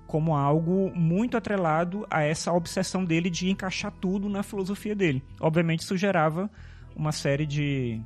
como 0.06 0.34
algo 0.34 0.92
muito 0.94 1.36
atrelado 1.36 2.06
a 2.10 2.22
essa 2.22 2.52
obsessão 2.52 3.04
dele 3.04 3.30
de 3.30 3.50
encaixar 3.50 3.92
tudo 3.92 4.28
na 4.28 4.42
filosofia 4.42 4.94
dele. 4.94 5.22
Obviamente 5.40 5.80
isso 5.80 5.96
gerava 5.96 6.50
uma 6.94 7.12
série 7.12 7.46
de, 7.46 8.00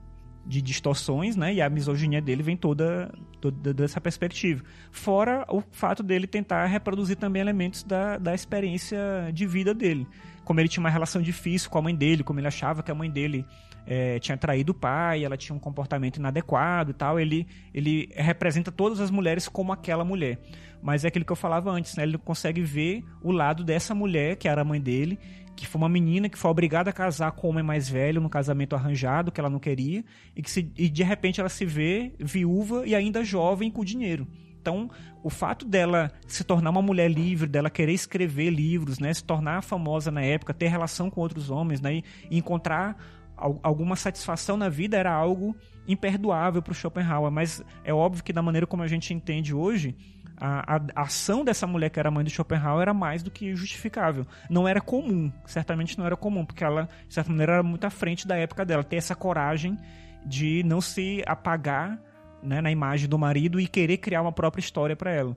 de 0.46 0.62
distorções, 0.62 1.34
né? 1.34 1.54
E 1.54 1.60
a 1.60 1.68
misoginia 1.68 2.22
dele 2.22 2.42
vem 2.42 2.56
toda, 2.56 3.12
toda 3.40 3.74
dessa 3.74 4.00
perspectiva. 4.00 4.62
Fora 4.92 5.44
o 5.48 5.62
fato 5.72 6.02
dele 6.02 6.26
tentar 6.26 6.66
reproduzir 6.66 7.16
também 7.16 7.42
elementos 7.42 7.82
da, 7.82 8.18
da 8.18 8.34
experiência 8.34 8.98
de 9.32 9.46
vida 9.46 9.74
dele 9.74 10.06
como 10.46 10.60
ele 10.60 10.68
tinha 10.68 10.80
uma 10.80 10.88
relação 10.88 11.20
difícil 11.20 11.68
com 11.68 11.76
a 11.76 11.82
mãe 11.82 11.94
dele, 11.94 12.22
como 12.22 12.38
ele 12.38 12.46
achava 12.46 12.80
que 12.80 12.90
a 12.90 12.94
mãe 12.94 13.10
dele 13.10 13.44
é, 13.86 14.18
tinha 14.18 14.36
traído 14.36 14.72
o 14.72 14.74
pai, 14.74 15.24
ela 15.24 15.36
tinha 15.36 15.54
um 15.54 15.58
comportamento 15.58 16.16
inadequado 16.16 16.90
e 16.90 16.94
tal, 16.94 17.20
ele, 17.20 17.46
ele 17.72 18.08
representa 18.14 18.72
todas 18.72 19.00
as 19.00 19.10
mulheres 19.10 19.48
como 19.48 19.72
aquela 19.72 20.04
mulher. 20.04 20.38
Mas 20.82 21.04
é 21.04 21.08
aquilo 21.08 21.24
que 21.24 21.32
eu 21.32 21.36
falava 21.36 21.70
antes, 21.70 21.96
né? 21.96 22.02
Ele 22.02 22.18
consegue 22.18 22.60
ver 22.60 23.04
o 23.22 23.32
lado 23.32 23.64
dessa 23.64 23.94
mulher, 23.94 24.36
que 24.36 24.48
era 24.48 24.60
a 24.60 24.64
mãe 24.64 24.80
dele, 24.80 25.18
que 25.56 25.66
foi 25.66 25.80
uma 25.80 25.88
menina 25.88 26.28
que 26.28 26.36
foi 26.36 26.50
obrigada 26.50 26.90
a 26.90 26.92
casar 26.92 27.32
com 27.32 27.46
um 27.46 27.50
homem 27.50 27.64
mais 27.64 27.88
velho 27.88 28.20
no 28.20 28.28
casamento 28.28 28.76
arranjado, 28.76 29.32
que 29.32 29.40
ela 29.40 29.48
não 29.48 29.58
queria, 29.58 30.04
e 30.34 30.42
que 30.42 30.50
se, 30.50 30.70
e 30.76 30.88
de 30.88 31.02
repente 31.02 31.40
ela 31.40 31.48
se 31.48 31.64
vê 31.64 32.12
viúva 32.18 32.86
e 32.86 32.94
ainda 32.94 33.24
jovem 33.24 33.70
com 33.70 33.82
dinheiro. 33.82 34.26
Então, 34.60 34.90
o 35.22 35.30
fato 35.30 35.64
dela 35.64 36.10
se 36.26 36.42
tornar 36.42 36.70
uma 36.70 36.82
mulher 36.82 37.08
livre, 37.08 37.48
dela 37.48 37.70
querer 37.70 37.92
escrever 37.92 38.50
livros, 38.50 38.98
né, 38.98 39.14
se 39.14 39.22
tornar 39.22 39.62
famosa 39.62 40.10
na 40.10 40.22
época, 40.22 40.52
ter 40.52 40.66
relação 40.66 41.08
com 41.08 41.20
outros 41.20 41.50
homens, 41.50 41.80
né, 41.80 42.02
e 42.28 42.38
encontrar 42.38 42.96
alguma 43.36 43.96
satisfação 43.96 44.56
na 44.56 44.68
vida 44.68 44.96
era 44.96 45.12
algo 45.12 45.54
imperdoável 45.86 46.62
para 46.62 46.72
o 46.72 46.74
Schopenhauer. 46.74 47.30
Mas 47.30 47.62
é 47.84 47.92
óbvio 47.92 48.24
que 48.24 48.32
da 48.32 48.42
maneira 48.42 48.66
como 48.66 48.82
a 48.82 48.88
gente 48.88 49.12
entende 49.12 49.54
hoje, 49.54 49.94
a, 50.36 50.76
a, 50.76 51.02
ação 51.02 51.44
dessa 51.44 51.66
mulher 51.66 51.90
que 51.90 51.98
era 51.98 52.10
mãe 52.10 52.24
do 52.24 52.30
Schopenhauer 52.30 52.82
era 52.82 52.94
mais 52.94 53.22
do 53.22 53.30
que 53.30 53.54
justificável. 53.54 54.26
Não 54.50 54.66
era 54.66 54.80
comum, 54.80 55.32
certamente 55.46 55.98
não 55.98 56.04
era 56.04 56.16
comum, 56.16 56.44
porque 56.44 56.64
ela, 56.64 56.88
de 57.06 57.14
certa 57.14 57.30
maneira, 57.30 57.54
era 57.54 57.62
muito 57.62 57.84
à 57.84 57.90
frente 57.90 58.26
da 58.26 58.36
época 58.36 58.64
dela. 58.64 58.84
Ter 58.84 58.96
essa 58.96 59.14
coragem 59.14 59.76
de 60.24 60.62
não 60.64 60.80
se 60.80 61.22
apagar 61.26 62.00
né, 62.42 62.60
na 62.60 62.70
imagem 62.70 63.08
do 63.08 63.18
marido 63.18 63.60
e 63.60 63.66
querer 63.66 63.98
criar 63.98 64.22
uma 64.22 64.32
própria 64.32 64.60
história 64.60 64.96
para 64.96 65.10
ela. 65.10 65.36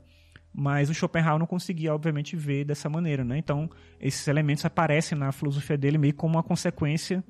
Mas 0.53 0.89
o 0.89 0.93
Schopenhauer 0.93 1.39
não 1.39 1.45
conseguia, 1.45 1.93
obviamente, 1.93 2.35
ver 2.35 2.65
dessa 2.65 2.89
maneira. 2.89 3.23
Né? 3.23 3.37
Então, 3.37 3.69
esses 3.99 4.27
elementos 4.27 4.65
aparecem 4.65 5.17
na 5.17 5.31
filosofia 5.31 5.77
dele 5.77 5.97
meio 5.97 6.13
como 6.13 6.35
uma 6.35 6.43
consequência, 6.43 7.23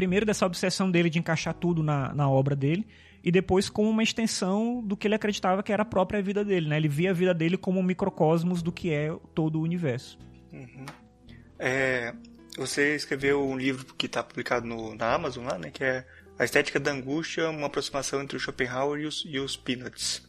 primeiro, 0.00 0.24
dessa 0.24 0.46
obsessão 0.46 0.90
dele 0.90 1.10
de 1.10 1.18
encaixar 1.18 1.52
tudo 1.52 1.82
na, 1.82 2.14
na 2.14 2.26
obra 2.26 2.56
dele, 2.56 2.86
e 3.22 3.30
depois 3.30 3.68
como 3.68 3.90
uma 3.90 4.02
extensão 4.02 4.82
do 4.82 4.96
que 4.96 5.06
ele 5.06 5.14
acreditava 5.14 5.62
que 5.62 5.70
era 5.70 5.82
a 5.82 5.84
própria 5.84 6.22
vida 6.22 6.42
dele. 6.42 6.70
Né? 6.70 6.78
Ele 6.78 6.88
via 6.88 7.10
a 7.10 7.12
vida 7.12 7.34
dele 7.34 7.58
como 7.58 7.78
um 7.78 7.82
microcosmos 7.82 8.62
do 8.62 8.72
que 8.72 8.90
é 8.90 9.14
todo 9.34 9.58
o 9.58 9.62
universo. 9.62 10.18
Uhum. 10.50 10.86
É, 11.58 12.14
você 12.56 12.96
escreveu 12.96 13.46
um 13.46 13.58
livro 13.58 13.84
que 13.94 14.06
está 14.06 14.22
publicado 14.22 14.66
no, 14.66 14.94
na 14.94 15.12
Amazon 15.12 15.44
lá, 15.44 15.58
né? 15.58 15.70
Que 15.70 15.84
é 15.84 16.06
a 16.38 16.44
estética 16.44 16.80
da 16.80 16.92
angústia, 16.92 17.50
uma 17.50 17.66
aproximação 17.66 18.22
entre 18.22 18.38
o 18.38 18.40
Schopenhauer 18.40 19.02
e 19.02 19.04
os, 19.04 19.22
e 19.26 19.38
os 19.38 19.54
Peanuts. 19.54 20.26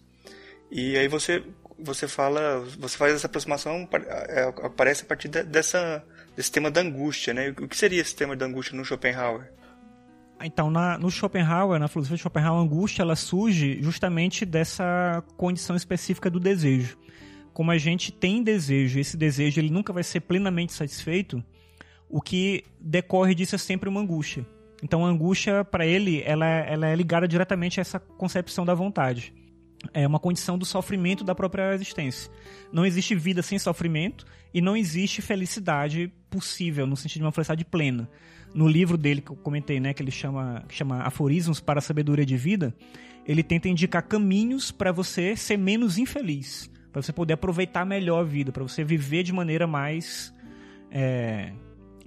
E 0.69 0.97
aí 0.97 1.07
você 1.07 1.41
você 1.79 2.09
fala, 2.09 2.59
você 2.77 2.97
faz 2.97 3.15
essa 3.15 3.27
aproximação, 3.27 3.87
é, 4.29 4.43
aparece 4.63 5.03
a 5.03 5.05
partir 5.05 5.29
dessa, 5.29 6.05
desse 6.35 6.51
tema 6.51 6.69
da 6.69 6.81
angústia, 6.81 7.33
né? 7.33 7.55
O 7.59 7.67
que 7.69 7.77
seria 7.77 8.01
esse 8.01 8.15
tema 8.15 8.35
da 8.35 8.45
angústia 8.45 8.75
no 8.75 8.85
Schopenhauer? 8.85 9.49
Então, 10.43 10.69
na, 10.69 10.97
no 10.97 11.09
Schopenhauer, 11.09 11.79
na 11.79 11.87
filosofia 11.87 12.17
de 12.17 12.21
Schopenhauer, 12.21 12.59
a 12.59 12.63
angústia 12.63 13.01
ela 13.03 13.15
surge 13.15 13.81
justamente 13.81 14.45
dessa 14.45 15.23
condição 15.37 15.75
específica 15.75 16.29
do 16.29 16.39
desejo. 16.39 16.97
Como 17.53 17.71
a 17.71 17.77
gente 17.77 18.11
tem 18.11 18.43
desejo, 18.43 18.99
esse 18.99 19.17
desejo 19.17 19.59
ele 19.59 19.69
nunca 19.69 19.91
vai 19.91 20.03
ser 20.03 20.21
plenamente 20.21 20.73
satisfeito, 20.73 21.43
o 22.09 22.21
que 22.21 22.63
decorre 22.79 23.33
disso 23.33 23.55
é 23.55 23.57
sempre 23.57 23.89
uma 23.89 24.01
angústia. 24.01 24.45
Então 24.83 25.05
a 25.05 25.09
angústia, 25.09 25.63
para 25.63 25.85
ele, 25.85 26.21
ela, 26.25 26.45
ela 26.45 26.87
é 26.87 26.95
ligada 26.95 27.27
diretamente 27.27 27.79
a 27.79 27.81
essa 27.81 27.99
concepção 27.99 28.65
da 28.65 28.73
vontade. 28.73 29.33
É 29.93 30.05
uma 30.05 30.19
condição 30.19 30.57
do 30.57 30.65
sofrimento 30.65 31.23
da 31.23 31.33
própria 31.33 31.73
existência. 31.73 32.31
Não 32.71 32.85
existe 32.85 33.15
vida 33.15 33.41
sem 33.41 33.57
sofrimento 33.57 34.25
e 34.53 34.61
não 34.61 34.75
existe 34.75 35.21
felicidade 35.21 36.11
possível, 36.29 36.85
no 36.85 36.95
sentido 36.95 37.21
de 37.21 37.25
uma 37.25 37.31
felicidade 37.31 37.65
plena. 37.65 38.09
No 38.53 38.67
livro 38.67 38.97
dele 38.97 39.21
que 39.21 39.31
eu 39.31 39.35
comentei, 39.35 39.79
né, 39.79 39.93
que 39.93 40.03
ele 40.03 40.11
chama, 40.11 40.63
que 40.67 40.75
chama 40.75 41.01
Aforismos 41.03 41.59
para 41.59 41.79
a 41.79 41.81
Sabedoria 41.81 42.25
de 42.25 42.35
Vida, 42.35 42.75
ele 43.25 43.43
tenta 43.43 43.69
indicar 43.69 44.03
caminhos 44.03 44.71
para 44.71 44.91
você 44.91 45.35
ser 45.35 45.57
menos 45.57 45.97
infeliz, 45.97 46.69
para 46.91 47.01
você 47.01 47.13
poder 47.13 47.33
aproveitar 47.33 47.85
melhor 47.85 48.19
a 48.19 48.23
vida, 48.23 48.51
para 48.51 48.63
você 48.63 48.83
viver 48.83 49.23
de 49.23 49.31
maneira 49.31 49.65
mais 49.65 50.33
é, 50.91 51.53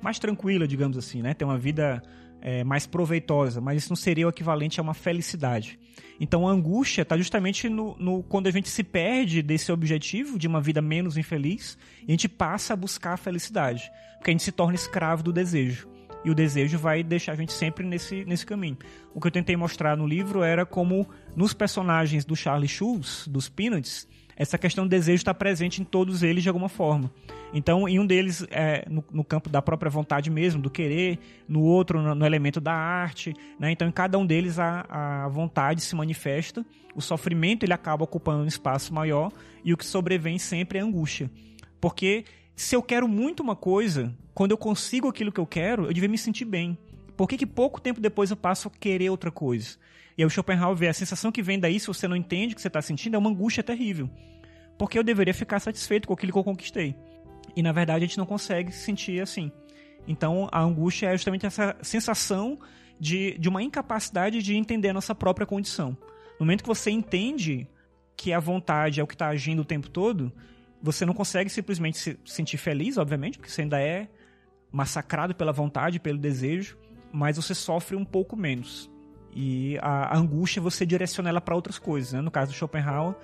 mais 0.03 0.19
tranquila, 0.19 0.69
digamos 0.69 0.99
assim, 0.99 1.23
né? 1.23 1.33
Ter 1.33 1.47
uma 1.47 1.57
vida 1.57 2.03
é, 2.43 2.63
mais 2.63 2.87
proveitosa, 2.87 3.59
mas 3.59 3.79
isso 3.79 3.91
não 3.91 3.97
seria 3.97 4.27
o 4.27 4.29
equivalente 4.29 4.79
a 4.79 4.83
uma 4.83 4.93
felicidade. 4.93 5.79
Então 6.21 6.47
a 6.47 6.53
angústia 6.53 7.03
está 7.03 7.17
justamente 7.17 7.71
no, 7.71 7.97
no, 7.99 8.23
quando 8.23 8.47
a 8.47 8.51
gente 8.51 8.69
se 8.69 8.85
perde 8.85 9.41
desse 9.43 9.73
objetivo 9.73 10.39
de 10.39 10.47
uma 10.47 10.61
vida 10.61 10.83
menos 10.83 11.17
infeliz 11.17 11.79
e 12.03 12.05
a 12.09 12.11
gente 12.11 12.29
passa 12.29 12.75
a 12.75 12.77
buscar 12.77 13.15
a 13.15 13.17
felicidade, 13.17 13.91
porque 14.19 14.31
a 14.31 14.33
gente 14.33 14.43
se 14.43 14.53
torna 14.53 14.75
escravo 14.75 15.23
do 15.23 15.33
desejo. 15.33 15.89
E 16.25 16.31
o 16.31 16.35
desejo 16.35 16.79
vai 16.79 17.03
deixar 17.03 17.33
a 17.33 17.37
gente 17.37 17.53
sempre 17.53 17.87
nesse, 17.87 18.25
nesse 18.25 18.47
caminho. 18.47 18.79
O 19.15 19.21
que 19.21 19.27
eu 19.27 19.31
tentei 19.31 19.57
mostrar 19.57 19.97
no 19.97 20.07
livro 20.07 20.43
era 20.43 20.65
como 20.65 21.07
nos 21.37 21.53
personagens 21.53 22.25
do 22.25 22.35
Charlie 22.35 22.69
Schulz, 22.69 23.29
dos 23.29 23.49
Peanuts, 23.49 24.09
essa 24.37 24.59
questão 24.59 24.85
do 24.85 24.91
desejo 24.91 25.17
está 25.17 25.33
presente 25.33 25.81
em 25.81 25.85
todos 25.85 26.23
eles 26.23 26.43
de 26.43 26.49
alguma 26.49 26.69
forma. 26.69 27.11
Então, 27.53 27.89
em 27.89 28.01
um 28.01 28.07
deles, 28.07 28.45
é, 28.51 28.85
no, 28.91 29.05
no, 29.13 29.25
campo 29.25 29.49
da 29.49 29.63
própria 29.63 29.89
vontade 29.89 30.29
mesmo, 30.29 30.61
do 30.61 30.69
querer, 30.69 31.19
no 31.49 31.63
outro, 31.63 32.03
no, 32.03 32.15
no 32.15 32.27
elemento 32.27 32.61
da 32.61 32.73
arte. 32.73 33.33
Né? 33.61 33.71
Então, 33.71 33.87
em 33.87 33.93
cada 33.93 34.19
um 34.19 34.27
deles, 34.27 34.59
a, 34.59 35.25
a 35.25 35.29
vontade 35.29 35.81
se 35.81 35.95
manifesta, 35.95 36.67
o 36.97 37.01
sofrimento 37.01 37.65
ele 37.65 37.73
acaba 37.73 38.03
ocupando 38.03 38.43
um 38.43 38.47
espaço 38.47 38.93
maior 38.93 39.31
e 39.65 39.73
o 39.73 39.77
que 39.77 39.87
sobrevém 39.87 40.39
sempre 40.39 40.79
é 40.79 40.81
a 40.81 40.85
angústia. 40.85 41.31
Porque 41.81 42.25
se 42.57 42.77
eu 42.77 42.83
quero 42.83 43.09
muito 43.09 43.43
uma 43.43 43.57
coisa, 43.57 44.15
quando 44.33 44.53
eu 44.53 44.59
consigo 44.59 45.09
aquilo 45.09 45.33
que 45.33 45.41
eu 45.41 45.47
quero, 45.47 45.87
eu 45.87 45.93
devia 45.93 46.09
me 46.09 46.19
sentir 46.19 46.45
bem. 46.45 46.79
Por 47.17 47.29
que, 47.29 47.37
que 47.37 47.47
pouco 47.47 47.81
tempo 47.81 48.01
depois 48.01 48.31
eu 48.31 48.37
passo 48.37 48.69
a 48.69 48.71
querer 48.71 49.11
outra 49.11 49.31
coisa? 49.31 49.77
E 50.17 50.23
aí 50.23 50.27
o 50.27 50.31
Schopenhauer 50.31 50.77
vê 50.77 50.89
a 50.89 50.95
sensação 50.95 51.33
que 51.33 51.43
vem 51.43 51.59
daí, 51.59 51.79
se 51.81 51.87
você 51.87 52.07
não 52.07 52.17
entende 52.17 52.53
o 52.53 52.57
que 52.57 52.63
você 52.63 52.69
está 52.69 52.81
sentindo, 52.81 53.17
é 53.17 53.19
uma 53.19 53.31
angústia 53.31 53.63
terrível. 53.63 54.09
Porque 54.79 54.99
eu 54.99 55.03
deveria 55.03 55.35
ficar 55.35 55.61
satisfeito 55.61 56.07
com 56.07 56.15
aquilo 56.15 56.33
que 56.33 56.39
eu 56.39 56.45
conquistei. 56.45 56.97
E 57.57 57.63
na 57.63 57.73
verdade 57.73 58.05
a 58.05 58.07
gente 58.07 58.19
não 58.19 58.27
consegue 58.27 58.73
se 58.73 58.85
sentir 58.85 59.21
assim. 59.21 59.51
Então 60.07 60.49
a 60.53 60.61
angústia 60.61 61.09
é 61.09 61.13
justamente 61.13 61.47
essa 61.47 61.77
sensação 61.83 62.59
de, 62.99 63.37
de 63.39 63.49
uma 63.49 63.63
incapacidade 63.63 64.43
de 64.43 64.55
entender 64.57 64.91
a 64.91 64.95
nossa 64.95 65.15
própria 65.15 65.47
condição. 65.47 65.97
No 66.39 66.47
momento 66.47 66.63
que 66.63 66.69
você 66.69 66.91
entende 66.91 67.69
que 68.17 68.33
a 68.33 68.41
vontade 68.41 69.01
é 69.01 69.03
o 69.03 69.07
que 69.07 69.15
está 69.15 69.29
agindo 69.29 69.63
o 69.63 69.65
tempo 69.65 69.89
todo, 69.89 70.33
você 70.85 71.07
não 71.07 71.15
consegue 71.15 71.49
simplesmente 71.49 71.97
se 71.97 72.19
sentir 72.27 72.59
feliz, 72.59 72.99
obviamente, 72.99 73.39
porque 73.39 73.51
você 73.51 73.63
ainda 73.63 73.81
é 73.81 74.07
massacrado 74.71 75.35
pela 75.35 75.51
vontade, 75.51 75.99
pelo 75.99 76.19
desejo, 76.19 76.77
mas 77.11 77.37
você 77.37 77.55
sofre 77.55 77.97
um 77.97 78.05
pouco 78.05 78.37
menos. 78.37 78.91
E 79.35 79.79
a, 79.81 80.15
a 80.15 80.19
angústia 80.19 80.61
você 80.61 80.85
direciona 80.85 81.31
ela 81.31 81.41
para 81.41 81.55
outras 81.55 81.79
coisas. 81.79 82.13
Né? 82.13 82.21
No 82.21 82.31
caso 82.31 82.53
do 82.53 82.55
Schopenhauer, 82.55 83.15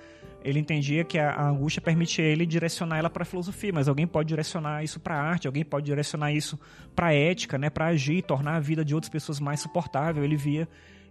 ele 0.43 0.59
entendia 0.59 1.03
que 1.03 1.19
a, 1.19 1.29
a 1.33 1.49
angústia 1.49 1.79
permitia 1.79 2.25
ele 2.25 2.47
direcionar 2.47 2.97
ela 2.97 3.11
para 3.11 3.21
a 3.21 3.25
filosofia, 3.25 3.71
mas 3.71 3.87
alguém 3.87 4.07
pode 4.07 4.29
direcionar 4.29 4.83
isso 4.83 4.99
para 4.99 5.15
a 5.15 5.21
arte, 5.21 5.45
alguém 5.45 5.63
pode 5.63 5.85
direcionar 5.85 6.33
isso 6.33 6.59
para 6.95 7.07
a 7.07 7.13
ética, 7.13 7.59
né? 7.59 7.69
para 7.69 7.85
agir, 7.85 8.23
tornar 8.23 8.55
a 8.55 8.59
vida 8.59 8.83
de 8.83 8.95
outras 8.95 9.09
pessoas 9.11 9.39
mais 9.39 9.59
suportável. 9.59 10.23
Ele 10.23 10.35
via 10.35 10.67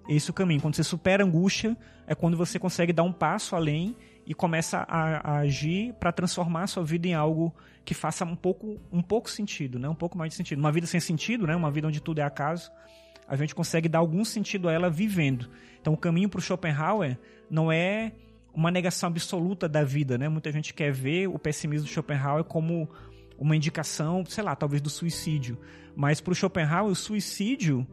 esse 0.09 0.29
o 0.31 0.33
caminho. 0.33 0.61
Quando 0.61 0.75
você 0.75 0.83
supera 0.83 1.23
a 1.23 1.27
angústia, 1.27 1.77
é 2.09 2.15
quando 2.17 2.37
você 2.37 2.59
consegue 2.59 2.93
dar 2.93 3.05
um 3.05 3.13
passo 3.13 3.55
além 3.55 3.95
e 4.31 4.35
começa 4.35 4.87
a, 4.89 5.33
a 5.33 5.39
agir 5.39 5.93
para 5.95 6.13
transformar 6.13 6.63
a 6.63 6.67
sua 6.69 6.85
vida 6.85 7.09
em 7.09 7.15
algo 7.15 7.53
que 7.85 7.93
faça 7.93 8.25
um 8.25 8.37
pouco, 8.37 8.81
um 8.93 9.03
pouco 9.03 9.29
sentido, 9.29 9.77
né? 9.77 9.89
Um 9.89 9.95
pouco 9.95 10.17
mais 10.17 10.31
de 10.31 10.37
sentido. 10.37 10.61
Uma 10.61 10.71
vida 10.71 10.87
sem 10.87 11.01
sentido, 11.01 11.49
né? 11.49 11.57
Uma 11.57 11.69
vida 11.69 11.89
onde 11.89 12.01
tudo 12.01 12.21
é 12.21 12.23
acaso, 12.23 12.71
a 13.27 13.35
gente 13.35 13.57
consegue 13.57 13.89
dar 13.89 13.99
algum 13.99 14.25
sentido 14.25 14.69
a 14.69 14.73
ela 14.73 14.89
vivendo. 14.89 15.51
Então, 15.81 15.93
o 15.95 15.97
caminho 15.97 16.29
para 16.29 16.39
o 16.39 16.41
Schopenhauer 16.41 17.19
não 17.51 17.73
é 17.73 18.13
uma 18.55 18.71
negação 18.71 19.09
absoluta 19.09 19.69
da 19.69 19.83
vida, 19.83 20.17
né? 20.17 20.29
Muita 20.29 20.53
gente 20.53 20.73
quer 20.73 20.93
ver 20.93 21.27
o 21.27 21.37
pessimismo 21.37 21.89
do 21.89 21.91
Schopenhauer 21.93 22.45
como 22.45 22.89
uma 23.37 23.57
indicação, 23.57 24.25
sei 24.25 24.45
lá, 24.45 24.55
talvez 24.55 24.81
do 24.81 24.91
suicídio. 24.91 25.59
Mas 25.97 26.21
para 26.21 26.31
o 26.31 26.37
Schopenhauer, 26.37 26.93
o 26.93 26.95
suicídio 26.95 27.85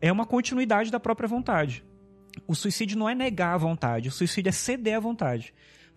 é 0.00 0.10
uma 0.10 0.24
continuidade 0.24 0.90
da 0.90 0.98
própria 0.98 1.28
vontade. 1.28 1.84
O 2.46 2.54
suicídio 2.54 2.98
não 2.98 3.10
é 3.10 3.14
negar 3.14 3.52
a 3.52 3.58
vontade, 3.58 4.08
o 4.08 4.12
suicídio 4.12 4.48
é 4.48 4.52
ceder 4.52 4.96
à 4.96 5.00
vontade. 5.00 5.52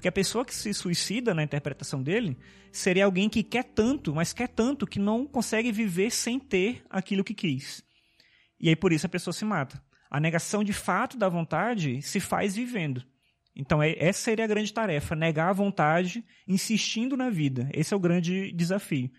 Porque 0.06 0.10
a 0.10 0.24
pessoa 0.24 0.46
que 0.46 0.54
se 0.54 0.72
suicida, 0.72 1.34
na 1.34 1.42
interpretação 1.42 2.00
dele, 2.04 2.38
seria 2.72 3.06
alguém 3.06 3.28
que 3.28 3.42
quer 3.42 3.64
tanto, 3.64 4.14
mas 4.14 4.34
quer 4.34 4.48
tanto 4.48 4.86
que 4.86 5.00
não 5.00 5.26
consegue 5.26 5.72
viver 5.72 6.12
sem 6.12 6.40
ter 6.40 6.84
aquilo 6.92 7.24
que 7.24 7.34
quis. 7.34 7.84
E 8.60 8.70
aí 8.70 8.76
por 8.76 8.94
isso 8.94 9.08
a 9.08 9.10
pessoa 9.10 9.34
se 9.34 9.44
mata. 9.44 9.82
A 10.08 10.20
negação 10.20 10.64
de 10.64 10.74
fato 10.74 11.18
da 11.18 11.28
vontade 11.28 12.04
se 12.04 12.20
faz 12.20 12.56
vivendo. 12.56 13.04
Então 13.56 13.82
é, 13.82 13.96
essa 13.98 14.20
seria 14.20 14.46
a 14.46 14.48
grande 14.48 14.72
tarefa, 14.72 15.16
negar 15.16 15.50
a 15.50 15.54
vontade, 15.54 16.24
insistindo 16.48 17.18
na 17.18 17.32
vida. 17.32 17.68
Esse 17.74 17.92
é 17.92 17.98
o 17.98 18.00
grande 18.00 18.52
desafio. 18.52 19.10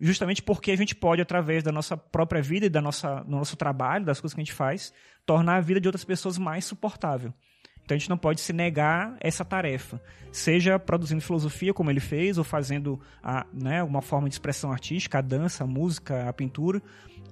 Justamente 0.00 0.42
porque 0.42 0.72
a 0.72 0.76
gente 0.76 0.96
pode, 0.96 1.22
através 1.22 1.62
da 1.62 1.70
nossa 1.70 1.96
própria 1.96 2.42
vida 2.42 2.66
e 2.66 2.68
da 2.68 2.80
nossa, 2.80 3.20
do 3.20 3.30
nosso 3.30 3.54
trabalho, 3.54 4.04
das 4.04 4.20
coisas 4.20 4.34
que 4.34 4.40
a 4.40 4.44
gente 4.44 4.52
faz, 4.52 4.92
tornar 5.24 5.58
a 5.58 5.60
vida 5.60 5.80
de 5.80 5.86
outras 5.86 6.04
pessoas 6.04 6.36
mais 6.36 6.64
suportável. 6.64 7.32
Então 7.84 7.94
a 7.94 7.98
gente 7.98 8.08
não 8.08 8.16
pode 8.16 8.40
se 8.40 8.52
negar 8.52 9.16
essa 9.20 9.44
tarefa, 9.44 10.00
seja 10.30 10.78
produzindo 10.78 11.20
filosofia 11.20 11.74
como 11.74 11.90
ele 11.90 12.00
fez, 12.00 12.38
ou 12.38 12.44
fazendo 12.44 13.00
a, 13.22 13.46
né, 13.52 13.82
uma 13.82 14.00
forma 14.00 14.28
de 14.28 14.34
expressão 14.34 14.70
artística, 14.70 15.18
a 15.18 15.20
dança, 15.20 15.64
a 15.64 15.66
música, 15.66 16.28
a 16.28 16.32
pintura, 16.32 16.80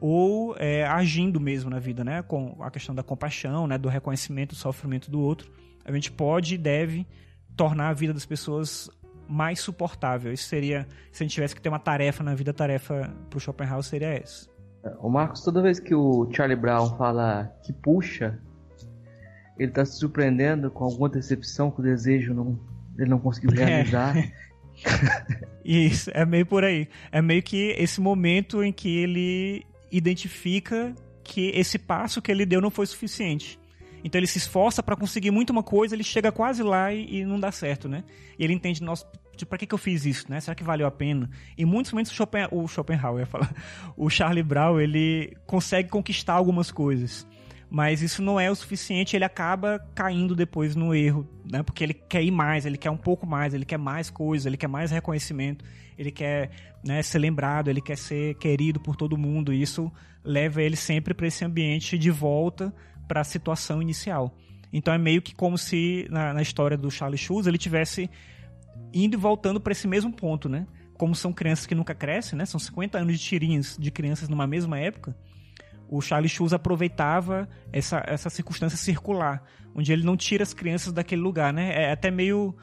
ou 0.01 0.57
é, 0.59 0.85
agindo 0.85 1.41
mesmo 1.41 1.71
na 1.71 1.79
vida, 1.79 2.03
né, 2.03 2.23
com 2.23 2.57
a 2.61 2.71
questão 2.71 2.95
da 2.95 3.03
compaixão, 3.03 3.67
né, 3.67 3.79
do 3.79 3.89
reconhecimento 3.89 4.51
do 4.51 4.57
sofrimento 4.57 5.11
do 5.11 5.21
outro. 5.21 5.51
A 5.85 5.93
gente 5.93 6.11
pode 6.11 6.55
e 6.55 6.59
deve 6.59 7.07
tornar 7.57 7.89
a 7.89 7.93
vida 7.93 8.13
das 8.13 8.27
pessoas 8.27 8.91
mais 9.29 9.61
suportável. 9.61 10.33
Isso 10.33 10.45
seria, 10.45 10.87
se 11.13 11.23
a 11.23 11.25
gente 11.25 11.35
tivesse 11.35 11.55
que 11.55 11.63
ter 11.63 11.69
uma 11.69 11.79
tarefa 11.79 12.25
na 12.25 12.35
vida, 12.35 12.51
a 12.51 12.55
tarefa 12.55 13.15
para 13.29 13.37
o 13.37 13.41
Schopenhauer 13.41 13.85
seria 13.85 14.09
essa. 14.09 14.49
O 14.99 15.09
Marcos, 15.09 15.43
toda 15.43 15.63
vez 15.63 15.79
que 15.79 15.95
o 15.95 16.29
Charlie 16.33 16.57
Brown 16.57 16.97
fala 16.97 17.55
que 17.63 17.73
puxa, 17.73 18.41
ele 19.61 19.71
está 19.71 19.85
se 19.85 19.99
surpreendendo 19.99 20.71
com 20.71 20.85
alguma 20.85 21.07
decepção 21.07 21.71
que 21.71 21.81
o 21.81 21.83
desejo 21.83 22.33
não, 22.33 22.59
ele 22.99 23.11
não 23.11 23.19
conseguiu 23.19 23.51
realizar. 23.51 24.17
É. 24.17 24.33
Isso, 25.63 26.11
é 26.15 26.25
meio 26.25 26.47
por 26.47 26.65
aí. 26.65 26.89
É 27.13 27.21
meio 27.21 27.43
que 27.43 27.75
esse 27.79 28.01
momento 28.01 28.65
em 28.65 28.73
que 28.73 28.89
ele 28.97 29.67
identifica 29.93 30.95
que 31.23 31.51
esse 31.51 31.79
passo 31.79 32.23
que 32.23 32.33
ele 32.33 32.47
deu 32.47 32.59
não 32.63 32.71
foi 32.71 32.87
suficiente. 32.87 33.61
Então 34.03 34.19
ele 34.19 34.27
se 34.27 34.39
esforça 34.39 34.83
para 34.83 34.97
conseguir 34.97 35.31
muito 35.31 35.51
uma 35.51 35.63
coisa, 35.63 35.95
ele 35.95 36.03
chega 36.03 36.33
quase 36.33 36.63
lá 36.63 36.91
e, 36.91 37.19
e 37.19 37.25
não 37.27 37.39
dá 37.39 37.53
certo, 37.53 37.87
né? 37.87 38.03
E 38.39 38.45
ele 38.45 38.55
entende, 38.55 38.83
nossa, 38.83 39.05
para 39.47 39.59
que, 39.59 39.67
que 39.67 39.75
eu 39.75 39.79
fiz 39.79 40.07
isso, 40.07 40.25
né? 40.31 40.41
Será 40.41 40.55
que 40.55 40.65
valeu 40.65 40.87
a 40.87 40.91
pena? 40.91 41.29
E 41.59 41.67
muitos 41.67 41.93
momentos 41.93 42.11
o, 42.11 42.15
Schopen, 42.15 42.49
o 42.51 42.67
Schopenhauer, 42.67 43.27
falar, 43.27 43.55
o 43.95 44.09
Charlie 44.09 44.43
Brown, 44.43 44.81
ele 44.81 45.37
consegue 45.47 45.91
conquistar 45.91 46.33
algumas 46.33 46.71
coisas 46.71 47.29
mas 47.71 48.03
isso 48.03 48.21
não 48.21 48.39
é 48.41 48.51
o 48.51 48.55
suficiente, 48.55 49.15
ele 49.15 49.25
acaba 49.25 49.79
caindo 49.95 50.35
depois 50.35 50.75
no 50.75 50.93
erro, 50.93 51.27
né? 51.49 51.63
Porque 51.63 51.85
ele 51.85 51.95
quer 51.95 52.23
ir 52.23 52.33
mais, 52.33 52.67
ele 52.67 52.77
quer 52.77 52.91
um 52.91 52.97
pouco 52.97 53.25
mais, 53.25 53.55
ele 53.55 53.65
quer 53.65 53.79
mais 53.79 54.11
coisas, 54.11 54.45
ele 54.45 54.57
quer 54.57 54.67
mais 54.67 54.91
reconhecimento, 54.91 55.65
ele 55.97 56.11
quer 56.11 56.51
né, 56.85 57.01
ser 57.01 57.21
lembrado, 57.21 57.69
ele 57.69 57.81
quer 57.81 57.97
ser 57.97 58.35
querido 58.35 58.81
por 58.81 58.97
todo 58.97 59.17
mundo, 59.17 59.53
e 59.53 59.63
isso 59.63 59.91
leva 60.25 60.61
ele 60.61 60.75
sempre 60.75 61.15
para 61.15 61.29
esse 61.29 61.45
ambiente 61.45 61.97
de 61.97 62.11
volta 62.11 62.75
para 63.07 63.21
a 63.21 63.25
situação 63.25 63.81
inicial. 63.81 64.37
Então 64.73 64.93
é 64.93 64.99
meio 64.99 65.23
que 65.23 65.33
como 65.33 65.57
se 65.57 66.09
na, 66.11 66.35
na 66.35 66.43
história 66.43 66.77
do 66.77 66.91
Charles 66.91 67.21
Schulz 67.21 67.47
ele 67.47 67.59
tivesse 67.59 68.11
indo 68.93 69.15
e 69.15 69.17
voltando 69.17 69.61
para 69.61 69.73
esse 69.73 69.87
mesmo 69.87 70.13
ponto, 70.13 70.49
né? 70.49 70.67
Como 70.95 71.15
são 71.15 71.33
crianças 71.33 71.67
que 71.67 71.75
nunca 71.75 71.95
crescem, 71.95 72.37
né? 72.37 72.45
São 72.45 72.59
50 72.59 72.99
anos 72.99 73.19
de 73.19 73.25
tirinhas 73.25 73.77
de 73.79 73.91
crianças 73.93 74.29
numa 74.29 74.47
mesma 74.47 74.79
época 74.79 75.17
o 75.91 76.01
Charles 76.01 76.31
Schulz 76.31 76.53
aproveitava 76.53 77.49
essa, 77.73 78.03
essa 78.07 78.31
circunstância 78.31 78.79
circular, 78.79 79.43
onde 79.75 79.93
ele 79.93 80.05
não 80.05 80.17
tira 80.17 80.45
as 80.45 80.55
crianças 80.55 80.93
daquele 80.93 81.21
lugar, 81.21 81.53
né? 81.53 81.73
É 81.75 81.93
até 81.93 82.11
meio 82.11 82.55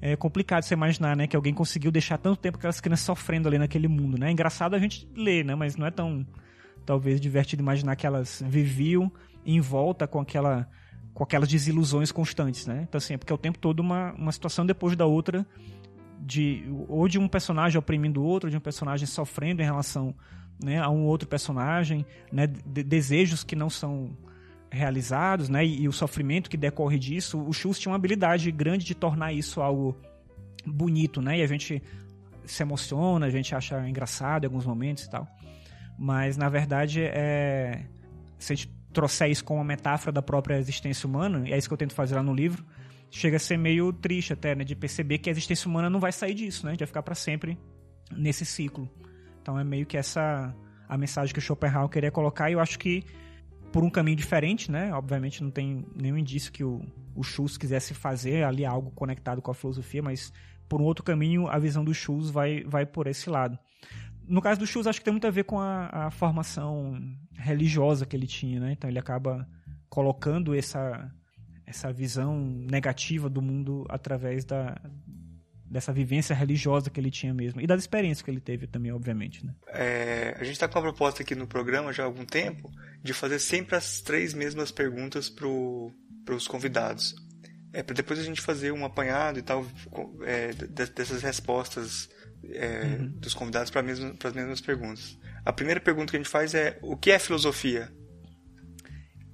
é 0.00 0.16
complicado 0.16 0.62
você 0.62 0.74
imaginar, 0.74 1.16
né, 1.16 1.28
que 1.28 1.36
alguém 1.36 1.54
conseguiu 1.54 1.90
deixar 1.90 2.18
tanto 2.18 2.40
tempo 2.40 2.58
aquelas 2.58 2.80
crianças 2.80 3.06
sofrendo 3.06 3.46
ali 3.48 3.58
naquele 3.58 3.86
mundo, 3.88 4.18
né? 4.18 4.28
É 4.28 4.32
engraçado 4.32 4.74
a 4.74 4.78
gente 4.78 5.08
ler, 5.16 5.44
né, 5.44 5.54
mas 5.54 5.76
não 5.76 5.86
é 5.86 5.90
tão 5.90 6.24
talvez 6.86 7.20
divertido 7.20 7.62
imaginar 7.62 7.94
que 7.96 8.06
elas 8.06 8.42
viviam 8.46 9.10
em 9.44 9.60
volta 9.60 10.06
com 10.06 10.20
aquela 10.20 10.68
com 11.14 11.22
aquelas 11.22 11.48
desilusões 11.48 12.10
constantes, 12.10 12.66
né? 12.66 12.84
Então 12.88 12.98
assim, 12.98 13.14
é 13.14 13.18
porque 13.18 13.32
é 13.32 13.34
o 13.34 13.38
tempo 13.38 13.58
todo 13.58 13.80
uma, 13.80 14.12
uma 14.12 14.32
situação 14.32 14.64
depois 14.64 14.96
da 14.96 15.04
outra 15.04 15.44
de 16.20 16.64
ou 16.88 17.08
de 17.08 17.18
um 17.18 17.26
personagem 17.26 17.78
oprimindo 17.78 18.22
o 18.22 18.24
outro, 18.24 18.46
ou 18.46 18.50
de 18.50 18.56
um 18.56 18.60
personagem 18.60 19.06
sofrendo 19.06 19.62
em 19.62 19.64
relação 19.64 20.14
né, 20.62 20.78
a 20.78 20.88
um 20.88 21.04
outro 21.04 21.28
personagem, 21.28 22.04
né, 22.32 22.46
de, 22.46 22.82
desejos 22.82 23.44
que 23.44 23.54
não 23.54 23.70
são 23.70 24.16
realizados, 24.70 25.48
né, 25.48 25.64
e, 25.64 25.82
e, 25.82 25.88
o 25.88 25.92
sofrimento 25.92 26.48
que 26.48 26.56
decorre 26.56 26.98
disso. 26.98 27.40
O 27.40 27.52
Schultz 27.52 27.78
tinha 27.78 27.90
uma 27.90 27.96
habilidade 27.96 28.50
grande 28.50 28.84
de 28.84 28.94
tornar 28.94 29.32
isso 29.32 29.60
algo 29.60 29.96
bonito, 30.66 31.20
né, 31.20 31.38
e 31.38 31.42
a 31.42 31.46
gente 31.46 31.82
se 32.44 32.62
emociona, 32.62 33.26
a 33.26 33.30
gente 33.30 33.54
acha 33.54 33.88
engraçado 33.88 34.44
em 34.44 34.46
alguns 34.46 34.66
momentos 34.66 35.04
e 35.04 35.10
tal. 35.10 35.28
Mas 35.98 36.36
na 36.36 36.48
verdade 36.48 37.02
é 37.02 37.84
se 38.42 38.52
a 38.52 38.56
gente 38.56 38.68
trouxer 38.92 39.30
isso 39.30 39.44
como 39.44 39.60
uma 39.60 39.64
metáfora 39.64 40.12
da 40.12 40.20
própria 40.20 40.58
existência 40.58 41.06
humana, 41.06 41.48
e 41.48 41.52
é 41.52 41.58
isso 41.58 41.68
que 41.68 41.72
eu 41.72 41.78
tento 41.78 41.94
fazer 41.94 42.16
lá 42.16 42.22
no 42.22 42.34
livro, 42.34 42.64
chega 43.10 43.36
a 43.36 43.40
ser 43.40 43.56
meio 43.56 43.92
triste 43.92 44.32
até, 44.32 44.54
né, 44.54 44.64
de 44.64 44.74
perceber 44.74 45.18
que 45.18 45.30
a 45.30 45.32
existência 45.32 45.68
humana 45.68 45.88
não 45.88 46.00
vai 46.00 46.12
sair 46.12 46.34
disso, 46.34 46.64
né? 46.64 46.70
A 46.70 46.72
gente 46.72 46.80
vai 46.80 46.86
ficar 46.86 47.02
para 47.02 47.14
sempre 47.14 47.58
nesse 48.10 48.44
ciclo. 48.44 48.88
Então 49.42 49.58
é 49.58 49.64
meio 49.64 49.84
que 49.84 49.96
essa 49.96 50.54
a 50.88 50.96
mensagem 50.96 51.32
que 51.32 51.38
o 51.38 51.42
Schopenhauer 51.42 51.88
queria 51.88 52.10
colocar 52.10 52.48
e 52.50 52.52
eu 52.52 52.60
acho 52.60 52.78
que 52.78 53.04
por 53.72 53.82
um 53.82 53.90
caminho 53.90 54.16
diferente, 54.16 54.70
né? 54.70 54.92
Obviamente 54.92 55.42
não 55.42 55.50
tem 55.50 55.84
nenhum 55.96 56.18
indício 56.18 56.52
que 56.52 56.62
o, 56.62 56.82
o 57.14 57.22
Schultz 57.22 57.56
quisesse 57.56 57.94
fazer 57.94 58.44
ali 58.44 58.64
algo 58.64 58.90
conectado 58.90 59.40
com 59.40 59.50
a 59.50 59.54
filosofia, 59.54 60.02
mas 60.02 60.32
por 60.68 60.80
um 60.80 60.84
outro 60.84 61.02
caminho 61.02 61.48
a 61.48 61.58
visão 61.58 61.82
do 61.82 61.94
Schultz 61.94 62.30
vai, 62.30 62.62
vai 62.64 62.86
por 62.86 63.06
esse 63.06 63.28
lado. 63.28 63.58
No 64.28 64.40
caso 64.40 64.60
do 64.60 64.66
Schultz, 64.66 64.86
acho 64.86 65.00
que 65.00 65.04
tem 65.04 65.12
muito 65.12 65.26
a 65.26 65.30
ver 65.30 65.44
com 65.44 65.58
a, 65.58 65.88
a 66.06 66.10
formação 66.10 67.00
religiosa 67.34 68.06
que 68.06 68.14
ele 68.14 68.26
tinha, 68.26 68.60
né? 68.60 68.72
Então 68.72 68.88
ele 68.88 68.98
acaba 68.98 69.48
colocando 69.88 70.54
essa, 70.54 71.10
essa 71.66 71.92
visão 71.92 72.38
negativa 72.38 73.28
do 73.28 73.42
mundo 73.42 73.84
através 73.88 74.44
da, 74.44 74.80
dessa 75.72 75.92
vivência 75.92 76.36
religiosa 76.36 76.90
que 76.90 77.00
ele 77.00 77.10
tinha 77.10 77.32
mesmo. 77.32 77.60
E 77.60 77.66
das 77.66 77.80
experiências 77.80 78.20
que 78.20 78.30
ele 78.30 78.40
teve 78.40 78.66
também, 78.66 78.92
obviamente. 78.92 79.44
Né? 79.44 79.54
É, 79.68 80.36
a 80.38 80.44
gente 80.44 80.52
está 80.52 80.68
com 80.68 80.78
uma 80.78 80.82
proposta 80.82 81.22
aqui 81.22 81.34
no 81.34 81.46
programa 81.46 81.92
já 81.92 82.02
há 82.02 82.06
algum 82.06 82.26
tempo 82.26 82.70
de 83.02 83.14
fazer 83.14 83.38
sempre 83.38 83.74
as 83.74 84.02
três 84.02 84.34
mesmas 84.34 84.70
perguntas 84.70 85.30
para 85.30 86.34
os 86.34 86.46
convidados. 86.46 87.14
É, 87.72 87.82
para 87.82 87.94
depois 87.94 88.18
a 88.18 88.22
gente 88.22 88.42
fazer 88.42 88.70
um 88.70 88.84
apanhado 88.84 89.38
e 89.38 89.42
tal 89.42 89.66
é, 90.26 90.52
dessas 90.52 91.22
respostas 91.22 92.10
é, 92.50 92.98
uhum. 93.00 93.08
dos 93.18 93.32
convidados 93.32 93.70
para 93.70 93.80
as 93.80 94.34
mesmas 94.34 94.60
perguntas. 94.60 95.18
A 95.42 95.54
primeira 95.54 95.80
pergunta 95.80 96.10
que 96.10 96.16
a 96.16 96.20
gente 96.20 96.28
faz 96.28 96.54
é: 96.54 96.78
o 96.82 96.98
que 96.98 97.10
é 97.10 97.18
filosofia? 97.18 97.90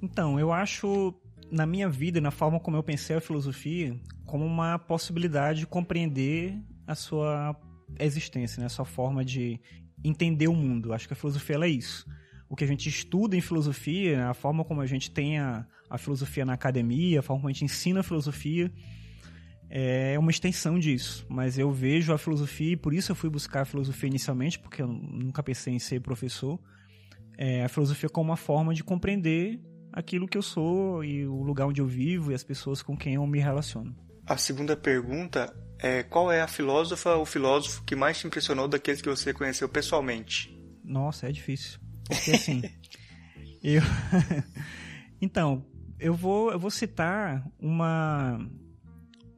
Então, 0.00 0.38
eu 0.38 0.52
acho 0.52 1.12
na 1.50 1.66
minha 1.66 1.88
vida, 1.88 2.20
na 2.20 2.30
forma 2.30 2.60
como 2.60 2.76
eu 2.76 2.82
pensei 2.82 3.16
a 3.16 3.20
filosofia, 3.20 3.98
como 4.28 4.44
uma 4.44 4.78
possibilidade 4.78 5.60
de 5.60 5.66
compreender 5.66 6.54
a 6.86 6.94
sua 6.94 7.56
existência, 7.98 8.60
né? 8.60 8.66
a 8.66 8.68
sua 8.68 8.84
forma 8.84 9.24
de 9.24 9.58
entender 10.04 10.48
o 10.48 10.54
mundo. 10.54 10.92
Acho 10.92 11.08
que 11.08 11.14
a 11.14 11.16
filosofia 11.16 11.56
é 11.56 11.68
isso. 11.68 12.06
O 12.46 12.54
que 12.54 12.62
a 12.62 12.66
gente 12.66 12.88
estuda 12.88 13.34
em 13.34 13.40
filosofia, 13.40 14.28
a 14.28 14.34
forma 14.34 14.64
como 14.64 14.82
a 14.82 14.86
gente 14.86 15.10
tem 15.10 15.38
a, 15.38 15.66
a 15.88 15.96
filosofia 15.96 16.44
na 16.44 16.52
academia, 16.52 17.20
a 17.20 17.22
forma 17.22 17.40
como 17.40 17.48
a 17.48 17.52
gente 17.52 17.64
ensina 17.64 18.00
a 18.00 18.02
filosofia, 18.02 18.70
é 19.70 20.18
uma 20.18 20.30
extensão 20.30 20.78
disso, 20.78 21.26
mas 21.28 21.58
eu 21.58 21.70
vejo 21.70 22.12
a 22.12 22.18
filosofia 22.18 22.72
e 22.72 22.76
por 22.76 22.94
isso 22.94 23.12
eu 23.12 23.16
fui 23.16 23.28
buscar 23.30 23.62
a 23.62 23.64
filosofia 23.64 24.08
inicialmente, 24.08 24.58
porque 24.58 24.80
eu 24.80 24.88
nunca 24.88 25.42
pensei 25.42 25.74
em 25.74 25.78
ser 25.78 26.00
professor. 26.00 26.60
É, 27.36 27.64
a 27.64 27.68
filosofia 27.68 28.10
como 28.10 28.30
uma 28.30 28.36
forma 28.36 28.74
de 28.74 28.84
compreender 28.84 29.58
aquilo 29.90 30.28
que 30.28 30.36
eu 30.36 30.42
sou 30.42 31.02
e 31.02 31.26
o 31.26 31.42
lugar 31.42 31.66
onde 31.66 31.80
eu 31.80 31.86
vivo 31.86 32.30
e 32.30 32.34
as 32.34 32.44
pessoas 32.44 32.82
com 32.82 32.96
quem 32.96 33.14
eu 33.14 33.26
me 33.26 33.40
relaciono. 33.40 34.07
A 34.28 34.36
segunda 34.36 34.76
pergunta 34.76 35.56
é 35.78 36.02
qual 36.02 36.30
é 36.30 36.42
a 36.42 36.46
filósofa 36.46 37.14
ou 37.14 37.24
filósofo 37.24 37.82
que 37.84 37.96
mais 37.96 38.18
te 38.18 38.26
impressionou 38.26 38.68
daqueles 38.68 39.00
que 39.00 39.08
você 39.08 39.32
conheceu 39.32 39.66
pessoalmente? 39.70 40.54
Nossa, 40.84 41.28
é 41.28 41.32
difícil. 41.32 41.80
Porque 42.04 42.32
assim, 42.32 42.62
eu 43.64 43.80
Então, 45.18 45.64
eu 45.98 46.12
vou 46.12 46.52
eu 46.52 46.58
vou 46.58 46.70
citar 46.70 47.42
uma 47.58 48.38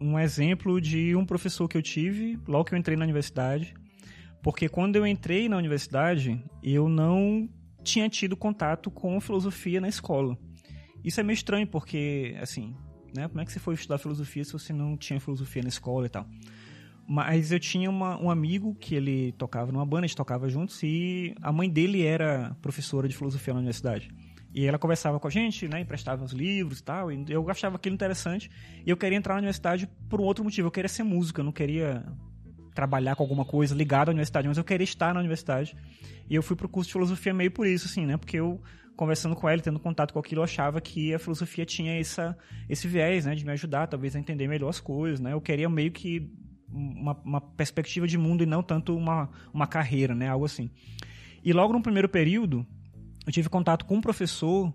um 0.00 0.18
exemplo 0.18 0.80
de 0.80 1.14
um 1.14 1.24
professor 1.24 1.68
que 1.68 1.76
eu 1.76 1.82
tive 1.82 2.36
logo 2.48 2.64
que 2.64 2.74
eu 2.74 2.78
entrei 2.78 2.96
na 2.96 3.04
universidade. 3.04 3.72
Porque 4.42 4.68
quando 4.68 4.96
eu 4.96 5.06
entrei 5.06 5.48
na 5.48 5.56
universidade, 5.56 6.42
eu 6.64 6.88
não 6.88 7.48
tinha 7.84 8.08
tido 8.08 8.36
contato 8.36 8.90
com 8.90 9.20
filosofia 9.20 9.80
na 9.80 9.88
escola. 9.88 10.36
Isso 11.04 11.20
é 11.20 11.22
meio 11.22 11.34
estranho, 11.34 11.66
porque, 11.66 12.36
assim, 12.40 12.74
né? 13.14 13.28
Como 13.28 13.40
é 13.40 13.44
que 13.44 13.52
você 13.52 13.58
foi 13.58 13.74
estudar 13.74 13.98
filosofia 13.98 14.44
se 14.44 14.52
você 14.52 14.72
não 14.72 14.96
tinha 14.96 15.20
filosofia 15.20 15.62
na 15.62 15.68
escola 15.68 16.06
e 16.06 16.08
tal? 16.08 16.26
Mas 17.06 17.50
eu 17.50 17.58
tinha 17.58 17.90
uma, 17.90 18.20
um 18.22 18.30
amigo 18.30 18.74
que 18.74 18.94
ele 18.94 19.32
tocava 19.32 19.72
numa 19.72 19.84
banda, 19.84 20.04
a 20.04 20.06
gente 20.06 20.16
tocava 20.16 20.48
juntos, 20.48 20.80
e 20.82 21.34
a 21.42 21.52
mãe 21.52 21.68
dele 21.68 22.04
era 22.04 22.56
professora 22.62 23.08
de 23.08 23.16
filosofia 23.16 23.52
na 23.52 23.58
universidade. 23.58 24.10
E 24.54 24.66
ela 24.66 24.78
conversava 24.78 25.18
com 25.18 25.26
a 25.26 25.30
gente, 25.30 25.68
né, 25.68 25.80
emprestava 25.80 26.24
os 26.24 26.32
livros 26.32 26.80
e 26.80 26.82
tal, 26.82 27.10
e 27.10 27.24
eu 27.28 27.48
achava 27.50 27.76
aquilo 27.76 27.94
interessante. 27.94 28.50
E 28.84 28.90
eu 28.90 28.96
queria 28.96 29.16
entrar 29.16 29.34
na 29.34 29.38
universidade 29.38 29.88
por 30.08 30.20
um 30.20 30.24
outro 30.24 30.44
motivo. 30.44 30.68
Eu 30.68 30.72
queria 30.72 30.88
ser 30.88 31.02
música, 31.02 31.40
eu 31.40 31.44
não 31.44 31.52
queria 31.52 32.04
trabalhar 32.74 33.14
com 33.16 33.22
alguma 33.22 33.44
coisa 33.44 33.74
ligada 33.74 34.10
à 34.10 34.12
universidade, 34.12 34.48
mas 34.48 34.58
eu 34.58 34.64
queria 34.64 34.84
estar 34.84 35.12
na 35.14 35.20
universidade. 35.20 35.76
E 36.28 36.34
eu 36.34 36.42
fui 36.42 36.56
pro 36.56 36.68
curso 36.68 36.88
de 36.88 36.92
filosofia 36.92 37.34
meio 37.34 37.50
por 37.50 37.66
isso, 37.66 37.86
assim, 37.86 38.06
né? 38.06 38.16
Porque 38.16 38.36
eu, 38.36 38.60
conversando 39.00 39.34
com 39.34 39.48
ela, 39.48 39.62
tendo 39.62 39.80
contato 39.80 40.12
com 40.12 40.18
aquilo, 40.18 40.40
eu 40.40 40.44
achava 40.44 40.78
que 40.78 41.14
a 41.14 41.18
filosofia 41.18 41.64
tinha 41.64 41.98
essa, 41.98 42.36
esse 42.68 42.86
viés, 42.86 43.24
né? 43.24 43.34
De 43.34 43.46
me 43.46 43.52
ajudar, 43.52 43.86
talvez, 43.86 44.14
a 44.14 44.18
entender 44.18 44.46
melhor 44.46 44.68
as 44.68 44.78
coisas, 44.78 45.18
né? 45.18 45.32
Eu 45.32 45.40
queria 45.40 45.70
meio 45.70 45.90
que 45.90 46.30
uma, 46.68 47.18
uma 47.24 47.40
perspectiva 47.40 48.06
de 48.06 48.18
mundo 48.18 48.42
e 48.42 48.46
não 48.46 48.62
tanto 48.62 48.94
uma, 48.94 49.30
uma 49.54 49.66
carreira, 49.66 50.14
né? 50.14 50.28
Algo 50.28 50.44
assim. 50.44 50.68
E 51.42 51.50
logo 51.50 51.72
no 51.72 51.80
primeiro 51.80 52.10
período, 52.10 52.66
eu 53.26 53.32
tive 53.32 53.48
contato 53.48 53.86
com 53.86 53.96
um 53.96 54.00
professor 54.02 54.70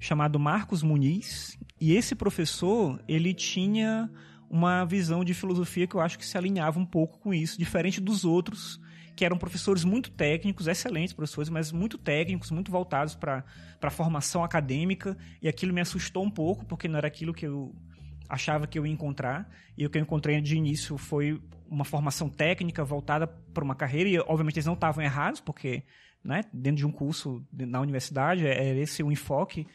chamado 0.00 0.40
Marcos 0.40 0.82
Muniz, 0.82 1.56
e 1.80 1.94
esse 1.94 2.16
professor, 2.16 3.00
ele 3.06 3.32
tinha 3.32 4.10
uma 4.50 4.84
visão 4.84 5.24
de 5.24 5.32
filosofia 5.32 5.86
que 5.86 5.94
eu 5.94 6.00
acho 6.00 6.18
que 6.18 6.26
se 6.26 6.36
alinhava 6.36 6.80
um 6.80 6.86
pouco 6.86 7.20
com 7.20 7.32
isso, 7.32 7.56
diferente 7.56 8.00
dos 8.00 8.24
outros, 8.24 8.80
que 9.20 9.24
eram 9.26 9.36
professores 9.36 9.84
muito 9.84 10.10
técnicos, 10.10 10.66
excelentes 10.66 11.12
professores, 11.12 11.50
mas 11.50 11.70
muito 11.70 11.98
técnicos, 11.98 12.50
muito 12.50 12.72
voltados 12.72 13.14
para 13.14 13.44
a 13.82 13.90
formação 13.90 14.42
acadêmica, 14.42 15.14
e 15.42 15.46
aquilo 15.46 15.74
me 15.74 15.80
assustou 15.82 16.24
um 16.24 16.30
pouco, 16.30 16.64
porque 16.64 16.88
não 16.88 16.96
era 16.96 17.06
aquilo 17.06 17.34
que 17.34 17.46
eu 17.46 17.76
achava 18.30 18.66
que 18.66 18.78
eu 18.78 18.86
ia 18.86 18.92
encontrar, 18.94 19.46
e 19.76 19.84
o 19.84 19.90
que 19.90 19.98
eu 19.98 20.02
encontrei 20.02 20.40
de 20.40 20.56
início 20.56 20.96
foi 20.96 21.38
uma 21.68 21.84
formação 21.84 22.30
técnica 22.30 22.82
voltada 22.82 23.26
para 23.26 23.62
uma 23.62 23.74
carreira, 23.74 24.08
e 24.08 24.18
obviamente 24.20 24.56
eles 24.56 24.64
não 24.64 24.72
estavam 24.72 25.04
errados, 25.04 25.38
porque 25.38 25.82
né, 26.24 26.42
dentro 26.50 26.78
de 26.78 26.86
um 26.86 26.90
curso 26.90 27.46
na 27.52 27.78
universidade, 27.78 28.46
é, 28.46 28.70
é 28.70 28.78
esse 28.78 29.02
o 29.02 29.12
enfoque, 29.12 29.66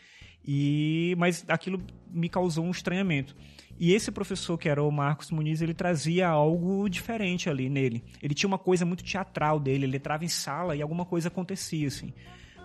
e 0.43 1.13
mas 1.19 1.45
aquilo 1.47 1.79
me 2.09 2.29
causou 2.29 2.65
um 2.65 2.71
estranhamento. 2.71 3.35
E 3.77 3.93
esse 3.93 4.11
professor, 4.11 4.57
que 4.57 4.69
era 4.69 4.81
o 4.81 4.89
Marcos 4.89 5.31
Muniz, 5.31 5.61
ele 5.61 5.73
trazia 5.73 6.27
algo 6.29 6.87
diferente 6.89 7.49
ali 7.49 7.69
nele. 7.69 8.03
Ele 8.21 8.33
tinha 8.33 8.47
uma 8.47 8.57
coisa 8.57 8.85
muito 8.85 9.03
teatral 9.03 9.59
dele, 9.59 9.85
ele 9.85 9.97
entrava 9.97 10.23
em 10.23 10.29
sala 10.29 10.75
e 10.75 10.81
alguma 10.81 11.05
coisa 11.05 11.27
acontecia, 11.27 11.87
assim. 11.87 12.13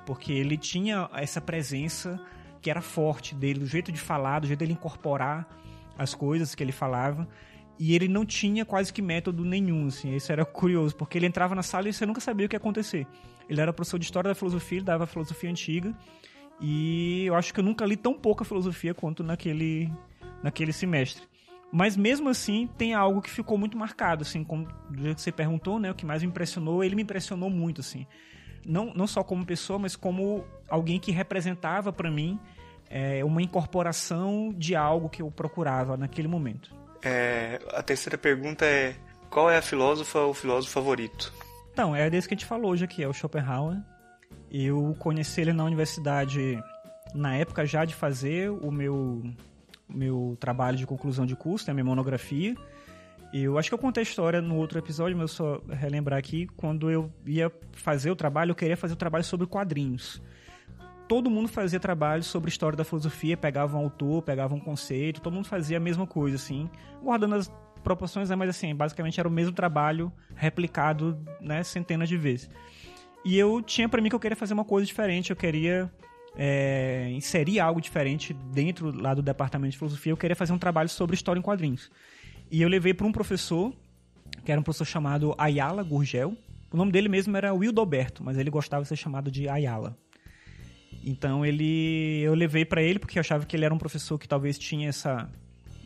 Porque 0.06 0.32
ele 0.32 0.56
tinha 0.56 1.10
essa 1.14 1.40
presença 1.40 2.20
que 2.62 2.70
era 2.70 2.80
forte 2.80 3.34
dele, 3.34 3.60
do 3.60 3.66
jeito 3.66 3.90
de 3.90 3.98
falar, 3.98 4.40
do 4.40 4.46
jeito 4.46 4.60
dele 4.60 4.72
incorporar 4.72 5.48
as 5.98 6.14
coisas 6.14 6.54
que 6.54 6.62
ele 6.62 6.72
falava. 6.72 7.28
E 7.78 7.94
ele 7.94 8.08
não 8.08 8.24
tinha 8.24 8.64
quase 8.64 8.92
que 8.92 9.02
método 9.02 9.44
nenhum, 9.44 9.86
assim. 9.88 10.14
Isso 10.14 10.30
era 10.30 10.44
curioso, 10.44 10.94
porque 10.94 11.18
ele 11.18 11.26
entrava 11.26 11.54
na 11.54 11.62
sala 11.62 11.88
e 11.88 11.92
você 11.92 12.06
nunca 12.06 12.20
sabia 12.20 12.46
o 12.46 12.48
que 12.48 12.54
ia 12.54 12.58
acontecer. 12.58 13.06
Ele 13.48 13.60
era 13.60 13.72
professor 13.72 13.98
de 13.98 14.04
História 14.04 14.28
da 14.28 14.34
Filosofia, 14.34 14.78
ele 14.78 14.84
dava 14.84 15.06
filosofia 15.06 15.50
antiga. 15.50 15.92
E 16.60 17.24
eu 17.24 17.34
acho 17.34 17.52
que 17.52 17.58
eu 17.58 17.64
nunca 17.64 17.84
li 17.84 17.96
tão 17.96 18.14
pouca 18.14 18.44
filosofia 18.44 18.92
quanto 18.92 19.24
naquele, 19.24 19.90
naquele 20.42 20.72
semestre. 20.72 21.22
Mas 21.72 21.96
mesmo 21.96 22.28
assim, 22.28 22.68
tem 22.76 22.94
algo 22.94 23.22
que 23.22 23.30
ficou 23.30 23.56
muito 23.56 23.78
marcado, 23.78 24.22
assim, 24.22 24.42
como 24.42 24.66
do 24.90 25.02
jeito 25.02 25.16
que 25.16 25.22
você 25.22 25.30
perguntou, 25.30 25.78
né? 25.78 25.90
O 25.90 25.94
que 25.94 26.04
mais 26.04 26.22
me 26.22 26.28
impressionou, 26.28 26.82
ele 26.82 26.96
me 26.96 27.02
impressionou 27.02 27.48
muito, 27.48 27.80
assim. 27.80 28.06
Não, 28.66 28.92
não 28.94 29.06
só 29.06 29.22
como 29.22 29.46
pessoa, 29.46 29.78
mas 29.78 29.94
como 29.94 30.44
alguém 30.68 30.98
que 30.98 31.12
representava 31.12 31.92
para 31.92 32.10
mim 32.10 32.38
é, 32.90 33.24
uma 33.24 33.40
incorporação 33.40 34.52
de 34.56 34.74
algo 34.74 35.08
que 35.08 35.22
eu 35.22 35.30
procurava 35.30 35.96
naquele 35.96 36.26
momento. 36.26 36.74
É, 37.02 37.60
a 37.72 37.82
terceira 37.82 38.18
pergunta 38.18 38.66
é: 38.66 38.96
qual 39.30 39.48
é 39.48 39.56
a 39.56 39.62
filósofa 39.62 40.18
ou 40.18 40.34
filósofo 40.34 40.74
favorito? 40.74 41.32
Então, 41.72 41.94
é 41.94 42.10
desse 42.10 42.26
que 42.26 42.34
a 42.34 42.36
gente 42.36 42.46
falou 42.46 42.72
hoje 42.72 42.84
aqui, 42.84 43.02
é 43.02 43.08
o 43.08 43.12
Schopenhauer. 43.12 43.78
Eu 44.50 44.96
conheci 44.98 45.40
ele 45.40 45.52
na 45.52 45.64
universidade 45.64 46.58
na 47.14 47.36
época 47.36 47.64
já 47.64 47.84
de 47.84 47.94
fazer 47.94 48.50
o 48.50 48.70
meu, 48.70 49.22
meu 49.92 50.36
trabalho 50.40 50.76
de 50.76 50.86
conclusão 50.86 51.26
de 51.26 51.36
curso, 51.36 51.66
né, 51.68 51.74
minha 51.74 51.84
monografia. 51.84 52.54
Eu 53.32 53.58
acho 53.58 53.68
que 53.68 53.74
eu 53.74 53.78
contei 53.78 54.00
a 54.00 54.04
história 54.04 54.40
no 54.40 54.56
outro 54.56 54.78
episódio, 54.78 55.16
mas 55.16 55.30
só 55.30 55.60
relembrar 55.68 56.18
aqui, 56.18 56.46
quando 56.56 56.90
eu 56.90 57.12
ia 57.24 57.50
fazer 57.72 58.10
o 58.10 58.16
trabalho, 58.16 58.50
eu 58.50 58.54
queria 58.56 58.76
fazer 58.76 58.94
o 58.94 58.96
trabalho 58.96 59.22
sobre 59.22 59.46
quadrinhos. 59.46 60.20
Todo 61.06 61.30
mundo 61.30 61.48
fazia 61.48 61.78
trabalho 61.78 62.22
sobre 62.22 62.50
história 62.50 62.76
da 62.76 62.84
filosofia, 62.84 63.36
pegava 63.36 63.76
um 63.76 63.80
autor, 63.80 64.22
pegava 64.22 64.54
um 64.54 64.60
conceito, 64.60 65.20
todo 65.20 65.32
mundo 65.32 65.46
fazia 65.46 65.76
a 65.76 65.80
mesma 65.80 66.06
coisa, 66.06 66.36
assim, 66.36 66.68
guardando 67.02 67.36
as 67.36 67.52
proporções, 67.82 68.30
né, 68.30 68.36
mas 68.36 68.50
assim, 68.50 68.74
basicamente 68.74 69.18
era 69.18 69.28
o 69.28 69.32
mesmo 69.32 69.52
trabalho 69.52 70.12
replicado, 70.34 71.18
né, 71.40 71.62
centenas 71.62 72.08
de 72.08 72.16
vezes. 72.16 72.50
E 73.24 73.38
eu 73.38 73.60
tinha 73.62 73.88
para 73.88 74.00
mim 74.00 74.08
que 74.08 74.14
eu 74.14 74.20
queria 74.20 74.36
fazer 74.36 74.54
uma 74.54 74.64
coisa 74.64 74.86
diferente, 74.86 75.30
eu 75.30 75.36
queria 75.36 75.90
é, 76.36 77.10
inserir 77.12 77.60
algo 77.60 77.80
diferente 77.80 78.32
dentro 78.32 78.90
lá 78.90 79.14
do 79.14 79.22
departamento 79.22 79.72
de 79.72 79.78
filosofia, 79.78 80.12
eu 80.12 80.16
queria 80.16 80.36
fazer 80.36 80.52
um 80.52 80.58
trabalho 80.58 80.88
sobre 80.88 81.14
história 81.14 81.38
em 81.38 81.42
quadrinhos. 81.42 81.90
E 82.50 82.62
eu 82.62 82.68
levei 82.68 82.94
para 82.94 83.06
um 83.06 83.12
professor, 83.12 83.72
que 84.44 84.50
era 84.50 84.60
um 84.60 84.64
professor 84.64 84.84
chamado 84.84 85.34
Ayala 85.38 85.82
Gurgel. 85.82 86.36
O 86.72 86.76
nome 86.76 86.92
dele 86.92 87.08
mesmo 87.08 87.36
era 87.36 87.52
Wildoberto, 87.52 88.22
mas 88.24 88.38
ele 88.38 88.50
gostava 88.50 88.82
de 88.82 88.88
ser 88.88 88.96
chamado 88.96 89.30
de 89.30 89.48
Ayala. 89.48 89.96
Então 91.04 91.46
ele, 91.46 92.20
eu 92.22 92.34
levei 92.34 92.64
para 92.64 92.82
ele 92.82 92.98
porque 92.98 93.18
eu 93.18 93.20
achava 93.20 93.46
que 93.46 93.56
ele 93.56 93.64
era 93.64 93.74
um 93.74 93.78
professor 93.78 94.18
que 94.18 94.28
talvez 94.28 94.58
tinha 94.58 94.88
essa 94.88 95.28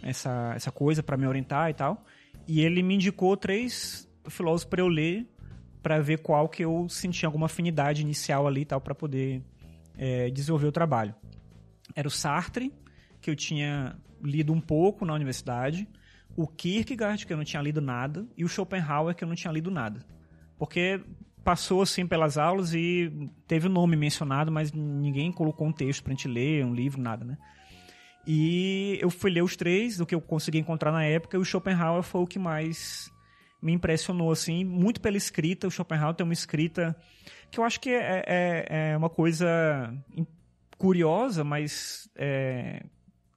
essa, 0.05 0.53
essa 0.55 0.71
coisa 0.71 1.03
para 1.03 1.17
me 1.17 1.27
orientar 1.27 1.71
e 1.71 1.75
tal. 1.75 2.05
E 2.47 2.61
ele 2.61 2.83
me 2.83 2.95
indicou 2.95 3.37
três 3.37 4.07
filósofos 4.29 4.69
para 4.69 4.83
eu 4.83 4.89
ler, 4.89 5.27
para 5.83 5.99
ver 6.01 6.19
qual 6.19 6.49
que 6.49 6.63
eu 6.63 6.87
sentia 6.89 7.27
alguma 7.27 7.47
afinidade 7.47 8.03
inicial 8.03 8.47
ali 8.47 8.61
e 8.61 8.65
tal, 8.67 8.81
para 8.81 8.95
poder 8.95 9.43
é, 9.97 10.31
desenvolver 10.31 10.67
o 10.67 10.73
trabalho. 10.73 11.15
Era 11.95 12.09
o 12.09 12.11
Sartre, 12.11 12.73
que 13.21 13.31
eu 13.31 13.37
tinha 13.37 13.97
lido 14.23 14.53
um 14.53 14.61
pouco 14.61 15.05
na 15.05 15.15
universidade, 15.15 15.89
o 16.37 16.47
Kierkegaard, 16.47 17.27
que 17.27 17.33
eu 17.33 17.37
não 17.37 17.45
tinha 17.45 17.63
lido 17.63 17.81
nada, 17.81 18.27
e 18.37 18.45
o 18.45 18.49
Schopenhauer, 18.49 19.15
que 19.15 19.23
eu 19.23 19.29
não 19.29 19.35
tinha 19.35 19.53
lido 19.53 19.71
nada. 19.71 20.05
Porque 20.59 21.01
passou 21.45 21.83
assim 21.83 22.07
pelas 22.07 22.39
aulas 22.39 22.75
e 22.75 23.31
teve 23.47 23.67
o 23.67 23.71
nome 23.71 23.97
mencionado, 23.97 24.51
mas 24.51 24.73
ninguém 24.73 25.31
colocou 25.31 25.67
um 25.67 25.73
texto 25.73 26.03
pra 26.03 26.13
gente 26.13 26.27
ler, 26.27 26.65
um 26.65 26.75
livro, 26.75 27.01
nada, 27.01 27.25
né? 27.25 27.37
E 28.27 28.99
eu 29.01 29.11
fui 29.11 29.31
ler 29.31 29.43
os 29.43 29.55
três, 29.55 29.99
do 29.99 30.07
que 30.07 30.15
eu 30.15 30.21
consegui 30.21 30.59
encontrar 30.59 30.91
na 30.91 31.05
época, 31.05 31.37
e 31.37 31.41
o 31.41 31.45
Schopenhauer 31.45 32.03
foi 32.03 32.23
o 32.23 32.27
que 32.27 32.39
mais 32.39 33.13
me 33.61 33.73
impressionou, 33.73 34.31
assim, 34.31 34.65
muito 34.65 35.01
pela 35.01 35.17
escrita. 35.17 35.67
O 35.67 35.71
Schopenhauer 35.71 36.15
tem 36.15 36.25
uma 36.25 36.33
escrita 36.33 36.97
que 37.55 37.61
eu 37.61 37.65
acho 37.65 37.81
que 37.81 37.91
é, 37.91 38.25
é, 38.27 38.91
é 38.93 38.97
uma 38.97 39.09
coisa 39.09 39.95
curiosa, 40.77 41.45
mas 41.45 42.11
é, 42.17 42.85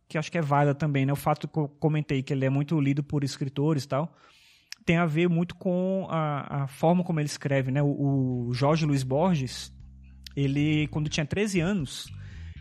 que 0.08 0.18
acho 0.18 0.32
que 0.32 0.38
é 0.38 0.42
válida 0.42 0.74
também, 0.74 1.06
né? 1.06 1.14
O 1.14 1.18
fato 1.18 1.48
que 1.48 1.58
eu 1.58 1.68
comentei 1.80 2.24
que 2.24 2.34
ele 2.34 2.46
é 2.46 2.50
muito 2.50 2.80
lido 2.80 3.04
por 3.04 3.24
escritores 3.24 3.84
e 3.84 3.88
tal, 3.88 4.16
tem 4.86 4.98
a 4.98 5.06
ver 5.06 5.30
muito 5.30 5.56
com 5.56 6.08
a, 6.10 6.64
a 6.64 6.68
forma 6.68 7.04
como 7.04 7.20
ele 7.20 7.28
escreve, 7.28 7.72
né? 7.72 7.82
O, 7.84 8.48
o 8.48 8.54
Jorge 8.54 8.86
Luiz 8.86 9.04
Borges, 9.04 9.72
ele, 10.36 10.88
quando 10.88 11.10
tinha 11.10 11.26
13 11.26 11.60
anos, 11.60 12.12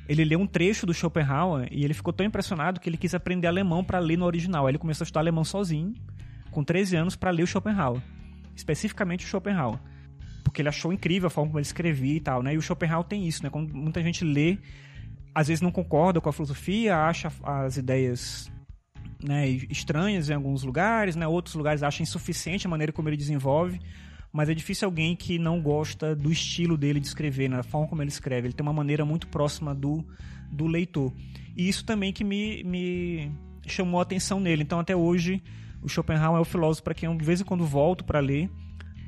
ele 0.08 0.24
leu 0.24 0.38
um 0.38 0.46
trecho 0.46 0.84
do 0.84 0.92
Schopenhauer 0.92 1.68
e 1.70 1.84
ele 1.84 1.94
ficou 1.94 2.12
tão 2.12 2.26
impressionado 2.26 2.80
que 2.80 2.88
ele 2.88 2.96
quis 2.96 3.14
aprender 3.14 3.46
alemão 3.46 3.82
para 3.82 3.98
ler 3.98 4.18
no 4.18 4.26
original. 4.26 4.66
Aí 4.66 4.72
ele 4.72 4.78
começou 4.78 5.04
a 5.04 5.06
estudar 5.06 5.20
alemão 5.20 5.44
sozinho, 5.44 5.94
com 6.50 6.62
13 6.62 6.96
anos, 6.96 7.16
para 7.16 7.30
ler 7.30 7.44
o 7.44 7.46
Schopenhauer. 7.46 8.02
Especificamente 8.54 9.24
o 9.24 9.28
Schopenhauer. 9.28 9.78
Porque 10.46 10.62
ele 10.62 10.68
achou 10.68 10.92
incrível 10.92 11.26
a 11.26 11.30
forma 11.30 11.48
como 11.50 11.58
ele 11.58 11.66
escrevia 11.66 12.16
e 12.16 12.20
tal, 12.20 12.40
né? 12.40 12.54
E 12.54 12.56
o 12.56 12.62
Schopenhauer 12.62 13.04
tem 13.04 13.26
isso, 13.26 13.42
né? 13.42 13.50
Quando 13.50 13.74
muita 13.74 14.00
gente 14.00 14.24
lê, 14.24 14.58
às 15.34 15.48
vezes 15.48 15.60
não 15.60 15.72
concorda 15.72 16.20
com 16.20 16.28
a 16.28 16.32
filosofia, 16.32 16.96
acha 16.96 17.32
as 17.42 17.76
ideias 17.76 18.50
né, 19.22 19.48
estranhas 19.48 20.30
em 20.30 20.34
alguns 20.34 20.62
lugares, 20.62 21.16
né, 21.16 21.26
outros 21.26 21.54
lugares 21.56 21.82
acham 21.82 22.04
insuficiente 22.04 22.66
a 22.66 22.70
maneira 22.70 22.92
como 22.92 23.08
ele 23.08 23.16
desenvolve, 23.16 23.80
mas 24.32 24.48
é 24.48 24.54
difícil 24.54 24.86
alguém 24.86 25.16
que 25.16 25.38
não 25.38 25.60
gosta 25.60 26.14
do 26.14 26.30
estilo 26.30 26.76
dele 26.76 27.00
de 27.00 27.06
escrever, 27.08 27.48
né, 27.48 27.62
forma 27.64 27.88
como 27.88 28.02
ele 28.02 28.08
escreve. 28.08 28.46
Ele 28.46 28.54
tem 28.54 28.64
uma 28.64 28.72
maneira 28.72 29.04
muito 29.04 29.26
próxima 29.26 29.74
do, 29.74 30.04
do 30.50 30.66
leitor. 30.66 31.12
E 31.56 31.68
isso 31.68 31.84
também 31.84 32.12
que 32.12 32.22
me, 32.22 32.62
me 32.62 33.32
chamou 33.66 33.98
a 33.98 34.04
atenção 34.04 34.38
nele. 34.38 34.62
Então, 34.62 34.78
até 34.78 34.94
hoje, 34.94 35.42
o 35.82 35.88
Schopenhauer 35.88 36.38
é 36.38 36.40
o 36.40 36.44
filósofo 36.44 36.84
para 36.84 36.94
quem 36.94 37.08
eu 37.08 37.16
de 37.16 37.24
vez 37.24 37.40
em 37.40 37.44
quando 37.44 37.64
volto 37.66 38.04
para 38.04 38.20
ler 38.20 38.48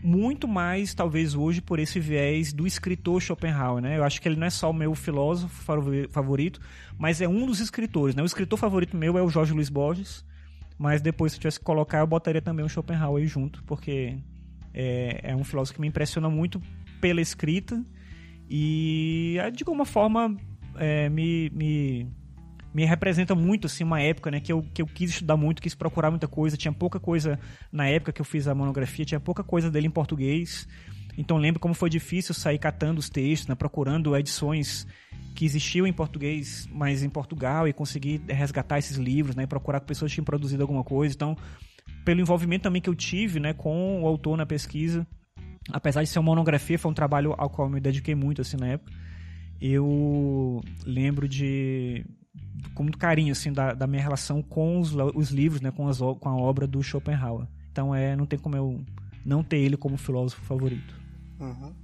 muito 0.03 0.47
mais, 0.47 0.95
talvez 0.95 1.35
hoje, 1.35 1.61
por 1.61 1.79
esse 1.79 1.99
viés 1.99 2.53
do 2.53 2.67
escritor 2.67 3.21
Schopenhauer, 3.21 3.83
né? 3.83 3.99
Eu 3.99 4.05
acho 4.05 4.21
que 4.21 4.29
ele 4.29 4.37
não 4.37 4.47
é 4.47 4.51
só 4.51 4.71
o 4.71 4.75
meu 4.75 4.95
filósofo 4.95 5.65
favorito, 6.11 6.61
mas 6.97 7.21
é 7.21 7.29
um 7.29 7.47
dos 7.47 7.61
escritores, 7.61 8.15
né? 8.15 8.23
O 8.23 8.27
escritor 8.27 8.59
favorito 8.59 8.97
meu 8.97 9.19
é 9.19 9.23
o 9.23 9.29
Jorge 9.29 9.53
Luiz 9.53 9.69
Borges, 9.69 10.25
mas 10.79 11.01
depois, 11.01 11.33
se 11.33 11.39
eu 11.39 11.41
tivesse 11.41 11.59
que 11.59 11.65
colocar, 11.65 11.99
eu 11.99 12.07
botaria 12.07 12.41
também 12.41 12.65
o 12.65 12.69
Schopenhauer 12.69 13.23
aí 13.23 13.27
junto, 13.27 13.63
porque 13.65 14.17
é, 14.73 15.21
é 15.33 15.37
um 15.37 15.43
filósofo 15.43 15.75
que 15.75 15.81
me 15.81 15.89
impressiona 15.89 16.31
muito 16.31 16.63
pela 17.01 17.21
escrita 17.21 17.85
e, 18.49 19.37
de 19.53 19.65
alguma 19.65 19.85
forma, 19.85 20.37
é, 20.77 21.09
me, 21.09 21.51
me 21.51 22.09
me 22.73 22.85
representa 22.85 23.35
muito, 23.35 23.67
assim, 23.67 23.85
uma 23.85 24.01
época, 24.01 24.31
né, 24.31 24.41
que 24.41 24.53
eu, 24.53 24.63
que 24.75 24.83
eu 24.83 24.87
quis 24.87 25.11
estudar 25.11 25.37
muito, 25.37 25.63
quis 25.63 25.75
procurar 25.75 26.11
muita 26.11 26.29
coisa, 26.29 26.57
tinha 26.57 26.73
pouca 26.73 27.01
coisa, 27.01 27.39
na 27.73 27.89
época 27.89 28.13
que 28.13 28.21
eu 28.21 28.25
fiz 28.25 28.47
a 28.47 28.55
monografia, 28.55 29.05
tinha 29.05 29.21
pouca 29.21 29.43
coisa 29.43 29.71
dele 29.71 29.87
em 29.87 29.91
português, 29.91 30.69
então 31.17 31.37
lembro 31.37 31.59
como 31.59 31.75
foi 31.75 31.91
difícil 31.91 32.35
sair 32.35 32.59
catando 32.59 33.01
os 33.01 33.09
textos, 33.09 33.49
né, 33.49 33.55
procurando 33.55 34.17
edições 34.17 34.87
que 35.35 35.45
existiam 35.45 35.87
em 35.87 35.93
português, 35.93 36.69
mas 36.71 37.03
em 37.03 37.09
Portugal, 37.09 37.67
e 37.67 37.73
conseguir 37.73 38.21
resgatar 38.29 38.79
esses 38.79 38.97
livros, 38.97 39.35
né, 39.35 39.47
procurar 39.47 39.81
pessoas 39.81 40.11
que 40.11 40.17
tinham 40.17 40.25
produzido 40.25 40.63
alguma 40.63 40.85
coisa, 40.85 41.15
então, 41.15 41.37
pelo 42.05 42.21
envolvimento 42.21 42.65
também 42.65 42.83
que 42.83 42.91
eu 42.91 42.95
tive, 42.95 43.41
né, 43.41 43.53
com 43.53 44.03
o 44.03 44.07
autor 44.07 44.37
na 44.37 44.45
pesquisa, 44.45 45.07
apesar 45.73 46.03
de 46.03 46.09
ser 46.09 46.19
uma 46.19 46.27
monografia, 46.27 46.79
foi 46.79 46.91
um 46.91 46.95
trabalho 46.95 47.35
ao 47.39 47.49
qual 47.49 47.69
eu 47.69 47.73
me 47.73 47.81
dediquei 47.81 48.15
muito, 48.15 48.43
assim, 48.43 48.57
na 48.57 48.69
época, 48.69 48.93
eu 49.61 50.61
lembro 50.87 51.29
de 51.29 52.05
com 52.75 52.83
muito 52.83 52.99
carinho 52.99 53.33
assim 53.33 53.53
da, 53.53 53.75
da 53.75 53.87
minha 53.87 54.03
relação 54.03 54.43
com 54.43 54.81
os, 54.81 54.95
os 55.15 55.31
livros, 55.31 55.61
né, 55.61 55.71
com, 55.71 55.89
as, 55.89 55.99
com 55.99 56.29
a 56.29 56.37
obra 56.37 56.67
do 56.67 56.83
Schopenhauer. 56.83 57.47
Então 57.71 57.95
é, 57.95 58.17
não 58.17 58.27
tem 58.27 58.39
como 58.39 58.57
eu 58.57 58.81
não 59.25 59.43
ter 59.43 59.59
ele 59.59 59.77
como 59.77 59.97
filósofo 59.97 60.43
favorito. 60.43 60.95
Uhum. 61.39 61.75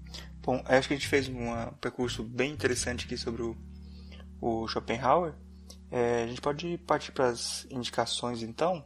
Bom, 0.42 0.62
acho 0.66 0.88
que 0.88 0.94
a 0.94 0.96
gente 0.96 1.08
fez 1.08 1.28
um 1.28 1.52
percurso 1.80 2.22
bem 2.22 2.52
interessante 2.52 3.06
aqui 3.06 3.16
sobre 3.16 3.42
o, 3.42 3.56
o 4.40 4.68
Schopenhauer. 4.68 5.34
É, 5.90 6.24
a 6.24 6.26
gente 6.26 6.40
pode 6.40 6.76
partir 6.78 7.12
para 7.12 7.28
as 7.28 7.66
indicações 7.70 8.42
então. 8.42 8.84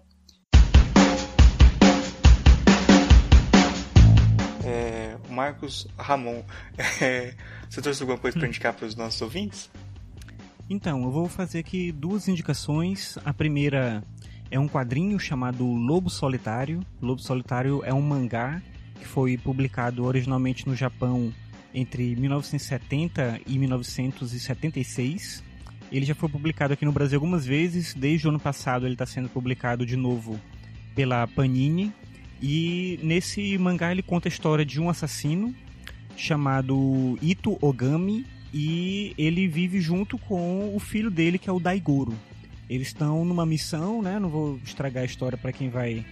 É, 4.65 5.17
Marcos 5.31 5.89
Ramon, 5.97 6.45
é, 7.01 7.35
você 7.69 7.81
trouxe 7.81 8.03
alguma 8.03 8.19
coisa 8.19 8.39
para 8.39 8.47
hum. 8.47 8.51
indicar 8.51 8.75
para 8.75 8.87
os 8.87 8.95
nossos 8.95 9.21
ouvintes? 9.23 9.71
Então, 10.71 11.03
eu 11.05 11.11
vou 11.11 11.29
fazer 11.29 11.61
aqui 11.61 11.91
duas 11.91 12.29
indicações. 12.29 13.17
A 13.25 13.33
primeira 13.33 14.05
é 14.51 14.59
um 14.59 14.69
quadrinho 14.69 15.19
chamado 15.19 15.65
Lobo 15.65 16.11
Solitário. 16.11 16.85
Lobo 17.01 17.23
Solitário 17.23 17.83
é 17.85 17.95
um 17.95 18.03
mangá 18.03 18.61
que 18.95 19.07
foi 19.07 19.39
publicado 19.39 20.05
originalmente 20.05 20.69
no 20.69 20.77
Japão 20.77 21.33
entre 21.75 22.15
1970 22.17 23.41
e 23.47 23.59
1976. 23.59 25.43
Ele 25.91 26.05
já 26.05 26.15
foi 26.15 26.29
publicado 26.29 26.75
aqui 26.75 26.85
no 26.85 26.93
Brasil 26.93 27.17
algumas 27.17 27.47
vezes. 27.47 27.95
Desde 27.95 28.27
o 28.27 28.31
ano 28.31 28.41
passado 28.41 28.87
ele 28.87 28.95
está 28.95 29.07
sendo 29.07 29.31
publicado 29.31 29.87
de 29.87 29.97
novo 29.97 30.39
pela 30.95 31.27
Panini. 31.27 31.95
E 32.43 33.01
nesse 33.03 33.57
mangá 33.57 33.91
ele 33.91 34.03
conta 34.03 34.29
a 34.29 34.31
história 34.31 34.67
de 34.67 34.79
um 34.79 34.91
assassino 34.91 35.55
chamado 36.15 37.19
Ito 37.23 37.57
Ogami 37.63 38.27
e 38.53 39.15
ele 39.19 39.47
vive 39.47 39.81
junto 39.81 40.17
com 40.19 40.75
o 40.75 40.79
filho 40.79 41.11
dele, 41.11 41.39
que 41.39 41.49
é 41.49 41.53
o 41.53 41.61
Daigoro. 41.61 42.15
Eles 42.69 42.89
estão 42.89 43.25
numa 43.25 43.47
missão, 43.47 44.03
né? 44.03 44.19
Não 44.19 44.29
vou 44.29 44.59
estragar 44.65 45.03
a 45.03 45.07
história 45.07 45.39
para 45.39 45.53
quem 45.53 45.69
vai 45.71 46.05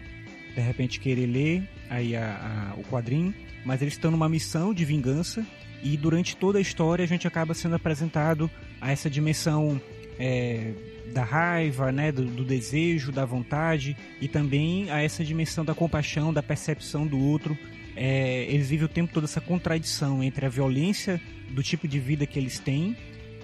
de 0.54 0.60
repente 0.62 0.98
querer 0.98 1.26
ler 1.26 1.68
aí 1.90 2.16
a, 2.16 2.72
a, 2.74 2.80
o 2.80 2.84
quadrinho, 2.84 3.34
mas 3.64 3.82
eles 3.82 3.94
estão 3.94 4.10
numa 4.10 4.28
missão 4.28 4.72
de 4.72 4.86
vingança 4.86 5.44
e 5.82 5.96
durante 5.98 6.34
toda 6.34 6.58
a 6.58 6.60
história 6.62 7.04
a 7.04 7.08
gente 7.08 7.26
acaba 7.28 7.52
sendo 7.52 7.74
apresentado 7.74 8.50
a 8.80 8.90
essa 8.90 9.10
dimensão 9.10 9.78
é, 10.18 10.72
da 11.12 11.24
raiva, 11.24 11.92
né, 11.92 12.10
do, 12.10 12.24
do, 12.24 12.42
desejo, 12.42 13.12
da 13.12 13.26
vontade 13.26 13.94
e 14.18 14.28
também 14.28 14.90
a 14.90 15.02
essa 15.02 15.22
dimensão 15.22 15.62
da 15.62 15.74
compaixão, 15.74 16.32
da 16.32 16.42
percepção 16.42 17.06
do 17.06 17.18
outro. 17.18 17.56
É, 17.94 18.44
eles 18.48 18.70
vivem 18.70 18.86
o 18.86 18.88
tempo 18.88 19.12
todo 19.12 19.24
essa 19.24 19.40
contradição 19.40 20.22
entre 20.22 20.46
a 20.46 20.48
violência 20.48 21.20
do 21.56 21.62
tipo 21.62 21.88
de 21.88 21.98
vida 21.98 22.26
que 22.26 22.38
eles 22.38 22.58
têm, 22.58 22.94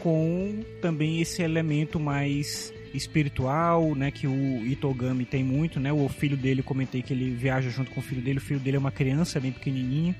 com 0.01 0.62
também 0.82 1.22
esse 1.22 1.43
elemento 1.43 1.98
mais 1.98 2.72
espiritual, 2.93 3.94
né, 3.94 4.10
que 4.10 4.26
o 4.26 4.66
Itogami 4.66 5.24
tem 5.24 5.43
muito, 5.43 5.80
né? 5.80 5.90
O 5.90 6.06
filho 6.10 6.36
dele, 6.36 6.62
comentei 6.62 7.01
que 7.01 7.14
ele 7.14 7.30
viaja 7.30 7.70
junto 7.70 7.90
com 7.90 8.01
o 8.01 8.02
filho 8.02 8.20
dele, 8.20 8.36
o 8.36 8.43
filho 8.43 8.60
dele 8.60 8.76
é 8.76 8.78
uma 8.80 8.90
criança 8.93 9.40
bem 9.40 9.51
pequenininha 9.51 10.14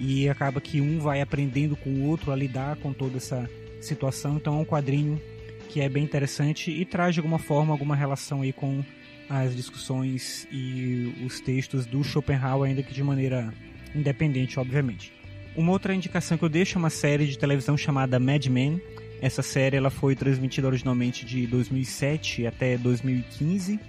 e 0.00 0.28
acaba 0.28 0.60
que 0.60 0.80
um 0.80 0.98
vai 0.98 1.20
aprendendo 1.20 1.76
com 1.76 1.88
o 1.90 2.02
outro 2.08 2.32
a 2.32 2.36
lidar 2.36 2.76
com 2.78 2.92
toda 2.92 3.18
essa 3.18 3.48
situação. 3.80 4.36
Então 4.36 4.58
é 4.58 4.58
um 4.58 4.64
quadrinho 4.64 5.22
que 5.68 5.80
é 5.80 5.88
bem 5.88 6.02
interessante 6.02 6.72
e 6.72 6.84
traz 6.84 7.14
de 7.14 7.20
alguma 7.20 7.38
forma 7.38 7.72
alguma 7.72 7.94
relação 7.94 8.42
aí 8.42 8.52
com 8.52 8.84
as 9.28 9.54
discussões 9.54 10.48
e 10.50 11.14
os 11.24 11.38
textos 11.38 11.86
do 11.86 12.02
Schopenhauer, 12.02 12.68
ainda 12.68 12.82
que 12.82 12.92
de 12.92 13.04
maneira 13.04 13.54
independente, 13.94 14.58
obviamente. 14.58 15.15
Uma 15.56 15.72
outra 15.72 15.94
indicação 15.94 16.36
que 16.36 16.44
eu 16.44 16.50
deixo 16.50 16.76
é 16.76 16.78
uma 16.78 16.90
série 16.90 17.26
de 17.26 17.38
televisão 17.38 17.78
chamada 17.78 18.20
Mad 18.20 18.44
Men. 18.46 18.78
Essa 19.22 19.40
série 19.40 19.78
ela 19.78 19.88
foi 19.88 20.14
transmitida 20.14 20.66
originalmente 20.66 21.24
de 21.24 21.46
2007 21.46 22.46
até 22.46 22.76
2015 22.76 23.80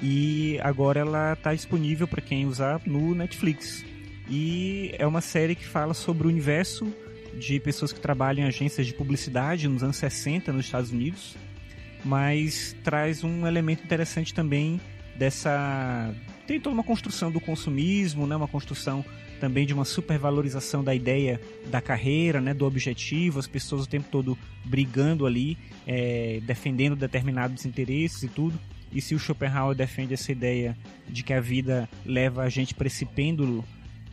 e 0.00 0.58
agora 0.62 1.00
ela 1.00 1.32
está 1.32 1.52
disponível 1.52 2.06
para 2.06 2.20
quem 2.20 2.46
usar 2.46 2.80
no 2.86 3.12
Netflix. 3.12 3.84
E 4.28 4.94
é 4.98 5.04
uma 5.04 5.20
série 5.20 5.56
que 5.56 5.66
fala 5.66 5.94
sobre 5.94 6.28
o 6.28 6.30
universo 6.30 6.86
de 7.34 7.58
pessoas 7.58 7.92
que 7.92 7.98
trabalham 7.98 8.44
em 8.44 8.46
agências 8.48 8.86
de 8.86 8.94
publicidade 8.94 9.66
nos 9.66 9.82
anos 9.82 9.96
60 9.96 10.52
nos 10.52 10.66
Estados 10.66 10.92
Unidos, 10.92 11.36
mas 12.04 12.76
traz 12.84 13.24
um 13.24 13.48
elemento 13.48 13.82
interessante 13.82 14.32
também 14.32 14.80
dessa 15.16 16.14
tem 16.46 16.60
toda 16.60 16.74
uma 16.74 16.84
construção 16.84 17.30
do 17.30 17.40
consumismo, 17.40 18.26
né, 18.26 18.34
uma 18.36 18.48
construção 18.48 19.04
também 19.40 19.66
de 19.66 19.72
uma 19.72 19.84
supervalorização 19.84 20.84
da 20.84 20.94
ideia 20.94 21.40
da 21.70 21.80
carreira, 21.80 22.40
né, 22.40 22.52
do 22.52 22.66
objetivo, 22.66 23.38
as 23.38 23.46
pessoas 23.46 23.84
o 23.84 23.88
tempo 23.88 24.08
todo 24.10 24.38
brigando 24.64 25.26
ali, 25.26 25.56
é, 25.86 26.40
defendendo 26.42 26.94
determinados 26.94 27.64
interesses 27.64 28.22
e 28.22 28.28
tudo. 28.28 28.58
E 28.92 29.00
se 29.00 29.14
o 29.14 29.18
Schopenhauer 29.18 29.74
defende 29.74 30.14
essa 30.14 30.30
ideia 30.30 30.76
de 31.08 31.22
que 31.22 31.32
a 31.32 31.40
vida 31.40 31.88
leva 32.04 32.42
a 32.42 32.48
gente 32.48 32.74
para 32.74 32.86
esse 32.86 33.06
pêndulo 33.06 33.64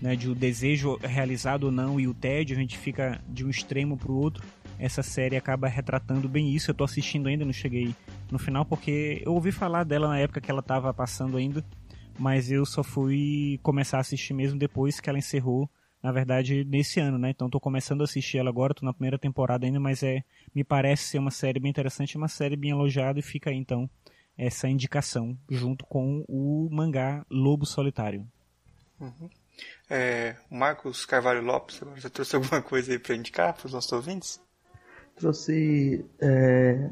né, 0.02 0.16
de 0.16 0.30
o 0.30 0.36
desejo 0.36 0.98
realizado 1.02 1.66
ou 1.66 1.72
não 1.72 2.00
e 2.00 2.08
o 2.08 2.14
tédio, 2.14 2.56
a 2.56 2.60
gente 2.60 2.78
fica 2.78 3.20
de 3.28 3.44
um 3.44 3.50
extremo 3.50 3.98
para 3.98 4.12
o 4.12 4.16
outro. 4.16 4.44
Essa 4.80 5.02
série 5.02 5.36
acaba 5.36 5.68
retratando 5.68 6.30
bem 6.30 6.54
isso. 6.54 6.70
Eu 6.70 6.74
estou 6.74 6.86
assistindo 6.86 7.28
ainda, 7.28 7.44
não 7.44 7.52
cheguei 7.52 7.96
no 8.32 8.38
final, 8.38 8.64
porque 8.64 9.22
eu 9.26 9.34
ouvi 9.34 9.52
falar 9.52 9.84
dela 9.84 10.08
na 10.08 10.20
época 10.20 10.40
que 10.40 10.52
ela 10.52 10.60
estava 10.60 10.94
passando 10.94 11.36
ainda 11.36 11.66
mas 12.18 12.52
eu 12.52 12.66
só 12.66 12.84
fui 12.84 13.60
começar 13.64 13.98
a 13.98 14.02
assistir 14.02 14.34
mesmo 14.34 14.58
depois 14.58 15.00
que 15.00 15.10
ela 15.10 15.20
encerrou, 15.20 15.70
na 16.02 16.12
verdade, 16.12 16.64
nesse 16.66 17.00
ano, 17.00 17.18
né? 17.18 17.30
Então 17.30 17.50
tô 17.50 17.60
começando 17.60 18.02
a 18.02 18.04
assistir 18.04 18.38
ela 18.38 18.50
agora, 18.50 18.74
tô 18.74 18.86
na 18.86 18.94
primeira 18.94 19.18
temporada 19.18 19.66
ainda, 19.66 19.80
mas 19.80 20.04
é, 20.04 20.24
me 20.54 20.64
parece 20.64 21.04
ser 21.04 21.20
uma 21.20 21.32
série 21.32 21.60
bem 21.60 21.70
interessante, 21.70 22.18
uma 22.18 22.28
série 22.28 22.56
bem 22.56 22.72
elogiada 22.72 23.20
e 23.20 23.24
fica 23.24 23.50
aí 23.50 23.58
então 23.58 23.90
essa 24.38 24.70
indicação 24.70 25.38
junto 25.50 25.86
com 25.86 26.24
o 26.28 26.70
mangá 26.72 27.26
Lobo 27.30 27.66
Solitário. 27.66 28.28
Uhum. 29.00 29.30
É, 29.90 30.36
Marcos 30.50 31.06
Carvalho 31.06 31.42
Lopes, 31.42 31.80
você 31.80 32.10
trouxe 32.10 32.36
alguma 32.36 32.62
coisa 32.62 32.92
aí 32.92 33.00
para 33.00 33.16
indicar 33.16 33.54
para 33.54 33.66
os 33.66 33.74
nossos 33.74 33.92
ouvintes? 33.92 34.40
Trouxe 35.16 36.06
é, 36.22 36.92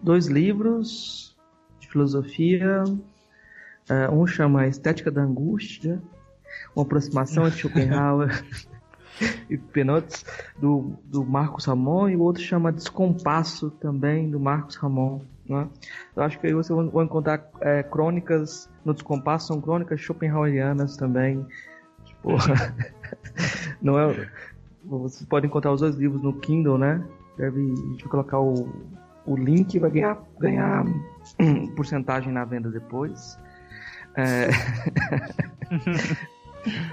dois 0.00 0.26
livros 0.26 1.36
de 1.80 1.88
filosofia 1.88 2.84
Uh, 3.90 4.14
um 4.14 4.26
chama 4.26 4.66
Estética 4.66 5.10
da 5.10 5.22
Angústia, 5.22 6.02
uma 6.74 6.84
aproximação 6.84 7.48
de 7.48 7.56
Schopenhauer 7.56 8.44
e 9.48 9.58
Penotes, 9.58 10.24
do, 10.58 10.94
do 11.04 11.24
Marcos 11.24 11.66
Ramon, 11.66 12.08
e 12.08 12.16
o 12.16 12.22
outro 12.22 12.42
chama 12.42 12.72
Descompasso, 12.72 13.70
também, 13.70 14.30
do 14.30 14.40
Marcos 14.40 14.76
Ramon. 14.76 15.20
Né? 15.48 15.68
Eu 16.16 16.22
acho 16.22 16.38
que 16.38 16.46
aí 16.46 16.54
você 16.54 16.72
vai 16.72 17.04
encontrar 17.04 17.46
é, 17.60 17.82
crônicas 17.82 18.70
no 18.84 18.94
Descompasso, 18.94 19.48
são 19.48 19.60
crônicas 19.60 20.00
schopenhauerianas 20.00 20.96
também. 20.96 21.46
Tipo, 22.04 22.30
não 23.82 23.98
é. 23.98 24.28
Você 24.84 25.24
pode 25.26 25.46
encontrar 25.46 25.72
os 25.72 25.80
dois 25.80 25.94
livros 25.96 26.22
no 26.22 26.32
Kindle, 26.40 26.78
né? 26.78 27.02
Deve, 27.36 27.60
a 27.60 27.90
gente 27.90 28.02
vai 28.02 28.10
colocar 28.10 28.40
o, 28.40 28.68
o 29.26 29.36
link 29.36 29.78
vai 29.78 29.90
ganhar, 29.90 30.22
ganhar 30.38 30.84
porcentagem 31.76 32.32
na 32.32 32.44
venda 32.44 32.70
depois. 32.70 33.38
É... 34.16 34.48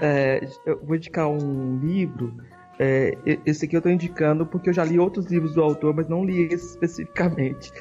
é, 0.00 0.48
eu 0.66 0.80
vou 0.84 0.96
indicar 0.96 1.28
um 1.28 1.78
livro. 1.78 2.34
É, 2.78 3.16
esse 3.46 3.64
aqui 3.64 3.76
eu 3.76 3.78
estou 3.78 3.92
indicando 3.92 4.46
porque 4.46 4.70
eu 4.70 4.74
já 4.74 4.84
li 4.84 4.98
outros 4.98 5.26
livros 5.26 5.54
do 5.54 5.62
autor, 5.62 5.94
mas 5.94 6.08
não 6.08 6.24
li 6.24 6.42
esse 6.52 6.70
especificamente, 6.70 7.72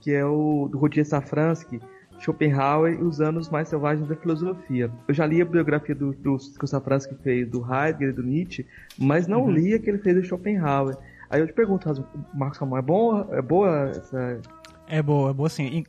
que 0.00 0.12
é 0.12 0.24
o 0.24 0.68
do 0.70 0.78
Rodier 0.78 1.06
Safransky, 1.06 1.80
Schopenhauer 2.18 2.94
e 2.94 3.02
os 3.02 3.20
anos 3.20 3.48
mais 3.48 3.68
selvagens 3.68 4.08
da 4.08 4.16
filosofia. 4.16 4.90
Eu 5.08 5.14
já 5.14 5.26
li 5.26 5.40
a 5.40 5.44
biografia 5.44 5.94
do, 5.94 6.12
do 6.12 6.36
que 6.36 6.64
o 6.64 6.66
Safransky 6.66 7.14
fez 7.22 7.48
do 7.48 7.60
Heidegger 7.60 8.10
e 8.10 8.12
do 8.12 8.22
Nietzsche, 8.22 8.66
mas 8.98 9.26
não 9.26 9.42
uhum. 9.42 9.50
li 9.50 9.74
a 9.74 9.78
que 9.78 9.90
ele 9.90 9.98
fez 9.98 10.16
do 10.16 10.22
Schopenhauer. 10.22 10.96
Aí 11.30 11.40
eu 11.40 11.46
te 11.46 11.52
pergunto, 11.52 11.88
Marcos 12.34 12.58
Ramon, 12.58 12.76
é 12.76 12.82
boa, 12.82 13.28
é 13.32 13.42
boa 13.42 13.90
essa... 13.90 14.40
É 14.86 15.02
boa, 15.02 15.30
é 15.30 15.32
boa 15.32 15.48
sim. 15.48 15.84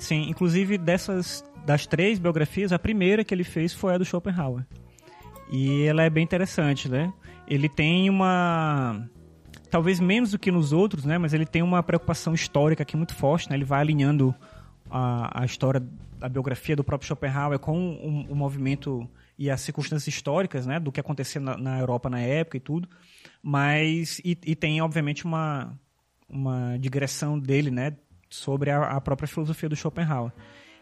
Sim, 0.00 0.30
inclusive 0.30 0.78
dessas 0.78 1.44
das 1.66 1.86
três 1.86 2.18
biografias, 2.18 2.72
a 2.72 2.78
primeira 2.78 3.22
que 3.22 3.34
ele 3.34 3.44
fez 3.44 3.74
foi 3.74 3.94
a 3.94 3.98
do 3.98 4.04
Schopenhauer. 4.04 4.64
E 5.52 5.82
ela 5.82 6.02
é 6.02 6.08
bem 6.08 6.24
interessante, 6.24 6.88
né? 6.88 7.12
Ele 7.46 7.68
tem 7.68 8.08
uma 8.08 9.06
talvez 9.70 10.00
menos 10.00 10.30
do 10.30 10.38
que 10.38 10.50
nos 10.50 10.72
outros, 10.72 11.04
né? 11.04 11.18
Mas 11.18 11.34
ele 11.34 11.44
tem 11.44 11.60
uma 11.60 11.82
preocupação 11.82 12.32
histórica 12.32 12.82
aqui 12.82 12.96
muito 12.96 13.14
forte, 13.14 13.50
né? 13.50 13.56
Ele 13.56 13.64
vai 13.64 13.80
alinhando 13.80 14.34
a, 14.90 15.42
a 15.42 15.44
história, 15.44 15.82
a 16.18 16.28
biografia 16.30 16.74
do 16.74 16.82
próprio 16.82 17.06
Schopenhauer 17.06 17.58
com 17.58 18.26
o, 18.30 18.34
movimento 18.34 19.06
e 19.38 19.50
as 19.50 19.60
circunstâncias 19.60 20.08
históricas, 20.08 20.66
né? 20.66 20.80
Do 20.80 20.90
que 20.90 20.98
aconteceu 20.98 21.42
na, 21.42 21.58
na 21.58 21.78
Europa 21.78 22.08
na 22.08 22.20
época 22.20 22.56
e 22.56 22.60
tudo. 22.60 22.88
Mas, 23.42 24.18
e, 24.24 24.36
e, 24.46 24.56
tem, 24.56 24.80
obviamente, 24.80 25.26
uma, 25.26 25.78
uma 26.26 26.78
digressão 26.78 27.38
dele, 27.38 27.70
né, 27.70 27.96
sobre 28.30 28.70
a, 28.70 28.82
a 28.82 29.00
própria 29.00 29.28
filosofia 29.28 29.68
do 29.68 29.76
Schopenhauer. 29.76 30.32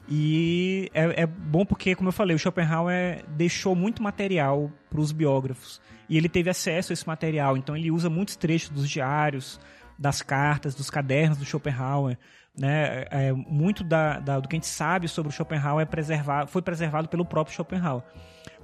E 0.09 0.91
é, 0.95 1.23
é, 1.23 1.27
bom 1.27 1.67
porque, 1.67 1.95
como 1.95 2.09
eu 2.09 2.13
falei, 2.13 2.35
o 2.35 2.39
Schopenhauer 2.39 3.25
deixou 3.29 3.75
muito 3.75 4.03
material 4.03 4.71
para 4.89 5.01
os 5.01 5.13
biógrafos. 5.13 5.81
E 6.09 6.17
ele 6.17 6.29
teve 6.29 6.49
acesso 6.49 6.93
a 6.93 6.95
esse 6.95 7.07
material, 7.07 7.57
então 7.57 7.77
ele 7.77 7.91
usa 7.91 8.09
muitos 8.09 8.35
trechos 8.37 8.71
dos 8.71 8.89
diários, 8.89 9.61
das 9.99 10.23
cartas, 10.23 10.75
dos 10.75 10.89
cadernos 10.89 11.37
do 11.37 11.45
Schopenhauer. 11.45 12.17
Né? 12.59 13.05
É, 13.11 13.33
muito 13.33 13.85
da, 13.85 14.19
da, 14.19 14.41
do 14.41 14.49
que 14.49 14.57
a 14.57 14.59
gente 14.59 14.67
sabe 14.67 15.07
sobre 15.09 15.31
o 15.31 15.33
Schopenhauer 15.33 15.83
é 15.83 15.87
preservado, 15.87 16.51
foi 16.51 16.63
preservado 16.63 17.09
pelo 17.09 17.25
próprio 17.25 17.55
Schopenhauer. 17.55 18.03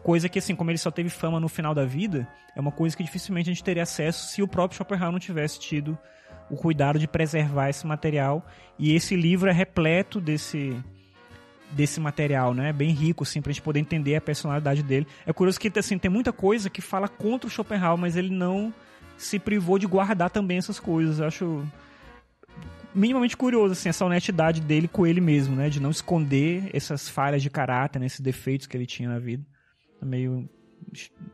Coisa 0.03 0.29
que, 0.29 0.39
assim, 0.39 0.55
como 0.55 0.71
ele 0.71 0.79
só 0.79 0.91
teve 0.91 1.09
fama 1.09 1.39
no 1.39 1.49
final 1.49 1.75
da 1.75 1.85
vida, 1.85 2.27
é 2.57 2.61
uma 2.61 2.73
coisa 2.73 2.97
que 2.97 3.03
dificilmente 3.03 3.51
a 3.51 3.53
gente 3.53 3.65
teria 3.65 3.83
acesso 3.83 4.29
se 4.29 4.43
o 4.43 4.49
próprio 4.49 4.77
Schopenhauer 4.77 5.13
não 5.13 5.19
tivesse 5.19 5.61
tido 5.61 5.99
o 6.51 6.57
cuidado 6.57 6.99
de 6.99 7.09
preservar 7.09 7.69
esse 7.69 7.87
material. 7.87 8.45
E 8.79 8.95
esse 8.95 9.17
livro 9.17 9.49
é 9.49 9.53
repleto 9.53 10.21
desse 10.21 10.77
desse 11.71 12.01
material, 12.01 12.55
né? 12.55 12.73
Bem 12.73 12.91
rico, 12.91 13.25
assim, 13.25 13.43
pra 13.43 13.53
gente 13.53 13.63
poder 13.63 13.81
entender 13.81 14.15
a 14.15 14.21
personalidade 14.21 14.83
dele. 14.83 15.07
É 15.27 15.33
curioso 15.33 15.59
que, 15.59 15.77
assim, 15.77 15.99
tem 15.99 16.11
muita 16.11 16.33
coisa 16.33 16.71
que 16.71 16.81
fala 16.81 17.09
contra 17.09 17.49
o 17.49 17.51
Schopenhauer, 17.51 17.99
mas 17.99 18.17
ele 18.17 18.31
não 18.31 18.73
se 19.17 19.39
privou 19.39 19.79
de 19.79 19.87
guardar 19.87 20.31
também 20.31 20.59
essas 20.59 20.79
coisas. 20.79 21.19
Eu 21.19 21.27
acho 21.27 21.67
minimamente 22.95 23.37
curioso, 23.37 23.73
assim, 23.73 23.89
essa 23.89 24.05
honestidade 24.05 24.61
dele 24.61 24.87
com 24.87 25.07
ele 25.07 25.21
mesmo, 25.21 25.57
né? 25.57 25.69
De 25.69 25.81
não 25.81 25.91
esconder 25.91 26.71
essas 26.73 27.09
falhas 27.09 27.43
de 27.43 27.51
caráter, 27.51 27.99
né? 27.99 28.07
esses 28.07 28.21
defeitos 28.21 28.67
que 28.67 28.77
ele 28.77 28.87
tinha 28.87 29.09
na 29.09 29.19
vida. 29.19 29.45
É 30.01 30.05
meio 30.05 30.49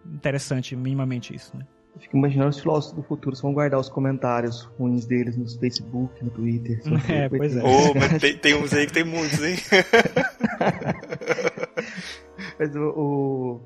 interessante, 0.07 0.75
minimamente, 0.75 1.35
isso, 1.35 1.55
né? 1.57 1.67
Eu 1.95 2.01
fico 2.01 2.17
imaginando 2.17 2.51
os 2.51 2.61
filósofos 2.61 2.97
do 2.97 3.03
futuro 3.03 3.37
vão 3.37 3.53
guardar 3.53 3.81
os 3.81 3.89
comentários 3.89 4.63
ruins 4.79 5.05
deles 5.05 5.37
no 5.37 5.49
Facebook, 5.59 6.25
no 6.25 6.31
Twitter. 6.31 6.81
É, 7.09 7.29
pois 7.29 7.57
é. 7.57 7.63
Oh, 7.63 7.95
mas 7.95 8.21
tem, 8.21 8.37
tem, 8.37 8.55
uns 8.55 8.73
aí 8.73 8.87
que 8.87 8.93
tem 8.93 9.05
muitos, 9.05 9.43
hein? 9.43 9.57
mas 12.59 12.77
o, 12.77 12.81
o 12.81 13.61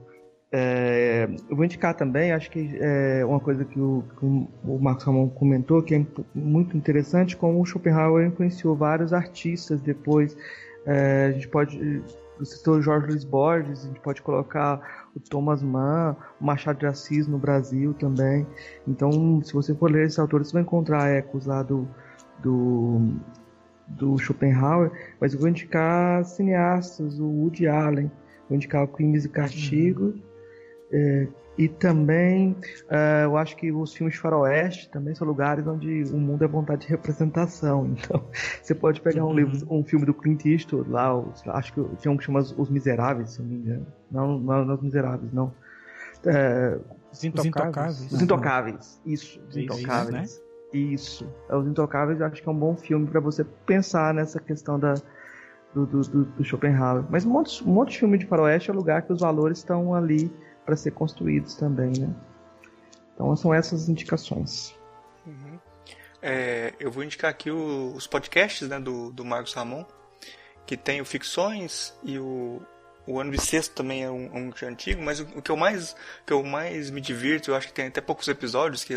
é, 0.57 1.29
eu 1.51 1.57
vou 1.57 1.65
indicar 1.65 1.95
também, 1.95 2.31
acho 2.31 2.49
que 2.49 2.79
é 2.81 3.25
uma 3.25 3.41
coisa 3.41 3.65
que 3.65 3.81
o, 3.81 4.05
que 4.17 4.25
o 4.25 4.79
Marcos 4.81 5.05
Ramon 5.05 5.29
comentou, 5.29 5.83
que 5.83 5.97
é 5.97 6.07
muito 6.33 6.77
interessante, 6.77 7.37
como 7.37 7.61
o 7.61 7.67
Schopenhauer 7.67 8.25
influenciou 8.25 8.77
vários 8.77 9.13
artistas 9.13 9.81
depois. 9.81 10.37
É, 10.87 11.27
a 11.27 11.33
gente 11.33 11.49
pode 11.49 12.03
você 12.39 12.57
citou 12.57 12.83
Jorge 12.83 13.07
Luiz 13.07 13.25
Borges, 13.25 13.85
a 13.85 13.89
gente 13.89 14.01
pode 14.01 14.21
colocar 14.21 15.07
o 15.15 15.21
Thomas 15.21 15.63
Mann, 15.63 16.17
o 16.41 16.45
Machado 16.45 16.81
de 16.81 16.87
Assis 16.87 17.29
no 17.29 17.39
Brasil 17.39 17.95
também. 17.95 18.47
Então, 18.87 19.41
se 19.43 19.53
você 19.53 19.75
for 19.75 19.91
ler 19.91 20.07
esses 20.07 20.19
autores, 20.19 20.49
você 20.49 20.55
vai 20.55 20.63
encontrar 20.63 21.09
ecos 21.09 21.47
lá 21.47 21.63
do, 21.63 21.89
do, 22.41 23.15
do 23.87 24.19
Schopenhauer, 24.19 24.91
mas 25.21 25.33
eu 25.33 25.41
vou 25.41 25.49
indicar 25.49 26.25
cineastas, 26.25 27.21
o 27.21 27.27
Woody 27.27 27.69
Allen, 27.69 28.11
vou 28.49 28.57
indicar 28.57 28.83
o 28.83 28.89
Crimes 28.89 29.25
e 29.25 29.29
Castigo, 29.29 30.07
uhum. 30.07 30.23
É, 30.95 31.27
e 31.57 31.69
também, 31.69 32.53
uh, 32.91 33.25
eu 33.25 33.37
acho 33.37 33.57
que 33.57 33.71
os 33.71 33.95
filmes 33.95 34.15
de 34.15 34.21
faroeste 34.21 34.91
também 34.91 35.15
são 35.15 35.27
lugares 35.27 35.67
onde 35.67 36.05
o 36.13 36.17
mundo 36.17 36.45
é 36.45 36.49
vontade 36.49 36.83
de 36.83 36.89
representação. 36.89 37.95
Então, 38.05 38.25
você 38.63 38.75
pode 38.75 39.01
pegar 39.01 39.25
um 39.25 39.29
uhum. 39.29 39.35
livro, 39.35 39.67
um 39.71 39.85
filme 39.85 40.05
do 40.05 40.13
Clint 40.13 40.45
Eastwood 40.45 40.91
lá, 40.91 41.17
os, 41.17 41.47
acho 41.49 41.73
que 41.73 41.97
tinha 41.97 42.11
um 42.11 42.17
que 42.17 42.25
chama 42.25 42.41
Os 42.41 42.69
Miseráveis, 42.69 43.31
se 43.31 43.43
não 43.43 43.49
me 43.49 43.57
engano. 43.57 43.87
Não, 44.11 44.39
não, 44.39 44.65
não 44.65 44.75
Os 44.75 44.83
Miseráveis, 44.83 45.33
não. 45.33 45.53
É, 46.27 46.79
os 47.13 47.25
Intocáveis. 47.25 48.13
Os 48.13 48.23
Intocáveis, 48.23 49.01
isso. 49.07 49.41
Os 49.49 49.57
Intocáveis. 49.57 50.33
Isso, 50.33 50.43
né? 50.73 50.79
isso. 50.79 51.29
É, 51.49 51.57
os 51.57 51.67
Intocáveis 51.67 52.21
eu 52.21 52.27
acho 52.27 52.43
que 52.43 52.49
é 52.49 52.53
um 52.53 52.59
bom 52.59 52.77
filme 52.77 53.07
para 53.07 53.21
você 53.21 53.45
pensar 53.45 54.13
nessa 54.13 54.41
questão 54.41 54.79
da, 54.79 54.95
do, 55.73 55.87
do, 55.87 56.01
do, 56.01 56.25
do 56.25 56.45
Schopenhauer. 56.45 57.05
Mas 57.09 57.25
um 57.25 57.31
monte, 57.31 57.63
um 57.63 57.73
monte 57.73 57.93
de 57.93 57.99
filme 58.01 58.19
de 58.19 58.27
faroeste 58.27 58.71
é 58.71 58.75
lugar 58.75 59.03
que 59.03 59.13
os 59.13 59.21
valores 59.21 59.59
estão 59.59 59.95
ali 59.95 60.33
para 60.65 60.77
ser 60.77 60.93
construídos 60.93 61.55
também, 61.55 61.93
né? 61.99 62.15
Então 63.15 63.35
são 63.37 63.55
essas 63.55 63.89
indicações. 63.89 64.75
Uhum. 65.27 65.59
É, 66.21 66.73
eu 66.81 66.91
vou 66.91 67.05
indicar 67.05 67.31
aqui 67.31 67.51
o, 67.51 67.93
os 67.95 68.07
podcasts 68.07 68.69
né, 68.69 68.81
do, 68.81 69.11
do 69.11 69.25
Marcos 69.25 69.53
Ramon, 69.53 69.85
que 70.67 70.77
tem 70.77 71.01
o 71.01 71.05
Ficções 71.05 71.95
e 72.03 72.19
o, 72.19 72.63
o 73.07 73.21
Ano 73.21 73.31
Bissexto 73.31 73.75
também 73.75 74.03
é 74.03 74.11
um, 74.11 74.31
um 74.35 74.53
antigo, 74.67 75.03
mas 75.03 75.21
o, 75.21 75.25
o, 75.37 75.43
que 75.43 75.51
eu 75.51 75.57
mais 75.57 75.95
que 76.27 76.33
eu 76.33 76.43
mais 76.43 76.91
me 76.91 77.01
divirto, 77.01 77.51
eu 77.51 77.55
acho 77.55 77.69
que 77.69 77.75
tem 77.75 77.87
até 77.87 78.01
poucos 78.01 78.27
episódios 78.27 78.83
que, 78.83 78.95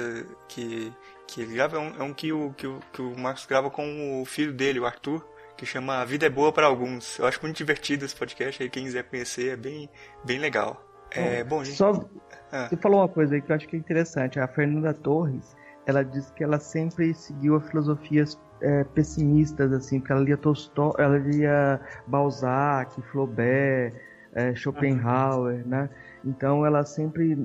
que, 0.47 0.93
que 1.27 1.41
ele 1.41 1.53
grava, 1.55 1.75
é 1.75 1.79
um, 1.79 2.01
é 2.01 2.03
um 2.03 2.13
que, 2.13 2.31
o, 2.31 2.53
que, 2.53 2.65
o, 2.65 2.79
que 2.93 3.01
o 3.01 3.17
Marcos 3.17 3.45
grava 3.45 3.69
com 3.69 4.21
o 4.21 4.25
filho 4.25 4.53
dele, 4.53 4.79
o 4.79 4.85
Arthur, 4.85 5.21
que 5.57 5.65
chama 5.65 5.97
A 5.97 6.05
Vida 6.05 6.27
é 6.27 6.29
Boa 6.29 6.53
para 6.53 6.67
Alguns. 6.67 7.19
Eu 7.19 7.25
acho 7.25 7.41
muito 7.41 7.57
divertido 7.57 8.05
esse 8.05 8.15
podcast, 8.15 8.63
aí 8.63 8.69
quem 8.69 8.85
quiser 8.85 9.03
conhecer 9.03 9.53
é 9.53 9.57
bem, 9.57 9.89
bem 10.23 10.39
legal. 10.39 10.86
É, 11.11 11.43
bom, 11.43 11.63
gente... 11.63 11.77
Só, 11.77 12.07
ah. 12.51 12.67
Você 12.67 12.77
falou 12.77 13.01
uma 13.01 13.09
coisa 13.09 13.35
aí 13.35 13.41
que 13.41 13.51
eu 13.51 13.55
acho 13.55 13.67
que 13.67 13.75
é 13.75 13.79
interessante. 13.79 14.39
A 14.39 14.47
Fernanda 14.47 14.93
Torres, 14.93 15.55
ela 15.85 16.03
disse 16.03 16.31
que 16.33 16.43
ela 16.43 16.59
sempre 16.59 17.13
seguiu 17.13 17.55
a 17.55 17.61
filosofias 17.61 18.39
é, 18.61 18.83
pessimistas, 18.83 19.71
assim, 19.73 19.99
porque 19.99 20.13
ela 20.13 20.21
lia 20.21 20.37
Tolstói, 20.37 20.93
ela 20.97 21.17
lia 21.17 21.79
Balzac, 22.07 22.99
Flaubert, 23.11 23.93
é, 24.33 24.55
Schopenhauer, 24.55 25.67
né? 25.67 25.89
Então 26.25 26.65
ela 26.65 26.83
sempre 26.83 27.37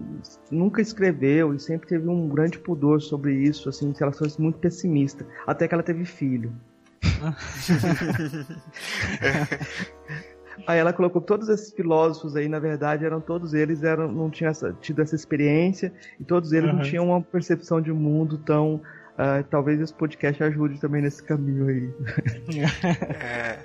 nunca 0.51 0.81
escreveu 0.81 1.55
e 1.55 1.61
sempre 1.61 1.89
teve 1.89 2.09
um 2.09 2.29
grande 2.29 2.59
pudor 2.59 3.01
sobre 3.01 3.35
isso, 3.35 3.69
assim, 3.69 3.93
ela 4.01 4.13
foi 4.13 4.29
muito 4.39 4.59
pessimista, 4.59 5.27
até 5.47 5.69
que 5.69 5.75
ela 5.75 5.83
teve 5.83 6.05
filho. 6.05 6.53
Aí 10.67 10.79
ela 10.79 10.93
colocou 10.93 11.21
todos 11.21 11.49
esses 11.49 11.73
filósofos 11.73 12.37
aí, 12.37 12.49
na 12.49 12.59
verdade, 12.59 13.05
eram 13.05 13.21
todos 13.21 13.55
eles 13.55 13.83
eram 13.83 14.11
não 14.11 14.31
tinham 14.31 14.51
essa, 14.51 14.73
tido 14.81 15.03
essa 15.03 15.15
experiência 15.15 15.93
e 16.21 16.25
todos 16.25 16.53
eles 16.53 16.71
uhum. 16.71 16.77
não 16.77 16.83
tinham 16.83 17.07
uma 17.07 17.21
percepção 17.21 17.81
de 17.81 17.93
mundo 17.93 18.39
tão 18.39 18.77
uh, 19.13 19.45
talvez 19.51 19.81
esse 19.81 19.95
podcast 19.95 20.43
ajude 20.43 20.81
também 20.81 21.03
nesse 21.03 21.23
caminho 21.23 21.69
aí. 21.69 21.95
É, 23.21 23.59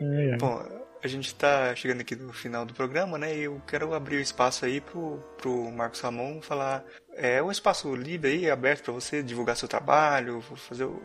é, 0.00 0.30
é. 0.30 0.36
Bom, 0.36 0.62
a 1.02 1.06
gente 1.06 1.26
está 1.26 1.74
chegando 1.74 2.00
aqui 2.00 2.16
no 2.16 2.32
final 2.32 2.64
do 2.64 2.72
programa, 2.72 3.18
né? 3.18 3.36
E 3.36 3.42
eu 3.42 3.60
quero 3.66 3.92
abrir 3.92 4.16
o 4.16 4.20
espaço 4.20 4.64
aí 4.64 4.80
pro, 4.80 5.18
pro 5.36 5.70
Marcos 5.70 6.00
Ramon 6.00 6.40
falar. 6.40 6.84
É 7.14 7.42
um 7.42 7.50
espaço 7.50 7.94
livre 7.94 8.30
aí, 8.30 8.50
aberto 8.50 8.84
para 8.84 8.92
você 8.94 9.22
divulgar 9.22 9.56
seu 9.56 9.68
trabalho, 9.68 10.40
fazer 10.40 10.84
o, 10.84 11.00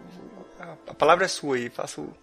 a, 0.59 0.75
a 0.87 0.93
palavra 0.93 1.25
é 1.25 1.27
sua 1.27 1.57
aí, 1.57 1.69
faça 1.69 2.01
o, 2.01 2.13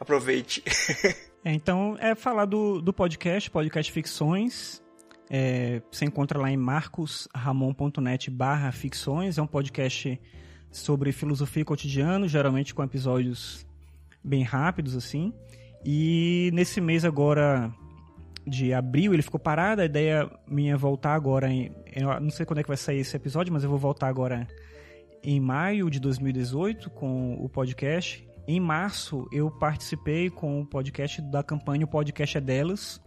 aproveite. 0.00 0.62
Então, 1.44 1.96
é 1.98 2.14
falar 2.14 2.44
do, 2.44 2.80
do 2.80 2.92
podcast, 2.92 3.50
podcast 3.50 3.90
Ficções. 3.90 4.80
É, 5.28 5.82
você 5.90 6.04
encontra 6.04 6.38
lá 6.38 6.50
em 6.50 6.56
marcosramon.net 6.56 8.30
barra 8.30 8.70
ficções. 8.70 9.38
É 9.38 9.42
um 9.42 9.46
podcast 9.46 10.20
sobre 10.70 11.10
filosofia 11.10 11.64
cotidiana, 11.64 12.28
geralmente 12.28 12.72
com 12.72 12.82
episódios 12.84 13.66
bem 14.22 14.44
rápidos, 14.44 14.96
assim. 14.96 15.32
E 15.84 16.50
nesse 16.52 16.80
mês 16.80 17.04
agora 17.04 17.72
de 18.46 18.72
abril 18.72 19.12
ele 19.12 19.22
ficou 19.22 19.40
parado. 19.40 19.82
A 19.82 19.84
ideia 19.84 20.30
minha 20.46 20.74
é 20.74 20.76
voltar 20.76 21.14
agora 21.14 21.50
em. 21.50 21.72
Eu 21.92 22.20
não 22.20 22.30
sei 22.30 22.46
quando 22.46 22.60
é 22.60 22.62
que 22.62 22.68
vai 22.68 22.76
sair 22.76 22.98
esse 22.98 23.16
episódio, 23.16 23.52
mas 23.52 23.64
eu 23.64 23.70
vou 23.70 23.78
voltar 23.78 24.06
agora 24.06 24.46
em 25.24 25.40
maio 25.40 25.90
de 25.90 25.98
2018 25.98 26.90
com 26.90 27.34
o 27.34 27.48
podcast 27.48 28.24
Em 28.46 28.58
março, 28.58 29.28
eu 29.30 29.50
participei 29.50 30.28
com 30.28 30.60
o 30.60 30.66
podcast 30.66 31.22
da 31.22 31.42
campanha 31.42 31.84
O 31.84 31.88
Podcast 31.88 32.38
é 32.38 32.40
Delas. 32.40 33.00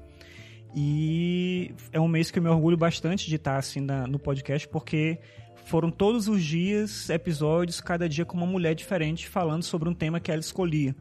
E 0.73 1.73
é 1.91 1.99
um 1.99 2.07
mês 2.07 2.31
que 2.31 2.39
eu 2.39 2.43
me 2.43 2.49
orgulho 2.49 2.77
bastante 2.77 3.27
de 3.27 3.35
estar 3.35 3.57
assim 3.57 3.81
na, 3.81 4.07
no 4.07 4.19
podcast, 4.19 4.67
porque 4.67 5.19
foram 5.65 5.89
todos 5.89 6.27
os 6.27 6.43
dias 6.43 7.09
episódios, 7.09 7.81
cada 7.81 8.07
dia 8.07 8.25
com 8.25 8.37
uma 8.37 8.45
mulher 8.45 8.75
diferente, 8.75 9.27
falando 9.27 9.63
sobre 9.63 9.89
um 9.89 9.93
tema 9.93 10.19
que 10.19 10.31
ela 10.31 10.41
escolhia. 10.41 10.95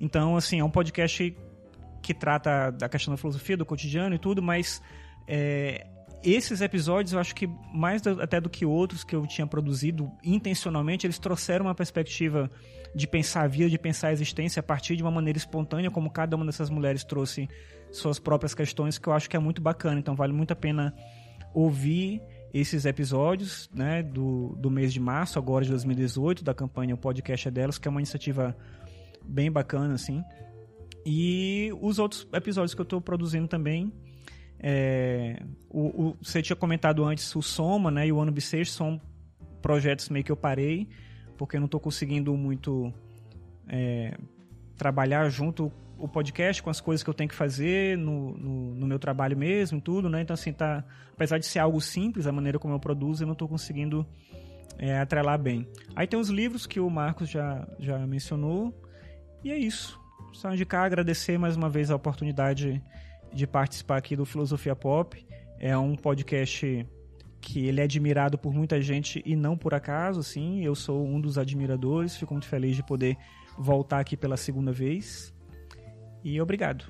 Então, 0.00 0.36
assim, 0.36 0.60
é 0.60 0.64
um 0.64 0.70
podcast 0.70 1.36
que 2.02 2.14
trata 2.14 2.70
da 2.70 2.88
questão 2.88 3.12
da 3.12 3.18
filosofia, 3.18 3.56
do 3.56 3.66
cotidiano 3.66 4.14
e 4.14 4.18
tudo, 4.18 4.42
mas 4.42 4.82
é, 5.26 5.86
esses 6.32 6.60
episódios, 6.60 7.12
eu 7.12 7.20
acho 7.20 7.34
que 7.34 7.48
mais 7.72 8.02
do, 8.02 8.20
até 8.20 8.40
do 8.40 8.48
que 8.48 8.66
outros 8.66 9.04
que 9.04 9.14
eu 9.14 9.26
tinha 9.26 9.46
produzido 9.46 10.10
intencionalmente, 10.22 11.06
eles 11.06 11.18
trouxeram 11.18 11.66
uma 11.66 11.74
perspectiva 11.74 12.50
de 12.94 13.06
pensar 13.06 13.42
a 13.42 13.46
vida, 13.46 13.68
de 13.68 13.78
pensar 13.78 14.08
a 14.08 14.12
existência 14.12 14.60
a 14.60 14.62
partir 14.62 14.96
de 14.96 15.02
uma 15.02 15.10
maneira 15.10 15.36
espontânea, 15.36 15.90
como 15.90 16.10
cada 16.10 16.36
uma 16.36 16.44
dessas 16.44 16.70
mulheres 16.70 17.04
trouxe 17.04 17.48
suas 17.90 18.18
próprias 18.18 18.54
questões, 18.54 18.98
que 18.98 19.08
eu 19.08 19.12
acho 19.12 19.28
que 19.28 19.36
é 19.36 19.38
muito 19.38 19.62
bacana. 19.62 19.98
Então 19.98 20.14
vale 20.14 20.32
muito 20.32 20.52
a 20.52 20.56
pena 20.56 20.94
ouvir 21.54 22.20
esses 22.52 22.84
episódios 22.84 23.68
né, 23.72 24.02
do, 24.02 24.56
do 24.58 24.70
mês 24.70 24.92
de 24.92 25.00
março, 25.00 25.38
agora 25.38 25.64
de 25.64 25.70
2018, 25.70 26.42
da 26.42 26.54
campanha 26.54 26.94
O 26.94 26.98
Podcast 26.98 27.48
é 27.48 27.50
Delas, 27.50 27.78
que 27.78 27.86
é 27.86 27.90
uma 27.90 28.00
iniciativa 28.00 28.56
bem 29.22 29.50
bacana, 29.50 29.94
assim. 29.94 30.22
E 31.04 31.70
os 31.80 31.98
outros 31.98 32.26
episódios 32.32 32.74
que 32.74 32.80
eu 32.80 32.84
estou 32.84 33.00
produzindo 33.00 33.46
também 33.46 33.92
é, 34.60 35.42
o, 35.70 36.08
o, 36.08 36.16
você 36.20 36.42
tinha 36.42 36.56
comentado 36.56 37.04
antes 37.04 37.34
o 37.34 37.42
Soma 37.42 37.90
né, 37.90 38.06
e 38.06 38.12
o 38.12 38.20
Ano 38.20 38.32
Bissexto 38.32 38.74
são 38.74 39.00
projetos 39.62 40.08
meio 40.08 40.24
que 40.24 40.32
eu 40.32 40.36
parei, 40.36 40.88
porque 41.36 41.56
eu 41.56 41.60
não 41.60 41.66
estou 41.66 41.80
conseguindo 41.80 42.36
muito 42.36 42.92
é, 43.68 44.16
trabalhar 44.76 45.28
junto 45.28 45.72
o 45.96 46.06
podcast 46.06 46.62
com 46.62 46.70
as 46.70 46.80
coisas 46.80 47.02
que 47.02 47.10
eu 47.10 47.14
tenho 47.14 47.28
que 47.28 47.34
fazer 47.34 47.98
no, 47.98 48.36
no, 48.38 48.74
no, 48.76 48.86
meu 48.86 48.98
trabalho 48.98 49.36
mesmo 49.36 49.80
tudo, 49.80 50.08
né? 50.08 50.22
Então, 50.22 50.34
assim, 50.34 50.52
tá, 50.52 50.84
apesar 51.12 51.38
de 51.38 51.46
ser 51.46 51.58
algo 51.58 51.80
simples, 51.80 52.26
a 52.26 52.32
maneira 52.32 52.58
como 52.58 52.72
eu 52.72 52.78
produzo, 52.78 53.24
eu 53.24 53.26
não 53.26 53.32
estou 53.32 53.48
conseguindo 53.48 54.06
é, 54.78 54.98
atrelar 54.98 55.38
bem. 55.38 55.66
Aí 55.96 56.06
tem 56.06 56.18
os 56.18 56.28
livros 56.28 56.66
que 56.66 56.78
o 56.78 56.88
Marcos 56.88 57.28
já, 57.28 57.66
já 57.80 57.98
mencionou, 58.06 58.72
e 59.42 59.50
é 59.50 59.56
isso. 59.56 60.00
Só 60.32 60.52
indicar, 60.52 60.84
agradecer 60.84 61.36
mais 61.36 61.56
uma 61.56 61.68
vez 61.68 61.90
a 61.90 61.96
oportunidade 61.96 62.80
de 63.32 63.46
participar 63.46 63.96
aqui 63.96 64.16
do 64.16 64.24
Filosofia 64.24 64.74
Pop. 64.74 65.24
É 65.58 65.76
um 65.76 65.96
podcast 65.96 66.86
que 67.40 67.66
ele 67.66 67.80
é 67.80 67.84
admirado 67.84 68.38
por 68.38 68.52
muita 68.52 68.80
gente 68.80 69.22
e 69.24 69.36
não 69.36 69.56
por 69.56 69.74
acaso, 69.74 70.22
sim. 70.22 70.64
Eu 70.64 70.74
sou 70.74 71.06
um 71.06 71.20
dos 71.20 71.38
admiradores, 71.38 72.16
fico 72.16 72.34
muito 72.34 72.46
feliz 72.46 72.76
de 72.76 72.82
poder 72.82 73.16
voltar 73.56 74.00
aqui 74.00 74.16
pela 74.16 74.36
segunda 74.36 74.72
vez. 74.72 75.32
E 76.22 76.40
obrigado. 76.40 76.86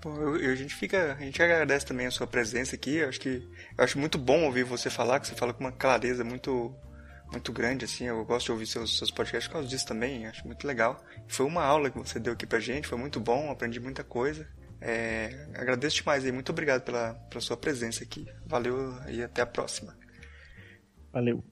Pô, 0.00 0.10
eu, 0.36 0.52
a 0.52 0.54
gente 0.54 0.74
fica, 0.74 1.14
a 1.14 1.24
gente 1.24 1.40
agradece 1.42 1.86
também 1.86 2.06
a 2.06 2.10
sua 2.10 2.26
presença 2.26 2.74
aqui. 2.74 2.96
Eu 2.96 3.08
acho 3.08 3.20
que 3.20 3.48
eu 3.78 3.84
acho 3.84 3.98
muito 3.98 4.18
bom 4.18 4.44
ouvir 4.44 4.64
você 4.64 4.90
falar, 4.90 5.20
que 5.20 5.26
você 5.26 5.34
fala 5.34 5.52
com 5.52 5.62
uma 5.62 5.72
clareza 5.72 6.24
muito 6.24 6.74
muito 7.30 7.52
grande 7.52 7.84
assim. 7.84 8.04
Eu 8.06 8.24
gosto 8.24 8.46
de 8.46 8.52
ouvir 8.52 8.66
seus 8.66 8.98
seus 8.98 9.10
podcasts 9.10 9.46
por 9.48 9.54
causa 9.54 9.68
disso 9.68 9.86
também, 9.86 10.26
acho 10.26 10.46
muito 10.46 10.66
legal. 10.66 11.02
Foi 11.28 11.46
uma 11.46 11.62
aula 11.62 11.90
que 11.90 11.98
você 11.98 12.18
deu 12.18 12.32
aqui 12.32 12.46
pra 12.46 12.60
gente, 12.60 12.88
foi 12.88 12.98
muito 12.98 13.20
bom, 13.20 13.50
aprendi 13.50 13.80
muita 13.80 14.02
coisa. 14.02 14.46
É, 14.84 15.46
agradeço 15.54 15.96
demais 15.96 16.24
aí, 16.24 16.32
muito 16.32 16.50
obrigado 16.50 16.82
pela, 16.82 17.14
pela 17.30 17.40
sua 17.40 17.56
presença 17.56 18.02
aqui. 18.02 18.26
Valeu 18.44 18.92
e 19.08 19.22
até 19.22 19.40
a 19.40 19.46
próxima. 19.46 19.96
Valeu. 21.12 21.44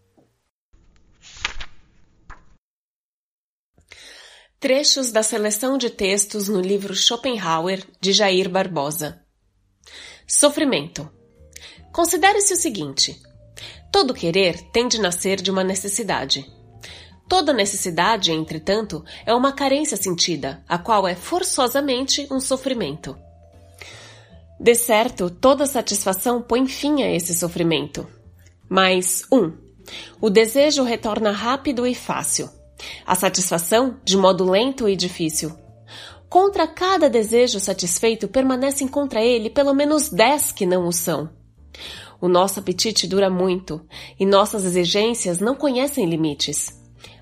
Trechos 4.58 5.12
da 5.12 5.22
seleção 5.22 5.78
de 5.78 5.88
textos 5.90 6.48
no 6.48 6.60
livro 6.60 6.94
Schopenhauer, 6.94 7.86
de 8.00 8.12
Jair 8.12 8.48
Barbosa. 8.50 9.24
Sofrimento. 10.26 11.08
Considere-se 11.92 12.52
o 12.52 12.56
seguinte: 12.56 13.16
todo 13.92 14.12
querer 14.12 14.60
tem 14.72 14.88
de 14.88 15.00
nascer 15.00 15.40
de 15.40 15.52
uma 15.52 15.62
necessidade. 15.62 16.44
Toda 17.30 17.52
necessidade, 17.52 18.32
entretanto, 18.32 19.04
é 19.24 19.32
uma 19.32 19.52
carência 19.52 19.96
sentida, 19.96 20.64
a 20.68 20.76
qual 20.76 21.06
é 21.06 21.14
forçosamente 21.14 22.26
um 22.28 22.40
sofrimento. 22.40 23.16
De 24.58 24.74
certo, 24.74 25.30
toda 25.30 25.64
satisfação 25.64 26.42
põe 26.42 26.66
fim 26.66 27.04
a 27.04 27.08
esse 27.08 27.32
sofrimento. 27.32 28.04
Mas, 28.68 29.22
1. 29.30 29.36
Um, 29.38 29.52
o 30.20 30.28
desejo 30.28 30.82
retorna 30.82 31.30
rápido 31.30 31.86
e 31.86 31.94
fácil. 31.94 32.50
A 33.06 33.14
satisfação, 33.14 34.00
de 34.04 34.16
modo 34.16 34.44
lento 34.50 34.88
e 34.88 34.96
difícil. 34.96 35.56
Contra 36.28 36.66
cada 36.66 37.08
desejo 37.08 37.60
satisfeito 37.60 38.26
permanecem 38.26 38.88
contra 38.88 39.22
ele 39.22 39.48
pelo 39.48 39.72
menos 39.72 40.08
dez 40.08 40.50
que 40.50 40.66
não 40.66 40.88
o 40.88 40.92
são. 40.92 41.30
O 42.20 42.26
nosso 42.26 42.58
apetite 42.58 43.06
dura 43.06 43.30
muito, 43.30 43.80
e 44.18 44.26
nossas 44.26 44.64
exigências 44.64 45.38
não 45.38 45.54
conhecem 45.54 46.06
limites. 46.06 46.79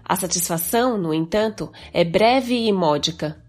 A 0.09 0.17
satisfação, 0.17 0.97
no 0.97 1.13
entanto, 1.13 1.71
é 1.93 2.03
breve 2.03 2.67
e 2.67 2.73
módica. 2.73 3.45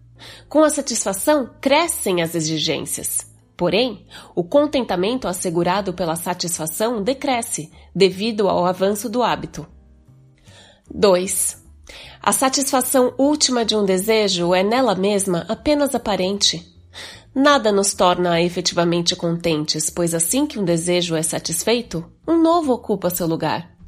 Com 0.50 0.62
a 0.62 0.70
satisfação, 0.70 1.50
crescem 1.62 2.22
as 2.22 2.36
exigências. 2.36 3.30
Porém, 3.56 4.06
o 4.36 4.44
contentamento 4.44 5.28
assegurado 5.28 5.94
pela 5.94 6.18
satisfação 6.18 7.02
decresce 7.02 7.72
devido 7.96 8.50
ao 8.50 8.66
avanço 8.66 9.10
do 9.10 9.24
hábito. 9.24 9.66
2. 10.94 11.64
A 12.22 12.34
satisfação 12.34 13.14
última 13.18 13.64
de 13.64 13.76
um 13.76 13.86
desejo 13.86 14.54
é 14.54 14.62
nela 14.62 14.96
mesma 14.96 15.46
apenas 15.48 15.96
aparente. 15.96 16.66
Nada 17.34 17.72
nos 17.72 17.94
torna 17.94 18.42
efetivamente 18.42 19.16
contentes, 19.16 19.90
pois 19.90 20.14
assim 20.14 20.46
que 20.46 20.60
um 20.60 20.66
desejo 20.66 21.16
é 21.16 21.22
satisfeito, 21.22 22.04
um 22.28 22.42
novo 22.42 22.74
ocupa 22.74 23.10
seu 23.10 23.28
lugar. 23.28 23.79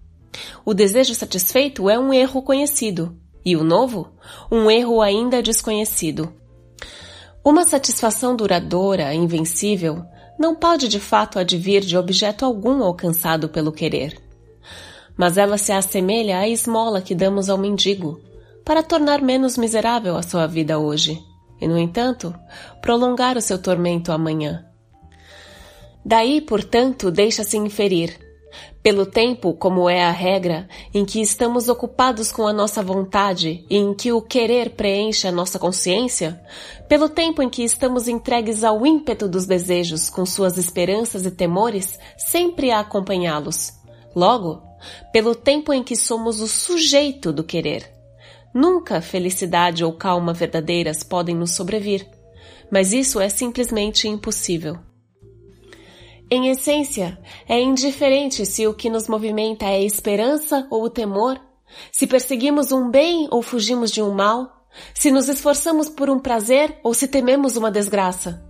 O 0.65 0.73
desejo 0.73 1.13
satisfeito 1.13 1.89
é 1.89 1.97
um 1.97 2.13
erro 2.13 2.41
conhecido, 2.41 3.15
e 3.43 3.55
o 3.55 3.63
novo, 3.63 4.09
um 4.51 4.69
erro 4.69 5.01
ainda 5.01 5.41
desconhecido. 5.41 6.31
Uma 7.43 7.65
satisfação 7.65 8.35
duradoura, 8.35 9.13
invencível, 9.13 10.05
não 10.37 10.55
pode 10.55 10.87
de 10.87 10.99
fato 10.99 11.39
advir 11.39 11.81
de 11.81 11.97
objeto 11.97 12.45
algum 12.45 12.83
alcançado 12.83 13.49
pelo 13.49 13.71
querer. 13.71 14.17
Mas 15.17 15.37
ela 15.37 15.57
se 15.57 15.71
assemelha 15.71 16.39
à 16.39 16.47
esmola 16.47 17.01
que 17.01 17.15
damos 17.15 17.49
ao 17.49 17.57
mendigo, 17.57 18.21
para 18.63 18.83
tornar 18.83 19.21
menos 19.21 19.57
miserável 19.57 20.15
a 20.15 20.23
sua 20.23 20.45
vida 20.47 20.77
hoje, 20.77 21.19
e, 21.59 21.67
no 21.67 21.77
entanto, 21.77 22.33
prolongar 22.81 23.37
o 23.37 23.41
seu 23.41 23.57
tormento 23.57 24.11
amanhã. 24.11 24.65
Daí, 26.05 26.41
portanto, 26.41 27.11
deixa-se 27.11 27.57
inferir 27.57 28.30
pelo 28.83 29.05
tempo, 29.05 29.53
como 29.53 29.89
é 29.89 30.03
a 30.03 30.11
regra, 30.11 30.67
em 30.93 31.05
que 31.05 31.21
estamos 31.21 31.69
ocupados 31.69 32.31
com 32.31 32.47
a 32.47 32.53
nossa 32.53 32.81
vontade 32.81 33.65
e 33.69 33.77
em 33.77 33.93
que 33.93 34.11
o 34.11 34.21
querer 34.21 34.71
preenche 34.71 35.27
a 35.27 35.31
nossa 35.31 35.59
consciência, 35.59 36.41
pelo 36.87 37.07
tempo 37.07 37.41
em 37.41 37.49
que 37.49 37.63
estamos 37.63 38.07
entregues 38.07 38.63
ao 38.63 38.85
ímpeto 38.85 39.27
dos 39.27 39.45
desejos 39.45 40.09
com 40.09 40.25
suas 40.25 40.57
esperanças 40.57 41.25
e 41.25 41.31
temores 41.31 41.99
sempre 42.17 42.71
a 42.71 42.79
acompanhá-los. 42.79 43.73
Logo, 44.15 44.61
pelo 45.11 45.35
tempo 45.35 45.71
em 45.71 45.83
que 45.83 45.95
somos 45.95 46.41
o 46.41 46.47
sujeito 46.47 47.31
do 47.31 47.43
querer. 47.43 47.89
Nunca 48.53 49.01
felicidade 49.01 49.83
ou 49.83 49.93
calma 49.93 50.33
verdadeiras 50.33 51.03
podem 51.03 51.35
nos 51.35 51.51
sobrevir, 51.51 52.05
mas 52.69 52.91
isso 52.91 53.19
é 53.19 53.29
simplesmente 53.29 54.07
impossível. 54.07 54.90
Em 56.33 56.47
essência, 56.47 57.19
é 57.45 57.59
indiferente 57.59 58.45
se 58.45 58.65
o 58.65 58.73
que 58.73 58.89
nos 58.89 59.09
movimenta 59.09 59.65
é 59.65 59.83
esperança 59.83 60.65
ou 60.69 60.83
o 60.83 60.89
temor, 60.89 61.37
se 61.91 62.07
perseguimos 62.07 62.71
um 62.71 62.89
bem 62.89 63.27
ou 63.29 63.41
fugimos 63.41 63.91
de 63.91 64.01
um 64.01 64.13
mal, 64.13 64.65
se 64.93 65.11
nos 65.11 65.27
esforçamos 65.27 65.89
por 65.89 66.09
um 66.09 66.17
prazer 66.17 66.79
ou 66.85 66.93
se 66.93 67.05
tememos 67.05 67.57
uma 67.57 67.69
desgraça. 67.69 68.41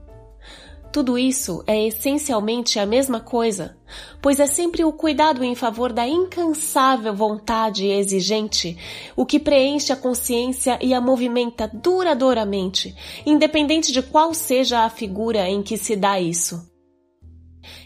Tudo 0.94 1.18
isso 1.18 1.64
é 1.66 1.88
essencialmente 1.88 2.78
a 2.78 2.86
mesma 2.86 3.20
coisa, 3.20 3.76
pois 4.22 4.40
é 4.40 4.46
sempre 4.46 4.84
o 4.86 4.94
cuidado 4.94 5.44
em 5.44 5.56
favor 5.56 5.92
da 5.92 6.08
incansável 6.08 7.16
vontade 7.16 7.88
exigente 7.88 8.78
o 9.16 9.26
que 9.26 9.40
preenche 9.40 9.92
a 9.92 9.96
consciência 9.96 10.78
e 10.84 10.94
a 10.94 11.02
movimenta 11.02 11.68
duradouramente, 11.68 12.96
independente 13.26 13.92
de 13.92 14.04
qual 14.04 14.36
seja 14.36 14.82
a 14.82 14.90
figura 14.92 15.50
em 15.50 15.64
que 15.64 15.78
se 15.78 15.96
dá 15.96 16.20
isso. 16.20 16.71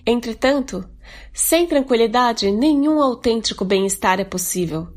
Entretanto, 0.06 0.88
sem 1.34 1.68
tranquilidade, 1.68 2.52
nenhum 2.52 3.02
autêntico 3.02 3.66
bem-estar 3.66 4.20
é 4.20 4.26
possível. 4.26 4.88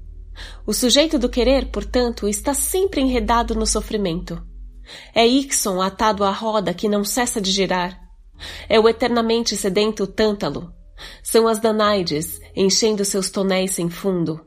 O 0.67 0.73
sujeito 0.73 1.19
do 1.19 1.29
querer, 1.29 1.71
portanto, 1.71 2.29
está 2.29 2.55
sempre 2.55 3.01
enredado 3.01 3.55
no 3.55 3.67
sofrimento. 3.67 4.41
É 5.15 5.27
Ixon 5.27 5.83
atado 5.83 6.25
à 6.25 6.31
roda 6.31 6.73
que 6.73 6.89
não 6.89 7.05
cessa 7.05 7.41
de 7.41 7.51
girar. 7.51 7.99
É 8.69 8.79
o 8.79 8.89
eternamente 8.89 9.57
sedento 9.57 10.07
tântalo. 10.07 10.73
São 11.23 11.47
as 11.47 11.59
Danaides 11.59 12.41
enchendo 12.55 13.05
seus 13.05 13.31
tonéis 13.31 13.73
sem 13.73 13.91
fundo. 13.91 14.41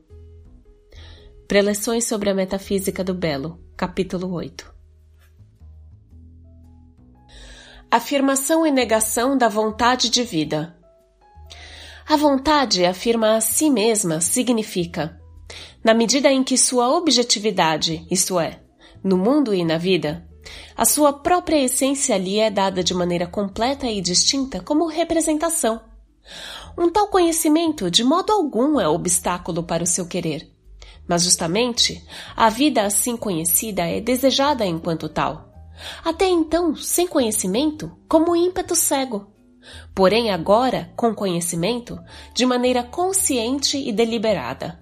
Preleções 1.47 2.05
sobre 2.05 2.29
a 2.29 2.33
Metafísica 2.33 3.03
do 3.03 3.13
Belo, 3.13 3.59
capítulo 3.75 4.31
8. 4.31 4.80
Afirmação 7.91 8.65
e 8.65 8.71
negação 8.71 9.37
da 9.37 9.49
vontade 9.49 10.09
de 10.09 10.23
vida. 10.23 10.73
A 12.07 12.15
vontade 12.15 12.85
afirma 12.85 13.35
a 13.35 13.41
si 13.41 13.69
mesma 13.69 14.21
significa, 14.21 15.19
na 15.83 15.93
medida 15.93 16.31
em 16.31 16.41
que 16.41 16.57
sua 16.57 16.89
objetividade, 16.95 18.07
isto 18.09 18.39
é, 18.39 18.61
no 19.03 19.17
mundo 19.17 19.53
e 19.53 19.65
na 19.65 19.77
vida, 19.77 20.25
a 20.77 20.85
sua 20.85 21.11
própria 21.11 21.61
essência 21.61 22.17
lhe 22.17 22.39
é 22.39 22.49
dada 22.49 22.81
de 22.81 22.93
maneira 22.93 23.27
completa 23.27 23.87
e 23.87 23.99
distinta 23.99 24.61
como 24.61 24.87
representação. 24.87 25.81
Um 26.77 26.89
tal 26.89 27.09
conhecimento 27.09 27.91
de 27.91 28.05
modo 28.05 28.31
algum 28.31 28.79
é 28.79 28.87
obstáculo 28.87 29.63
para 29.63 29.83
o 29.83 29.87
seu 29.87 30.07
querer 30.07 30.49
mas 31.07 31.23
justamente 31.23 32.01
a 32.37 32.49
vida 32.49 32.83
assim 32.83 33.17
conhecida 33.17 33.81
é 33.83 33.99
desejada 33.99 34.65
enquanto 34.65 35.09
tal. 35.09 35.50
Até 36.03 36.27
então, 36.27 36.75
sem 36.75 37.07
conhecimento, 37.07 37.91
como 38.07 38.35
ímpeto 38.35 38.75
cego. 38.75 39.27
Porém, 39.93 40.31
agora, 40.31 40.91
com 40.95 41.13
conhecimento, 41.13 41.99
de 42.33 42.45
maneira 42.45 42.83
consciente 42.83 43.77
e 43.77 43.91
deliberada. 43.91 44.79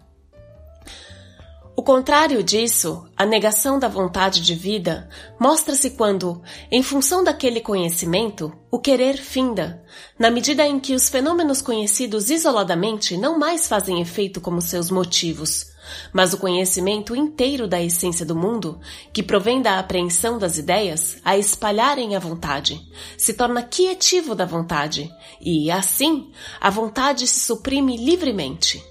O 1.79 1.81
contrário 1.81 2.43
disso, 2.43 3.07
a 3.15 3.25
negação 3.25 3.79
da 3.79 3.87
vontade 3.87 4.41
de 4.41 4.53
vida, 4.53 5.07
mostra-se 5.39 5.91
quando, 5.91 6.41
em 6.69 6.83
função 6.83 7.23
daquele 7.23 7.61
conhecimento, 7.61 8.51
o 8.69 8.77
querer 8.77 9.15
finda, 9.15 9.81
na 10.19 10.29
medida 10.29 10.67
em 10.67 10.77
que 10.77 10.93
os 10.93 11.07
fenômenos 11.07 11.61
conhecidos 11.61 12.29
isoladamente 12.29 13.15
não 13.15 13.39
mais 13.39 13.65
fazem 13.65 14.01
efeito 14.01 14.41
como 14.41 14.61
seus 14.61 14.91
motivos, 14.91 15.68
mas 16.13 16.33
o 16.33 16.37
conhecimento 16.37 17.15
inteiro 17.15 17.67
da 17.67 17.81
essência 17.81 18.25
do 18.25 18.35
mundo, 18.35 18.79
que 19.13 19.23
provém 19.23 19.61
da 19.61 19.79
apreensão 19.79 20.37
das 20.37 20.57
ideias, 20.57 21.17
a 21.23 21.37
espalharem 21.37 22.15
a 22.15 22.19
vontade, 22.19 22.81
se 23.17 23.33
torna 23.33 23.63
quietivo 23.63 24.35
da 24.35 24.45
vontade, 24.45 25.09
e, 25.41 25.69
assim, 25.71 26.31
a 26.59 26.69
vontade 26.69 27.25
se 27.27 27.39
suprime 27.41 27.97
livremente. 27.97 28.83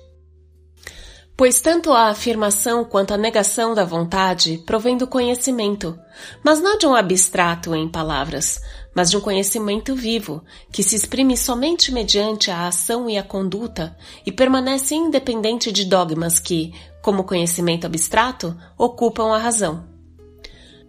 Pois 1.38 1.60
tanto 1.60 1.92
a 1.92 2.08
afirmação 2.08 2.84
quanto 2.84 3.14
a 3.14 3.16
negação 3.16 3.72
da 3.72 3.84
vontade 3.84 4.60
provém 4.66 4.96
do 4.96 5.06
conhecimento, 5.06 5.96
mas 6.42 6.60
não 6.60 6.76
de 6.76 6.84
um 6.84 6.96
abstrato 6.96 7.76
em 7.76 7.88
palavras, 7.88 8.60
mas 8.92 9.08
de 9.08 9.16
um 9.16 9.20
conhecimento 9.20 9.94
vivo, 9.94 10.42
que 10.72 10.82
se 10.82 10.96
exprime 10.96 11.36
somente 11.36 11.92
mediante 11.92 12.50
a 12.50 12.66
ação 12.66 13.08
e 13.08 13.16
a 13.16 13.22
conduta 13.22 13.96
e 14.26 14.32
permanece 14.32 14.96
independente 14.96 15.70
de 15.70 15.84
dogmas 15.84 16.40
que, 16.40 16.74
como 17.02 17.24
conhecimento 17.24 17.86
abstrato, 17.86 18.56
ocupam 18.76 19.34
a 19.34 19.38
razão. 19.38 19.86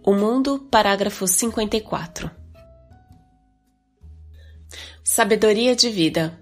O 0.04 0.14
Mundo, 0.14 0.66
parágrafo 0.70 1.26
54. 1.26 2.30
Sabedoria 5.04 5.74
de 5.74 5.90
vida. 5.90 6.38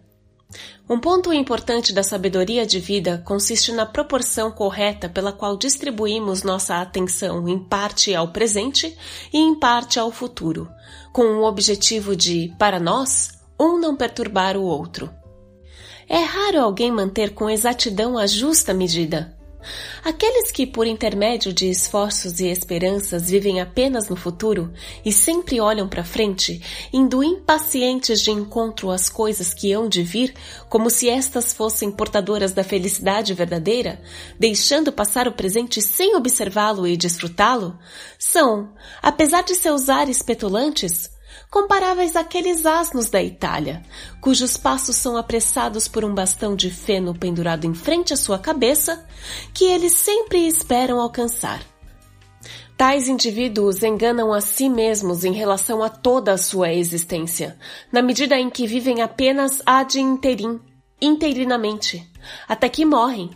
Um 0.88 0.98
ponto 0.98 1.32
importante 1.32 1.92
da 1.92 2.02
sabedoria 2.02 2.64
de 2.64 2.80
vida 2.80 3.22
consiste 3.26 3.72
na 3.72 3.84
proporção 3.84 4.50
correta 4.50 5.08
pela 5.08 5.32
qual 5.32 5.56
distribuímos 5.56 6.42
nossa 6.42 6.80
atenção 6.80 7.46
em 7.48 7.58
parte 7.58 8.14
ao 8.14 8.28
presente 8.28 8.96
e 9.32 9.38
em 9.38 9.58
parte 9.58 9.98
ao 9.98 10.10
futuro, 10.10 10.66
com 11.12 11.22
o 11.22 11.44
objetivo 11.44 12.16
de, 12.16 12.54
para 12.58 12.80
nós, 12.80 13.38
um 13.60 13.78
não 13.78 13.96
perturbar 13.96 14.56
o 14.56 14.62
outro. 14.62 15.10
É 16.08 16.22
raro 16.22 16.60
alguém 16.60 16.90
manter 16.90 17.34
com 17.34 17.50
exatidão 17.50 18.16
a 18.16 18.26
justa 18.26 18.72
medida. 18.72 19.37
Aqueles 20.04 20.52
que, 20.52 20.66
por 20.66 20.86
intermédio 20.86 21.52
de 21.52 21.68
esforços 21.68 22.40
e 22.40 22.46
esperanças, 22.46 23.28
vivem 23.28 23.60
apenas 23.60 24.08
no 24.08 24.16
futuro 24.16 24.72
e 25.04 25.12
sempre 25.12 25.60
olham 25.60 25.88
para 25.88 26.04
frente, 26.04 26.62
indo 26.92 27.22
impacientes 27.22 28.20
de 28.20 28.30
encontro 28.30 28.90
às 28.90 29.08
coisas 29.10 29.52
que 29.52 29.72
hão 29.72 29.88
de 29.88 30.02
vir, 30.02 30.34
como 30.68 30.88
se 30.88 31.08
estas 31.08 31.52
fossem 31.52 31.90
portadoras 31.90 32.52
da 32.52 32.62
felicidade 32.62 33.34
verdadeira, 33.34 34.00
deixando 34.38 34.92
passar 34.92 35.26
o 35.26 35.32
presente 35.32 35.82
sem 35.82 36.14
observá-lo 36.14 36.86
e 36.86 36.96
desfrutá-lo, 36.96 37.78
são, 38.18 38.72
apesar 39.02 39.42
de 39.42 39.54
seus 39.54 39.88
ares 39.88 40.22
petulantes, 40.22 41.10
comparáveis 41.50 42.14
àqueles 42.16 42.66
asnos 42.66 43.08
da 43.08 43.22
Itália, 43.22 43.82
cujos 44.20 44.56
passos 44.56 44.96
são 44.96 45.16
apressados 45.16 45.88
por 45.88 46.04
um 46.04 46.14
bastão 46.14 46.54
de 46.54 46.70
feno 46.70 47.14
pendurado 47.14 47.66
em 47.66 47.74
frente 47.74 48.12
à 48.12 48.16
sua 48.16 48.38
cabeça, 48.38 49.04
que 49.54 49.64
eles 49.64 49.92
sempre 49.92 50.46
esperam 50.46 51.00
alcançar. 51.00 51.62
Tais 52.76 53.08
indivíduos 53.08 53.82
enganam 53.82 54.32
a 54.32 54.40
si 54.40 54.68
mesmos 54.68 55.24
em 55.24 55.32
relação 55.32 55.82
a 55.82 55.88
toda 55.88 56.32
a 56.32 56.38
sua 56.38 56.72
existência, 56.72 57.58
na 57.90 58.00
medida 58.00 58.38
em 58.38 58.48
que 58.48 58.68
vivem 58.68 59.02
apenas 59.02 59.60
ad 59.66 59.98
interim, 59.98 60.60
inteirinamente, 61.00 62.08
até 62.46 62.68
que 62.68 62.84
morrem, 62.84 63.30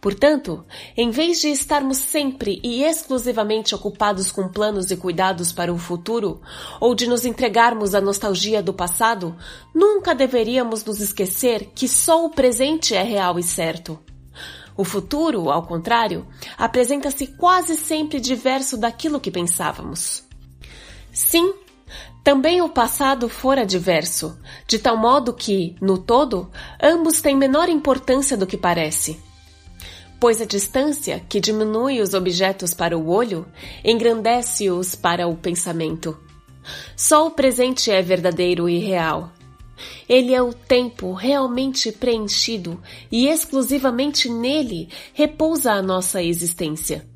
Portanto, 0.00 0.64
em 0.96 1.10
vez 1.10 1.40
de 1.40 1.48
estarmos 1.48 1.98
sempre 1.98 2.60
e 2.62 2.82
exclusivamente 2.82 3.74
ocupados 3.74 4.30
com 4.30 4.48
planos 4.48 4.90
e 4.90 4.96
cuidados 4.96 5.52
para 5.52 5.72
o 5.72 5.78
futuro, 5.78 6.40
ou 6.80 6.94
de 6.94 7.06
nos 7.06 7.24
entregarmos 7.24 7.94
à 7.94 8.00
nostalgia 8.00 8.62
do 8.62 8.72
passado, 8.72 9.36
nunca 9.74 10.14
deveríamos 10.14 10.84
nos 10.84 11.00
esquecer 11.00 11.70
que 11.74 11.88
só 11.88 12.24
o 12.24 12.30
presente 12.30 12.94
é 12.94 13.02
real 13.02 13.38
e 13.38 13.42
certo. 13.42 13.98
O 14.76 14.84
futuro, 14.84 15.50
ao 15.50 15.62
contrário, 15.62 16.26
apresenta-se 16.58 17.28
quase 17.28 17.76
sempre 17.76 18.18
diverso 18.20 18.76
daquilo 18.76 19.20
que 19.20 19.30
pensávamos. 19.30 20.24
Sim, 21.12 21.54
também 22.24 22.60
o 22.60 22.68
passado 22.68 23.28
fora 23.28 23.64
diverso, 23.64 24.36
de 24.66 24.78
tal 24.78 24.96
modo 24.96 25.32
que, 25.32 25.76
no 25.80 25.96
todo, 25.96 26.50
ambos 26.82 27.20
têm 27.20 27.36
menor 27.36 27.68
importância 27.68 28.36
do 28.36 28.46
que 28.46 28.56
parece 28.56 29.22
pois 30.20 30.40
a 30.40 30.44
distância, 30.44 31.20
que 31.28 31.40
diminui 31.40 32.00
os 32.00 32.14
objetos 32.14 32.72
para 32.72 32.96
o 32.96 33.08
olho, 33.08 33.46
engrandece-os 33.84 34.94
para 34.94 35.26
o 35.26 35.36
pensamento. 35.36 36.18
Só 36.96 37.26
o 37.26 37.30
presente 37.30 37.90
é 37.90 38.00
verdadeiro 38.00 38.68
e 38.68 38.78
real. 38.78 39.32
Ele 40.08 40.32
é 40.32 40.40
o 40.40 40.52
tempo 40.52 41.12
realmente 41.12 41.90
preenchido 41.90 42.80
e 43.10 43.26
exclusivamente 43.26 44.28
nele 44.28 44.88
repousa 45.12 45.72
a 45.72 45.82
nossa 45.82 46.22
existência. 46.22 47.06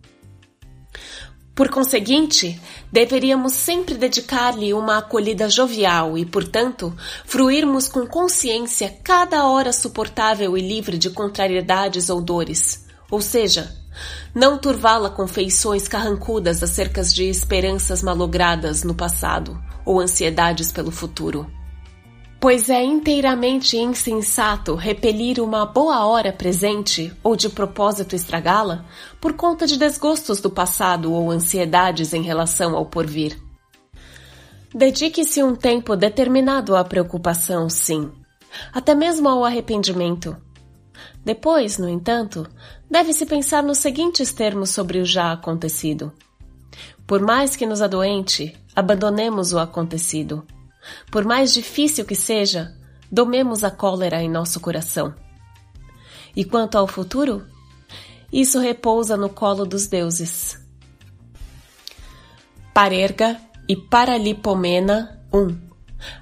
Por 1.55 1.71
conseguinte, 1.71 2.61
deveríamos 2.93 3.53
sempre 3.53 3.95
dedicar-lhe 3.95 4.73
uma 4.73 4.99
acolhida 4.99 5.49
jovial 5.49 6.17
e, 6.17 6.25
portanto, 6.25 6.97
fruirmos 7.25 7.89
com 7.89 8.07
consciência 8.07 8.97
cada 9.03 9.45
hora 9.49 9.73
suportável 9.73 10.57
e 10.57 10.61
livre 10.61 10.97
de 10.97 11.11
contrariedades 11.11 12.11
ou 12.11 12.21
dores 12.21 12.88
ou 13.11 13.21
seja, 13.21 13.75
não 14.35 14.59
turvá-la 14.59 15.11
com 15.11 15.27
feições 15.27 15.89
carrancudas 15.89 16.63
acerca 16.63 17.03
de 17.03 17.25
esperanças 17.25 18.03
malogradas 18.03 18.85
no 18.85 18.95
passado 18.95 19.59
ou 19.85 20.01
ansiedades 20.01 20.71
pelo 20.71 20.91
futuro. 20.91 21.51
Pois 22.41 22.71
é 22.71 22.85
inteiramente 22.85 23.77
insensato 23.77 24.77
repelir 24.77 25.41
uma 25.43 25.67
boa 25.67 26.07
hora 26.07 26.33
presente 26.33 27.13
ou 27.21 27.35
de 27.35 27.49
propósito 27.49 28.15
estragá-la 28.15 28.85
por 29.21 29.33
conta 29.33 29.67
de 29.67 29.77
desgostos 29.77 30.41
do 30.41 30.49
passado 30.49 31.13
ou 31.13 31.33
ansiedades 31.33 32.13
em 32.15 32.23
relação 32.23 32.77
ao 32.77 32.87
porvir. 32.87 33.37
Dedique-se 34.73 35.43
um 35.43 35.57
tempo 35.57 35.97
determinado 35.97 36.77
à 36.77 36.85
preocupação, 36.85 37.69
sim, 37.69 38.13
até 38.73 38.95
mesmo 38.95 39.29
ao 39.29 39.45
arrependimento 39.45 40.37
depois, 41.29 41.77
no 41.77 41.87
entanto, 41.91 42.49
deve-se 42.91 43.27
pensar 43.27 43.63
nos 43.63 43.77
seguintes 43.77 44.33
termos 44.33 44.71
sobre 44.71 44.99
o 44.99 45.05
já 45.05 45.31
acontecido. 45.31 46.11
Por 47.07 47.21
mais 47.21 47.55
que 47.55 47.67
nos 47.67 47.83
adoente, 47.83 48.57
abandonemos 48.75 49.53
o 49.53 49.59
acontecido. 49.59 50.43
Por 51.11 51.27
mais 51.27 51.53
difícil 51.53 52.07
que 52.07 52.15
seja, 52.15 52.75
domemos 53.13 53.63
a 53.63 53.71
cólera 53.71 54.23
em 54.23 54.31
nosso 54.31 54.59
coração. 54.59 55.15
E 56.35 56.47
quanto 56.47 56.79
ao 56.79 56.87
futuro, 56.87 57.47
isso 58.33 58.59
repousa 58.59 59.15
no 59.15 59.29
colo 59.29 59.67
dos 59.67 59.87
deuses. 59.87 60.59
Parerga 62.73 63.39
e 63.69 63.77
Paralipomena 63.77 65.23
1 65.31 65.59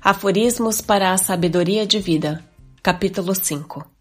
Aforismos 0.02 0.80
para 0.80 1.12
a 1.12 1.16
Sabedoria 1.16 1.86
de 1.86 2.00
Vida 2.00 2.44
Capítulo 2.82 3.36
5 3.36 3.95